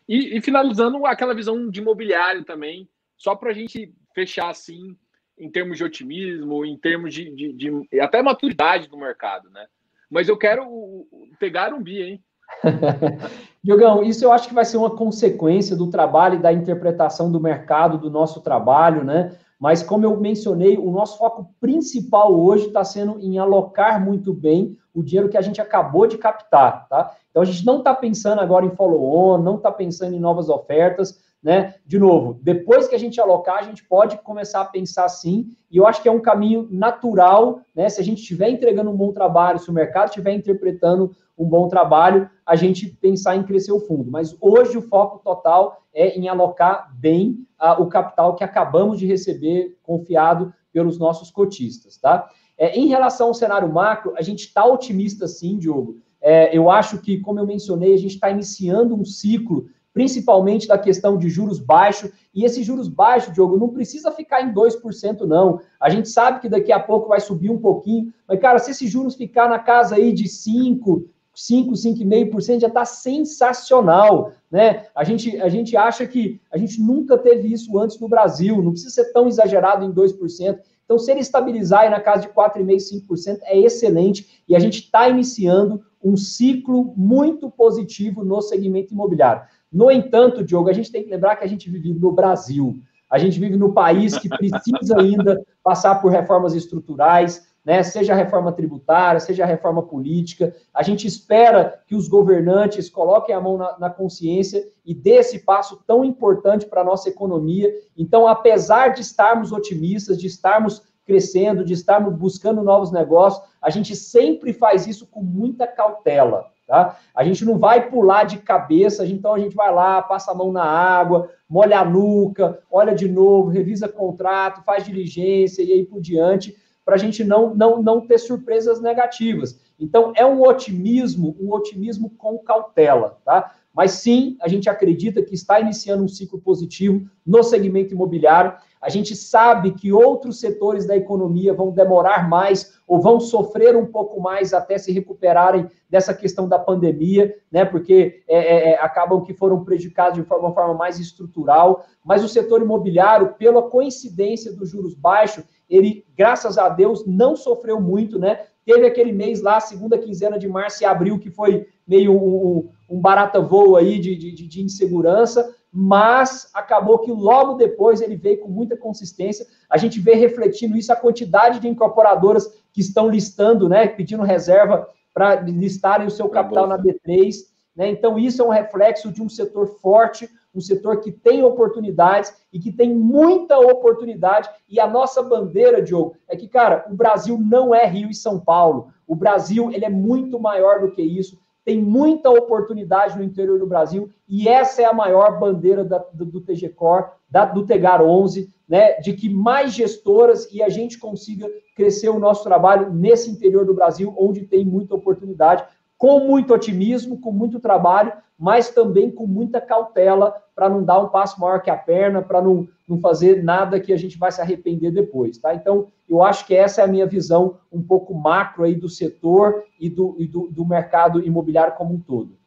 E, 0.07 0.37
e 0.37 0.41
finalizando 0.41 1.05
aquela 1.05 1.35
visão 1.35 1.69
de 1.69 1.79
imobiliário 1.79 2.43
também, 2.43 2.89
só 3.15 3.35
para 3.35 3.51
a 3.51 3.53
gente 3.53 3.93
fechar 4.13 4.49
assim, 4.49 4.95
em 5.37 5.49
termos 5.49 5.77
de 5.77 5.83
otimismo, 5.83 6.65
em 6.65 6.77
termos 6.77 7.13
de, 7.13 7.29
de, 7.33 7.53
de, 7.53 7.99
até 7.99 8.21
maturidade 8.21 8.87
do 8.87 8.97
mercado, 8.97 9.49
né? 9.49 9.67
Mas 10.09 10.27
eu 10.27 10.37
quero 10.37 11.07
pegar 11.39 11.73
um 11.73 11.81
bi, 11.81 12.01
hein? 12.01 12.23
Diogão, 13.63 14.03
isso 14.03 14.25
eu 14.25 14.31
acho 14.31 14.47
que 14.47 14.55
vai 14.55 14.65
ser 14.65 14.77
uma 14.77 14.89
consequência 14.89 15.75
do 15.75 15.89
trabalho 15.89 16.35
e 16.35 16.41
da 16.41 16.51
interpretação 16.51 17.31
do 17.31 17.39
mercado, 17.39 17.97
do 17.97 18.09
nosso 18.09 18.41
trabalho, 18.41 19.03
né? 19.03 19.37
Mas, 19.59 19.83
como 19.83 20.05
eu 20.05 20.17
mencionei, 20.19 20.77
o 20.77 20.89
nosso 20.89 21.17
foco 21.17 21.53
principal 21.59 22.33
hoje 22.33 22.67
está 22.67 22.83
sendo 22.83 23.19
em 23.19 23.37
alocar 23.37 24.03
muito 24.03 24.33
bem 24.33 24.77
o 24.93 25.03
dinheiro 25.03 25.29
que 25.29 25.37
a 25.37 25.41
gente 25.41 25.61
acabou 25.61 26.07
de 26.07 26.17
captar, 26.17 26.87
tá? 26.87 27.15
Então, 27.29 27.41
a 27.41 27.45
gente 27.45 27.65
não 27.65 27.79
está 27.79 27.93
pensando 27.93 28.39
agora 28.39 28.65
em 28.65 28.75
follow-on, 28.75 29.37
não 29.37 29.55
está 29.55 29.71
pensando 29.71 30.15
em 30.15 30.19
novas 30.19 30.49
ofertas, 30.49 31.19
né? 31.41 31.75
De 31.85 31.97
novo, 31.97 32.39
depois 32.41 32.87
que 32.87 32.95
a 32.95 32.99
gente 32.99 33.19
alocar, 33.19 33.59
a 33.59 33.63
gente 33.63 33.83
pode 33.85 34.17
começar 34.17 34.61
a 34.61 34.65
pensar 34.65 35.07
sim, 35.07 35.47
e 35.71 35.77
eu 35.77 35.87
acho 35.87 36.01
que 36.01 36.09
é 36.09 36.11
um 36.11 36.19
caminho 36.19 36.67
natural, 36.69 37.61
né? 37.73 37.87
Se 37.87 38.01
a 38.01 38.03
gente 38.03 38.19
estiver 38.19 38.49
entregando 38.49 38.89
um 38.89 38.97
bom 38.97 39.13
trabalho, 39.13 39.59
se 39.59 39.69
o 39.69 39.73
mercado 39.73 40.09
estiver 40.09 40.33
interpretando 40.33 41.15
um 41.37 41.45
bom 41.45 41.69
trabalho, 41.69 42.29
a 42.45 42.55
gente 42.55 42.87
pensar 42.87 43.35
em 43.35 43.43
crescer 43.43 43.71
o 43.71 43.79
fundo. 43.79 44.11
Mas 44.11 44.35
hoje 44.41 44.77
o 44.77 44.81
foco 44.81 45.19
total 45.19 45.81
é 45.93 46.09
em 46.17 46.27
alocar 46.27 46.93
bem 46.97 47.45
uh, 47.61 47.81
o 47.81 47.87
capital 47.87 48.35
que 48.35 48.43
acabamos 48.43 48.99
de 48.99 49.07
receber 49.07 49.77
confiado 49.81 50.53
pelos 50.73 50.99
nossos 50.99 51.31
cotistas, 51.31 51.97
tá? 51.97 52.29
É, 52.59 52.77
em 52.77 52.87
relação 52.87 53.27
ao 53.27 53.33
cenário 53.33 53.71
macro, 53.71 54.13
a 54.17 54.21
gente 54.21 54.41
está 54.41 54.65
otimista 54.65 55.29
sim, 55.29 55.57
Diogo. 55.57 55.95
É, 56.21 56.55
eu 56.55 56.69
acho 56.69 56.97
que, 56.97 57.17
como 57.21 57.39
eu 57.39 57.47
mencionei, 57.47 57.93
a 57.93 57.97
gente 57.97 58.15
está 58.15 58.29
iniciando 58.29 58.93
um 58.93 59.05
ciclo, 59.05 59.67
principalmente 59.93 60.67
da 60.67 60.77
questão 60.77 61.17
de 61.17 61.29
juros 61.29 61.57
baixos, 61.57 62.11
e 62.35 62.43
esses 62.43 62.65
juros 62.65 62.89
baixos, 62.89 63.33
Diogo, 63.33 63.57
não 63.57 63.69
precisa 63.69 64.11
ficar 64.11 64.41
em 64.41 64.53
2%, 64.53 65.21
não. 65.21 65.61
A 65.79 65.89
gente 65.89 66.09
sabe 66.09 66.41
que 66.41 66.49
daqui 66.49 66.73
a 66.73 66.79
pouco 66.79 67.07
vai 67.07 67.21
subir 67.21 67.49
um 67.49 67.57
pouquinho, 67.57 68.13
mas, 68.27 68.39
cara, 68.41 68.59
se 68.59 68.71
esses 68.71 68.91
juros 68.91 69.15
ficar 69.15 69.47
na 69.47 69.59
casa 69.59 69.95
aí 69.95 70.11
de 70.11 70.25
5%, 70.25 71.05
5, 71.33 71.71
5,5% 71.71 72.59
já 72.59 72.67
está 72.67 72.83
sensacional, 72.83 74.33
né? 74.51 74.87
A 74.93 75.05
gente, 75.05 75.39
a 75.39 75.47
gente 75.47 75.77
acha 75.77 76.05
que 76.05 76.41
a 76.51 76.57
gente 76.57 76.81
nunca 76.81 77.17
teve 77.17 77.53
isso 77.53 77.79
antes 77.79 77.97
no 77.97 78.09
Brasil, 78.09 78.61
não 78.61 78.71
precisa 78.71 78.93
ser 78.93 79.13
tão 79.13 79.25
exagerado 79.25 79.85
em 79.85 79.93
2%. 79.93 80.59
Então, 80.89 80.97
se 80.97 81.11
ele 81.11 81.19
estabilizar 81.19 81.81
aí 81.81 81.89
na 81.91 81.99
casa 81.99 82.23
de 82.23 82.29
4,5%, 82.29 83.05
5% 83.07 83.39
é 83.43 83.59
excelente 83.59 84.41
e 84.49 84.55
a 84.55 84.59
gente 84.59 84.79
está 84.79 85.07
iniciando 85.07 85.83
um 86.03 86.17
ciclo 86.17 86.95
muito 86.97 87.47
positivo 87.47 88.25
no 88.25 88.41
segmento 88.41 88.91
imobiliário. 88.91 89.43
No 89.71 89.91
entanto, 89.91 90.43
Diogo, 90.43 90.67
a 90.67 90.73
gente 90.73 90.91
tem 90.91 91.03
que 91.03 91.09
lembrar 91.11 91.35
que 91.35 91.43
a 91.43 91.47
gente 91.47 91.69
vive 91.69 91.93
no 91.93 92.11
Brasil. 92.11 92.75
A 93.07 93.19
gente 93.19 93.39
vive 93.39 93.55
no 93.55 93.71
país 93.71 94.17
que 94.17 94.27
precisa 94.27 94.99
ainda 94.99 95.45
passar 95.63 96.01
por 96.01 96.11
reformas 96.11 96.55
estruturais, 96.55 97.47
né? 97.69 97.83
seja 97.83 98.13
a 98.13 98.15
reforma 98.15 98.51
tributária, 98.51 99.19
seja 99.19 99.43
a 99.43 99.45
reforma 99.45 99.83
política. 99.83 100.55
A 100.73 100.81
gente 100.81 101.05
espera 101.05 101.83
que 101.85 101.93
os 101.93 102.07
governantes 102.07 102.89
coloquem 102.89 103.35
a 103.35 103.39
mão 103.39 103.59
na, 103.59 103.77
na 103.77 103.89
consciência 103.91 104.67
e 104.83 104.91
dê 104.91 105.17
esse 105.17 105.45
passo 105.45 105.79
tão 105.85 106.03
importante 106.03 106.65
para 106.65 106.81
a 106.81 106.83
nossa 106.83 107.09
economia. 107.09 107.71
Então, 107.95 108.27
apesar 108.27 108.87
de 108.87 109.01
estarmos 109.01 109.51
otimistas, 109.51 110.19
de 110.19 110.25
estarmos 110.25 110.81
crescendo, 111.05 111.63
de 111.63 111.73
estarmos 111.73 112.15
buscando 112.15 112.63
novos 112.63 112.91
negócios, 112.91 113.47
a 113.61 113.69
gente 113.69 113.95
sempre 113.95 114.51
faz 114.51 114.87
isso 114.87 115.05
com 115.05 115.21
muita 115.21 115.67
cautela. 115.67 116.47
Tá? 116.65 116.97
A 117.13 117.23
gente 117.23 117.45
não 117.45 117.59
vai 117.59 117.87
pular 117.87 118.23
de 118.23 118.39
cabeça, 118.39 119.05
então 119.05 119.35
a 119.35 119.39
gente 119.39 119.55
vai 119.55 119.71
lá, 119.71 120.01
passa 120.01 120.31
a 120.31 120.35
mão 120.35 120.51
na 120.51 120.63
água, 120.63 121.29
molha 121.47 121.81
a 121.81 121.85
nuca, 121.85 122.63
olha 122.71 122.95
de 122.95 123.07
novo, 123.07 123.49
revisa 123.49 123.87
contrato, 123.87 124.63
faz 124.63 124.83
diligência 124.83 125.61
e 125.61 125.71
aí 125.71 125.85
por 125.85 126.01
diante 126.01 126.57
para 126.89 126.95
a 126.95 126.99
gente 126.99 127.23
não, 127.23 127.53
não, 127.53 127.83
não 127.83 128.01
ter 128.01 128.17
surpresas 128.17 128.81
negativas. 128.81 129.59
Então, 129.79 130.11
é 130.15 130.25
um 130.25 130.41
otimismo, 130.41 131.37
um 131.39 131.53
otimismo 131.53 132.09
com 132.17 132.39
cautela, 132.39 133.19
tá? 133.23 133.53
Mas 133.71 133.91
sim, 133.91 134.35
a 134.41 134.47
gente 134.47 134.67
acredita 134.67 135.21
que 135.21 135.35
está 135.35 135.59
iniciando 135.59 136.03
um 136.03 136.07
ciclo 136.07 136.41
positivo 136.41 137.07
no 137.23 137.43
segmento 137.43 137.93
imobiliário. 137.93 138.53
A 138.81 138.89
gente 138.89 139.15
sabe 139.15 139.71
que 139.71 139.91
outros 139.91 140.39
setores 140.39 140.85
da 140.85 140.95
economia 140.95 141.53
vão 141.53 141.71
demorar 141.71 142.29
mais 142.29 142.79
ou 142.87 143.01
vão 143.01 143.19
sofrer 143.19 143.75
um 143.75 143.85
pouco 143.85 144.21
mais 144.21 144.53
até 144.53 144.77
se 144.77 144.91
recuperarem 144.91 145.69
dessa 145.89 146.13
questão 146.13 146.47
da 146.47 146.57
pandemia, 146.57 147.35
né? 147.51 147.65
Porque 147.65 148.23
é, 148.27 148.37
é, 148.37 148.69
é 148.71 148.81
acabam 148.81 149.21
que 149.23 149.33
foram 149.33 149.63
prejudicados 149.63 150.13
de 150.13 150.21
uma 150.21 150.53
forma 150.53 150.73
mais 150.73 150.97
estrutural. 150.97 151.85
Mas 152.03 152.23
o 152.23 152.29
setor 152.29 152.61
imobiliário, 152.61 153.35
pela 153.37 153.63
coincidência 153.63 154.53
dos 154.53 154.69
juros 154.69 154.93
baixos, 154.93 155.43
ele, 155.69 156.05
graças 156.17 156.57
a 156.57 156.69
Deus, 156.69 157.05
não 157.05 157.35
sofreu 157.35 157.79
muito, 157.81 158.17
né? 158.17 158.45
Teve 158.65 158.85
aquele 158.85 159.11
mês 159.11 159.41
lá, 159.41 159.59
segunda 159.59 159.97
quinzena 159.97 160.37
de 160.37 160.47
março 160.47 160.83
e 160.83 160.85
abril, 160.85 161.19
que 161.19 161.29
foi 161.29 161.67
meio 161.87 162.13
um, 162.13 162.69
um 162.89 162.99
barata 162.99 163.41
voo 163.41 163.75
aí 163.75 163.99
de, 163.99 164.15
de, 164.15 164.31
de, 164.31 164.61
insegurança, 164.61 165.55
mas 165.71 166.49
acabou 166.53 166.99
que 166.99 167.11
logo 167.11 167.53
depois 167.53 168.01
ele 168.01 168.15
veio 168.15 168.39
com 168.39 168.49
muita 168.49 168.75
consistência. 168.75 169.45
A 169.69 169.77
gente 169.77 169.99
vê 169.99 170.15
refletindo 170.15 170.75
isso 170.75 170.91
a 170.91 170.95
quantidade 170.95 171.59
de 171.59 171.67
incorporadoras 171.67 172.47
que 172.73 172.81
estão 172.81 173.09
listando, 173.09 173.69
né, 173.69 173.87
pedindo 173.87 174.23
reserva 174.23 174.87
para 175.13 175.35
listarem 175.41 176.07
o 176.07 176.11
seu 176.11 176.29
capital 176.29 176.67
na 176.67 176.77
B3. 176.77 177.35
Né? 177.75 177.89
Então, 177.89 178.17
isso 178.17 178.41
é 178.41 178.45
um 178.45 178.49
reflexo 178.49 179.11
de 179.11 179.21
um 179.21 179.29
setor 179.29 179.67
forte, 179.79 180.29
um 180.53 180.59
setor 180.59 181.01
que 181.01 181.11
tem 181.11 181.43
oportunidades 181.43 182.33
e 182.51 182.59
que 182.59 182.71
tem 182.71 182.93
muita 182.93 183.57
oportunidade. 183.59 184.49
E 184.67 184.79
a 184.79 184.87
nossa 184.87 185.21
bandeira, 185.21 185.81
Diogo, 185.81 186.15
é 186.27 186.35
que, 186.35 186.47
cara, 186.47 186.85
o 186.89 186.95
Brasil 186.95 187.37
não 187.37 187.73
é 187.73 187.85
Rio 187.85 188.09
e 188.09 188.15
São 188.15 188.39
Paulo. 188.39 188.91
O 189.07 189.15
Brasil 189.15 189.71
ele 189.71 189.85
é 189.85 189.89
muito 189.89 190.39
maior 190.39 190.81
do 190.81 190.91
que 190.91 191.01
isso. 191.01 191.39
Tem 191.69 191.79
muita 191.79 192.31
oportunidade 192.31 193.15
no 193.15 193.23
interior 193.23 193.59
do 193.59 193.67
Brasil 193.67 194.09
e 194.27 194.49
essa 194.49 194.81
é 194.81 194.85
a 194.85 194.91
maior 194.91 195.39
bandeira 195.39 195.83
da, 195.83 195.99
do, 195.99 196.25
do 196.25 196.41
TG 196.41 196.69
Core, 196.69 197.11
da, 197.29 197.45
do 197.45 197.63
Tegar 197.63 198.01
11, 198.01 198.49
né, 198.67 198.93
de 198.93 199.13
que 199.13 199.29
mais 199.29 199.71
gestoras 199.71 200.51
e 200.51 200.63
a 200.63 200.69
gente 200.69 200.97
consiga 200.97 201.47
crescer 201.75 202.09
o 202.09 202.17
nosso 202.17 202.43
trabalho 202.43 202.91
nesse 202.91 203.29
interior 203.29 203.67
do 203.67 203.75
Brasil, 203.75 204.11
onde 204.17 204.47
tem 204.47 204.65
muita 204.65 204.95
oportunidade, 204.95 205.63
com 205.99 206.21
muito 206.21 206.53
otimismo, 206.53 207.19
com 207.19 207.29
muito 207.29 207.59
trabalho, 207.59 208.13
mas 208.39 208.69
também 208.71 209.11
com 209.11 209.27
muita 209.27 209.59
cautela 209.59 210.31
para 210.55 210.69
não 210.69 210.81
dar 210.81 210.97
um 210.97 211.09
passo 211.09 211.39
maior 211.41 211.61
que 211.61 211.69
a 211.69 211.75
perna, 211.75 212.21
para 212.21 212.41
não, 212.41 212.69
não 212.87 212.97
fazer 213.01 213.43
nada 213.43 213.81
que 213.81 213.91
a 213.91 213.97
gente 213.97 214.17
vai 214.17 214.31
se 214.31 214.39
arrepender 214.39 214.91
depois, 214.91 215.37
tá? 215.37 215.53
Então, 215.53 215.91
eu 216.07 216.23
acho 216.23 216.47
que 216.47 216.55
essa 216.55 216.79
é 216.79 216.85
a 216.85 216.87
minha 216.87 217.05
visão 217.05 217.59
um 217.69 217.83
pouco 217.83 218.13
macro 218.13 218.63
aí 218.63 218.75
do 218.75 218.87
setor 218.87 219.65
e 219.77 219.89
do, 219.89 220.15
e 220.17 220.25
do, 220.25 220.47
do 220.47 220.65
mercado 220.65 221.21
imobiliário 221.21 221.75
como 221.75 221.93
um 221.93 221.99
todo. 221.99 222.39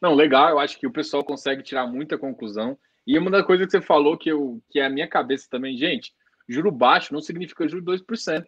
Não, 0.00 0.14
legal, 0.14 0.48
eu 0.48 0.58
acho 0.58 0.80
que 0.80 0.86
o 0.86 0.92
pessoal 0.92 1.22
consegue 1.22 1.62
tirar 1.62 1.86
muita 1.86 2.16
conclusão. 2.16 2.78
E 3.06 3.18
uma 3.18 3.30
das 3.30 3.44
coisas 3.44 3.66
que 3.66 3.72
você 3.72 3.82
falou 3.82 4.16
que, 4.16 4.32
eu, 4.32 4.58
que 4.70 4.80
é 4.80 4.86
a 4.86 4.90
minha 4.90 5.06
cabeça 5.06 5.46
também, 5.50 5.76
gente, 5.76 6.14
juro 6.48 6.72
baixo 6.72 7.12
não 7.12 7.20
significa 7.20 7.68
juro 7.68 7.84
2%. 7.84 8.42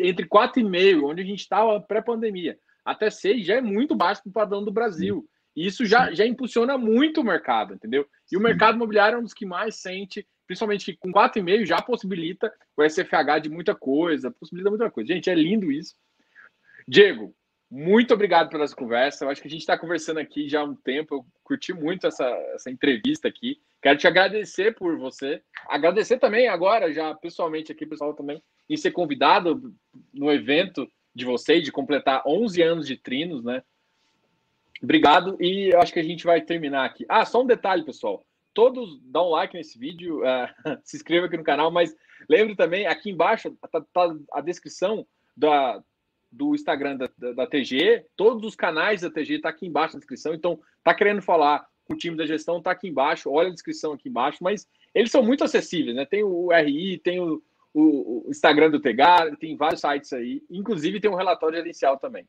Entre 0.00 0.26
4,5%, 0.26 1.02
onde 1.02 1.22
a 1.22 1.24
gente 1.24 1.40
estava 1.40 1.80
pré-pandemia, 1.80 2.58
até 2.84 3.10
6 3.10 3.46
já 3.46 3.56
é 3.56 3.60
muito 3.60 3.94
baixo 3.94 4.22
para 4.22 4.30
o 4.30 4.32
padrão 4.32 4.64
do 4.64 4.72
Brasil. 4.72 5.26
E 5.54 5.66
isso 5.66 5.84
já, 5.84 6.12
já 6.12 6.26
impulsiona 6.26 6.78
muito 6.78 7.20
o 7.20 7.24
mercado, 7.24 7.74
entendeu? 7.74 8.06
E 8.30 8.36
o 8.36 8.40
mercado 8.40 8.76
imobiliário 8.76 9.16
é 9.16 9.18
um 9.18 9.22
dos 9.22 9.34
que 9.34 9.44
mais 9.44 9.76
sente, 9.76 10.26
principalmente 10.46 10.84
que 10.86 10.96
com 10.96 11.12
4,5 11.12 11.66
já 11.66 11.80
possibilita 11.82 12.52
o 12.76 12.82
SFH 12.82 13.40
de 13.42 13.50
muita 13.50 13.74
coisa, 13.74 14.30
possibilita 14.30 14.70
muita 14.70 14.90
coisa. 14.90 15.12
Gente, 15.12 15.28
é 15.28 15.34
lindo 15.34 15.70
isso. 15.70 15.94
Diego, 16.88 17.34
muito 17.70 18.12
obrigado 18.12 18.50
pela 18.50 18.64
essa 18.64 18.76
conversa. 18.76 19.24
Eu 19.24 19.30
acho 19.30 19.40
que 19.40 19.48
a 19.48 19.50
gente 19.50 19.60
está 19.60 19.78
conversando 19.78 20.20
aqui 20.20 20.48
já 20.48 20.60
há 20.60 20.64
um 20.64 20.74
tempo. 20.74 21.14
Eu 21.14 21.26
curti 21.42 21.72
muito 21.72 22.06
essa, 22.06 22.24
essa 22.54 22.70
entrevista 22.70 23.28
aqui. 23.28 23.60
Quero 23.80 23.98
te 23.98 24.06
agradecer 24.06 24.74
por 24.74 24.98
você. 24.98 25.42
Agradecer 25.68 26.18
também 26.18 26.48
agora, 26.48 26.92
já 26.92 27.14
pessoalmente 27.14 27.72
aqui, 27.72 27.86
pessoal, 27.86 28.14
também, 28.14 28.42
em 28.68 28.76
ser 28.76 28.90
convidado 28.90 29.74
no 30.12 30.30
evento 30.30 30.86
de 31.14 31.24
vocês, 31.24 31.62
de 31.62 31.72
completar 31.72 32.22
11 32.26 32.62
anos 32.62 32.86
de 32.86 32.96
trinos, 32.96 33.44
né? 33.44 33.62
Obrigado, 34.82 35.36
e 35.40 35.74
acho 35.76 35.92
que 35.92 36.00
a 36.00 36.04
gente 36.04 36.24
vai 36.24 36.40
terminar 36.40 36.84
aqui. 36.84 37.04
Ah, 37.08 37.24
só 37.24 37.42
um 37.42 37.46
detalhe, 37.46 37.84
pessoal. 37.84 38.24
Todos 38.52 39.00
dão 39.02 39.28
um 39.28 39.30
like 39.30 39.54
nesse 39.54 39.78
vídeo, 39.78 40.20
uh, 40.20 40.48
se 40.82 40.96
inscreva 40.96 41.26
aqui 41.26 41.36
no 41.36 41.44
canal, 41.44 41.70
mas 41.70 41.94
lembre 42.28 42.56
também, 42.56 42.86
aqui 42.86 43.10
embaixo 43.10 43.56
tá, 43.70 43.80
tá 43.80 44.16
a 44.32 44.40
descrição 44.40 45.06
da, 45.36 45.82
do 46.30 46.54
Instagram 46.54 46.96
da, 46.96 47.08
da, 47.16 47.32
da, 47.32 47.46
TG, 47.46 48.06
todos 48.16 48.44
os 48.44 48.56
canais 48.56 49.02
da 49.02 49.10
TG 49.10 49.40
tá 49.40 49.48
aqui 49.48 49.66
embaixo 49.66 49.94
na 49.94 50.00
descrição, 50.00 50.34
então 50.34 50.58
tá 50.82 50.94
querendo 50.94 51.22
falar 51.22 51.66
com 51.84 51.94
o 51.94 51.96
time 51.96 52.16
da 52.16 52.26
gestão, 52.26 52.60
tá 52.60 52.70
aqui 52.70 52.88
embaixo, 52.88 53.30
olha 53.30 53.48
a 53.48 53.52
descrição 53.52 53.92
aqui 53.92 54.08
embaixo, 54.08 54.38
mas 54.42 54.68
eles 54.94 55.10
são 55.10 55.22
muito 55.22 55.44
acessíveis, 55.44 55.96
né? 55.96 56.04
Tem 56.04 56.22
o 56.22 56.48
RI, 56.52 56.98
tem 56.98 57.20
o, 57.20 57.42
o, 57.74 58.26
Instagram 58.28 58.70
do 58.70 58.80
Tegar, 58.80 59.36
tem 59.36 59.56
vários 59.56 59.80
sites 59.80 60.12
aí, 60.12 60.42
inclusive 60.50 61.00
tem 61.00 61.10
um 61.10 61.16
relatório 61.16 61.56
gerencial 61.56 61.98
também. 61.98 62.26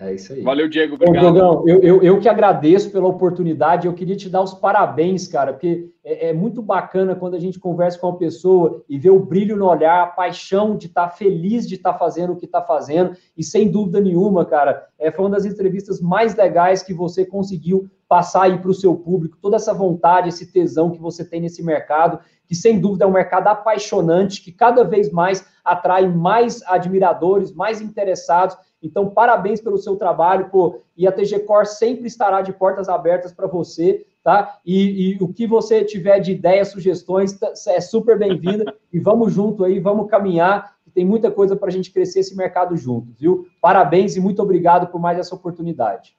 É 0.00 0.14
isso 0.14 0.32
aí. 0.32 0.42
Valeu, 0.42 0.68
Diego. 0.68 0.94
Obrigado. 0.94 1.20
Diogão, 1.20 1.64
eu, 1.66 1.82
eu, 1.82 2.02
eu, 2.04 2.20
que 2.20 2.28
agradeço 2.28 2.92
pela 2.92 3.08
oportunidade. 3.08 3.88
Eu 3.88 3.92
queria 3.92 4.14
te 4.14 4.28
dar 4.28 4.42
os 4.42 4.54
parabéns, 4.54 5.26
cara, 5.26 5.52
porque 5.52 5.90
é, 6.04 6.28
é, 6.28 6.32
muito 6.32 6.62
bacana 6.62 7.16
quando 7.16 7.34
a 7.34 7.40
gente 7.40 7.58
conversa 7.58 7.98
com 7.98 8.06
uma 8.06 8.16
pessoa 8.16 8.84
e 8.88 8.96
vê 8.96 9.10
o 9.10 9.18
brilho 9.18 9.56
no 9.56 9.66
olhar, 9.66 10.04
a 10.04 10.06
paixão 10.06 10.76
de 10.76 10.86
estar 10.86 11.08
tá 11.08 11.10
feliz 11.10 11.66
de 11.66 11.74
estar 11.74 11.94
tá 11.94 11.98
fazendo 11.98 12.32
o 12.32 12.36
que 12.36 12.46
está 12.46 12.62
fazendo. 12.62 13.16
E 13.36 13.42
sem 13.42 13.68
dúvida 13.68 14.00
nenhuma, 14.00 14.44
cara, 14.44 14.86
é, 14.96 15.10
foi 15.10 15.24
uma 15.24 15.34
das 15.34 15.44
entrevistas 15.44 16.00
mais 16.00 16.36
legais 16.36 16.80
que 16.80 16.94
você 16.94 17.26
conseguiu 17.26 17.90
passar 18.08 18.44
aí 18.44 18.58
para 18.58 18.70
o 18.70 18.74
seu 18.74 18.94
público, 18.94 19.36
toda 19.42 19.56
essa 19.56 19.74
vontade, 19.74 20.28
esse 20.28 20.50
tesão 20.50 20.90
que 20.90 21.00
você 21.00 21.24
tem 21.24 21.40
nesse 21.40 21.62
mercado, 21.62 22.20
que 22.48 22.54
sem 22.54 22.80
dúvida 22.80 23.04
é 23.04 23.06
um 23.06 23.12
mercado 23.12 23.46
apaixonante, 23.46 24.42
que 24.42 24.50
cada 24.50 24.82
vez 24.82 25.12
mais 25.12 25.46
atrai 25.64 26.08
mais 26.08 26.62
admiradores, 26.66 27.52
mais 27.52 27.80
interessados 27.80 28.56
então, 28.82 29.10
parabéns 29.10 29.60
pelo 29.60 29.78
seu 29.78 29.96
trabalho, 29.96 30.48
pô, 30.50 30.80
e 30.96 31.06
a 31.06 31.12
TG 31.12 31.40
Core 31.40 31.66
sempre 31.66 32.06
estará 32.06 32.40
de 32.40 32.52
portas 32.52 32.88
abertas 32.88 33.32
para 33.32 33.48
você, 33.48 34.06
tá? 34.22 34.58
E, 34.64 35.16
e, 35.16 35.18
o 35.22 35.32
que 35.32 35.46
você 35.46 35.84
tiver 35.84 36.20
de 36.20 36.32
ideias, 36.32 36.68
sugestões, 36.68 37.32
tá, 37.32 37.52
é 37.68 37.80
super 37.80 38.16
bem-vinda. 38.16 38.72
e 38.92 39.00
vamos 39.00 39.32
junto 39.32 39.64
aí, 39.64 39.80
vamos 39.80 40.08
caminhar. 40.08 40.76
Tem 40.94 41.04
muita 41.04 41.30
coisa 41.30 41.56
para 41.56 41.68
a 41.68 41.72
gente 41.72 41.92
crescer 41.92 42.20
esse 42.20 42.36
mercado 42.36 42.76
juntos, 42.76 43.18
viu? 43.18 43.46
Parabéns 43.60 44.16
e 44.16 44.20
muito 44.20 44.40
obrigado 44.40 44.88
por 44.88 45.00
mais 45.00 45.18
essa 45.18 45.34
oportunidade. 45.34 46.16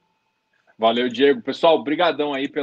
Valeu, 0.78 1.08
Diego. 1.08 1.42
Pessoal, 1.42 1.82
brigadão 1.82 2.32
aí 2.32 2.48
pela 2.48 2.58